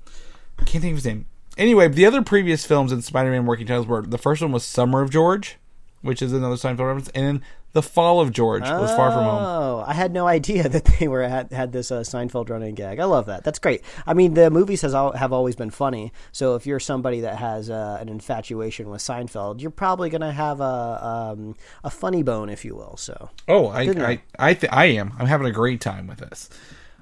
I 0.57 0.63
can't 0.63 0.81
think 0.81 0.93
of 0.93 0.97
his 0.97 1.05
name. 1.05 1.27
Anyway, 1.55 1.87
the 1.87 2.05
other 2.07 2.23
previous 2.23 2.65
films 2.65 2.91
in 2.91 3.03
Spider-Man 3.03 3.45
working 3.45 3.67
titles 3.67 3.85
were 3.85 4.01
the 4.01 4.17
first 4.17 4.41
one 4.41 4.51
was 4.51 4.63
Summer 4.63 5.01
of 5.01 5.11
George, 5.11 5.57
which 6.01 6.23
is 6.23 6.33
another 6.33 6.55
Seinfeld 6.55 6.87
reference, 6.87 7.09
and 7.09 7.25
then 7.25 7.43
The 7.73 7.81
Fall 7.81 8.19
of 8.19 8.31
George 8.31 8.61
was 8.61 8.91
Far 8.91 9.11
From 9.11 9.23
Home. 9.23 9.43
Oh, 9.43 9.83
I 9.87 9.93
had 9.93 10.13
no 10.13 10.27
idea 10.27 10.69
that 10.69 10.85
they 10.85 11.07
were 11.07 11.27
had, 11.27 11.51
had 11.51 11.71
this 11.71 11.91
uh, 11.91 12.01
Seinfeld 12.01 12.49
running 12.49 12.75
gag. 12.75 12.99
I 12.99 13.05
love 13.05 13.25
that. 13.25 13.43
That's 13.43 13.57
great. 13.59 13.81
I 14.05 14.13
mean, 14.13 14.35
the 14.35 14.51
movies 14.51 14.81
has 14.83 14.93
al- 14.93 15.13
have 15.13 15.33
always 15.33 15.55
been 15.55 15.71
funny. 15.71 16.13
So 16.31 16.53
if 16.55 16.67
you're 16.67 16.79
somebody 16.79 17.21
that 17.21 17.37
has 17.37 17.71
uh, 17.71 17.97
an 17.99 18.09
infatuation 18.09 18.89
with 18.89 19.01
Seinfeld, 19.01 19.59
you're 19.59 19.71
probably 19.71 20.09
going 20.11 20.21
to 20.21 20.31
have 20.31 20.61
a 20.61 21.33
um, 21.33 21.55
a 21.83 21.89
funny 21.89 22.21
bone, 22.21 22.49
if 22.49 22.63
you 22.63 22.75
will. 22.75 22.95
So 22.95 23.31
Oh, 23.47 23.69
I 23.69 23.85
Good 23.87 23.99
I. 24.01 24.21
I, 24.37 24.53
th- 24.53 24.71
I 24.71 24.85
am. 24.85 25.13
I'm 25.17 25.25
having 25.25 25.47
a 25.47 25.51
great 25.51 25.81
time 25.81 26.05
with 26.07 26.19
this. 26.19 26.49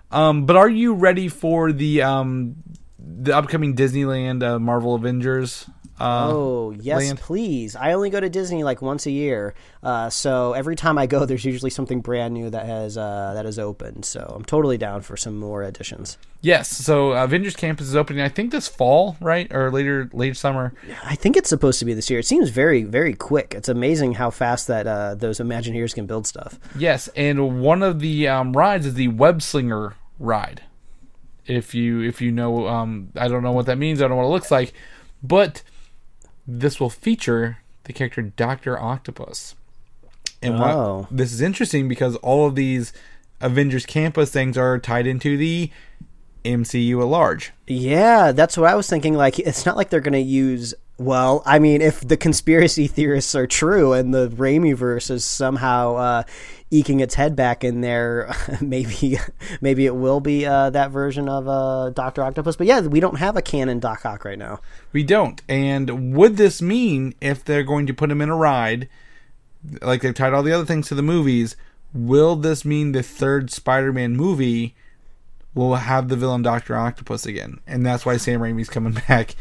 Um, 0.10 0.46
but 0.46 0.56
are 0.56 0.70
you 0.70 0.94
ready 0.94 1.28
for 1.28 1.72
the 1.74 2.02
um 2.02 2.56
the 2.98 3.36
upcoming 3.36 3.76
Disneyland 3.76 4.44
uh, 4.44 4.60
Marvel 4.60 4.96
Avengers 4.96 5.66
Uh, 6.02 6.28
Oh 6.32 6.72
yes, 6.72 6.98
land? 6.98 7.20
please. 7.20 7.76
I 7.76 7.94
only 7.94 8.10
go 8.10 8.20
to 8.20 8.30
Disney 8.30 8.64
like 8.64 8.82
once 8.82 9.06
a 9.06 9.12
year, 9.12 9.54
uh, 9.84 10.10
so 10.10 10.54
every 10.54 10.76
time 10.76 10.98
I 10.98 11.06
go, 11.06 11.26
there's 11.26 11.46
usually 11.46 11.70
something 11.70 12.02
brand 12.02 12.34
new 12.34 12.50
that 12.50 12.66
has 12.66 12.98
uh, 12.98 13.32
that 13.36 13.46
is 13.46 13.60
open. 13.60 14.04
So 14.04 14.34
I'm 14.36 14.44
totally 14.46 14.78
down 14.78 15.02
for 15.02 15.16
some 15.16 15.38
more 15.38 15.64
additions. 15.64 16.18
Yes. 16.42 16.70
So 16.70 17.12
Avengers 17.12 17.56
Campus 17.56 17.88
is 17.88 17.96
opening. 17.96 18.24
I 18.24 18.30
think 18.30 18.52
this 18.52 18.68
fall, 18.68 19.16
right, 19.22 19.52
or 19.54 19.70
later, 19.70 20.10
late 20.12 20.36
summer. 20.36 20.74
I 21.04 21.14
think 21.16 21.38
it's 21.38 21.50
supposed 21.50 21.78
to 21.80 21.86
be 21.86 21.94
this 21.94 22.10
year. 22.10 22.20
It 22.20 22.26
seems 22.26 22.50
very 22.50 22.84
very 22.84 23.14
quick. 23.14 23.54
It's 23.56 23.70
amazing 23.70 24.14
how 24.14 24.32
fast 24.32 24.68
that 24.68 24.88
uh, 24.88 25.16
those 25.16 25.40
Imagineers 25.40 25.94
can 25.94 26.08
build 26.08 26.26
stuff. 26.26 26.60
Yes, 26.76 27.10
and 27.16 27.62
one 27.62 27.84
of 27.84 28.00
the 28.00 28.28
um, 28.28 28.54
rides 28.54 28.86
is 28.88 28.96
the 28.96 29.10
Web 29.10 29.42
Slinger 29.42 29.96
ride. 30.18 30.64
If 31.46 31.76
you 31.76 32.02
if 32.02 32.22
you 32.22 32.32
know, 32.32 32.68
um, 32.68 33.10
I 33.16 33.28
don't 33.28 33.44
know 33.44 33.52
what 33.52 33.66
that 33.66 33.78
means. 33.78 34.00
I 34.00 34.04
don't 34.04 34.12
know 34.12 34.24
what 34.24 34.30
it 34.30 34.34
looks 34.34 34.52
like, 34.52 34.74
but 35.24 35.64
this 36.48 36.80
will 36.80 36.90
feature 36.90 37.58
the 37.86 37.94
character 37.94 38.22
Doctor 38.22 38.80
Octopus. 38.80 39.56
And 40.42 40.60
what- 40.60 40.72
Oh. 40.76 41.08
this 41.12 41.32
is 41.34 41.42
interesting 41.42 41.88
because 41.88 42.16
all 42.18 42.48
of 42.48 42.56
these 42.56 42.94
Avengers 43.40 43.86
Campus 43.86 44.32
things 44.32 44.58
are 44.58 44.78
tied 44.80 45.08
into 45.08 45.38
the 45.38 45.70
MCU 46.44 47.00
at 47.02 47.08
large. 47.08 47.52
Yeah, 47.68 48.32
that's 48.32 48.58
what 48.58 48.70
I 48.70 48.76
was 48.76 48.88
thinking. 48.90 49.14
Like, 49.16 49.38
it's 49.40 49.66
not 49.66 49.78
like 49.78 49.90
they're 49.90 50.00
going 50.00 50.14
to 50.14 50.20
use. 50.20 50.74
Well, 50.98 51.42
I 51.46 51.60
mean, 51.60 51.82
if 51.82 52.02
the 52.08 52.18
conspiracy 52.18 52.88
theorists 52.88 53.34
are 53.36 53.48
true 53.48 53.94
and 53.94 54.14
the 54.14 54.30
Raimi 54.30 54.76
verse 54.76 55.10
is 55.10 55.24
somehow 55.26 55.96
uh, 55.96 56.24
eking 56.72 57.02
its 57.02 57.16
head 57.16 57.36
back 57.36 57.64
in 57.64 57.82
there, 57.82 58.34
maybe 58.62 59.20
maybe 59.60 59.86
it 59.86 59.96
will 59.96 60.20
be 60.20 60.46
uh, 60.46 60.70
that 60.72 60.90
version 60.90 61.30
of 61.30 61.48
uh, 61.48 61.92
Doctor 61.92 62.24
Octopus. 62.24 62.56
But 62.56 62.68
yeah, 62.68 62.80
we 62.80 63.00
don't 63.00 63.20
have 63.20 63.38
a 63.38 63.42
canon 63.42 63.80
Doc 63.80 64.06
Ock 64.06 64.26
right 64.26 64.40
now. 64.40 64.62
We 64.94 65.04
don't. 65.04 65.42
And 65.48 66.16
would 66.16 66.38
this 66.38 66.62
mean 66.62 67.14
if 67.22 67.44
they're 67.44 67.64
going 67.64 67.86
to 67.88 67.94
put 67.94 68.10
him 68.10 68.22
in 68.22 68.30
a 68.30 68.36
ride, 68.36 68.90
like 69.82 70.02
they've 70.02 70.16
tied 70.16 70.34
all 70.34 70.44
the 70.44 70.54
other 70.54 70.66
things 70.66 70.88
to 70.88 70.96
the 70.96 71.04
movies, 71.04 71.56
will 71.94 72.36
this 72.36 72.66
mean 72.66 72.94
the 72.94 73.04
third 73.04 73.52
Spider-Man 73.52 74.16
movie 74.16 74.76
will 75.54 75.76
have 75.76 76.08
the 76.08 76.16
villain 76.16 76.42
Doctor 76.42 76.76
Octopus 76.76 77.26
again? 77.26 77.60
And 77.68 77.86
that's 77.86 78.06
why 78.06 78.18
Sam 78.18 78.40
Raimi's 78.40 78.70
coming 78.70 78.94
back 79.08 79.36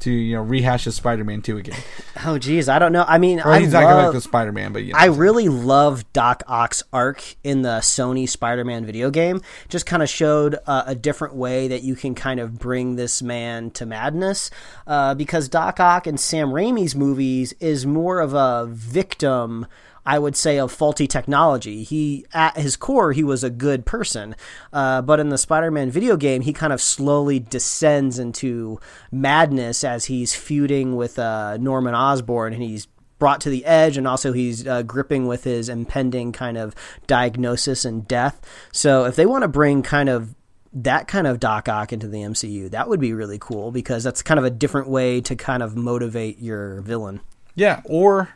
to 0.00 0.10
you 0.10 0.36
know 0.36 0.42
rehash 0.42 0.84
his 0.84 0.94
Spider-Man 0.96 1.42
two 1.42 1.56
again. 1.58 1.78
Oh, 2.24 2.38
geez, 2.38 2.66
I 2.68 2.78
don't 2.78 2.92
know. 2.92 3.04
I 3.06 3.18
mean, 3.18 3.40
Or 3.40 3.48
I 3.52 3.60
he's 3.60 3.72
not 3.72 3.82
coming 3.82 3.96
back 3.98 4.04
love- 4.06 4.14
with 4.14 4.24
Spider-Man, 4.24 4.72
but 4.72 4.84
you 4.84 4.94
know. 4.94 4.98
I 4.98 5.04
really 5.06 5.48
love 5.50 6.10
Doc 6.14 6.42
Ock's 6.48 6.82
arc 6.90 7.22
in 7.44 7.60
the 7.60 7.80
Sony 7.80 8.26
Spider-Man 8.26 8.86
video 8.86 9.10
game. 9.10 9.42
Just 9.68 9.84
kind 9.84 10.02
of 10.02 10.08
showed 10.08 10.56
uh, 10.66 10.84
a 10.86 10.94
different 10.94 11.34
way 11.34 11.68
that 11.68 11.82
you 11.82 11.94
can 11.94 12.14
kind 12.14 12.40
of 12.40 12.58
bring 12.58 12.96
this 12.96 13.22
man 13.22 13.70
to 13.72 13.84
madness. 13.84 14.50
Uh, 14.86 15.14
because 15.14 15.48
Doc 15.50 15.78
Ock 15.78 16.06
in 16.06 16.16
Sam 16.16 16.48
Raimi's 16.48 16.96
movies 16.96 17.52
is 17.60 17.84
more 17.84 18.18
of 18.20 18.32
a 18.32 18.66
victim. 18.70 19.66
I 20.06 20.18
would 20.20 20.36
say 20.36 20.58
of 20.58 20.70
faulty 20.70 21.08
technology. 21.08 21.82
He, 21.82 22.24
at 22.32 22.56
his 22.56 22.76
core, 22.76 23.12
he 23.12 23.24
was 23.24 23.42
a 23.42 23.50
good 23.50 23.84
person, 23.84 24.36
uh, 24.72 25.02
but 25.02 25.18
in 25.18 25.30
the 25.30 25.38
Spider-Man 25.38 25.90
video 25.90 26.16
game, 26.16 26.42
he 26.42 26.52
kind 26.52 26.72
of 26.72 26.80
slowly 26.80 27.40
descends 27.40 28.18
into 28.18 28.78
madness 29.10 29.82
as 29.82 30.04
he's 30.04 30.34
feuding 30.34 30.94
with 30.94 31.18
uh, 31.18 31.56
Norman 31.56 31.94
Osborn, 31.94 32.52
and 32.52 32.62
he's 32.62 32.86
brought 33.18 33.40
to 33.40 33.50
the 33.50 33.64
edge 33.64 33.96
and 33.96 34.06
also 34.06 34.32
he's 34.32 34.66
uh, 34.66 34.82
gripping 34.82 35.26
with 35.26 35.44
his 35.44 35.70
impending 35.70 36.32
kind 36.32 36.58
of 36.58 36.74
diagnosis 37.06 37.86
and 37.86 38.06
death 38.06 38.42
so 38.72 39.06
if 39.06 39.16
they 39.16 39.24
want 39.24 39.40
to 39.40 39.48
bring 39.48 39.82
kind 39.82 40.10
of 40.10 40.34
that 40.70 41.08
kind 41.08 41.26
of 41.26 41.40
Doc 41.40 41.66
Ock 41.66 41.94
into 41.94 42.08
the 42.08 42.18
MCU 42.18 42.70
that 42.72 42.90
would 42.90 43.00
be 43.00 43.14
really 43.14 43.38
cool 43.38 43.70
because 43.70 44.04
that's 44.04 44.20
kind 44.20 44.36
of 44.36 44.44
a 44.44 44.50
different 44.50 44.90
way 44.90 45.22
to 45.22 45.34
kind 45.34 45.62
of 45.62 45.74
motivate 45.74 46.38
your 46.40 46.82
villain 46.82 47.22
yeah, 47.56 47.80
or 47.86 48.35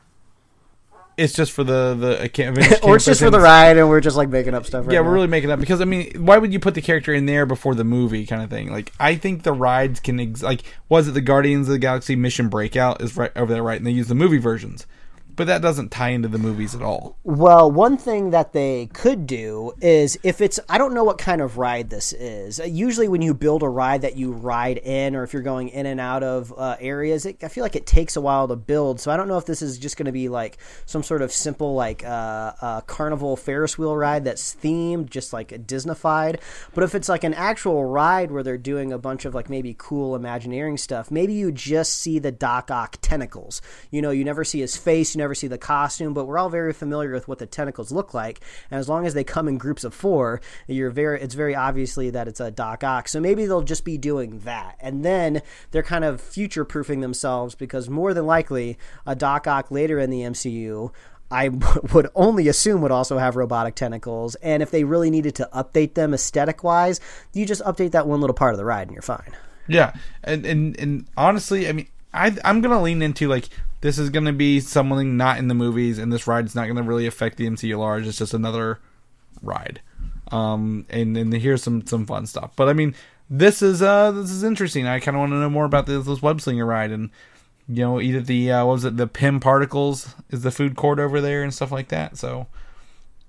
it's 1.21 1.33
just 1.35 1.53
for 1.53 1.63
the 1.65 1.95
the 1.95 2.23
uh, 2.23 2.49
Avengers 2.51 2.81
or 2.83 2.97
it's 2.97 3.05
just 3.05 3.21
for 3.21 3.31
the 3.31 3.39
ride 3.41 3.77
and 3.77 3.89
we're 3.89 4.01
just 4.01 4.17
like 4.17 4.29
making 4.29 4.55
up 4.55 4.67
stuff 4.67 4.87
right 4.87 4.93
Yeah, 4.95 5.01
now. 5.01 5.07
we're 5.09 5.15
really 5.15 5.27
making 5.27 5.51
up 5.51 5.61
because 5.61 5.81
I 5.81 5.85
mean, 5.85 6.13
why 6.25 6.39
would 6.39 6.53
you 6.53 6.59
put 6.59 6.75
the 6.75 6.81
character 6.83 7.13
in 7.13 7.27
there 7.27 7.47
before 7.47 7.75
the 7.75 7.85
movie 7.85 8.27
kind 8.27 8.43
of 8.43 8.51
thing? 8.51 8.71
Like, 8.73 8.93
I 8.99 9.15
think 9.17 9.43
the 9.43 9.53
rides 9.53 10.01
can 10.01 10.19
ex- 10.19 10.43
like 10.43 10.63
was 10.89 11.09
it 11.09 11.13
the 11.13 11.21
Guardians 11.21 11.69
of 11.69 11.73
the 11.73 11.79
Galaxy 11.79 12.17
Mission 12.17 12.49
Breakout 12.49 13.01
is 13.03 13.17
right 13.17 13.33
over 13.37 13.53
there, 13.53 13.63
right? 13.63 13.77
And 13.79 13.87
they 13.87 13.91
use 13.93 14.09
the 14.09 14.15
movie 14.15 14.39
versions, 14.39 14.87
but 15.41 15.47
that 15.47 15.63
doesn't 15.63 15.89
tie 15.89 16.11
into 16.11 16.29
the 16.29 16.37
movies 16.37 16.75
at 16.75 16.83
all. 16.83 17.17
Well, 17.25 17.71
one 17.71 17.97
thing 17.97 18.29
that 18.29 18.53
they 18.53 18.91
could 18.93 19.27
do 19.27 19.73
is 19.81 20.19
if 20.23 20.43
it's, 20.43 20.61
I 20.69 20.77
don't 20.77 20.93
know 20.93 21.03
what 21.03 21.17
kind 21.17 21.41
of 21.41 21.57
ride 21.57 21.89
this 21.89 22.13
is. 22.13 22.59
Usually, 22.59 23.09
when 23.09 23.23
you 23.23 23.33
build 23.33 23.63
a 23.63 23.69
ride 23.71 24.03
that 24.03 24.19
you 24.19 24.33
ride 24.33 24.77
in, 24.77 25.17
or 25.17 25.23
if 25.23 25.33
you're 25.33 25.41
going 25.41 25.71
in 25.71 25.87
and 25.87 25.99
out 25.99 26.23
of 26.23 26.53
uh, 26.59 26.77
areas, 26.79 27.25
it, 27.25 27.43
I 27.43 27.49
feel 27.49 27.63
like 27.63 27.75
it 27.75 27.87
takes 27.87 28.17
a 28.17 28.21
while 28.21 28.49
to 28.49 28.57
build. 28.57 29.01
So 29.01 29.11
I 29.11 29.17
don't 29.17 29.29
know 29.29 29.39
if 29.39 29.47
this 29.47 29.63
is 29.63 29.79
just 29.79 29.97
going 29.97 30.05
to 30.05 30.13
be 30.13 30.29
like 30.29 30.59
some 30.85 31.03
sort 31.03 31.23
of 31.23 31.33
simple, 31.33 31.73
like 31.73 32.05
uh, 32.05 32.53
uh, 32.61 32.81
carnival 32.83 33.35
Ferris 33.35 33.79
wheel 33.79 33.97
ride 33.97 34.25
that's 34.25 34.55
themed, 34.55 35.09
just 35.09 35.33
like 35.33 35.49
Disneyfied. 35.67 36.39
But 36.75 36.85
if 36.85 36.95
it's 36.95 37.09
like 37.09 37.25
an 37.25 37.33
actual 37.33 37.87
ride 37.87 38.31
where 38.31 38.43
they're 38.43 38.59
doing 38.59 38.93
a 38.93 38.99
bunch 38.99 39.25
of 39.25 39.35
like 39.35 39.49
maybe 39.49 39.75
cool 39.79 40.15
Imagineering 40.15 40.77
stuff, 40.77 41.11
maybe 41.11 41.33
you 41.33 41.51
just 41.51 41.95
see 41.95 42.19
the 42.19 42.31
Doc 42.31 42.71
Ock 42.71 42.99
tentacles. 43.01 43.63
You 43.91 44.03
know, 44.03 44.11
you 44.11 44.23
never 44.23 44.45
see 44.45 44.61
his 44.61 44.77
face, 44.77 45.15
you 45.15 45.19
never 45.21 45.30
see 45.35 45.47
the 45.47 45.59
costume, 45.59 46.15
but 46.15 46.27
we're 46.27 46.39
all 46.39 46.49
very 46.49 46.73
familiar 46.73 47.13
with 47.13 47.29
what 47.29 47.39
the 47.39 47.47
tentacles 47.47 47.93
look 47.93 48.15
like. 48.15 48.41
And 48.71 48.79
as 48.79 48.89
long 48.89 49.07
as 49.07 49.15
they 49.15 49.25
come 49.25 49.49
in 49.49 49.59
groups 49.59 49.85
of 49.85 49.95
four, 49.95 50.41
you're 50.67 50.91
very 50.91 51.21
it's 51.21 51.35
very 51.35 51.55
obviously 51.55 52.11
that 52.11 52.29
it's 52.29 52.41
a 52.41 52.51
Doc 52.51 52.85
Ock. 52.85 53.09
So 53.09 53.21
maybe 53.21 53.47
they'll 53.47 53.63
just 53.63 53.85
be 53.85 53.99
doing 53.99 54.41
that. 54.41 54.77
And 54.81 55.05
then 55.05 55.43
they're 55.71 55.83
kind 55.83 56.05
of 56.05 56.21
future 56.21 56.65
proofing 56.65 57.01
themselves 57.01 57.55
because 57.55 57.89
more 57.89 58.15
than 58.15 58.27
likely 58.27 58.79
a 59.07 59.15
Doc 59.15 59.47
Ock 59.47 59.71
later 59.71 59.99
in 59.99 60.11
the 60.11 60.23
MCU 60.23 60.93
I 61.31 61.49
would 61.93 62.09
only 62.15 62.49
assume 62.49 62.83
would 62.83 62.91
also 62.91 63.19
have 63.19 63.37
robotic 63.37 63.75
tentacles. 63.75 64.35
And 64.37 64.63
if 64.63 64.71
they 64.71 64.85
really 64.85 65.11
needed 65.11 65.35
to 65.37 65.49
update 65.55 65.95
them 65.95 66.13
aesthetic 66.13 66.65
wise, 66.65 67.01
you 67.33 67.47
just 67.47 67.63
update 67.63 67.93
that 67.93 68.07
one 68.07 68.21
little 68.21 68.35
part 68.35 68.53
of 68.53 68.59
the 68.59 68.65
ride 68.65 68.89
and 68.89 68.93
you're 68.93 69.03
fine. 69.03 69.37
Yeah, 69.69 69.93
and 70.25 70.45
and 70.45 70.77
and 70.81 71.07
honestly, 71.17 71.69
I 71.69 71.73
mean, 71.73 71.87
I 72.13 72.37
I'm 72.45 72.61
gonna 72.61 72.83
lean 72.83 73.03
into 73.03 73.29
like 73.29 73.49
this 73.81 73.99
is 73.99 74.11
gonna 74.11 74.33
be 74.33 74.61
something 74.61 75.17
not 75.17 75.39
in 75.39 75.49
the 75.49 75.55
movies, 75.55 75.99
and 75.99 76.13
this 76.13 76.27
ride 76.27 76.47
is 76.47 76.55
not 76.55 76.67
gonna 76.67 76.83
really 76.83 77.07
affect 77.07 77.37
the 77.37 77.47
MCU 77.47 77.79
large. 77.79 78.07
It's 78.07 78.19
just 78.19 78.35
another 78.35 78.81
ride, 79.43 79.81
um, 80.31 80.87
and 80.91 81.17
and 81.17 81.33
here's 81.33 81.63
some 81.63 81.87
some 81.87 82.07
fun 82.07 82.27
stuff. 82.27 82.53
But 82.57 82.69
I 82.69 82.73
mean, 82.73 82.95
this 83.29 83.63
is 83.63 83.81
uh 83.83 84.11
this 84.13 84.31
is 84.31 84.43
interesting. 84.43 84.87
I 84.87 85.01
kind 85.01 85.17
of 85.17 85.21
want 85.21 85.33
to 85.33 85.37
know 85.37 85.51
more 85.51 85.65
about 85.65 85.87
this 85.87 86.07
this 86.07 86.23
web 86.23 86.41
slinger 86.41 86.67
ride, 86.67 86.91
and 86.91 87.11
you 87.69 87.85
know, 87.85 88.01
either 88.01 88.21
the 88.21 88.51
uh, 88.53 88.67
what 88.67 88.73
was 88.73 88.85
it 88.85 88.97
the 88.97 89.07
Pym 89.07 89.41
particles 89.41 90.15
is 90.31 90.43
the 90.43 90.51
food 90.51 90.77
court 90.77 90.99
over 90.99 91.21
there 91.21 91.43
and 91.43 91.55
stuff 91.55 91.71
like 91.71 91.89
that. 91.89 92.17
So, 92.19 92.49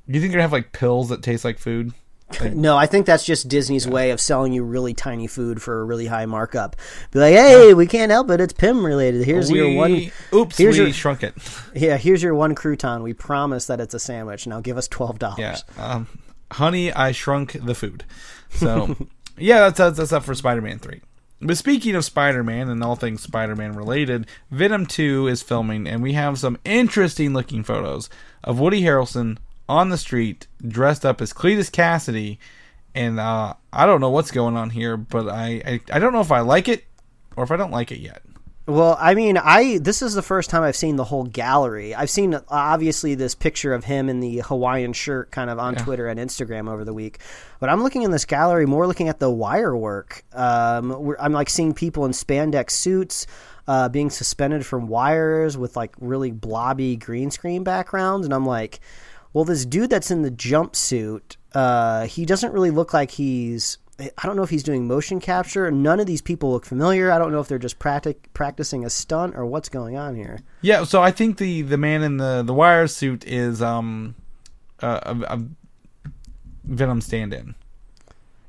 do 0.07 0.13
you 0.13 0.19
think 0.19 0.33
gonna 0.33 0.41
have 0.41 0.51
like 0.51 0.71
pills 0.73 1.09
that 1.09 1.21
taste 1.21 1.45
like 1.45 1.59
food? 1.59 1.93
Like, 2.39 2.53
No, 2.53 2.77
I 2.77 2.85
think 2.85 3.05
that's 3.05 3.25
just 3.25 3.47
Disney's 3.47 3.87
way 3.87 4.11
of 4.11 4.21
selling 4.21 4.53
you 4.53 4.63
really 4.63 4.93
tiny 4.93 5.27
food 5.27 5.61
for 5.61 5.81
a 5.81 5.83
really 5.83 6.05
high 6.05 6.25
markup. 6.25 6.75
Be 7.11 7.19
like, 7.19 7.33
hey, 7.33 7.73
we 7.73 7.87
can't 7.87 8.11
help 8.11 8.29
it; 8.29 8.39
it's 8.39 8.53
Pym 8.53 8.85
related. 8.85 9.25
Here's 9.25 9.49
your 9.49 9.73
one. 9.75 10.11
Oops, 10.33 10.57
here's 10.57 10.77
we 10.77 10.85
your- 10.85 10.93
shrunk 10.93 11.23
it. 11.23 11.33
Yeah, 11.75 11.97
here's 11.97 12.21
your 12.23 12.35
one 12.35 12.55
crouton. 12.55 13.01
We 13.03 13.13
promise 13.13 13.65
that 13.67 13.79
it's 13.79 13.93
a 13.93 13.99
sandwich. 13.99 14.47
Now 14.47 14.61
give 14.61 14.77
us 14.77 14.87
twelve 14.87 15.19
dollars. 15.19 15.39
Yeah. 15.39 15.57
Um, 15.77 16.07
honey, 16.51 16.91
I 16.91 17.11
shrunk 17.11 17.53
the 17.63 17.75
food. 17.75 18.03
So, 18.49 18.95
yeah, 19.37 19.59
that's, 19.61 19.77
that's, 19.77 19.97
that's 19.97 20.11
up 20.13 20.23
for 20.23 20.35
Spider 20.35 20.61
Man 20.61 20.79
3. 20.79 21.01
But 21.43 21.57
speaking 21.57 21.95
of 21.95 22.05
Spider 22.05 22.43
Man 22.43 22.69
and 22.69 22.83
all 22.83 22.95
things 22.95 23.23
Spider 23.23 23.55
Man 23.55 23.73
related, 23.73 24.27
Venom 24.51 24.85
2 24.85 25.27
is 25.27 25.41
filming, 25.41 25.87
and 25.87 26.03
we 26.03 26.13
have 26.13 26.37
some 26.37 26.57
interesting 26.65 27.33
looking 27.33 27.63
photos 27.63 28.09
of 28.43 28.59
Woody 28.59 28.81
Harrelson 28.83 29.37
on 29.71 29.87
the 29.87 29.97
street 29.97 30.47
dressed 30.67 31.05
up 31.05 31.21
as 31.21 31.31
Cletus 31.31 31.71
Kasady. 31.71 32.37
And 32.93 33.21
uh, 33.21 33.53
I 33.71 33.85
don't 33.85 34.01
know 34.01 34.09
what's 34.09 34.31
going 34.31 34.57
on 34.57 34.69
here, 34.69 34.97
but 34.97 35.29
I, 35.29 35.61
I, 35.65 35.79
I 35.93 35.99
don't 35.99 36.11
know 36.11 36.19
if 36.19 36.31
I 36.31 36.41
like 36.41 36.67
it 36.67 36.83
or 37.37 37.45
if 37.45 37.51
I 37.51 37.55
don't 37.55 37.71
like 37.71 37.91
it 37.91 37.99
yet. 37.99 38.21
Well, 38.67 38.95
I 38.99 39.15
mean, 39.15 39.37
I 39.37 39.79
this 39.79 40.01
is 40.01 40.13
the 40.13 40.21
first 40.21 40.49
time 40.49 40.61
I've 40.61 40.75
seen 40.75 40.95
the 40.95 41.03
whole 41.03 41.23
gallery. 41.23 41.95
I've 41.95 42.11
seen 42.11 42.39
obviously 42.47 43.15
this 43.15 43.33
picture 43.33 43.73
of 43.73 43.85
him 43.85 44.07
in 44.07 44.19
the 44.19 44.39
Hawaiian 44.39 44.93
shirt 44.93 45.31
kind 45.31 45.49
of 45.49 45.57
on 45.57 45.75
Twitter 45.75 46.07
and 46.07 46.19
Instagram 46.19 46.69
over 46.69 46.85
the 46.85 46.93
week. 46.93 47.19
But 47.59 47.69
I'm 47.69 47.81
looking 47.81 48.03
in 48.03 48.11
this 48.11 48.25
gallery 48.25 48.67
more 48.67 48.85
looking 48.87 49.09
at 49.09 49.19
the 49.19 49.31
wire 49.31 49.75
work. 49.75 50.23
Um, 50.33 51.15
I'm 51.19 51.33
like 51.33 51.49
seeing 51.49 51.73
people 51.73 52.05
in 52.05 52.11
spandex 52.11 52.71
suits 52.71 53.25
uh, 53.67 53.89
being 53.89 54.09
suspended 54.09 54.65
from 54.65 54.87
wires 54.87 55.57
with 55.57 55.75
like 55.75 55.95
really 55.99 56.31
blobby 56.31 56.97
green 56.97 57.31
screen 57.31 57.63
backgrounds, 57.63 58.25
and 58.25 58.33
I'm 58.33 58.45
like, 58.45 58.79
well, 59.33 59.45
this 59.45 59.65
dude 59.65 59.89
that's 59.89 60.11
in 60.11 60.21
the 60.21 60.31
jumpsuit, 60.31 61.37
uh, 61.53 62.05
he 62.05 62.25
doesn't 62.25 62.53
really 62.53 62.71
look 62.71 62.93
like 62.93 63.11
he's. 63.11 63.77
I 63.99 64.25
don't 64.25 64.35
know 64.35 64.41
if 64.41 64.49
he's 64.49 64.63
doing 64.63 64.87
motion 64.87 65.19
capture. 65.19 65.69
None 65.69 65.99
of 65.99 66.07
these 66.07 66.23
people 66.23 66.51
look 66.51 66.65
familiar. 66.65 67.11
I 67.11 67.19
don't 67.19 67.31
know 67.31 67.39
if 67.39 67.47
they're 67.47 67.59
just 67.59 67.77
practic- 67.77 68.33
practicing 68.33 68.83
a 68.83 68.89
stunt 68.89 69.35
or 69.35 69.45
what's 69.45 69.69
going 69.69 69.95
on 69.95 70.15
here. 70.15 70.39
Yeah, 70.61 70.85
so 70.85 71.03
I 71.03 71.11
think 71.11 71.37
the 71.37 71.61
the 71.61 71.77
man 71.77 72.01
in 72.01 72.17
the 72.17 72.41
the 72.43 72.53
wire 72.53 72.87
suit 72.87 73.23
is 73.25 73.61
um 73.61 74.15
a, 74.79 74.87
a, 74.87 75.35
a 75.35 75.41
Venom 76.63 77.01
stand-in. 77.01 77.55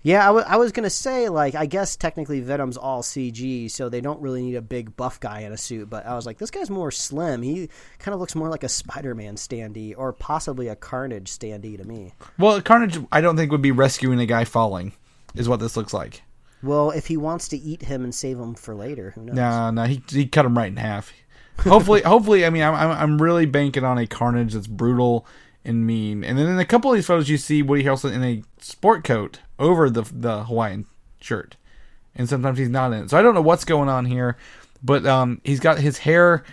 Yeah, 0.03 0.27
I 0.27 0.31
wa- 0.33 0.45
I 0.47 0.57
was 0.57 0.73
gonna 0.73 0.91
say 0.91 1.29
like 1.29 1.55
I 1.55 1.67
guess 1.67 1.97
technically 1.97 2.41
Venom's 2.41 2.77
all 2.77 3.03
CG, 3.03 3.71
so 3.71 3.89
they 3.89 4.01
don't 4.01 4.21
really 4.21 4.43
need 4.43 4.57
a 4.57 4.63
big 4.63 4.97
buff 4.97 5.21
guy 5.21 5.41
in 5.41 5.53
a 5.53 5.57
suit. 5.57 5.89
But 5.89 6.07
I 6.07 6.15
was 6.15 6.27
like, 6.27 6.39
this 6.39 6.51
guy's 6.51 6.71
more 6.71 6.91
slim. 6.91 7.43
He 7.43 7.69
kind 7.99 8.13
of 8.15 8.21
looks 8.21 8.35
more 8.35 8.49
like 8.49 8.65
a 8.65 8.69
Spider-Man 8.69 9.37
standee, 9.37 9.95
or 9.97 10.13
possibly 10.13 10.69
a 10.69 10.77
Carnage 10.77 11.31
standee 11.31 11.77
to 11.77 11.85
me. 11.85 12.13
Well, 12.39 12.61
Carnage, 12.61 12.99
I 13.13 13.21
don't 13.21 13.37
think 13.37 13.53
would 13.53 13.63
be 13.63 13.71
rescuing 13.71 14.19
a 14.21 14.27
guy 14.27 14.45
falling, 14.45 14.93
is 15.35 15.49
what 15.49 15.61
this 15.61 15.77
looks 15.77 15.95
like. 15.95 16.23
Well, 16.63 16.91
if 16.91 17.07
he 17.07 17.17
wants 17.17 17.49
to 17.49 17.57
eat 17.57 17.83
him 17.83 18.05
and 18.05 18.15
save 18.15 18.39
him 18.39 18.55
for 18.55 18.75
later, 18.75 19.11
who 19.13 19.23
knows? 19.23 19.37
No, 19.37 19.71
no, 19.71 19.85
he 19.85 20.03
he 20.09 20.27
cut 20.27 20.47
him 20.47 20.57
right 20.57 20.69
in 20.69 20.77
half. 20.77 21.13
Hopefully, 21.61 22.03
hopefully, 22.07 22.45
I 22.45 22.51
mean, 22.51 22.63
I'm 22.63 22.75
I'm 22.75 23.23
really 23.23 23.47
banking 23.47 23.85
on 23.85 23.99
a 23.99 24.07
Carnage 24.07 24.55
that's 24.55 24.67
brutal 24.67 25.27
and 25.65 25.87
mean. 25.87 26.25
And 26.25 26.39
then 26.39 26.47
in 26.47 26.59
a 26.59 26.65
couple 26.65 26.91
of 26.91 26.97
these 26.97 27.07
photos, 27.07 27.29
you 27.29 27.39
see 27.39 27.63
Woody 27.63 27.85
Harrelson 27.85 28.13
in 28.13 28.23
a 28.23 28.43
sport 28.59 29.05
coat 29.05 29.41
over 29.59 29.89
the 29.89 30.03
the 30.03 30.45
Hawaiian 30.45 30.87
shirt, 31.21 31.57
and 32.15 32.29
sometimes 32.29 32.59
he's 32.59 32.69
not 32.69 32.93
in 32.93 33.05
it. 33.05 33.11
So 33.11 33.19
I 33.19 33.23
don't 33.23 33.35
know 33.35 33.43
what's 33.43 33.65
going 33.65 33.89
on 33.89 34.07
here, 34.07 34.37
but 34.83 35.07
um, 35.07 35.41
he's 35.45 35.61
got 35.61 35.79
his 35.79 35.99
hair 35.99 36.45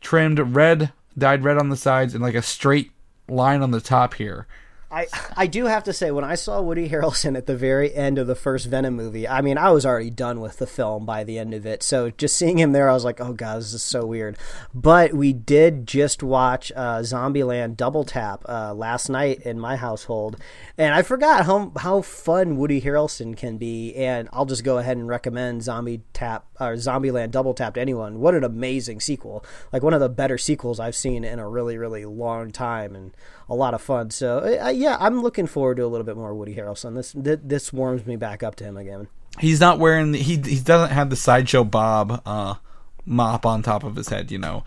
trimmed 0.00 0.38
red, 0.38 0.92
dyed 1.16 1.44
red 1.44 1.58
on 1.58 1.68
the 1.68 1.76
sides, 1.76 2.14
and 2.14 2.22
like 2.22 2.34
a 2.34 2.42
straight 2.42 2.90
line 3.28 3.62
on 3.62 3.70
the 3.70 3.80
top 3.80 4.14
here. 4.14 4.46
I 4.92 5.06
I 5.36 5.46
do 5.46 5.66
have 5.66 5.84
to 5.84 5.92
say 5.92 6.10
when 6.10 6.24
I 6.24 6.34
saw 6.34 6.60
Woody 6.60 6.88
Harrelson 6.88 7.36
at 7.36 7.46
the 7.46 7.56
very 7.56 7.94
end 7.94 8.18
of 8.18 8.26
the 8.26 8.34
first 8.34 8.66
Venom 8.66 8.94
movie, 8.94 9.26
I 9.26 9.40
mean 9.40 9.56
I 9.56 9.70
was 9.70 9.86
already 9.86 10.10
done 10.10 10.40
with 10.40 10.58
the 10.58 10.66
film 10.66 11.06
by 11.06 11.24
the 11.24 11.38
end 11.38 11.54
of 11.54 11.64
it. 11.64 11.82
So 11.82 12.10
just 12.10 12.36
seeing 12.36 12.58
him 12.58 12.72
there, 12.72 12.90
I 12.90 12.92
was 12.94 13.04
like, 13.04 13.20
oh 13.20 13.32
god, 13.32 13.60
this 13.60 13.72
is 13.72 13.82
so 13.82 14.04
weird. 14.04 14.36
But 14.74 15.14
we 15.14 15.32
did 15.32 15.86
just 15.86 16.22
watch 16.22 16.70
uh, 16.76 16.98
Zombieland 16.98 17.76
Double 17.76 18.04
Tap 18.04 18.44
uh, 18.48 18.74
last 18.74 19.08
night 19.08 19.40
in 19.40 19.58
my 19.58 19.76
household, 19.76 20.36
and 20.76 20.94
I 20.94 21.02
forgot 21.02 21.46
how 21.46 21.72
how 21.78 22.02
fun 22.02 22.58
Woody 22.58 22.80
Harrelson 22.82 23.36
can 23.36 23.56
be. 23.56 23.94
And 23.94 24.28
I'll 24.32 24.46
just 24.46 24.64
go 24.64 24.76
ahead 24.78 24.98
and 24.98 25.08
recommend 25.08 25.62
Zombie 25.62 26.02
Tap 26.12 26.46
or 26.66 26.74
Zombieland 26.76 27.30
Double 27.30 27.54
Tapped 27.54 27.78
anyone. 27.78 28.20
What 28.20 28.34
an 28.34 28.44
amazing 28.44 29.00
sequel! 29.00 29.44
Like 29.72 29.82
one 29.82 29.94
of 29.94 30.00
the 30.00 30.08
better 30.08 30.38
sequels 30.38 30.80
I've 30.80 30.96
seen 30.96 31.24
in 31.24 31.38
a 31.38 31.48
really 31.48 31.76
really 31.78 32.04
long 32.04 32.50
time, 32.50 32.94
and 32.94 33.12
a 33.48 33.54
lot 33.54 33.74
of 33.74 33.82
fun. 33.82 34.10
So 34.10 34.58
uh, 34.62 34.68
yeah, 34.70 34.96
I'm 35.00 35.22
looking 35.22 35.46
forward 35.46 35.76
to 35.76 35.84
a 35.84 35.88
little 35.88 36.06
bit 36.06 36.16
more 36.16 36.34
Woody 36.34 36.54
Harrelson. 36.54 36.94
This 36.94 37.12
th- 37.12 37.40
this 37.42 37.72
warms 37.72 38.06
me 38.06 38.16
back 38.16 38.42
up 38.42 38.56
to 38.56 38.64
him 38.64 38.76
again. 38.76 39.08
He's 39.38 39.60
not 39.60 39.78
wearing 39.78 40.12
the, 40.12 40.18
he 40.18 40.36
he 40.36 40.60
doesn't 40.60 40.90
have 40.90 41.10
the 41.10 41.16
sideshow 41.16 41.64
Bob 41.64 42.22
uh, 42.26 42.54
mop 43.04 43.46
on 43.46 43.62
top 43.62 43.84
of 43.84 43.96
his 43.96 44.08
head, 44.08 44.30
you 44.30 44.38
know, 44.38 44.64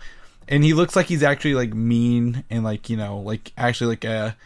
and 0.48 0.64
he 0.64 0.74
looks 0.74 0.96
like 0.96 1.06
he's 1.06 1.22
actually 1.22 1.54
like 1.54 1.74
mean 1.74 2.44
and 2.50 2.64
like 2.64 2.90
you 2.90 2.96
know 2.96 3.18
like 3.18 3.52
actually 3.56 3.88
like 3.88 4.04
a 4.04 4.36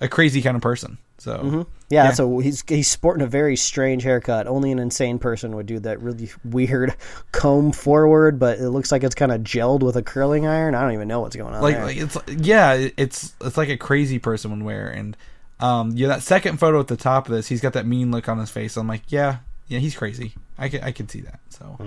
a 0.00 0.08
crazy 0.08 0.42
kind 0.42 0.56
of 0.56 0.62
person. 0.62 0.98
So 1.22 1.66
Yeah, 1.88 2.02
that's 2.02 2.18
a 2.18 2.42
he's 2.42 2.64
he's 2.66 2.88
sporting 2.88 3.22
a 3.22 3.28
very 3.28 3.54
strange 3.54 4.02
haircut. 4.02 4.48
Only 4.48 4.72
an 4.72 4.80
insane 4.80 5.20
person 5.20 5.54
would 5.54 5.66
do 5.66 5.78
that 5.78 6.02
really 6.02 6.30
weird 6.44 6.96
comb 7.30 7.70
forward, 7.70 8.40
but 8.40 8.58
it 8.58 8.70
looks 8.70 8.90
like 8.90 9.04
it's 9.04 9.14
kind 9.14 9.30
of 9.30 9.42
gelled 9.42 9.84
with 9.84 9.94
a 9.94 10.02
curling 10.02 10.48
iron. 10.48 10.74
I 10.74 10.82
don't 10.82 10.94
even 10.94 11.06
know 11.06 11.20
what's 11.20 11.36
going 11.36 11.54
on 11.54 11.62
like, 11.62 11.76
there. 11.76 11.84
like 11.84 11.96
it's 11.96 12.18
yeah 12.44 12.88
it's 12.96 13.34
it's 13.40 13.56
like 13.56 13.68
a 13.68 13.76
crazy 13.76 14.18
person 14.18 14.50
would 14.50 14.64
wear 14.64 14.88
and 14.88 15.16
um 15.60 15.92
yeah 15.94 16.08
that 16.08 16.22
second 16.22 16.58
photo 16.58 16.80
at 16.80 16.88
the 16.88 16.96
top 16.96 17.26
of 17.28 17.32
this 17.32 17.46
he's 17.46 17.60
got 17.60 17.74
that 17.74 17.86
mean 17.86 18.10
look 18.10 18.28
on 18.28 18.38
his 18.38 18.50
face. 18.50 18.76
I'm 18.76 18.88
like 18.88 19.02
yeah 19.06 19.38
yeah 19.68 19.78
he's 19.78 19.94
crazy. 19.94 20.34
I 20.58 20.68
can 20.68 20.82
i 20.82 20.90
can 20.90 21.08
see 21.08 21.20
that 21.20 21.38
so. 21.50 21.78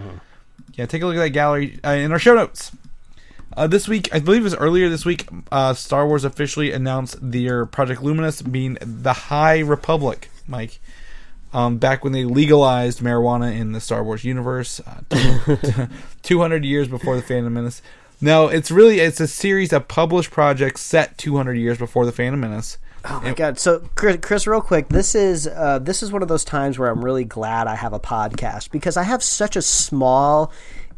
Yeah 0.76 0.86
take 0.86 1.02
a 1.02 1.06
look 1.08 1.18
at 1.18 1.20
that 1.20 1.30
gallery 1.32 1.78
uh, 1.84 1.90
in 1.90 2.14
our 2.14 2.20
show 2.20 2.36
notes 2.36 2.72
uh, 3.56 3.68
this 3.68 3.88
week, 3.88 4.14
I 4.14 4.20
believe 4.20 4.42
it 4.42 4.46
was 4.46 4.56
earlier 4.56 4.90
this 4.90 5.06
week, 5.06 5.28
uh, 5.52 5.74
Star 5.74 6.08
Wars 6.08 6.24
officially 6.24 6.72
announced 6.72 7.18
their 7.22 7.66
Project 7.66 8.04
Luminous 8.04 8.42
being 8.42 8.78
the 8.82 9.14
High 9.14 9.60
Republic, 9.60 10.30
Mike. 10.48 10.80
Um, 11.54 11.78
back 11.78 12.04
when 12.04 12.12
they 12.12 12.26
legalized 12.26 13.00
marijuana 13.00 13.58
in 13.58 13.72
the 13.72 13.80
Star 13.80 14.04
Wars 14.04 14.26
universe, 14.26 14.82
uh, 14.82 15.88
200 16.22 16.66
years 16.66 16.90
before 16.90 17.16
the 17.16 17.22
Phantom 17.22 17.54
Menace. 17.54 17.82
No, 18.20 18.50
it's 18.50 18.72
really 18.72 19.00
it's 19.00 19.22
a 19.22 19.28
series 19.28 19.72
of 19.72 19.88
published 19.88 20.32
projects 20.32 20.82
set 20.82 21.18
200 21.18 21.54
years 21.54 21.78
before 21.78 22.06
the 22.06 22.12
Phantom 22.12 22.40
Menace. 22.42 22.78
Oh 23.08 23.22
my 23.22 23.34
god! 23.34 23.60
So, 23.60 23.88
Chris, 23.96 24.18
Chris, 24.22 24.48
real 24.48 24.62
quick, 24.62 24.90
this 24.90 25.16
is 25.16 25.48
uh, 25.48 25.80
this 25.80 26.02
is 26.02 26.12
one 26.12 26.22
of 26.22 26.28
those 26.28 26.44
times 26.44 26.80
where 26.80 26.90
I'm 26.90 27.06
really 27.06 27.24
glad 27.24 27.68
I 27.68 27.76
have 27.76 27.94
a 27.94 28.00
podcast 28.00 28.72
because 28.72 28.98
I 28.98 29.04
have 29.04 29.22
such 29.22 29.56
a 29.56 29.62
small, 29.62 30.52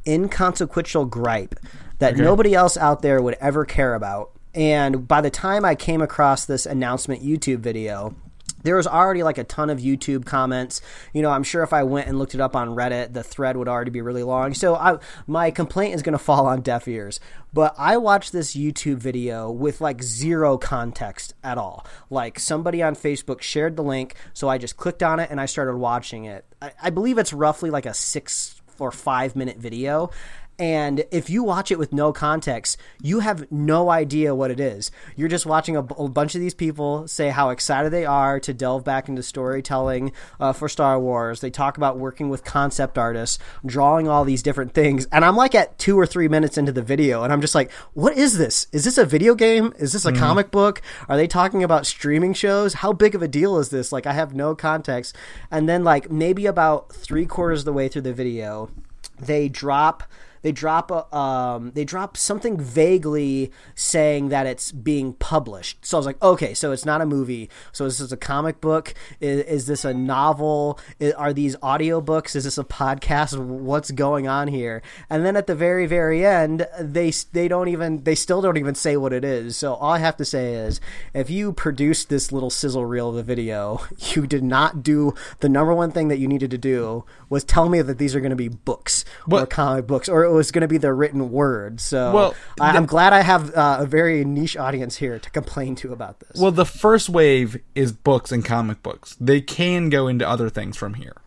inconsequential 0.07 1.05
gripe 1.05 1.55
that 1.99 2.17
nobody 2.17 2.53
else 2.53 2.77
out 2.77 3.01
there 3.01 3.21
would 3.21 3.35
ever 3.39 3.65
care 3.65 3.95
about. 3.95 4.31
And 4.53 5.07
by 5.07 5.21
the 5.21 5.29
time 5.29 5.65
I 5.65 5.75
came 5.75 6.01
across 6.01 6.45
this 6.45 6.65
announcement 6.65 7.23
YouTube 7.23 7.59
video, 7.59 8.15
there 8.63 8.75
was 8.75 8.87
already 8.87 9.23
like 9.23 9.37
a 9.37 9.43
ton 9.43 9.69
of 9.69 9.79
YouTube 9.79 10.25
comments. 10.25 10.81
You 11.13 11.21
know, 11.21 11.29
I'm 11.29 11.43
sure 11.43 11.63
if 11.63 11.73
I 11.73 11.83
went 11.83 12.07
and 12.07 12.17
looked 12.17 12.35
it 12.35 12.41
up 12.41 12.55
on 12.55 12.69
Reddit, 12.69 13.13
the 13.13 13.23
thread 13.23 13.55
would 13.55 13.67
already 13.67 13.91
be 13.91 14.01
really 14.01 14.23
long. 14.23 14.53
So 14.53 14.75
I, 14.75 14.97
my 15.25 15.51
complaint 15.51 15.95
is 15.95 16.01
going 16.01 16.13
to 16.17 16.23
fall 16.23 16.47
on 16.47 16.61
deaf 16.61 16.87
ears. 16.87 17.19
But 17.53 17.75
I 17.77 17.97
watched 17.97 18.33
this 18.33 18.55
YouTube 18.55 18.97
video 18.97 19.49
with 19.49 19.79
like 19.79 20.03
zero 20.03 20.57
context 20.57 21.33
at 21.43 21.57
all. 21.57 21.85
Like 22.09 22.39
somebody 22.39 22.81
on 22.83 22.95
Facebook 22.95 23.41
shared 23.41 23.77
the 23.77 23.83
link, 23.83 24.15
so 24.33 24.49
I 24.49 24.57
just 24.57 24.75
clicked 24.75 25.03
on 25.03 25.19
it 25.19 25.29
and 25.29 25.39
I 25.39 25.45
started 25.45 25.77
watching 25.77 26.25
it. 26.25 26.45
I, 26.61 26.71
I 26.81 26.89
believe 26.89 27.17
it's 27.17 27.33
roughly 27.33 27.69
like 27.69 27.85
a 27.85 27.93
six 27.93 28.61
or 28.79 28.91
five 28.91 29.35
minute 29.35 29.57
video. 29.57 30.11
And 30.59 31.05
if 31.11 31.29
you 31.29 31.43
watch 31.43 31.71
it 31.71 31.77
with 31.77 31.93
no 31.93 32.11
context, 32.11 32.77
you 33.01 33.19
have 33.19 33.51
no 33.51 33.91
idea 33.91 34.33
what 34.33 34.49
it 34.49 34.59
is. 34.59 34.89
You're 35.15 35.27
just 35.27 35.45
watching 35.45 35.75
a, 35.75 35.83
b- 35.83 35.93
a 35.97 36.07
bunch 36.07 36.33
of 36.33 36.41
these 36.41 36.55
people 36.55 37.07
say 37.07 37.29
how 37.29 37.49
excited 37.49 37.91
they 37.91 38.05
are 38.05 38.39
to 38.39 38.53
delve 38.53 38.83
back 38.83 39.07
into 39.07 39.21
storytelling 39.21 40.11
uh, 40.39 40.53
for 40.53 40.67
Star 40.67 40.99
Wars. 40.99 41.41
They 41.41 41.51
talk 41.51 41.77
about 41.77 41.99
working 41.99 42.29
with 42.29 42.43
concept 42.43 42.97
artists, 42.97 43.37
drawing 43.65 44.07
all 44.07 44.25
these 44.25 44.41
different 44.41 44.73
things. 44.73 45.05
And 45.11 45.23
I'm 45.23 45.35
like 45.35 45.53
at 45.53 45.77
two 45.77 45.99
or 45.99 46.07
three 46.07 46.27
minutes 46.27 46.57
into 46.57 46.71
the 46.71 46.81
video, 46.81 47.23
and 47.23 47.31
I'm 47.31 47.41
just 47.41 47.53
like, 47.55 47.71
what 47.93 48.17
is 48.17 48.39
this? 48.39 48.65
Is 48.71 48.83
this 48.83 48.97
a 48.97 49.05
video 49.05 49.35
game? 49.35 49.73
Is 49.77 49.93
this 49.93 50.05
a 50.05 50.11
comic 50.11 50.49
book? 50.49 50.81
Are 51.07 51.17
they 51.17 51.27
talking 51.27 51.63
about 51.63 51.85
streaming 51.85 52.33
shows? 52.33 52.75
How 52.75 52.93
big 52.93 53.13
of 53.13 53.21
a 53.21 53.27
deal 53.27 53.59
is 53.59 53.69
this? 53.69 53.91
Like, 53.91 54.07
I 54.07 54.13
have 54.13 54.33
no 54.33 54.55
context. 54.55 55.15
And 55.51 55.69
then, 55.69 55.83
like, 55.83 56.09
maybe 56.09 56.47
about 56.47 56.91
three 56.91 57.27
quarters 57.27 57.59
of 57.59 57.65
the 57.65 57.73
way 57.73 57.87
through 57.87 58.01
the 58.01 58.13
video, 58.13 58.71
they 59.19 59.49
drop 59.49 60.03
they 60.47 60.53
drop 60.53 60.91
a, 60.91 61.13
um, 61.13 61.73
they 61.75 61.83
drop 61.83 62.15
something 62.15 62.57
vaguely 62.57 63.51
saying 63.75 64.29
that 64.29 64.45
it's 64.45 64.71
being 64.71 65.11
published. 65.11 65.85
So 65.85 65.97
I 65.97 65.99
was 65.99 66.05
like, 66.05 66.23
okay, 66.23 66.53
so 66.53 66.71
it's 66.71 66.85
not 66.85 67.01
a 67.01 67.05
movie. 67.05 67.49
So 67.73 67.83
is 67.83 67.97
this 67.97 68.05
is 68.05 68.13
a 68.13 68.17
comic 68.17 68.61
book. 68.61 68.93
Is, 69.19 69.41
is 69.41 69.67
this 69.67 69.83
a 69.83 69.93
novel? 69.93 70.79
I- 71.01 71.11
are 71.11 71.33
these 71.33 71.57
audiobooks? 71.57 72.33
Is 72.33 72.45
this 72.45 72.57
a 72.57 72.63
podcast? 72.63 73.37
What's 73.37 73.91
going 73.91 74.25
on 74.29 74.47
here? 74.47 74.81
And 75.09 75.25
then 75.25 75.35
at 75.35 75.47
the 75.47 75.55
very 75.55 75.85
very 75.85 76.25
end, 76.25 76.65
they 76.79 77.11
they 77.33 77.49
don't 77.49 77.67
even 77.67 78.05
they 78.05 78.15
still 78.15 78.41
don't 78.41 78.55
even 78.55 78.73
say 78.73 78.95
what 78.95 79.11
it 79.11 79.25
is. 79.25 79.57
So 79.57 79.73
all 79.73 79.91
I 79.91 79.99
have 79.99 80.15
to 80.15 80.23
say 80.23 80.53
is, 80.53 80.79
if 81.13 81.29
you 81.29 81.51
produced 81.51 82.07
this 82.07 82.31
little 82.31 82.49
sizzle 82.49 82.85
reel 82.85 83.09
of 83.09 83.17
a 83.17 83.23
video, 83.23 83.81
you 83.97 84.25
did 84.25 84.45
not 84.45 84.81
do 84.81 85.13
the 85.41 85.49
number 85.49 85.73
one 85.73 85.91
thing 85.91 86.07
that 86.07 86.19
you 86.19 86.27
needed 86.29 86.51
to 86.51 86.57
do 86.57 87.03
was 87.27 87.43
tell 87.43 87.67
me 87.67 87.81
that 87.81 87.97
these 87.97 88.15
are 88.15 88.21
going 88.21 88.29
to 88.29 88.37
be 88.37 88.47
books 88.47 89.03
or 89.29 89.45
comic 89.45 89.87
books, 89.87 90.07
or 90.07 90.23
was 90.37 90.51
going 90.51 90.61
to 90.61 90.67
be 90.67 90.77
the 90.77 90.93
written 90.93 91.31
word. 91.31 91.81
So 91.81 92.13
Well, 92.13 92.35
I, 92.59 92.77
I'm 92.77 92.85
glad 92.85 93.11
I 93.13 93.21
have 93.21 93.53
uh, 93.53 93.77
a 93.81 93.85
very 93.85 94.23
niche 94.23 94.55
audience 94.55 94.95
here 94.95 95.19
to 95.19 95.29
complain 95.31 95.75
to 95.77 95.91
about 95.91 96.19
this. 96.21 96.39
Well, 96.39 96.51
the 96.51 96.65
first 96.65 97.09
wave 97.09 97.57
is 97.75 97.91
books 97.91 98.31
and 98.31 98.45
comic 98.45 98.81
books. 98.81 99.17
They 99.19 99.41
can 99.41 99.89
go 99.89 100.07
into 100.07 100.27
other 100.27 100.49
things 100.49 100.77
from 100.77 100.93
here. 100.93 101.17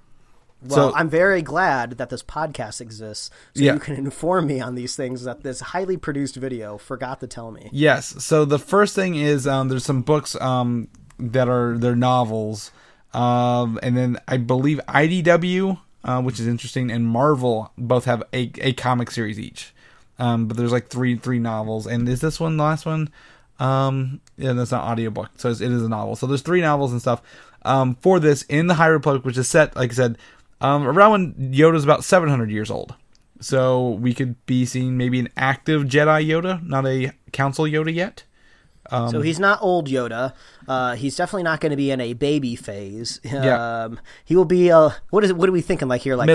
Well, 0.63 0.91
so- 0.91 0.95
I'm 0.95 1.09
very 1.09 1.41
glad 1.43 1.93
that 1.99 2.11
this 2.11 2.23
podcast 2.23 2.81
exists, 2.81 3.31
so 3.55 3.63
Yeah. 3.65 3.75
you 3.75 3.81
can 3.81 3.97
inform 3.97 4.47
me 4.47 4.61
on 4.61 4.75
these 4.75 4.95
things 4.95 5.25
that 5.25 5.43
this 5.43 5.61
highly 5.61 5.97
produced 5.97 6.37
video 6.37 6.77
forgot 6.77 7.21
to 7.21 7.27
tell 7.27 7.51
me. 7.51 7.71
Yes. 7.73 8.23
So 8.25 8.45
the 8.45 8.59
first 8.59 8.95
thing 8.95 9.15
is 9.15 9.47
um, 9.47 9.69
there's 9.69 9.85
some 9.87 10.03
books 10.03 10.37
um, 10.41 10.89
that 11.19 11.49
are 11.49 11.79
they're 11.79 11.97
novels, 11.97 12.73
um, 13.15 13.79
and 13.83 13.97
then 13.97 14.19
I 14.29 14.37
believe 14.37 14.81
IDW, 14.87 15.79
uh, 16.05 16.21
which 16.23 16.41
is 16.41 16.47
interesting, 16.47 16.91
and 16.91 17.07
Marvel 17.07 17.73
both 17.77 18.05
have 18.05 18.23
a, 18.33 18.51
a 18.61 18.73
comic 18.75 19.11
series 19.11 19.39
each. 19.39 19.73
Um, 20.19 20.47
but 20.47 20.57
there's 20.57 20.73
like 20.73 20.89
three 20.89 21.17
three 21.17 21.39
novels, 21.39 21.87
and 21.87 22.09
is 22.09 22.21
this 22.21 22.39
one 22.39 22.57
the 22.57 22.65
last 22.65 22.85
one? 22.87 23.09
Um, 23.59 24.21
yeah, 24.37 24.53
that's 24.53 24.71
not 24.71 24.85
audiobook, 24.85 25.31
so 25.37 25.51
it's, 25.51 25.61
it 25.61 25.71
is 25.71 25.83
a 25.83 25.89
novel. 25.89 26.17
So 26.17 26.27
there's 26.27 26.43
three 26.43 26.61
novels 26.61 26.93
and 26.93 27.01
stuff 27.01 27.23
um, 27.63 27.97
for 27.97 28.21
this 28.21 28.43
in 28.43 28.67
the 28.67 28.75
High 28.75 28.87
Republic, 28.87 29.25
which 29.25 29.37
is 29.37 29.49
set, 29.49 29.77
like 29.77 29.91
I 29.91 29.95
said, 29.95 30.19
um, 30.61 30.87
around 30.87 31.11
when 31.13 31.53
Yoda's 31.53 31.85
about 31.85 32.05
700 32.05 32.51
years 32.51 32.71
old. 32.71 32.95
So 33.41 33.91
we 33.91 34.13
could 34.13 34.45
be 34.47 34.67
seeing 34.67 34.97
maybe 34.99 35.19
an 35.19 35.29
active 35.37 35.85
Jedi 35.85 36.27
Yoda, 36.27 36.63
not 36.63 36.87
a 36.87 37.13
Council 37.33 37.65
Yoda 37.65 37.93
yet. 37.93 38.25
Um, 38.91 39.11
so 39.11 39.21
he's 39.23 39.39
not 39.39 39.63
old 39.63 39.89
Yoda. 39.89 40.35
Uh, 40.71 40.95
he's 40.95 41.17
definitely 41.17 41.43
not 41.43 41.59
going 41.59 41.71
to 41.71 41.77
be 41.77 41.91
in 41.91 42.01
a 42.01 42.13
baby 42.13 42.55
phase. 42.55 43.19
Yeah. 43.25 43.87
Um, 43.87 43.99
he 44.25 44.37
will 44.37 44.45
be. 44.45 44.71
Uh, 44.71 44.91
what 45.11 45.25
is? 45.25 45.33
What 45.33 45.49
are 45.49 45.53
we 45.53 45.63
thinking? 45.63 45.89
Like 45.89 46.01
here, 46.01 46.15
like 46.15 46.29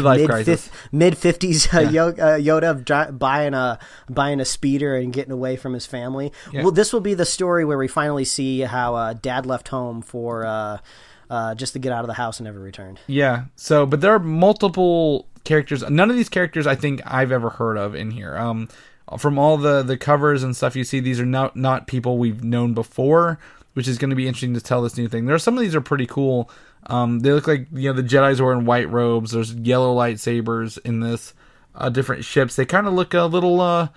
mid 0.91 1.17
fifties 1.17 1.73
uh, 1.73 1.79
Yo- 1.79 2.09
uh, 2.09 2.37
Yoda 2.37 3.17
buying 3.17 3.53
a 3.53 3.79
buying 4.09 4.41
a 4.41 4.45
speeder 4.45 4.97
and 4.97 5.13
getting 5.13 5.31
away 5.31 5.55
from 5.55 5.73
his 5.73 5.85
family. 5.85 6.33
Yeah. 6.51 6.63
Well, 6.63 6.71
this 6.71 6.91
will 6.91 6.99
be 6.99 7.13
the 7.13 7.25
story 7.25 7.63
where 7.63 7.77
we 7.77 7.87
finally 7.87 8.25
see 8.25 8.59
how 8.59 8.95
uh, 8.95 9.13
Dad 9.13 9.45
left 9.45 9.69
home 9.69 10.01
for. 10.01 10.45
Uh, 10.45 10.79
uh, 11.29 11.55
just 11.55 11.73
to 11.73 11.79
get 11.79 11.91
out 11.91 12.01
of 12.01 12.07
the 12.07 12.13
house 12.13 12.39
and 12.39 12.45
never 12.45 12.59
returned. 12.59 12.99
Yeah. 13.07 13.45
So, 13.55 13.85
but 13.85 14.01
there 14.01 14.13
are 14.13 14.19
multiple 14.19 15.27
characters. 15.43 15.81
None 15.89 16.09
of 16.09 16.15
these 16.15 16.29
characters 16.29 16.67
I 16.67 16.75
think 16.75 17.01
I've 17.05 17.31
ever 17.31 17.51
heard 17.51 17.77
of 17.77 17.95
in 17.95 18.11
here. 18.11 18.37
Um, 18.37 18.67
from 19.17 19.39
all 19.39 19.57
the 19.57 19.81
the 19.81 19.97
covers 19.97 20.43
and 20.43 20.55
stuff 20.55 20.75
you 20.75 20.83
see, 20.83 20.99
these 20.99 21.19
are 21.19 21.25
not 21.25 21.55
not 21.55 21.87
people 21.87 22.17
we've 22.17 22.43
known 22.43 22.73
before, 22.73 23.39
which 23.75 23.87
is 23.87 23.97
going 23.97 24.09
to 24.09 24.15
be 24.15 24.27
interesting 24.27 24.55
to 24.55 24.61
tell 24.61 24.81
this 24.81 24.97
new 24.97 25.07
thing. 25.07 25.25
There 25.25 25.35
are 25.35 25.39
some 25.39 25.55
of 25.55 25.61
these 25.61 25.75
are 25.75 25.81
pretty 25.81 26.07
cool. 26.07 26.49
Um, 26.87 27.19
they 27.19 27.31
look 27.31 27.47
like 27.47 27.67
you 27.71 27.93
know 27.93 28.01
the 28.01 28.07
Jedi's 28.07 28.39
in 28.39 28.65
white 28.65 28.89
robes. 28.89 29.31
There's 29.31 29.53
yellow 29.53 29.95
lightsabers 29.95 30.79
in 30.83 30.99
this. 31.01 31.33
Uh, 31.77 31.89
different 31.89 32.23
ships. 32.23 32.55
They 32.55 32.65
kind 32.65 32.87
of 32.87 32.93
look 32.93 33.13
a 33.13 33.23
little. 33.23 33.59
Uh, 33.59 33.89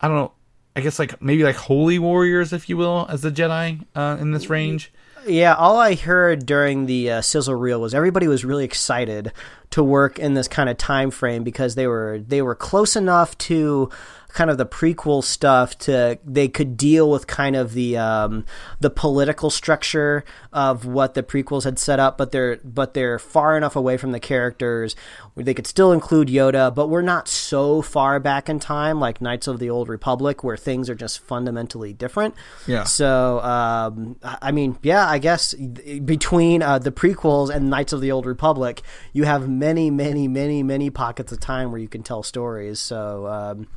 I 0.00 0.06
don't 0.06 0.16
know. 0.16 0.32
I 0.76 0.80
guess 0.80 1.00
like 1.00 1.20
maybe 1.20 1.42
like 1.42 1.56
holy 1.56 1.98
warriors, 1.98 2.52
if 2.52 2.68
you 2.68 2.76
will, 2.76 3.06
as 3.10 3.22
the 3.22 3.32
Jedi 3.32 3.84
uh, 3.96 4.16
in 4.20 4.30
this 4.30 4.48
range. 4.48 4.92
Yeah, 5.26 5.54
all 5.54 5.76
I 5.76 5.96
heard 5.96 6.46
during 6.46 6.86
the 6.86 7.10
uh, 7.10 7.20
sizzle 7.20 7.56
reel 7.56 7.80
was 7.80 7.94
everybody 7.94 8.28
was 8.28 8.44
really 8.44 8.64
excited 8.64 9.32
to 9.70 9.82
work 9.82 10.18
in 10.18 10.34
this 10.34 10.48
kind 10.48 10.70
of 10.70 10.78
time 10.78 11.10
frame 11.10 11.42
because 11.42 11.74
they 11.74 11.86
were 11.86 12.22
they 12.26 12.42
were 12.42 12.54
close 12.54 12.96
enough 12.96 13.36
to 13.38 13.90
kind 14.32 14.50
of 14.50 14.58
the 14.58 14.66
prequel 14.66 15.22
stuff 15.22 15.76
to 15.78 16.18
they 16.24 16.48
could 16.48 16.76
deal 16.76 17.10
with 17.10 17.26
kind 17.26 17.56
of 17.56 17.72
the 17.72 17.96
um, 17.96 18.44
the 18.78 18.90
political 18.90 19.50
structure 19.50 20.24
of 20.52 20.84
what 20.84 21.14
the 21.14 21.22
prequels 21.22 21.64
had 21.64 21.78
set 21.78 21.98
up, 21.98 22.16
but 22.16 22.32
they're 22.32 22.58
but 22.64 22.94
they're 22.94 23.18
far 23.18 23.56
enough 23.56 23.76
away 23.76 23.96
from 23.96 24.12
the 24.12 24.20
characters 24.20 24.94
where 25.34 25.44
they 25.44 25.54
could 25.54 25.66
still 25.66 25.92
include 25.92 26.28
Yoda, 26.28 26.74
but 26.74 26.88
we're 26.88 27.02
not 27.02 27.28
so 27.28 27.82
far 27.82 28.20
back 28.20 28.48
in 28.48 28.58
time 28.58 29.00
like 29.00 29.20
Knights 29.20 29.46
of 29.46 29.58
the 29.58 29.70
Old 29.70 29.88
Republic 29.88 30.44
where 30.44 30.56
things 30.56 30.88
are 30.88 30.94
just 30.94 31.20
fundamentally 31.20 31.92
different. 31.92 32.34
Yeah. 32.66 32.84
So 32.84 33.40
um, 33.40 34.16
I 34.22 34.52
mean, 34.52 34.78
yeah, 34.82 35.08
I 35.08 35.18
guess 35.18 35.54
between 35.54 36.62
uh, 36.62 36.78
the 36.78 36.92
prequels 36.92 37.50
and 37.50 37.68
Knights 37.68 37.92
of 37.92 38.00
the 38.00 38.12
Old 38.12 38.26
Republic, 38.26 38.82
you 39.12 39.24
have 39.24 39.48
many, 39.48 39.90
many, 39.90 40.28
many, 40.28 40.62
many 40.62 40.90
pockets 40.90 41.32
of 41.32 41.40
time 41.40 41.72
where 41.72 41.80
you 41.80 41.88
can 41.88 42.02
tell 42.02 42.22
stories. 42.22 42.78
So. 42.78 43.26
Um, 43.26 43.68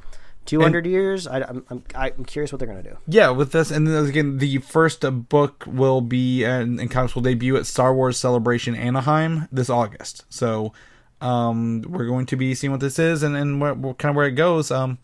200 0.45 0.85
years 0.85 1.27
I, 1.27 1.41
I'm, 1.41 1.65
I'm, 1.69 1.83
I'm 1.95 2.25
curious 2.25 2.51
what 2.51 2.59
they're 2.59 2.67
going 2.67 2.83
to 2.83 2.89
do 2.89 2.97
Yeah, 3.07 3.29
with 3.29 3.51
this, 3.51 3.71
and 3.71 3.87
then 3.87 4.05
again, 4.05 4.37
the 4.37 4.57
first 4.59 5.05
book 5.29 5.63
will 5.67 6.01
be 6.01 6.43
and, 6.43 6.79
and 6.79 6.91
comics 6.91 7.15
will 7.15 7.21
debut 7.21 7.55
at 7.55 7.65
Star 7.65 7.93
Wars 7.93 8.17
Celebration 8.17 8.75
Anaheim 8.75 9.47
this 9.51 9.69
August. 9.69 10.25
So, 10.29 10.73
um, 11.21 11.83
we're 11.87 12.05
going 12.05 12.25
to 12.27 12.35
be 12.35 12.53
seeing 12.53 12.71
what 12.71 12.81
this 12.81 12.99
is 12.99 13.23
and 13.23 13.35
and 13.35 13.61
where, 13.61 13.73
kind 13.73 14.11
of 14.11 14.15
where 14.15 14.27
it 14.27 14.33
goes 14.33 14.71
um 14.71 14.97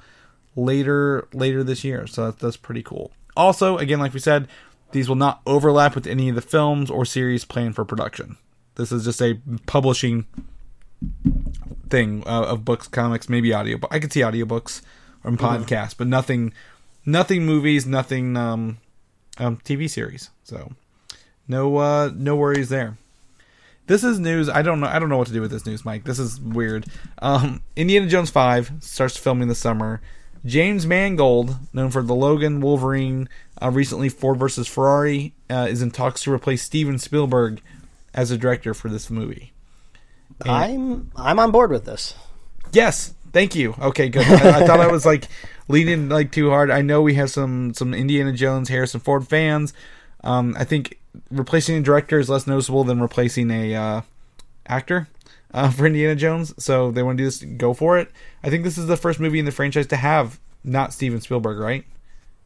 later 0.56 1.28
later 1.34 1.64
this 1.64 1.84
year. 1.84 2.08
So 2.08 2.26
that's 2.26 2.42
that's 2.42 2.58
pretty 2.58 2.84
cool. 2.84 3.12
Also, 3.38 3.78
again, 3.78 4.00
like 4.00 4.14
we 4.14 4.20
said, 4.20 4.48
these 4.92 5.08
will 5.08 5.16
not 5.16 5.42
overlap 5.46 5.96
with 5.96 6.08
any 6.08 6.30
of 6.30 6.36
the 6.36 6.42
films 6.42 6.90
or 6.90 7.06
series 7.06 7.46
planned 7.46 7.76
for 7.76 7.86
production. 7.86 8.38
This 8.76 8.92
is 8.92 9.06
just 9.06 9.22
a 9.22 9.40
publishing 9.66 10.26
thing 11.90 12.24
uh, 12.26 12.44
of 12.44 12.66
books, 12.66 12.88
comics, 12.88 13.30
maybe 13.30 13.54
audio. 13.54 13.78
But 13.78 13.94
I 13.94 14.00
could 14.00 14.12
see 14.12 14.22
audiobooks 14.22 14.82
or 15.24 15.32
podcasts, 15.32 15.96
but 15.98 16.08
nothing, 16.08 16.54
nothing 17.06 17.46
movies, 17.46 17.86
nothing 17.86 18.38
um, 18.38 18.78
um, 19.38 19.58
TV 19.58 19.90
series. 19.90 20.30
So 20.44 20.74
no, 21.48 21.78
uh, 21.78 22.12
no 22.16 22.36
worries 22.36 22.70
there. 22.70 22.98
This 23.88 24.04
is 24.04 24.20
news. 24.20 24.50
I 24.50 24.62
don't 24.62 24.80
know. 24.80 24.88
I 24.88 25.00
don't 25.00 25.10
know 25.10 25.18
what 25.18 25.28
to 25.28 25.34
do 25.34 25.42
with 25.42 25.52
this 25.52 25.66
news, 25.66 25.84
Mike. 25.84 26.04
This 26.04 26.20
is 26.20 26.40
weird. 26.40 26.86
Um, 27.20 27.62
Indiana 27.76 28.08
Jones 28.08 28.30
Five 28.30 28.72
starts 28.82 29.18
filming 29.18 29.48
this 29.48 29.60
summer. 29.60 30.02
James 30.46 30.86
Mangold, 30.86 31.58
known 31.74 31.90
for 31.92 32.02
the 32.02 32.16
Logan, 32.16 32.62
Wolverine, 32.62 33.28
uh, 33.62 33.72
recently 33.72 34.08
Ford 34.08 34.38
versus 34.38 34.68
Ferrari, 34.68 35.34
uh, 35.50 35.68
is 35.70 35.82
in 35.82 35.92
talks 35.92 36.22
to 36.24 36.32
replace 36.32 36.62
Steven 36.62 36.98
Spielberg 36.98 37.62
as 38.14 38.32
a 38.32 38.38
director 38.38 38.74
for 38.74 38.90
this 38.90 39.10
movie. 39.10 39.52
i'm 40.46 41.12
i'm 41.18 41.38
on 41.40 41.52
board 41.52 41.70
with 41.70 41.84
this 41.86 42.14
Yes, 42.72 43.14
thank 43.32 43.56
you. 43.56 43.76
Okay, 43.80 44.10
good. 44.10 44.26
I, 44.26 44.62
I 44.62 44.66
thought 44.68 44.80
I 44.80 44.88
was 44.88 45.06
like 45.06 45.28
leaning 45.68 46.10
like 46.10 46.32
too 46.32 46.50
hard. 46.50 46.72
I 46.72 46.82
know 46.82 47.02
we 47.02 47.14
have 47.16 47.30
some 47.32 47.74
some 47.74 47.94
Indiana 47.94 48.32
Jones, 48.34 48.70
Harrison 48.70 49.00
Ford 49.00 49.28
fans. 49.28 49.74
Um, 50.24 50.56
I 50.58 50.64
think 50.64 51.00
replacing 51.32 51.78
a 51.78 51.82
director 51.82 52.20
is 52.20 52.30
less 52.30 52.46
noticeable 52.48 52.84
than 52.84 53.00
replacing 53.02 53.50
a 53.52 53.76
uh, 53.76 54.02
actor 54.68 55.08
uh, 55.54 55.70
for 55.72 55.86
Indiana 55.86 56.16
Jones. 56.16 56.54
So 56.64 56.92
they 56.92 57.04
want 57.04 57.18
to 57.18 57.22
do 57.24 57.26
this, 57.26 57.44
go 57.44 57.74
for 57.74 57.98
it. 57.98 58.12
I 58.44 58.50
think 58.50 58.64
this 58.64 58.78
is 58.78 58.88
the 58.88 58.98
first 58.98 59.20
movie 59.20 59.40
in 59.40 59.46
the 59.46 59.52
franchise 59.52 59.88
to 59.88 59.96
have 59.96 60.40
not 60.64 60.94
Steven 60.94 61.22
Spielberg, 61.22 61.58
right? 61.60 61.86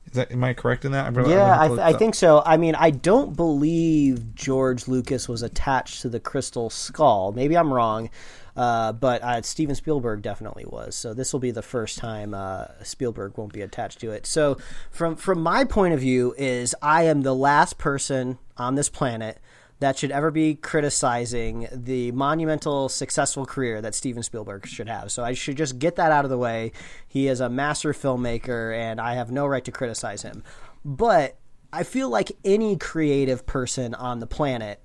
Is 0.06 0.14
that 0.14 0.32
am 0.32 0.44
I 0.44 0.54
correct 0.54 0.86
in 0.86 0.92
that? 0.92 1.08
I'm 1.08 1.14
gonna- 1.14 1.28
I'm 1.30 1.34
Yeah, 1.34 1.60
I, 1.62 1.68
th- 1.70 1.80
I 1.80 1.94
think 1.94 2.14
so. 2.14 2.44
I 2.46 2.58
mean, 2.58 2.76
I 2.76 2.92
don't 2.92 3.36
believe 3.36 4.36
George 4.36 4.88
Lucas 4.88 5.28
was 5.30 5.42
attached 5.42 6.02
to 6.02 6.10
the 6.10 6.20
Crystal 6.20 6.70
Skull. 6.70 7.32
Maybe 7.32 7.58
I'm 7.58 7.74
wrong, 7.74 8.10
uh, 8.56 8.94
but 8.94 9.22
uh, 9.24 9.42
Steven 9.42 9.76
Spielberg 9.76 10.22
definitely 10.22 10.66
was. 10.66 10.96
So 10.96 11.14
this 11.14 11.34
will 11.34 11.40
be 11.40 11.52
the 11.52 11.62
first 11.62 11.98
time 11.98 12.34
uh, 12.34 12.66
Spielberg 12.84 13.38
won't 13.38 13.54
be 13.54 13.62
attached 13.62 14.00
to 14.02 14.12
it. 14.12 14.26
So 14.26 14.58
from 14.92 15.16
from 15.16 15.42
my 15.42 15.64
point 15.64 15.94
of 15.94 16.00
view, 16.00 16.36
is 16.38 16.76
I 16.82 17.04
am 17.04 17.22
the 17.22 17.36
last 17.36 17.78
person 17.78 18.38
on 18.58 18.76
this 18.76 18.90
planet 18.90 19.40
that 19.80 19.98
should 19.98 20.12
ever 20.12 20.32
be 20.32 20.56
criticizing 20.56 21.68
the 21.72 22.12
monumental 22.14 22.88
successful 22.88 23.46
career 23.46 23.82
that 23.82 23.94
Steven 23.94 24.24
Spielberg 24.24 24.66
should 24.66 24.88
have. 24.88 25.12
So 25.12 25.24
I 25.24 25.34
should 25.34 25.58
just 25.58 25.78
get 25.78 25.98
that 25.98 26.12
out 26.12 26.24
of 26.24 26.32
the 26.32 26.38
way. 26.38 26.72
He 27.08 27.28
is 27.28 27.42
a 27.42 27.50
master 27.50 27.92
filmmaker 27.92 28.74
and 28.74 29.02
I 29.02 29.16
have 29.16 29.30
no 29.30 29.46
right 29.46 29.66
to 29.66 29.72
criticize 29.72 30.22
him. 30.22 30.42
But 30.86 31.38
I 31.74 31.84
feel 31.84 32.08
like 32.08 32.32
any 32.46 32.78
creative 32.78 33.46
person 33.46 33.94
on 33.94 34.20
the 34.20 34.28
planet 34.28 34.82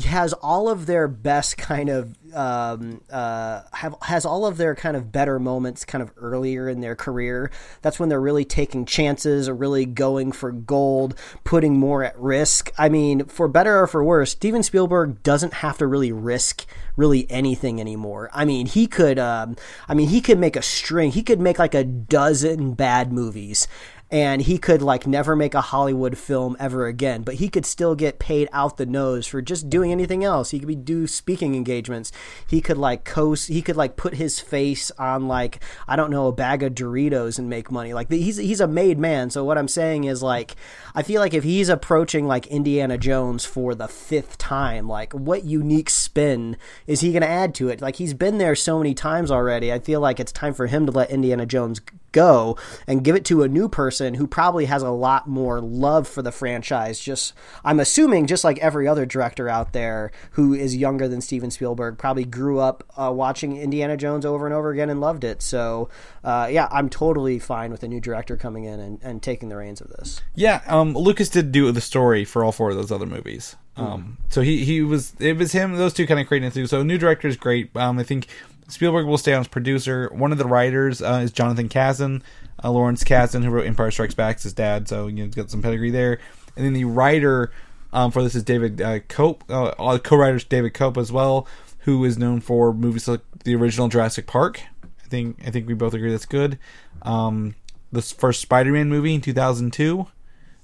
has 0.00 0.32
all 0.32 0.70
of 0.70 0.86
their 0.86 1.06
best 1.06 1.58
kind 1.58 1.90
of 1.90 2.16
um, 2.34 3.02
uh, 3.10 3.62
have 3.74 3.94
has 4.02 4.24
all 4.24 4.46
of 4.46 4.56
their 4.56 4.74
kind 4.74 4.96
of 4.96 5.12
better 5.12 5.38
moments 5.38 5.84
kind 5.84 6.00
of 6.00 6.10
earlier 6.16 6.68
in 6.68 6.80
their 6.80 6.96
career. 6.96 7.50
That's 7.82 8.00
when 8.00 8.08
they're 8.08 8.20
really 8.20 8.46
taking 8.46 8.86
chances, 8.86 9.48
or 9.48 9.54
really 9.54 9.84
going 9.84 10.32
for 10.32 10.50
gold, 10.50 11.14
putting 11.44 11.76
more 11.76 12.02
at 12.04 12.18
risk. 12.18 12.72
I 12.78 12.88
mean, 12.88 13.26
for 13.26 13.48
better 13.48 13.80
or 13.80 13.86
for 13.86 14.02
worse, 14.02 14.30
Steven 14.30 14.62
Spielberg 14.62 15.22
doesn't 15.22 15.54
have 15.54 15.76
to 15.78 15.86
really 15.86 16.12
risk 16.12 16.64
really 16.96 17.30
anything 17.30 17.80
anymore. 17.80 18.30
I 18.32 18.46
mean, 18.46 18.66
he 18.66 18.86
could. 18.86 19.18
Um, 19.18 19.56
I 19.88 19.94
mean, 19.94 20.08
he 20.08 20.22
could 20.22 20.38
make 20.38 20.56
a 20.56 20.62
string. 20.62 21.10
He 21.10 21.22
could 21.22 21.40
make 21.40 21.58
like 21.58 21.74
a 21.74 21.84
dozen 21.84 22.72
bad 22.72 23.12
movies 23.12 23.68
and 24.12 24.42
he 24.42 24.58
could 24.58 24.82
like 24.82 25.06
never 25.06 25.34
make 25.34 25.54
a 25.54 25.62
Hollywood 25.62 26.18
film 26.18 26.54
ever 26.60 26.86
again, 26.86 27.22
but 27.22 27.36
he 27.36 27.48
could 27.48 27.64
still 27.64 27.94
get 27.94 28.18
paid 28.18 28.46
out 28.52 28.76
the 28.76 28.84
nose 28.84 29.26
for 29.26 29.40
just 29.40 29.70
doing 29.70 29.90
anything 29.90 30.22
else. 30.22 30.50
He 30.50 30.58
could 30.58 30.68
be 30.68 30.76
do 30.76 31.06
speaking 31.06 31.54
engagements. 31.54 32.12
He 32.46 32.60
could 32.60 32.76
like 32.76 33.04
coast. 33.04 33.48
He 33.48 33.62
could 33.62 33.76
like 33.76 33.96
put 33.96 34.14
his 34.14 34.38
face 34.38 34.90
on 34.98 35.28
like 35.28 35.64
I 35.88 35.96
don't 35.96 36.10
know 36.10 36.26
a 36.26 36.32
bag 36.32 36.62
of 36.62 36.74
Doritos 36.74 37.38
and 37.38 37.48
make 37.48 37.72
money. 37.72 37.94
Like 37.94 38.10
he's 38.10 38.36
he's 38.36 38.60
a 38.60 38.68
made 38.68 38.98
man. 38.98 39.30
So 39.30 39.44
what 39.44 39.56
I'm 39.56 39.66
saying 39.66 40.04
is 40.04 40.22
like 40.22 40.56
I 40.94 41.02
feel 41.02 41.22
like 41.22 41.32
if 41.32 41.42
he's 41.42 41.70
approaching 41.70 42.26
like 42.26 42.46
Indiana 42.48 42.98
Jones 42.98 43.46
for 43.46 43.74
the 43.74 43.88
fifth 43.88 44.36
time, 44.36 44.86
like 44.86 45.14
what 45.14 45.44
unique 45.44 45.88
spin 45.88 46.58
is 46.86 47.00
he 47.00 47.12
going 47.12 47.22
to 47.22 47.28
add 47.28 47.54
to 47.54 47.70
it? 47.70 47.80
Like 47.80 47.96
he's 47.96 48.12
been 48.12 48.36
there 48.36 48.54
so 48.54 48.76
many 48.76 48.92
times 48.92 49.30
already. 49.30 49.72
I 49.72 49.78
feel 49.78 50.00
like 50.00 50.20
it's 50.20 50.32
time 50.32 50.52
for 50.52 50.66
him 50.66 50.84
to 50.84 50.92
let 50.92 51.10
Indiana 51.10 51.46
Jones 51.46 51.80
go 52.12 52.56
and 52.86 53.04
give 53.04 53.16
it 53.16 53.24
to 53.24 53.42
a 53.42 53.48
new 53.48 53.68
person 53.68 54.14
who 54.14 54.26
probably 54.26 54.66
has 54.66 54.82
a 54.82 54.90
lot 54.90 55.28
more 55.28 55.60
love 55.60 56.06
for 56.06 56.22
the 56.22 56.32
franchise 56.32 57.00
just 57.00 57.32
i'm 57.64 57.80
assuming 57.80 58.26
just 58.26 58.44
like 58.44 58.58
every 58.58 58.86
other 58.86 59.04
director 59.04 59.48
out 59.48 59.72
there 59.72 60.10
who 60.32 60.54
is 60.54 60.76
younger 60.76 61.08
than 61.08 61.20
steven 61.20 61.50
spielberg 61.50 61.98
probably 61.98 62.24
grew 62.24 62.58
up 62.58 62.84
uh, 62.96 63.10
watching 63.12 63.56
indiana 63.56 63.96
jones 63.96 64.24
over 64.24 64.46
and 64.46 64.54
over 64.54 64.70
again 64.70 64.90
and 64.90 65.00
loved 65.00 65.24
it 65.24 65.42
so 65.42 65.88
uh, 66.24 66.48
yeah 66.50 66.68
i'm 66.70 66.88
totally 66.88 67.38
fine 67.38 67.70
with 67.70 67.82
a 67.82 67.88
new 67.88 68.00
director 68.00 68.36
coming 68.36 68.64
in 68.64 68.78
and, 68.78 68.98
and 69.02 69.22
taking 69.22 69.48
the 69.48 69.56
reins 69.56 69.80
of 69.80 69.88
this 69.88 70.22
Yeah, 70.34 70.62
um, 70.66 70.94
Lucas 70.94 71.28
did 71.28 71.52
do 71.52 71.70
the 71.72 71.80
story 71.80 72.24
for 72.24 72.44
all 72.44 72.52
four 72.52 72.70
of 72.70 72.76
those 72.76 72.90
other 72.90 73.06
movies. 73.06 73.56
Um, 73.76 74.18
so 74.28 74.42
he 74.42 74.64
he 74.64 74.82
was 74.82 75.14
it 75.18 75.36
was 75.38 75.52
him. 75.52 75.74
Those 75.76 75.94
two 75.94 76.06
kind 76.06 76.20
of 76.20 76.26
created 76.26 76.48
it 76.48 76.54
too. 76.54 76.66
So 76.66 76.82
new 76.82 76.98
director 76.98 77.26
is 77.26 77.36
great. 77.36 77.74
Um, 77.76 77.98
I 77.98 78.02
think 78.02 78.26
Spielberg 78.72 79.06
will 79.06 79.18
stay 79.18 79.34
on 79.34 79.40
as 79.40 79.48
producer. 79.48 80.08
One 80.12 80.32
of 80.32 80.38
the 80.38 80.46
writers 80.46 81.02
uh, 81.02 81.20
is 81.22 81.30
Jonathan 81.30 81.68
Kasdan, 81.68 82.22
uh, 82.62 82.70
Lawrence 82.70 83.04
Kasdan, 83.04 83.44
who 83.44 83.50
wrote 83.50 83.66
Empire 83.66 83.90
Strikes 83.90 84.14
Back, 84.14 84.40
his 84.40 84.52
dad. 84.52 84.88
So 84.88 85.06
you 85.06 85.24
know, 85.24 85.28
got 85.28 85.50
some 85.50 85.62
pedigree 85.62 85.90
there. 85.90 86.18
And 86.56 86.64
then 86.64 86.72
the 86.72 86.84
writer 86.84 87.52
um, 87.92 88.10
for 88.10 88.22
this 88.22 88.34
is 88.34 88.42
David 88.42 88.80
uh, 88.80 89.00
Koepp. 89.00 89.42
Uh, 89.48 89.98
co-writers 89.98 90.44
David 90.44 90.74
Koepp 90.74 90.96
as 90.96 91.12
well, 91.12 91.46
who 91.80 92.04
is 92.04 92.16
known 92.16 92.40
for 92.40 92.72
movies 92.72 93.06
like 93.06 93.20
the 93.44 93.54
original 93.54 93.88
Jurassic 93.88 94.26
Park. 94.26 94.60
I 95.04 95.08
think 95.08 95.38
I 95.46 95.50
think 95.50 95.68
we 95.68 95.74
both 95.74 95.94
agree 95.94 96.10
that's 96.10 96.26
good. 96.26 96.58
Um, 97.02 97.54
this 97.90 98.10
first 98.10 98.40
Spider-Man 98.40 98.88
movie 98.88 99.14
in 99.14 99.20
2002 99.20 100.06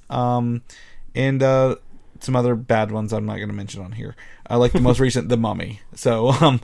um, 0.08 0.62
and 1.14 1.42
uh, 1.42 1.76
some 2.20 2.36
other 2.36 2.54
bad 2.54 2.90
ones 2.90 3.12
I'm 3.12 3.26
not 3.26 3.36
going 3.36 3.48
to 3.48 3.54
mention 3.54 3.82
on 3.82 3.92
here. 3.92 4.16
I 4.46 4.56
like 4.56 4.72
the 4.72 4.80
most 4.80 5.00
recent, 5.00 5.28
The 5.28 5.36
Mummy. 5.36 5.80
So, 5.94 6.30
um, 6.30 6.60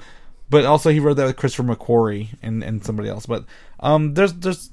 but 0.55 0.65
also 0.65 0.91
he 0.91 1.01
wrote 1.01 1.15
that 1.15 1.25
with 1.27 1.35
Christopher 1.35 1.65
McQuarrie 1.65 2.29
and, 2.41 2.63
and 2.63 2.85
somebody 2.85 3.09
else. 3.09 3.27
But 3.27 3.45
um, 3.81 4.15
there's 4.15 4.33
there's 4.35 4.71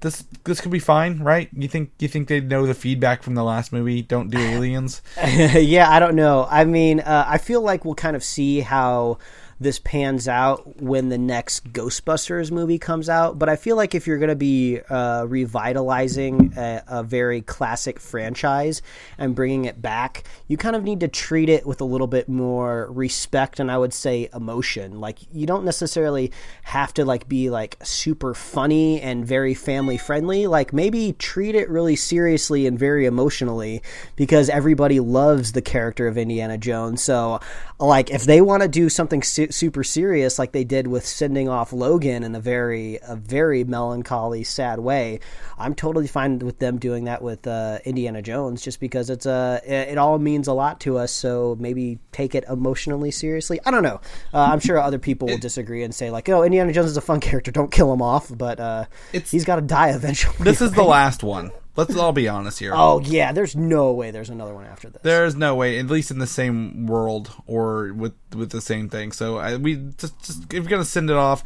this 0.00 0.26
this 0.44 0.60
could 0.60 0.70
be 0.70 0.78
fine, 0.78 1.20
right? 1.20 1.48
You 1.54 1.66
think 1.66 1.92
you 1.98 2.08
think 2.08 2.28
they 2.28 2.40
know 2.40 2.66
the 2.66 2.74
feedback 2.74 3.22
from 3.22 3.36
the 3.36 3.42
last 3.42 3.72
movie? 3.72 4.02
Don't 4.02 4.28
do 4.28 4.36
aliens. 4.54 5.00
yeah, 5.24 5.90
I 5.90 5.98
don't 5.98 6.14
know. 6.14 6.46
I 6.50 6.66
mean, 6.66 7.00
uh, 7.00 7.24
I 7.26 7.38
feel 7.38 7.62
like 7.62 7.86
we'll 7.86 7.94
kind 7.94 8.16
of 8.16 8.22
see 8.22 8.60
how 8.60 9.16
this 9.58 9.78
pans 9.78 10.28
out 10.28 10.80
when 10.82 11.08
the 11.08 11.18
next 11.18 11.72
Ghostbusters 11.72 12.50
movie 12.50 12.78
comes 12.78 13.08
out. 13.08 13.38
But 13.38 13.48
I 13.48 13.56
feel 13.56 13.76
like 13.76 13.94
if 13.94 14.06
you're 14.06 14.18
going 14.18 14.28
to 14.28 14.36
be 14.36 14.80
uh, 14.90 15.24
revitalizing 15.26 16.52
a, 16.56 16.82
a, 16.86 17.02
very 17.02 17.40
classic 17.40 17.98
franchise 17.98 18.82
and 19.16 19.34
bringing 19.34 19.64
it 19.64 19.80
back, 19.80 20.24
you 20.48 20.56
kind 20.56 20.76
of 20.76 20.84
need 20.84 21.00
to 21.00 21.08
treat 21.08 21.48
it 21.48 21.66
with 21.66 21.80
a 21.80 21.84
little 21.84 22.06
bit 22.06 22.28
more 22.28 22.90
respect 22.92 23.58
and 23.58 23.70
I 23.70 23.78
would 23.78 23.94
say 23.94 24.28
emotion. 24.34 25.00
Like 25.00 25.18
you 25.32 25.46
don't 25.46 25.64
necessarily 25.64 26.32
have 26.64 26.92
to 26.94 27.04
like 27.04 27.28
be 27.28 27.48
like 27.48 27.76
super 27.82 28.34
funny 28.34 29.00
and 29.00 29.26
very 29.26 29.54
family 29.54 29.96
friendly. 29.96 30.46
Like 30.46 30.72
maybe 30.72 31.14
treat 31.14 31.54
it 31.54 31.70
really 31.70 31.96
seriously 31.96 32.66
and 32.66 32.78
very 32.78 33.06
emotionally 33.06 33.82
because 34.16 34.50
everybody 34.50 35.00
loves 35.00 35.52
the 35.52 35.62
character 35.62 36.06
of 36.08 36.18
Indiana 36.18 36.58
Jones. 36.58 37.02
So 37.02 37.40
like 37.78 38.10
if 38.10 38.24
they 38.24 38.40
want 38.40 38.62
to 38.62 38.68
do 38.68 38.88
something 38.88 39.22
su- 39.22 39.50
super 39.50 39.84
serious 39.84 40.38
like 40.38 40.52
they 40.52 40.64
did 40.64 40.86
with 40.86 41.04
sending 41.04 41.48
off 41.48 41.72
Logan 41.72 42.22
in 42.22 42.34
a 42.34 42.40
very 42.40 42.98
a 43.02 43.16
very 43.16 43.64
melancholy 43.64 44.44
sad 44.44 44.78
way 44.78 45.20
I'm 45.58 45.74
totally 45.74 46.06
fine 46.06 46.38
with 46.38 46.58
them 46.58 46.78
doing 46.78 47.04
that 47.04 47.22
with 47.22 47.46
uh, 47.46 47.78
Indiana 47.84 48.22
Jones 48.22 48.62
just 48.62 48.80
because 48.80 49.10
it's 49.10 49.26
a 49.26 49.60
uh, 49.62 49.70
it, 49.70 49.98
all 49.98 50.18
means 50.18 50.48
a 50.48 50.52
lot 50.52 50.80
to 50.80 50.96
us 50.96 51.12
so 51.12 51.56
maybe 51.58 51.98
take 52.12 52.34
it 52.34 52.44
emotionally 52.48 53.10
seriously. 53.10 53.58
I 53.64 53.70
don't 53.70 53.82
know. 53.82 54.00
Uh, 54.32 54.48
I'm 54.50 54.60
sure 54.60 54.78
other 54.78 54.98
people 54.98 55.28
will 55.28 55.38
disagree 55.38 55.82
and 55.82 55.94
say 55.94 56.10
like 56.10 56.28
oh 56.28 56.42
Indiana 56.42 56.72
Jones 56.72 56.90
is 56.90 56.96
a 56.96 57.02
fun 57.02 57.20
character 57.26 57.50
don't 57.50 57.70
kill 57.70 57.92
him 57.92 58.00
off 58.00 58.30
but 58.36 58.58
uh, 58.58 58.84
he's 59.12 59.44
got 59.44 59.56
to 59.56 59.62
die 59.62 59.90
eventually. 59.94 60.36
This 60.40 60.62
is 60.62 60.70
right? 60.70 60.76
the 60.76 60.84
last 60.84 61.22
one 61.22 61.50
Let's 61.76 61.94
all 61.96 62.12
be 62.12 62.26
honest 62.26 62.58
here. 62.58 62.72
Oh 62.74 63.00
yeah, 63.00 63.32
there's 63.32 63.54
no 63.54 63.92
way 63.92 64.10
there's 64.10 64.30
another 64.30 64.54
one 64.54 64.64
after 64.64 64.88
this. 64.88 65.02
There's 65.02 65.36
no 65.36 65.54
way, 65.54 65.78
at 65.78 65.86
least 65.86 66.10
in 66.10 66.18
the 66.18 66.26
same 66.26 66.86
world 66.86 67.30
or 67.46 67.92
with 67.92 68.14
with 68.34 68.50
the 68.50 68.62
same 68.62 68.88
thing. 68.88 69.12
So 69.12 69.36
I, 69.36 69.56
we 69.56 69.76
just, 69.98 70.18
just 70.24 70.44
if 70.44 70.52
you're 70.52 70.64
gonna 70.64 70.84
send 70.84 71.10
it 71.10 71.16
off, 71.16 71.44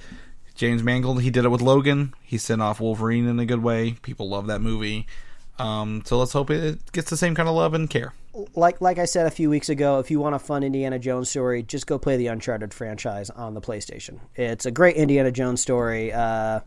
James 0.55 0.83
Mangold, 0.83 1.23
he 1.23 1.31
did 1.31 1.45
it 1.45 1.49
with 1.49 1.61
Logan. 1.61 2.15
He 2.23 2.39
sent 2.39 2.63
off 2.63 2.81
Wolverine 2.81 3.27
in 3.27 3.41
a 3.41 3.47
good 3.47 3.63
way. 3.63 3.93
People 4.03 4.29
love 4.29 4.47
that 4.47 4.61
movie. 4.61 5.07
Um, 5.59 6.03
so 6.07 6.19
let's 6.19 6.33
hope 6.33 6.51
it 6.51 6.93
gets 6.93 7.11
the 7.11 7.17
same 7.17 7.35
kind 7.35 7.49
of 7.49 7.55
love 7.55 7.75
and 7.75 7.91
care. 7.91 8.15
Like 8.55 8.81
like 8.81 8.99
I 8.99 9.07
said 9.07 9.27
a 9.27 9.31
few 9.31 9.51
weeks 9.51 9.69
ago, 9.69 9.99
if 9.99 10.11
you 10.11 10.21
want 10.21 10.37
a 10.37 10.39
fun 10.39 10.63
Indiana 10.63 10.99
Jones 10.99 11.29
story, 11.29 11.65
just 11.65 11.89
go 11.89 11.99
play 11.99 12.17
the 12.17 12.29
Uncharted 12.29 12.73
franchise 12.73 13.29
on 13.31 13.55
the 13.55 13.61
PlayStation. 13.61 14.21
It's 14.37 14.65
a 14.65 14.71
great 14.71 14.95
Indiana 14.95 15.33
Jones 15.33 15.61
story. 15.61 16.13
Uh, 16.13 16.61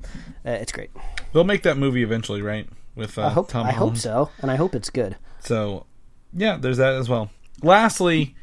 it's 0.43 0.73
great. 0.73 0.91
They'll 1.31 1.45
make 1.45 1.63
that 1.63 1.77
movie 1.77 2.03
eventually, 2.03 2.41
right? 2.41 2.67
With 2.95 3.17
uh, 3.17 3.27
I 3.27 3.29
hope, 3.29 3.49
Tom 3.49 3.65
I 3.65 3.71
hope 3.71 3.97
so, 3.97 4.29
and 4.39 4.51
I 4.51 4.55
hope 4.55 4.75
it's 4.75 4.89
good. 4.89 5.17
So, 5.39 5.85
yeah, 6.33 6.57
there's 6.57 6.77
that 6.77 6.93
as 6.93 7.09
well. 7.09 7.29
Lastly, 7.61 8.35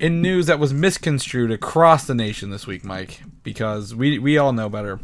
in 0.00 0.20
news 0.20 0.46
that 0.46 0.58
was 0.58 0.72
misconstrued 0.72 1.50
across 1.50 2.06
the 2.06 2.14
nation 2.14 2.50
this 2.50 2.66
week, 2.66 2.84
Mike, 2.84 3.22
because 3.42 3.94
we 3.94 4.18
we 4.18 4.38
all 4.38 4.52
know 4.52 4.68
better. 4.68 5.00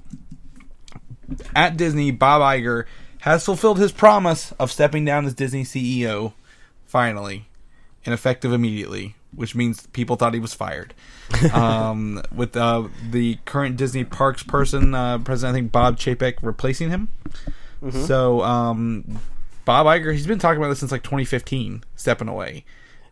At 1.54 1.76
Disney, 1.76 2.10
Bob 2.10 2.42
Iger 2.42 2.84
has 3.20 3.44
fulfilled 3.44 3.78
his 3.78 3.92
promise 3.92 4.52
of 4.52 4.72
stepping 4.72 5.04
down 5.04 5.24
as 5.24 5.34
Disney 5.34 5.64
CEO, 5.64 6.32
finally, 6.84 7.46
and 8.04 8.12
effective 8.12 8.52
immediately, 8.52 9.14
which 9.34 9.54
means 9.54 9.86
people 9.88 10.16
thought 10.16 10.34
he 10.34 10.40
was 10.40 10.52
fired. 10.52 10.92
um, 11.54 12.20
with 12.34 12.56
uh, 12.56 12.88
the 13.10 13.38
current 13.44 13.76
Disney 13.76 14.04
Parks 14.04 14.42
person, 14.42 14.94
uh, 14.94 15.18
president, 15.18 15.54
I 15.54 15.58
think 15.60 15.72
Bob 15.72 15.98
Chapek, 15.98 16.34
replacing 16.42 16.90
him. 16.90 17.08
Mm-hmm. 17.82 18.04
So 18.04 18.42
um, 18.42 19.18
Bob 19.64 19.86
Iger, 19.86 20.12
he's 20.12 20.26
been 20.26 20.38
talking 20.38 20.58
about 20.58 20.68
this 20.68 20.80
since 20.80 20.92
like 20.92 21.02
2015, 21.02 21.84
stepping 21.96 22.28
away. 22.28 22.64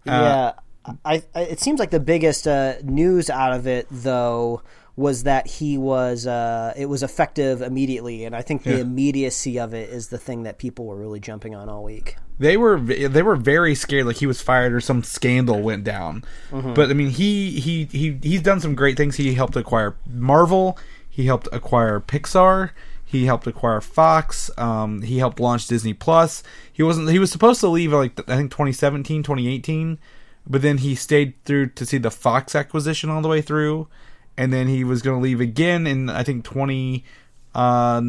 Uh, 0.07 0.53
yeah, 0.87 0.95
I, 1.05 1.23
I, 1.35 1.41
it 1.43 1.61
seems 1.61 1.79
like 1.79 1.91
the 1.91 2.01
biggest 2.01 2.47
uh, 2.47 2.75
news 2.83 3.29
out 3.31 3.53
of 3.53 3.67
it 3.67 3.87
though 3.91 4.63
was 4.97 5.23
that 5.23 5.47
he 5.47 5.79
was 5.79 6.27
uh, 6.27 6.73
it 6.77 6.87
was 6.87 7.03
effective 7.03 7.63
immediately, 7.63 8.25
and 8.25 8.37
I 8.37 8.43
think 8.43 8.65
the 8.65 8.75
yeah. 8.75 8.81
immediacy 8.81 9.59
of 9.59 9.75
it 9.75 9.89
is 9.91 10.09
the 10.09 10.19
thing 10.19 10.43
that 10.45 10.59
people 10.59 10.87
were 10.87 10.97
really 10.97 11.21
jumping 11.21 11.55
on 11.55 11.69
all 11.69 11.85
week. 11.85 12.17
They 12.39 12.57
were 12.57 12.79
they 12.79 13.23
were 13.23 13.37
very 13.37 13.75
scared, 13.75 14.07
like 14.07 14.17
he 14.17 14.27
was 14.27 14.41
fired 14.41 14.73
or 14.73 14.81
some 14.81 15.03
scandal 15.03 15.61
went 15.61 15.85
down. 15.85 16.25
Mm-hmm. 16.51 16.75
But 16.75 16.91
I 16.91 16.95
mean, 16.95 17.11
he 17.11 17.61
he 17.61 17.85
he 17.87 18.19
he's 18.23 18.43
done 18.43 18.61
some 18.61 18.75
great 18.75 18.97
things. 18.97 19.17
He 19.17 19.35
helped 19.35 19.57
acquire 19.57 19.97
Marvel. 20.07 20.79
He 21.09 21.27
helped 21.27 21.49
acquire 21.53 22.01
Pixar. 22.01 22.71
He 23.11 23.27
helped 23.27 23.49
acquire 23.49 23.81
Fox. 23.81 24.53
Um, 24.57 25.03
he 25.03 25.19
helped 25.19 25.41
launch 25.41 25.67
Disney 25.67 25.93
Plus. 25.93 26.45
He 26.73 26.85
wasn't. 26.85 27.11
He 27.11 27.19
was 27.19 27.33
supposed 27.33 27.59
to 27.59 27.67
leave 27.67 27.93
like 27.93 28.17
I 28.31 28.37
think 28.37 28.53
2017, 28.53 29.25
2018, 29.25 29.99
but 30.47 30.63
then 30.63 30.79
he 30.79 30.95
stayed 30.95 31.35
through 31.45 31.71
to 31.71 31.85
see 31.85 31.99
the 31.99 32.13
Fox 32.13 32.55
acquisition 32.55 33.11
all 33.11 33.21
the 33.21 33.27
way 33.27 33.43
through, 33.43 33.89
and 34.37 34.53
then 34.53 34.69
he 34.69 34.85
was 34.85 35.03
going 35.03 35.19
to 35.19 35.23
leave 35.25 35.41
again 35.41 35.89
in 35.89 36.09
I 36.09 36.23
think 36.23 36.45
20, 36.45 37.05
uh, 37.53 38.01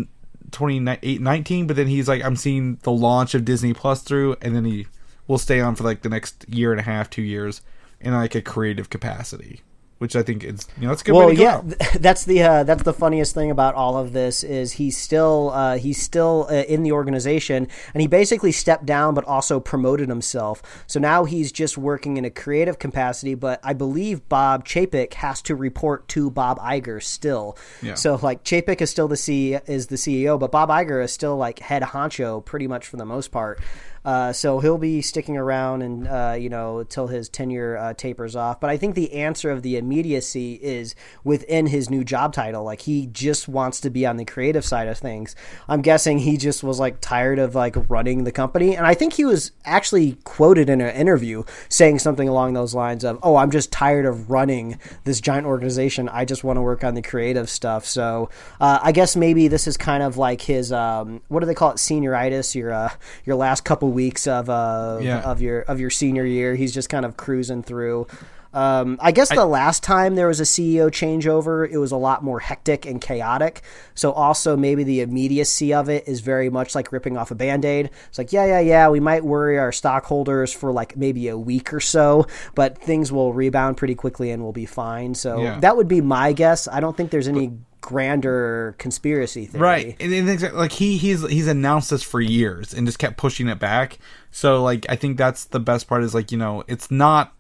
2019. 0.52 1.66
But 1.66 1.78
then 1.78 1.88
he's 1.88 2.08
like, 2.08 2.24
I'm 2.24 2.36
seeing 2.36 2.76
the 2.84 2.92
launch 2.92 3.34
of 3.34 3.44
Disney 3.44 3.74
Plus 3.74 4.04
through, 4.04 4.36
and 4.40 4.56
then 4.56 4.66
he 4.66 4.86
will 5.26 5.40
stay 5.40 5.62
on 5.62 5.74
for 5.74 5.84
like 5.84 6.04
the 6.04 6.10
next 6.10 6.48
year 6.48 6.70
and 6.70 6.80
a 6.80 6.84
half, 6.84 7.10
two 7.10 7.24
years 7.24 7.64
in 8.00 8.14
like 8.14 8.36
a 8.36 8.42
creative 8.44 8.92
capacity 8.92 9.62
which 10.02 10.16
I 10.16 10.24
think 10.24 10.44
is 10.44 10.68
you 10.80 10.88
know 10.88 10.94
it's 10.94 11.04
good. 11.04 11.14
Well, 11.14 11.32
yeah, 11.32 11.62
that's 12.00 12.26
the 12.26 12.42
uh, 12.42 12.64
that's 12.64 12.82
the 12.82 12.94
funniest 12.94 13.36
thing 13.36 13.52
about 13.52 13.76
all 13.76 14.00
of 14.00 14.14
this 14.14 14.44
is 14.44 14.72
he's 14.72 14.98
still 14.98 15.52
uh, 15.52 15.78
he's 15.78 16.02
still 16.02 16.48
uh, 16.50 16.64
in 16.64 16.82
the 16.82 16.92
organization, 16.92 17.68
and 17.94 18.02
he 18.02 18.08
basically 18.08 18.52
stepped 18.52 18.88
down, 18.88 19.14
but 19.14 19.24
also 19.26 19.60
promoted 19.60 20.10
himself. 20.10 20.64
So 20.88 21.00
now 21.00 21.26
he's 21.26 21.52
just 21.52 21.78
working 21.78 22.18
in 22.18 22.26
a 22.26 22.32
creative 22.32 22.80
capacity. 22.80 23.36
But 23.36 23.60
I 23.64 23.74
believe 23.74 24.28
Bob 24.28 24.66
Chapek 24.66 25.14
has 25.14 25.40
to 25.44 25.56
report 25.56 26.08
to 26.10 26.32
Bob 26.32 26.58
Iger 26.58 27.02
still. 27.04 27.56
Yeah. 27.84 27.94
So 27.94 28.16
like 28.16 28.44
Chapek 28.44 28.82
is 28.82 28.90
still 28.90 29.08
the 29.08 29.18
C 29.18 29.54
is 29.54 29.86
the 29.86 29.98
CEO, 29.98 30.40
but 30.40 30.52
Bob 30.52 30.70
Iger 30.70 31.04
is 31.04 31.12
still 31.12 31.38
like 31.38 31.60
head 31.60 31.84
honcho 31.84 32.44
pretty 32.44 32.66
much 32.66 32.88
for 32.88 32.98
the 32.98 33.06
most 33.06 33.32
part. 33.32 33.60
Uh, 34.04 34.34
so 34.34 34.60
he'll 34.60 34.78
be 34.78 35.02
sticking 35.02 35.38
around 35.38 35.82
and 35.82 36.08
uh, 36.08 36.36
you 36.38 36.50
know 36.50 36.84
till 36.84 37.08
his 37.08 37.30
tenure 37.30 37.78
uh, 37.78 37.94
tapers 37.94 38.36
off. 38.36 38.60
But 38.60 38.70
I 38.70 38.78
think 38.78 38.96
the 38.96 39.14
answer 39.14 39.52
of 39.52 39.62
the 39.62 39.78
immediacy 39.78 40.56
is 40.56 40.96
within 41.24 41.68
his 41.68 41.90
new 41.90 42.04
job 42.04 42.34
title. 42.34 42.64
Like 42.64 42.82
he 42.82 43.08
just 43.08 43.48
wants 43.48 43.80
to 43.82 43.90
be 43.90 44.06
on 44.06 44.18
the 44.18 44.26
creative 44.26 44.66
side 44.66 44.88
of 44.88 44.98
things. 44.98 45.36
I'm 45.68 45.82
guessing 45.82 46.20
he 46.20 46.38
just 46.38 46.64
was 46.64 46.80
like 46.80 47.00
tired 47.02 47.40
of 47.40 47.54
like 47.54 47.76
running 47.90 48.24
the 48.24 48.32
company, 48.32 48.76
and 48.76 48.88
I 48.88 48.94
think 48.94 49.14
he 49.14 49.26
was 49.26 49.52
actually 49.66 50.18
quoted 50.24 50.70
in 50.70 50.82
an 50.82 50.96
interview 50.96 51.44
saying 51.70 52.00
something 52.00 52.28
along 52.28 52.54
those 52.54 52.74
lines 52.74 53.04
of, 53.04 53.20
"Oh, 53.22 53.36
I'm 53.36 53.52
just 53.52 53.72
tired 53.72 54.06
of 54.06 54.32
running 54.32 54.80
this 55.04 55.22
giant 55.22 55.46
organization. 55.46 56.10
I 56.10 56.26
just 56.26 56.44
want 56.44 56.58
to 56.58 56.62
work 56.62 56.84
on 56.84 56.96
the 56.96 57.02
creative 57.02 57.50
stuff." 57.50 57.86
So 57.86 58.30
uh, 58.60 58.80
I 58.82 58.92
guess 58.92 59.16
maybe 59.16 59.48
this 59.48 59.68
is 59.68 59.78
kind 59.78 60.02
of 60.02 60.18
like 60.18 60.42
his 60.42 60.72
um, 60.72 61.22
what 61.28 61.42
do 61.42 61.46
they 61.46 61.54
call 61.54 61.72
it, 61.72 61.78
senioritis? 61.78 62.56
Your 62.56 62.74
uh, 62.74 62.90
your 63.26 63.36
last 63.36 63.64
couple 63.64 63.91
weeks 63.92 64.28
of 64.28 64.50
uh, 64.50 65.00
yeah. 65.02 65.22
of 65.22 65.42
your 65.42 65.62
of 65.62 65.80
your 65.80 65.90
senior 65.90 66.26
year. 66.26 66.56
He's 66.56 66.74
just 66.74 66.90
kind 66.90 67.06
of 67.06 67.18
cruising 67.18 67.64
through. 67.64 68.08
Um, 68.54 68.98
I 69.02 69.12
guess 69.12 69.30
the 69.30 69.42
I, 69.42 69.46
last 69.46 69.82
time 69.82 70.16
there 70.16 70.28
was 70.28 70.40
a 70.42 70.44
CEO 70.44 70.90
changeover, 70.90 71.70
it 71.70 71.78
was 71.78 71.92
a 71.92 71.98
lot 71.98 72.24
more 72.24 72.40
hectic 72.40 72.86
and 72.86 73.00
chaotic. 73.00 73.62
So 73.96 74.12
also 74.12 74.58
maybe 74.58 74.84
the 74.84 75.02
immediacy 75.02 75.74
of 75.74 75.90
it 75.90 76.08
is 76.08 76.20
very 76.20 76.50
much 76.50 76.76
like 76.76 76.92
ripping 76.92 77.16
off 77.16 77.32
a 77.32 77.36
band-aid. 77.36 77.90
It's 78.10 78.18
like, 78.18 78.34
yeah, 78.34 78.46
yeah, 78.46 78.60
yeah, 78.60 78.90
we 78.90 79.00
might 79.00 79.24
worry 79.24 79.58
our 79.58 79.72
stockholders 79.72 80.52
for 80.52 80.72
like 80.74 80.98
maybe 80.98 81.30
a 81.30 81.38
week 81.38 81.74
or 81.74 81.80
so, 81.80 82.28
but 82.54 82.78
things 82.78 83.12
will 83.12 83.32
rebound 83.32 83.78
pretty 83.78 83.96
quickly 83.96 84.32
and 84.32 84.44
we'll 84.44 84.52
be 84.52 84.66
fine. 84.66 85.14
So 85.16 85.42
yeah. 85.42 85.60
that 85.62 85.78
would 85.78 85.88
be 85.88 86.02
my 86.02 86.34
guess. 86.34 86.68
I 86.68 86.82
don't 86.82 86.98
think 86.98 87.12
there's 87.12 87.30
any 87.30 87.54
grander 87.82 88.76
conspiracy 88.78 89.46
theory. 89.46 89.62
Right. 89.62 89.96
And, 90.00 90.14
and 90.14 90.54
like 90.54 90.72
he 90.72 90.98
he's 90.98 91.28
he's 91.28 91.48
announced 91.48 91.90
this 91.90 92.04
for 92.04 92.22
years 92.22 92.74
and 92.74 92.88
just 92.88 93.00
kept 93.00 93.18
pushing 93.18 93.48
it 93.48 93.60
back. 93.60 93.98
So 94.30 94.64
like 94.64 94.86
I 94.88 94.96
think 94.96 95.18
that's 95.18 95.46
the 95.46 95.60
best 95.60 95.88
part 95.88 96.04
is 96.04 96.14
like, 96.14 96.32
you 96.32 96.38
know, 96.38 96.64
it's 96.68 96.90
not 96.90 97.34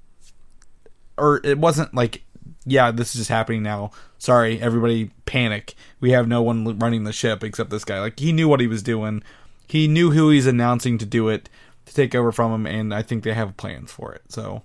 or 1.17 1.39
it 1.43 1.57
wasn't 1.57 1.93
like 1.93 2.23
yeah, 2.65 2.91
this 2.91 3.15
is 3.15 3.21
just 3.21 3.29
happening 3.29 3.63
now. 3.63 3.91
Sorry, 4.17 4.59
everybody 4.59 5.11
panic. 5.25 5.75
We 5.99 6.11
have 6.11 6.27
no 6.27 6.41
one 6.41 6.77
running 6.77 7.05
the 7.05 7.13
ship 7.13 7.43
except 7.43 7.69
this 7.69 7.85
guy. 7.85 7.99
Like 7.99 8.19
he 8.19 8.31
knew 8.33 8.47
what 8.47 8.59
he 8.59 8.67
was 8.67 8.83
doing. 8.83 9.23
He 9.67 9.87
knew 9.87 10.11
who 10.11 10.29
he's 10.29 10.47
announcing 10.47 10.97
to 10.97 11.05
do 11.05 11.29
it 11.29 11.49
to 11.85 11.93
take 11.93 12.13
over 12.13 12.31
from 12.31 12.51
him 12.51 12.65
and 12.65 12.93
I 12.93 13.03
think 13.03 13.23
they 13.23 13.33
have 13.33 13.57
plans 13.57 13.91
for 13.91 14.13
it. 14.13 14.23
So 14.29 14.63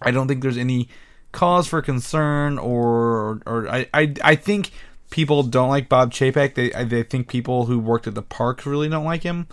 I 0.00 0.12
don't 0.12 0.28
think 0.28 0.42
there's 0.42 0.56
any 0.56 0.88
cause 1.32 1.66
for 1.68 1.82
concern 1.82 2.58
or 2.58 3.40
or 3.46 3.68
I 3.68 3.86
I, 3.94 4.14
I 4.22 4.34
think 4.34 4.70
people 5.10 5.42
don't 5.42 5.68
like 5.68 5.88
Bob 5.88 6.12
Chapek. 6.12 6.54
They 6.54 6.70
they 6.84 7.02
think 7.02 7.28
people 7.28 7.66
who 7.66 7.78
worked 7.78 8.06
at 8.06 8.14
the 8.14 8.22
parks 8.22 8.66
really 8.66 8.88
don't 8.88 9.04
like 9.04 9.22
him. 9.22 9.46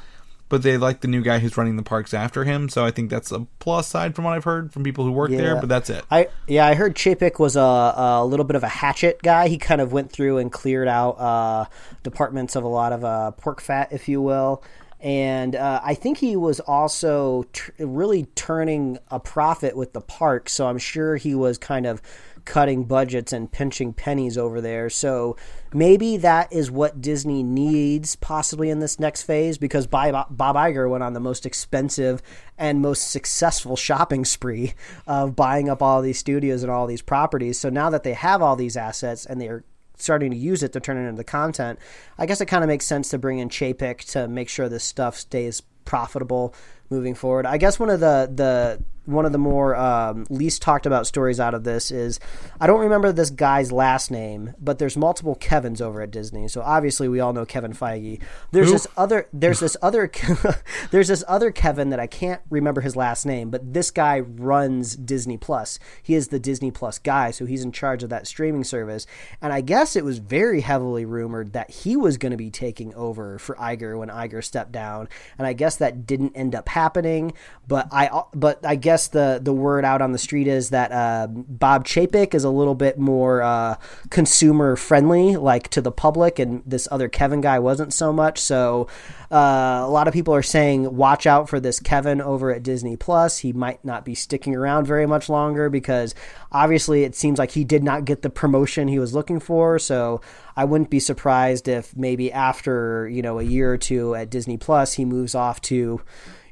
but 0.47 0.61
they 0.61 0.77
like 0.77 1.02
the 1.02 1.07
new 1.07 1.23
guy 1.23 1.39
who's 1.39 1.57
running 1.57 1.76
the 1.76 1.84
parks 1.84 2.14
after 2.14 2.43
him. 2.43 2.69
So 2.69 2.85
I 2.85 2.91
think 2.91 3.10
that's 3.10 3.31
a 3.31 3.47
plus 3.60 3.88
side 3.88 4.14
from 4.15 4.26
what 4.26 4.35
I've 4.35 4.43
heard 4.43 4.72
from 4.72 4.84
people 4.84 5.03
who 5.03 5.11
work 5.11 5.31
there. 5.31 5.56
But 5.60 5.69
that's 5.69 5.89
it. 5.89 6.06
I 6.11 6.27
yeah, 6.47 6.68
I 6.68 6.76
heard 6.76 6.95
Chapek 6.95 7.39
was 7.39 7.56
a, 7.56 7.93
a 7.97 8.26
little 8.26 8.45
bit 8.45 8.56
of 8.56 8.64
a 8.64 8.68
hatchet 8.68 9.22
guy. 9.23 9.47
He 9.47 9.57
kind 9.57 9.81
of 9.81 9.91
went 9.91 10.11
through 10.11 10.38
and 10.38 10.52
cleared 10.52 10.88
out 10.88 11.19
uh, 11.19 11.65
departments 12.03 12.56
of 12.56 12.64
a 12.64 12.68
lot 12.68 12.93
of 12.93 13.03
uh, 13.03 13.31
pork 13.31 13.60
fat, 13.60 13.89
if 13.91 14.07
you 14.07 14.22
will. 14.22 14.64
And 15.06 15.56
uh, 15.56 15.82
I 15.84 15.94
think 15.94 16.18
he 16.18 16.36
was 16.36 16.60
also 16.60 17.44
tr- 17.53 17.69
really 17.77 18.26
turning 18.34 18.98
a 19.11 19.19
profit 19.19 19.77
with 19.77 19.94
the 19.94 20.02
park. 20.02 20.49
So 20.49 20.65
I'm 20.65 20.80
sure 20.80 21.15
he 21.15 21.36
was 21.36 21.60
kind 21.60 21.86
of 21.86 22.02
cutting 22.44 22.86
budgets 22.86 23.32
and 23.32 23.52
pinching 23.52 23.94
pennies 23.94 24.36
over 24.36 24.61
there. 24.61 24.90
So 24.90 25.38
maybe 25.72 26.18
that 26.18 26.52
is 26.52 26.72
what 26.72 27.02
Disney 27.02 27.44
needs 27.44 28.15
possibly 28.15 28.72
in 28.72 28.80
this 28.80 28.99
next 28.99 29.22
phase 29.22 29.60
because 29.60 29.86
Bob 29.86 30.36
Bob 30.36 30.56
Iger 30.56 30.90
went 30.90 31.03
on 31.03 31.14
the 31.14 31.19
most 31.19 31.45
expensive 31.45 32.23
and 32.57 32.82
most 32.82 33.11
successful 33.11 33.76
shopping 33.76 34.26
spree 34.26 34.73
of 35.06 35.36
buying 35.36 35.69
up 35.69 35.84
all 35.84 36.02
these 36.02 36.18
studios 36.18 36.64
and 36.64 36.72
all 36.72 36.88
these 36.88 37.03
properties. 37.03 37.60
So 37.60 37.69
now 37.69 37.91
that 37.91 38.02
they 38.02 38.14
have 38.14 38.41
all 38.41 38.56
these 38.56 38.76
assets 38.76 39.23
and 39.27 39.40
they're 39.40 39.65
starting 39.97 40.31
to 40.31 40.38
use 40.38 40.63
it 40.63 40.73
to 40.73 40.80
turn 40.80 40.97
it 40.97 41.07
into 41.07 41.23
content, 41.23 41.80
I 42.17 42.26
guess 42.26 42.41
it 42.41 42.45
kind 42.45 42.63
of 42.63 42.67
makes 42.67 42.85
sense 42.85 43.09
to 43.09 43.17
bring 43.17 43.39
in 43.39 43.49
Chapek 43.49 43.99
to 44.11 44.27
make 44.27 44.49
sure 44.49 44.69
this 44.69 44.84
stuff 44.84 45.15
stays 45.15 45.61
profitable 45.85 46.53
moving 46.89 47.15
forward. 47.15 47.45
I 47.45 47.57
guess 47.57 47.80
one 47.80 47.89
of 47.89 47.99
the 47.99 48.30
the 48.34 48.84
one 49.06 49.26
of 49.26 49.32
the 49.32 49.38
more 49.38 49.76
um, 49.76 50.26
least 50.30 50.61
talked 50.61 50.86
about 50.86 51.07
stories 51.07 51.40
out 51.40 51.53
of 51.53 51.64
this 51.64 51.91
is 51.91 52.19
I 52.60 52.68
don't 52.68 52.80
remember 52.80 53.11
this 53.11 53.30
guy's 53.30 53.72
last 53.72 54.11
name, 54.11 54.53
but 54.60 54.80
there's 54.80 54.98
multiple 54.98 55.36
Kevins 55.36 55.82
over 55.82 56.02
at 56.02 56.11
Disney. 56.11 56.48
So 56.48 56.61
obviously 56.61 57.07
we 57.07 57.19
all 57.19 57.34
know 57.34 57.45
Kevin 57.45 57.73
Feige. 57.73 58.22
There's 58.52 58.68
Who? 58.68 58.73
this 58.73 58.88
other 58.98 59.27
there's 59.32 59.60
this 59.60 59.77
other 59.82 60.11
there's 60.91 61.07
this 61.07 61.23
other 61.27 61.52
Kevin 61.52 61.90
that 61.90 61.99
I 61.99 62.07
can't 62.07 62.41
remember 62.49 62.82
his 62.82 62.95
last 62.95 63.26
name, 63.26 63.49
but 63.49 63.73
this 63.73 63.91
guy 63.91 64.19
runs 64.19 64.95
Disney 64.95 65.38
Plus. 65.38 65.80
He 66.02 66.15
is 66.15 66.30
the 66.30 66.40
Disney 66.40 66.72
Plus 66.72 66.99
guy, 66.99 67.32
so 67.32 67.45
he's 67.45 67.64
in 67.64 67.72
charge 67.72 68.03
of 68.03 68.10
that 68.10 68.27
streaming 68.27 68.64
service. 68.64 69.06
And 69.41 69.53
I 69.53 69.61
guess 69.61 69.95
it 69.95 70.03
was 70.03 70.18
very 70.18 70.61
heavily 70.61 71.06
rumored 71.06 71.53
that 71.53 71.69
he 71.69 71.95
was 71.95 72.18
going 72.18 72.32
to 72.32 72.38
be 72.38 72.49
taking 72.49 72.94
over 72.95 73.38
for 73.38 73.56
Iger 73.56 73.98
when 73.99 74.10
Iger 74.10 74.44
stepped 74.44 74.72
down, 74.72 75.10
and 75.38 75.45
I 75.45 75.53
guess 75.53 75.76
that 75.77 76.07
didn't 76.07 76.36
end 76.36 76.56
up 76.56 76.69
happening. 76.69 77.34
But 77.68 77.88
I 77.91 78.23
but 78.34 78.65
I 78.65 78.76
guess 78.76 78.94
the 79.07 79.39
the 79.41 79.53
word 79.53 79.85
out 79.85 80.01
on 80.01 80.11
the 80.11 80.17
street 80.17 80.47
is 80.47 80.69
that 80.72 80.91
uh, 80.91 81.27
Bob 81.27 81.85
Chapek 81.85 82.34
is 82.34 82.43
a 82.43 82.49
little 82.49 82.76
bit 82.76 82.97
more 82.97 83.41
uh, 83.41 83.76
consumer 84.09 84.76
friendly, 84.76 85.35
like 85.35 85.69
to 85.69 85.81
the 85.81 85.91
public, 85.91 86.39
and 86.39 86.63
this 86.65 86.88
other 86.91 87.09
Kevin 87.09 87.41
guy 87.41 87.59
wasn't 87.59 87.93
so 87.93 88.11
much. 88.11 88.39
So 88.39 88.88
uh, 89.31 89.84
a 89.84 89.89
lot 89.89 90.07
of 90.07 90.13
people 90.13 90.34
are 90.34 90.43
saying, 90.43 90.95
watch 90.95 91.27
out 91.27 91.49
for 91.49 91.59
this 91.59 91.80
Kevin 91.80 92.22
over 92.22 92.53
at 92.53 92.63
Disney 92.63 92.95
Plus. 92.95 93.39
He 93.39 93.53
might 93.53 93.84
not 93.84 94.05
be 94.05 94.15
sticking 94.15 94.55
around 94.55 94.85
very 94.88 95.05
much 95.05 95.30
longer 95.30 95.69
because 95.69 96.15
obviously 96.51 97.03
it 97.03 97.15
seems 97.15 97.38
like 97.38 97.51
he 97.51 97.63
did 97.63 97.84
not 97.84 98.05
get 98.05 98.22
the 98.22 98.30
promotion 98.30 98.88
he 98.88 98.99
was 98.99 99.13
looking 99.13 99.39
for. 99.39 99.77
So 99.80 100.22
I 100.55 100.65
wouldn't 100.65 100.89
be 100.89 100.99
surprised 100.99 101.67
if 101.67 101.95
maybe 101.95 102.31
after 102.31 103.09
you 103.09 103.22
know 103.22 103.39
a 103.39 103.43
year 103.43 103.73
or 103.73 103.77
two 103.77 104.15
at 104.15 104.30
Disney 104.30 104.57
Plus, 104.57 104.93
he 104.93 105.05
moves 105.05 105.35
off 105.35 105.61
to 105.61 106.01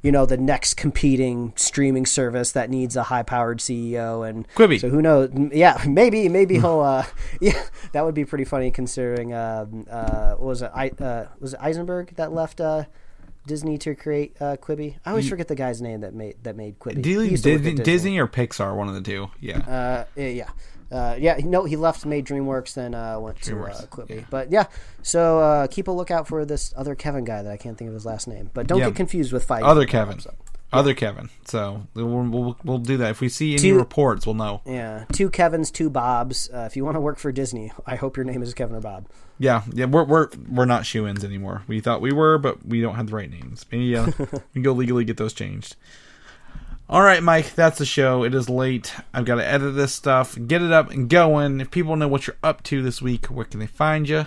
you 0.03 0.11
know 0.11 0.25
the 0.25 0.38
next 0.38 0.75
competing 0.75 1.53
streaming 1.55 2.05
service 2.05 2.51
that 2.51 2.69
needs 2.69 2.95
a 2.95 3.03
high 3.03 3.23
powered 3.23 3.59
CEO 3.59 4.27
and 4.27 4.47
Quibi. 4.49 4.80
So 4.80 4.89
who 4.89 5.01
knows? 5.01 5.31
Yeah, 5.51 5.81
maybe 5.88 6.30
maybe 6.30 6.55
he'll. 6.59 6.81
Uh, 6.81 7.05
yeah, 7.41 7.63
that 7.93 8.05
would 8.05 8.13
be 8.13 8.25
pretty 8.25 8.45
funny 8.45 8.69
considering. 8.69 9.34
Um, 9.34 9.88
uh, 9.89 10.34
what 10.35 10.41
was 10.41 10.61
it? 10.61 10.71
I 10.75 10.89
uh, 10.89 11.27
was 11.39 11.53
it 11.53 11.59
Eisenberg 11.61 12.15
that 12.17 12.34
left 12.34 12.59
uh, 12.59 12.84
Disney 13.47 13.77
to 13.80 13.95
create 13.95 14.35
uh, 14.41 14.57
Quibi? 14.57 14.97
I 15.05 15.11
always 15.11 15.27
forget 15.27 15.47
the 15.47 15.55
guy's 15.55 15.81
name 15.81 16.01
that 16.01 16.13
made 16.13 16.35
that 16.43 16.57
made 16.57 16.80
Quibi. 16.80 17.01
Disney, 17.01 17.30
used 17.30 17.45
to 17.45 17.55
work 17.55 17.59
at 17.59 17.63
Disney, 17.63 17.84
Disney 17.84 18.19
or 18.19 18.27
Pixar, 18.27 18.75
one 18.75 18.89
of 18.89 18.95
the 18.95 19.01
two. 19.01 19.31
Yeah. 19.39 19.59
uh, 19.59 20.05
yeah, 20.17 20.27
yeah. 20.27 20.49
Uh, 20.93 21.15
yeah, 21.19 21.37
no, 21.43 21.63
he 21.65 21.75
left, 21.75 22.05
made 22.05 22.25
DreamWorks, 22.25 22.75
then 22.75 22.93
uh, 22.93 23.19
went 23.19 23.41
to 23.41 23.51
uh, 23.53 23.55
DreamWorks, 23.69 23.87
Quibi. 23.89 24.25
But 24.29 24.51
yeah, 24.51 24.67
so 25.01 25.39
uh, 25.39 25.67
keep 25.67 25.87
a 25.87 25.91
lookout 25.91 26.27
for 26.27 26.45
this 26.45 26.73
other 26.77 26.93
Kevin 26.95 27.23
guy 27.25 27.41
that 27.41 27.51
I 27.51 27.57
can't 27.57 27.77
think 27.77 27.87
of 27.87 27.93
his 27.95 28.05
last 28.05 28.27
name. 28.27 28.51
But 28.53 28.67
don't 28.67 28.77
Yeah. 28.79 28.85
get 28.89 28.95
confused 28.95 29.33
with 29.33 29.47
Feige. 29.47 29.63
Other 29.63 29.85
Kevin. 29.85 30.19
Other 30.71 30.93
Kevin. 30.95 31.29
So 31.45 31.85
we'll, 31.93 32.05
we'll, 32.07 32.57
we'll 32.63 32.77
do 32.79 32.97
that. 32.97 33.11
If 33.11 33.21
we 33.21 33.29
see 33.29 33.53
any 33.53 33.61
Two- 33.61 33.77
reports, 33.77 34.25
we'll 34.25 34.35
know. 34.35 34.61
Yeah, 34.65 35.05
two 35.11 35.29
Kevins, 35.29 35.69
two 35.71 35.89
Bobs. 35.89 36.49
Uh, 36.53 36.59
if 36.69 36.75
you 36.75 36.83
want 36.85 36.95
to 36.95 37.01
work 37.01 37.17
for 37.19 37.31
Disney, 37.31 37.71
I 37.85 37.95
hope 37.95 38.17
your 38.17 38.23
name 38.25 38.41
is 38.41 38.53
Kevin 38.53 38.75
or 38.75 38.81
Bob. 38.81 39.05
Yeah, 39.39 39.63
yeah, 39.73 39.85
we're 39.85 40.03
we're 40.03 40.29
we're 40.49 40.65
not 40.65 40.85
shoe 40.85 41.07
ins 41.07 41.23
anymore. 41.23 41.63
We 41.67 41.79
thought 41.79 42.01
we 42.01 42.11
were, 42.13 42.37
but 42.37 42.65
we 42.65 42.81
don't 42.81 42.95
have 42.95 43.07
the 43.07 43.15
right 43.15 43.29
names. 43.29 43.65
Maybe 43.71 43.95
uh, 43.95 44.11
we 44.17 44.25
can 44.53 44.61
go 44.61 44.73
legally 44.73 45.05
get 45.05 45.17
those 45.17 45.33
changed. 45.33 45.75
All 46.89 47.01
right, 47.01 47.23
Mike, 47.23 47.55
that's 47.55 47.77
the 47.77 47.85
show. 47.85 48.23
It 48.23 48.35
is 48.35 48.49
late. 48.49 48.93
I've 49.14 49.26
got 49.26 49.35
to 49.35 49.45
edit 49.45 49.76
this 49.76 49.93
stuff, 49.93 50.38
get 50.47 50.61
it 50.61 50.72
up 50.72 50.91
and 50.91 51.10
going. 51.10 51.61
If 51.61 51.72
people 51.72 51.95
know 51.95 52.10
what 52.10 52.27
you're 52.27 52.35
up 52.43 52.61
to 52.64 52.84
this 52.84 53.01
week, 53.01 53.27
where 53.27 53.45
can 53.45 53.61
they 53.61 53.68
find 53.68 54.07
you? 54.07 54.26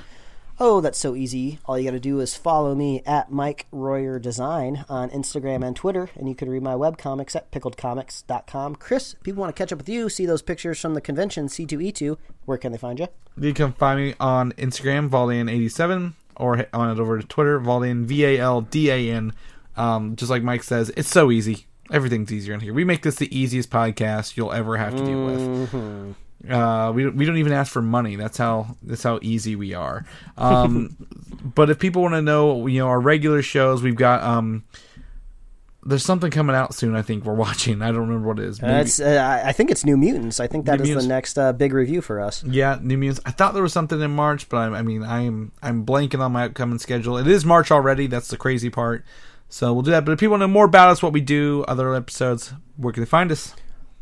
Oh, 0.58 0.80
that's 0.80 0.98
so 0.98 1.14
easy. 1.14 1.58
All 1.66 1.78
you 1.78 1.84
got 1.84 1.90
to 1.90 2.00
do 2.00 2.18
is 2.18 2.34
follow 2.34 2.74
me 2.74 3.02
at 3.04 3.30
Mike 3.30 3.66
Royer 3.70 4.18
Design 4.18 4.86
on 4.88 5.10
Instagram 5.10 5.64
and 5.64 5.76
Twitter, 5.76 6.08
and 6.16 6.30
you 6.30 6.34
can 6.34 6.48
read 6.48 6.62
my 6.62 6.72
webcomics 6.72 7.36
at 7.36 7.50
pickledcomics.com. 7.50 8.76
Chris, 8.76 9.16
people 9.22 9.42
want 9.42 9.54
to 9.54 9.62
catch 9.62 9.70
up 9.70 9.78
with 9.78 9.88
you, 9.88 10.08
see 10.08 10.24
those 10.24 10.40
pictures 10.40 10.80
from 10.80 10.94
the 10.94 11.02
convention, 11.02 11.48
C2E2. 11.48 12.16
Where 12.46 12.56
can 12.56 12.72
they 12.72 12.78
find 12.78 12.98
you? 12.98 13.08
You 13.38 13.52
can 13.52 13.74
find 13.74 14.00
me 14.00 14.14
on 14.18 14.52
Instagram, 14.52 15.10
Valdan87, 15.10 16.14
or 16.36 16.66
on 16.72 16.90
it 16.90 16.98
over 16.98 17.20
to 17.20 17.26
Twitter, 17.26 17.60
Valdan, 17.60 18.06
V 18.06 18.24
A 18.24 18.38
L 18.38 18.62
D 18.62 18.90
A 18.90 19.10
N. 19.12 19.34
Um, 19.76 20.16
just 20.16 20.30
like 20.30 20.42
Mike 20.42 20.62
says, 20.62 20.90
it's 20.96 21.10
so 21.10 21.30
easy. 21.30 21.65
Everything's 21.90 22.32
easier 22.32 22.54
in 22.54 22.60
here. 22.60 22.74
We 22.74 22.84
make 22.84 23.02
this 23.02 23.16
the 23.16 23.36
easiest 23.36 23.70
podcast 23.70 24.36
you'll 24.36 24.52
ever 24.52 24.76
have 24.76 24.96
to 24.96 25.04
deal 25.04 25.26
with. 25.26 26.16
Uh, 26.50 26.92
we 26.94 27.02
don't- 27.04 27.16
we 27.16 27.24
don't 27.24 27.38
even 27.38 27.52
ask 27.52 27.72
for 27.72 27.82
money. 27.82 28.14
That's 28.16 28.38
how 28.38 28.76
that's 28.82 29.02
how 29.02 29.18
easy 29.22 29.56
we 29.56 29.74
are. 29.74 30.04
Um, 30.36 30.96
but 31.54 31.70
if 31.70 31.78
people 31.78 32.02
want 32.02 32.14
to 32.14 32.22
know, 32.22 32.66
you 32.66 32.78
know, 32.80 32.88
our 32.88 33.00
regular 33.00 33.42
shows, 33.42 33.82
we've 33.82 33.96
got 33.96 34.22
um, 34.22 34.62
there's 35.84 36.04
something 36.04 36.30
coming 36.30 36.54
out 36.56 36.74
soon. 36.74 36.94
I 36.96 37.02
think 37.02 37.24
we're 37.24 37.34
watching. 37.34 37.80
I 37.80 37.86
don't 37.92 38.00
remember 38.08 38.28
what 38.28 38.38
it 38.38 38.44
is. 38.46 38.60
Maybe- 38.60 38.90
uh, 39.00 39.22
I 39.22 39.48
I 39.48 39.52
think 39.52 39.70
it's 39.70 39.84
New 39.84 39.96
Mutants. 39.96 40.38
I 40.40 40.46
think 40.46 40.66
that 40.66 40.78
New 40.78 40.82
is 40.82 40.88
Mutants. 40.88 41.04
the 41.06 41.14
next 41.14 41.38
uh, 41.38 41.52
big 41.52 41.72
review 41.72 42.00
for 42.00 42.20
us. 42.20 42.44
Yeah, 42.44 42.78
New 42.82 42.98
Mutants. 42.98 43.20
I 43.24 43.30
thought 43.30 43.54
there 43.54 43.62
was 43.62 43.72
something 43.72 44.00
in 44.00 44.10
March, 44.10 44.48
but 44.48 44.56
I, 44.58 44.66
I 44.78 44.82
mean, 44.82 45.02
I'm 45.02 45.52
I'm 45.62 45.86
blanking 45.86 46.20
on 46.20 46.32
my 46.32 46.44
upcoming 46.46 46.78
schedule. 46.78 47.16
It 47.18 47.26
is 47.26 47.44
March 47.44 47.70
already. 47.70 48.06
That's 48.08 48.28
the 48.28 48.36
crazy 48.36 48.68
part. 48.70 49.04
So 49.48 49.72
we'll 49.72 49.82
do 49.82 49.90
that. 49.92 50.04
But 50.04 50.12
if 50.12 50.20
people 50.20 50.32
want 50.32 50.42
to 50.42 50.46
know 50.46 50.52
more 50.52 50.64
about 50.64 50.88
us, 50.88 51.02
what 51.02 51.12
we 51.12 51.20
do, 51.20 51.64
other 51.68 51.94
episodes, 51.94 52.52
where 52.76 52.92
can 52.92 53.02
they 53.02 53.08
find 53.08 53.30
us? 53.30 53.54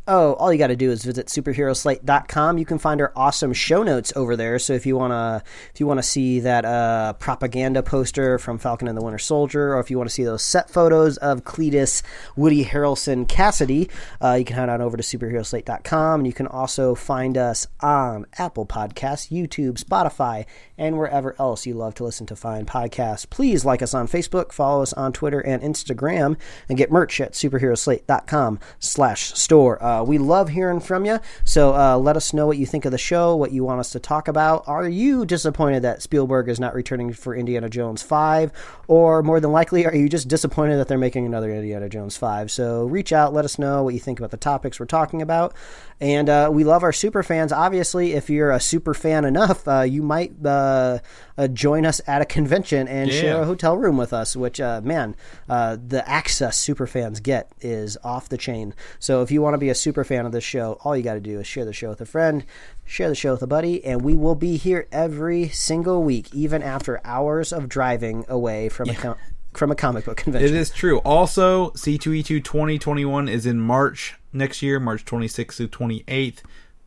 Oh, 0.07 0.33
all 0.33 0.53
you 0.53 0.59
got 0.59 0.67
to 0.67 0.75
do 0.75 0.91
is 0.91 1.03
visit 1.03 1.27
superheroslate.com. 1.27 2.59
You 2.59 2.65
can 2.65 2.77
find 2.77 3.01
our 3.01 3.11
awesome 3.15 3.53
show 3.53 3.81
notes 3.81 4.13
over 4.15 4.35
there. 4.35 4.59
So 4.59 4.73
if 4.73 4.85
you 4.85 4.95
want 4.95 5.11
to 5.11 5.43
if 5.73 5.79
you 5.79 5.87
want 5.87 5.97
to 5.97 6.03
see 6.03 6.41
that 6.41 6.63
uh, 6.63 7.13
propaganda 7.13 7.81
poster 7.81 8.37
from 8.37 8.59
Falcon 8.59 8.87
and 8.87 8.95
the 8.95 9.03
Winter 9.03 9.17
Soldier 9.17 9.73
or 9.73 9.79
if 9.79 9.89
you 9.89 9.97
want 9.97 10.07
to 10.07 10.13
see 10.13 10.23
those 10.23 10.43
set 10.43 10.69
photos 10.69 11.17
of 11.17 11.43
Cletus, 11.43 12.03
Woody 12.35 12.63
Harrelson, 12.63 13.25
Kasady, 13.25 13.89
uh, 14.21 14.33
you 14.33 14.45
can 14.45 14.55
head 14.55 14.69
on 14.69 14.79
over 14.79 14.95
to 14.95 15.01
superheroslate.com 15.01 16.19
and 16.19 16.27
you 16.27 16.33
can 16.33 16.47
also 16.47 16.93
find 16.93 17.35
us 17.35 17.65
on 17.79 18.27
Apple 18.37 18.67
Podcasts, 18.67 19.31
YouTube, 19.31 19.83
Spotify, 19.83 20.45
and 20.77 20.97
wherever 20.97 21.35
else 21.39 21.65
you 21.65 21.73
love 21.73 21.95
to 21.95 22.03
listen 22.03 22.27
to 22.27 22.35
fine 22.35 22.65
podcasts. 22.65 23.27
Please 23.27 23.65
like 23.65 23.81
us 23.81 23.95
on 23.95 24.07
Facebook, 24.07 24.51
follow 24.51 24.83
us 24.83 24.93
on 24.93 25.13
Twitter 25.13 25.39
and 25.39 25.63
Instagram, 25.63 26.37
and 26.69 26.77
get 26.77 26.91
merch 26.91 27.19
at 27.19 27.33
superheroslate.com 27.33 28.59
slash 28.79 29.33
store. 29.33 29.81
Uh, 29.83 29.94
we 30.03 30.17
love 30.17 30.49
hearing 30.49 30.79
from 30.79 31.05
you, 31.05 31.19
so 31.43 31.73
uh, 31.75 31.97
let 31.97 32.17
us 32.17 32.33
know 32.33 32.47
what 32.47 32.57
you 32.57 32.65
think 32.65 32.85
of 32.85 32.91
the 32.91 32.97
show, 32.97 33.35
what 33.35 33.51
you 33.51 33.63
want 33.63 33.79
us 33.79 33.91
to 33.91 33.99
talk 33.99 34.27
about. 34.27 34.63
Are 34.67 34.87
you 34.89 35.25
disappointed 35.25 35.83
that 35.83 36.01
Spielberg 36.01 36.49
is 36.49 36.59
not 36.59 36.73
returning 36.73 37.13
for 37.13 37.35
Indiana 37.35 37.69
Jones 37.69 38.01
5? 38.01 38.51
Or 38.87 39.23
more 39.23 39.39
than 39.39 39.51
likely, 39.51 39.85
are 39.85 39.95
you 39.95 40.09
just 40.09 40.27
disappointed 40.27 40.77
that 40.77 40.87
they're 40.87 40.97
making 40.97 41.25
another 41.25 41.51
Indiana 41.53 41.89
Jones 41.89 42.17
5? 42.17 42.51
So 42.51 42.85
reach 42.85 43.11
out, 43.13 43.33
let 43.33 43.45
us 43.45 43.57
know 43.59 43.83
what 43.83 43.93
you 43.93 43.99
think 43.99 44.19
about 44.19 44.31
the 44.31 44.37
topics 44.37 44.79
we're 44.79 44.85
talking 44.85 45.21
about. 45.21 45.53
And 46.01 46.29
uh, 46.29 46.49
we 46.51 46.63
love 46.65 46.83
our 46.83 46.91
super 46.91 47.23
fans. 47.23 47.51
Obviously, 47.53 48.13
if 48.13 48.29
you're 48.29 48.51
a 48.51 48.59
super 48.59 48.93
fan 48.93 49.23
enough, 49.25 49.65
uh, 49.67 49.81
you 49.81 50.03
might 50.03 50.33
uh, 50.45 50.99
uh, 51.37 51.47
join 51.47 51.85
us 51.85 52.01
at 52.05 52.21
a 52.21 52.25
convention 52.25 52.87
and 52.87 53.09
Yeah. 53.09 53.19
share 53.21 53.41
a 53.41 53.45
hotel 53.45 53.77
room 53.77 53.95
with 53.97 54.11
us. 54.11 54.35
Which, 54.35 54.59
uh, 54.59 54.81
man, 54.83 55.15
uh, 55.47 55.77
the 55.87 56.07
access 56.07 56.57
super 56.57 56.85
fans 56.85 57.21
get 57.21 57.49
is 57.61 57.97
off 58.03 58.27
the 58.29 58.37
chain. 58.37 58.73
So 58.99 59.21
if 59.21 59.31
you 59.31 59.41
want 59.41 59.53
to 59.53 59.57
be 59.57 59.69
a 59.69 59.75
super 59.85 60.03
fan 60.03 60.25
of 60.25 60.31
this 60.31 60.43
show, 60.43 60.79
all 60.83 60.97
you 60.97 61.03
got 61.03 61.13
to 61.13 61.19
do 61.19 61.39
is 61.39 61.45
share 61.45 61.63
the 61.63 61.71
show 61.71 61.89
with 61.89 62.01
a 62.01 62.07
friend, 62.07 62.43
share 62.85 63.07
the 63.07 63.13
show 63.13 63.33
with 63.33 63.43
a 63.43 63.47
buddy, 63.47 63.85
and 63.85 64.01
we 64.01 64.15
will 64.15 64.33
be 64.33 64.57
here 64.57 64.87
every 64.91 65.47
single 65.49 66.01
week, 66.03 66.33
even 66.33 66.63
after 66.63 66.99
hours 67.05 67.53
of 67.53 67.69
driving 67.69 68.25
away 68.27 68.67
from 68.67 68.89
a 68.89 68.95
com- 68.95 69.15
from 69.53 69.69
a 69.69 69.75
comic 69.75 70.05
book 70.05 70.17
convention. 70.17 70.55
It 70.55 70.59
is 70.59 70.71
true. 70.71 70.97
Also, 71.05 71.69
C2E2 71.69 72.43
2021 72.43 73.29
is 73.29 73.45
in 73.45 73.59
March 73.59 74.15
next 74.33 74.63
year, 74.63 74.79
March 74.79 75.05
26th 75.05 75.57
to 75.57 75.67
28th. 75.67 76.39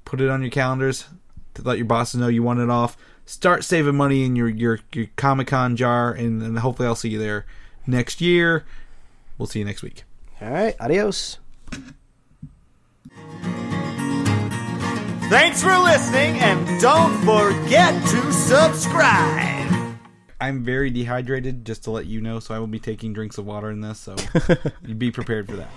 Put 0.04 0.20
it 0.20 0.28
on 0.28 0.42
your 0.42 0.50
calendars 0.50 1.06
to 1.54 1.62
let 1.62 1.78
your 1.78 1.86
bosses 1.86 2.18
know 2.18 2.26
you 2.26 2.42
want 2.42 2.58
it 2.58 2.68
off. 2.68 2.96
Start 3.26 3.62
saving 3.62 3.94
money 3.94 4.24
in 4.24 4.34
your 4.34 4.48
your, 4.48 4.80
your 4.92 5.06
Comic 5.14 5.46
Con 5.46 5.76
jar, 5.76 6.10
and, 6.12 6.42
and 6.42 6.58
hopefully 6.58 6.88
I'll 6.88 6.96
see 6.96 7.10
you 7.10 7.20
there. 7.20 7.46
next 7.86 8.20
year. 8.20 8.64
We'll 9.38 9.46
see 9.46 9.60
you 9.60 9.64
next 9.64 9.82
week. 9.82 10.02
All 10.40 10.50
right, 10.50 10.74
adios. 10.80 11.38
Thanks 15.28 15.62
for 15.62 15.76
listening, 15.76 16.38
and 16.38 16.80
don't 16.80 17.14
forget 17.20 17.92
to 18.08 18.32
subscribe. 18.32 19.98
I'm 20.40 20.64
very 20.64 20.90
dehydrated, 20.90 21.64
just 21.64 21.84
to 21.84 21.90
let 21.90 22.06
you 22.06 22.20
know, 22.20 22.40
so 22.40 22.54
I 22.54 22.58
will 22.58 22.66
be 22.66 22.78
taking 22.78 23.12
drinks 23.12 23.38
of 23.38 23.44
water 23.44 23.70
in 23.70 23.80
this, 23.80 23.98
so 23.98 24.16
be 24.96 25.10
prepared 25.10 25.48
for 25.48 25.56
that. 25.56 25.70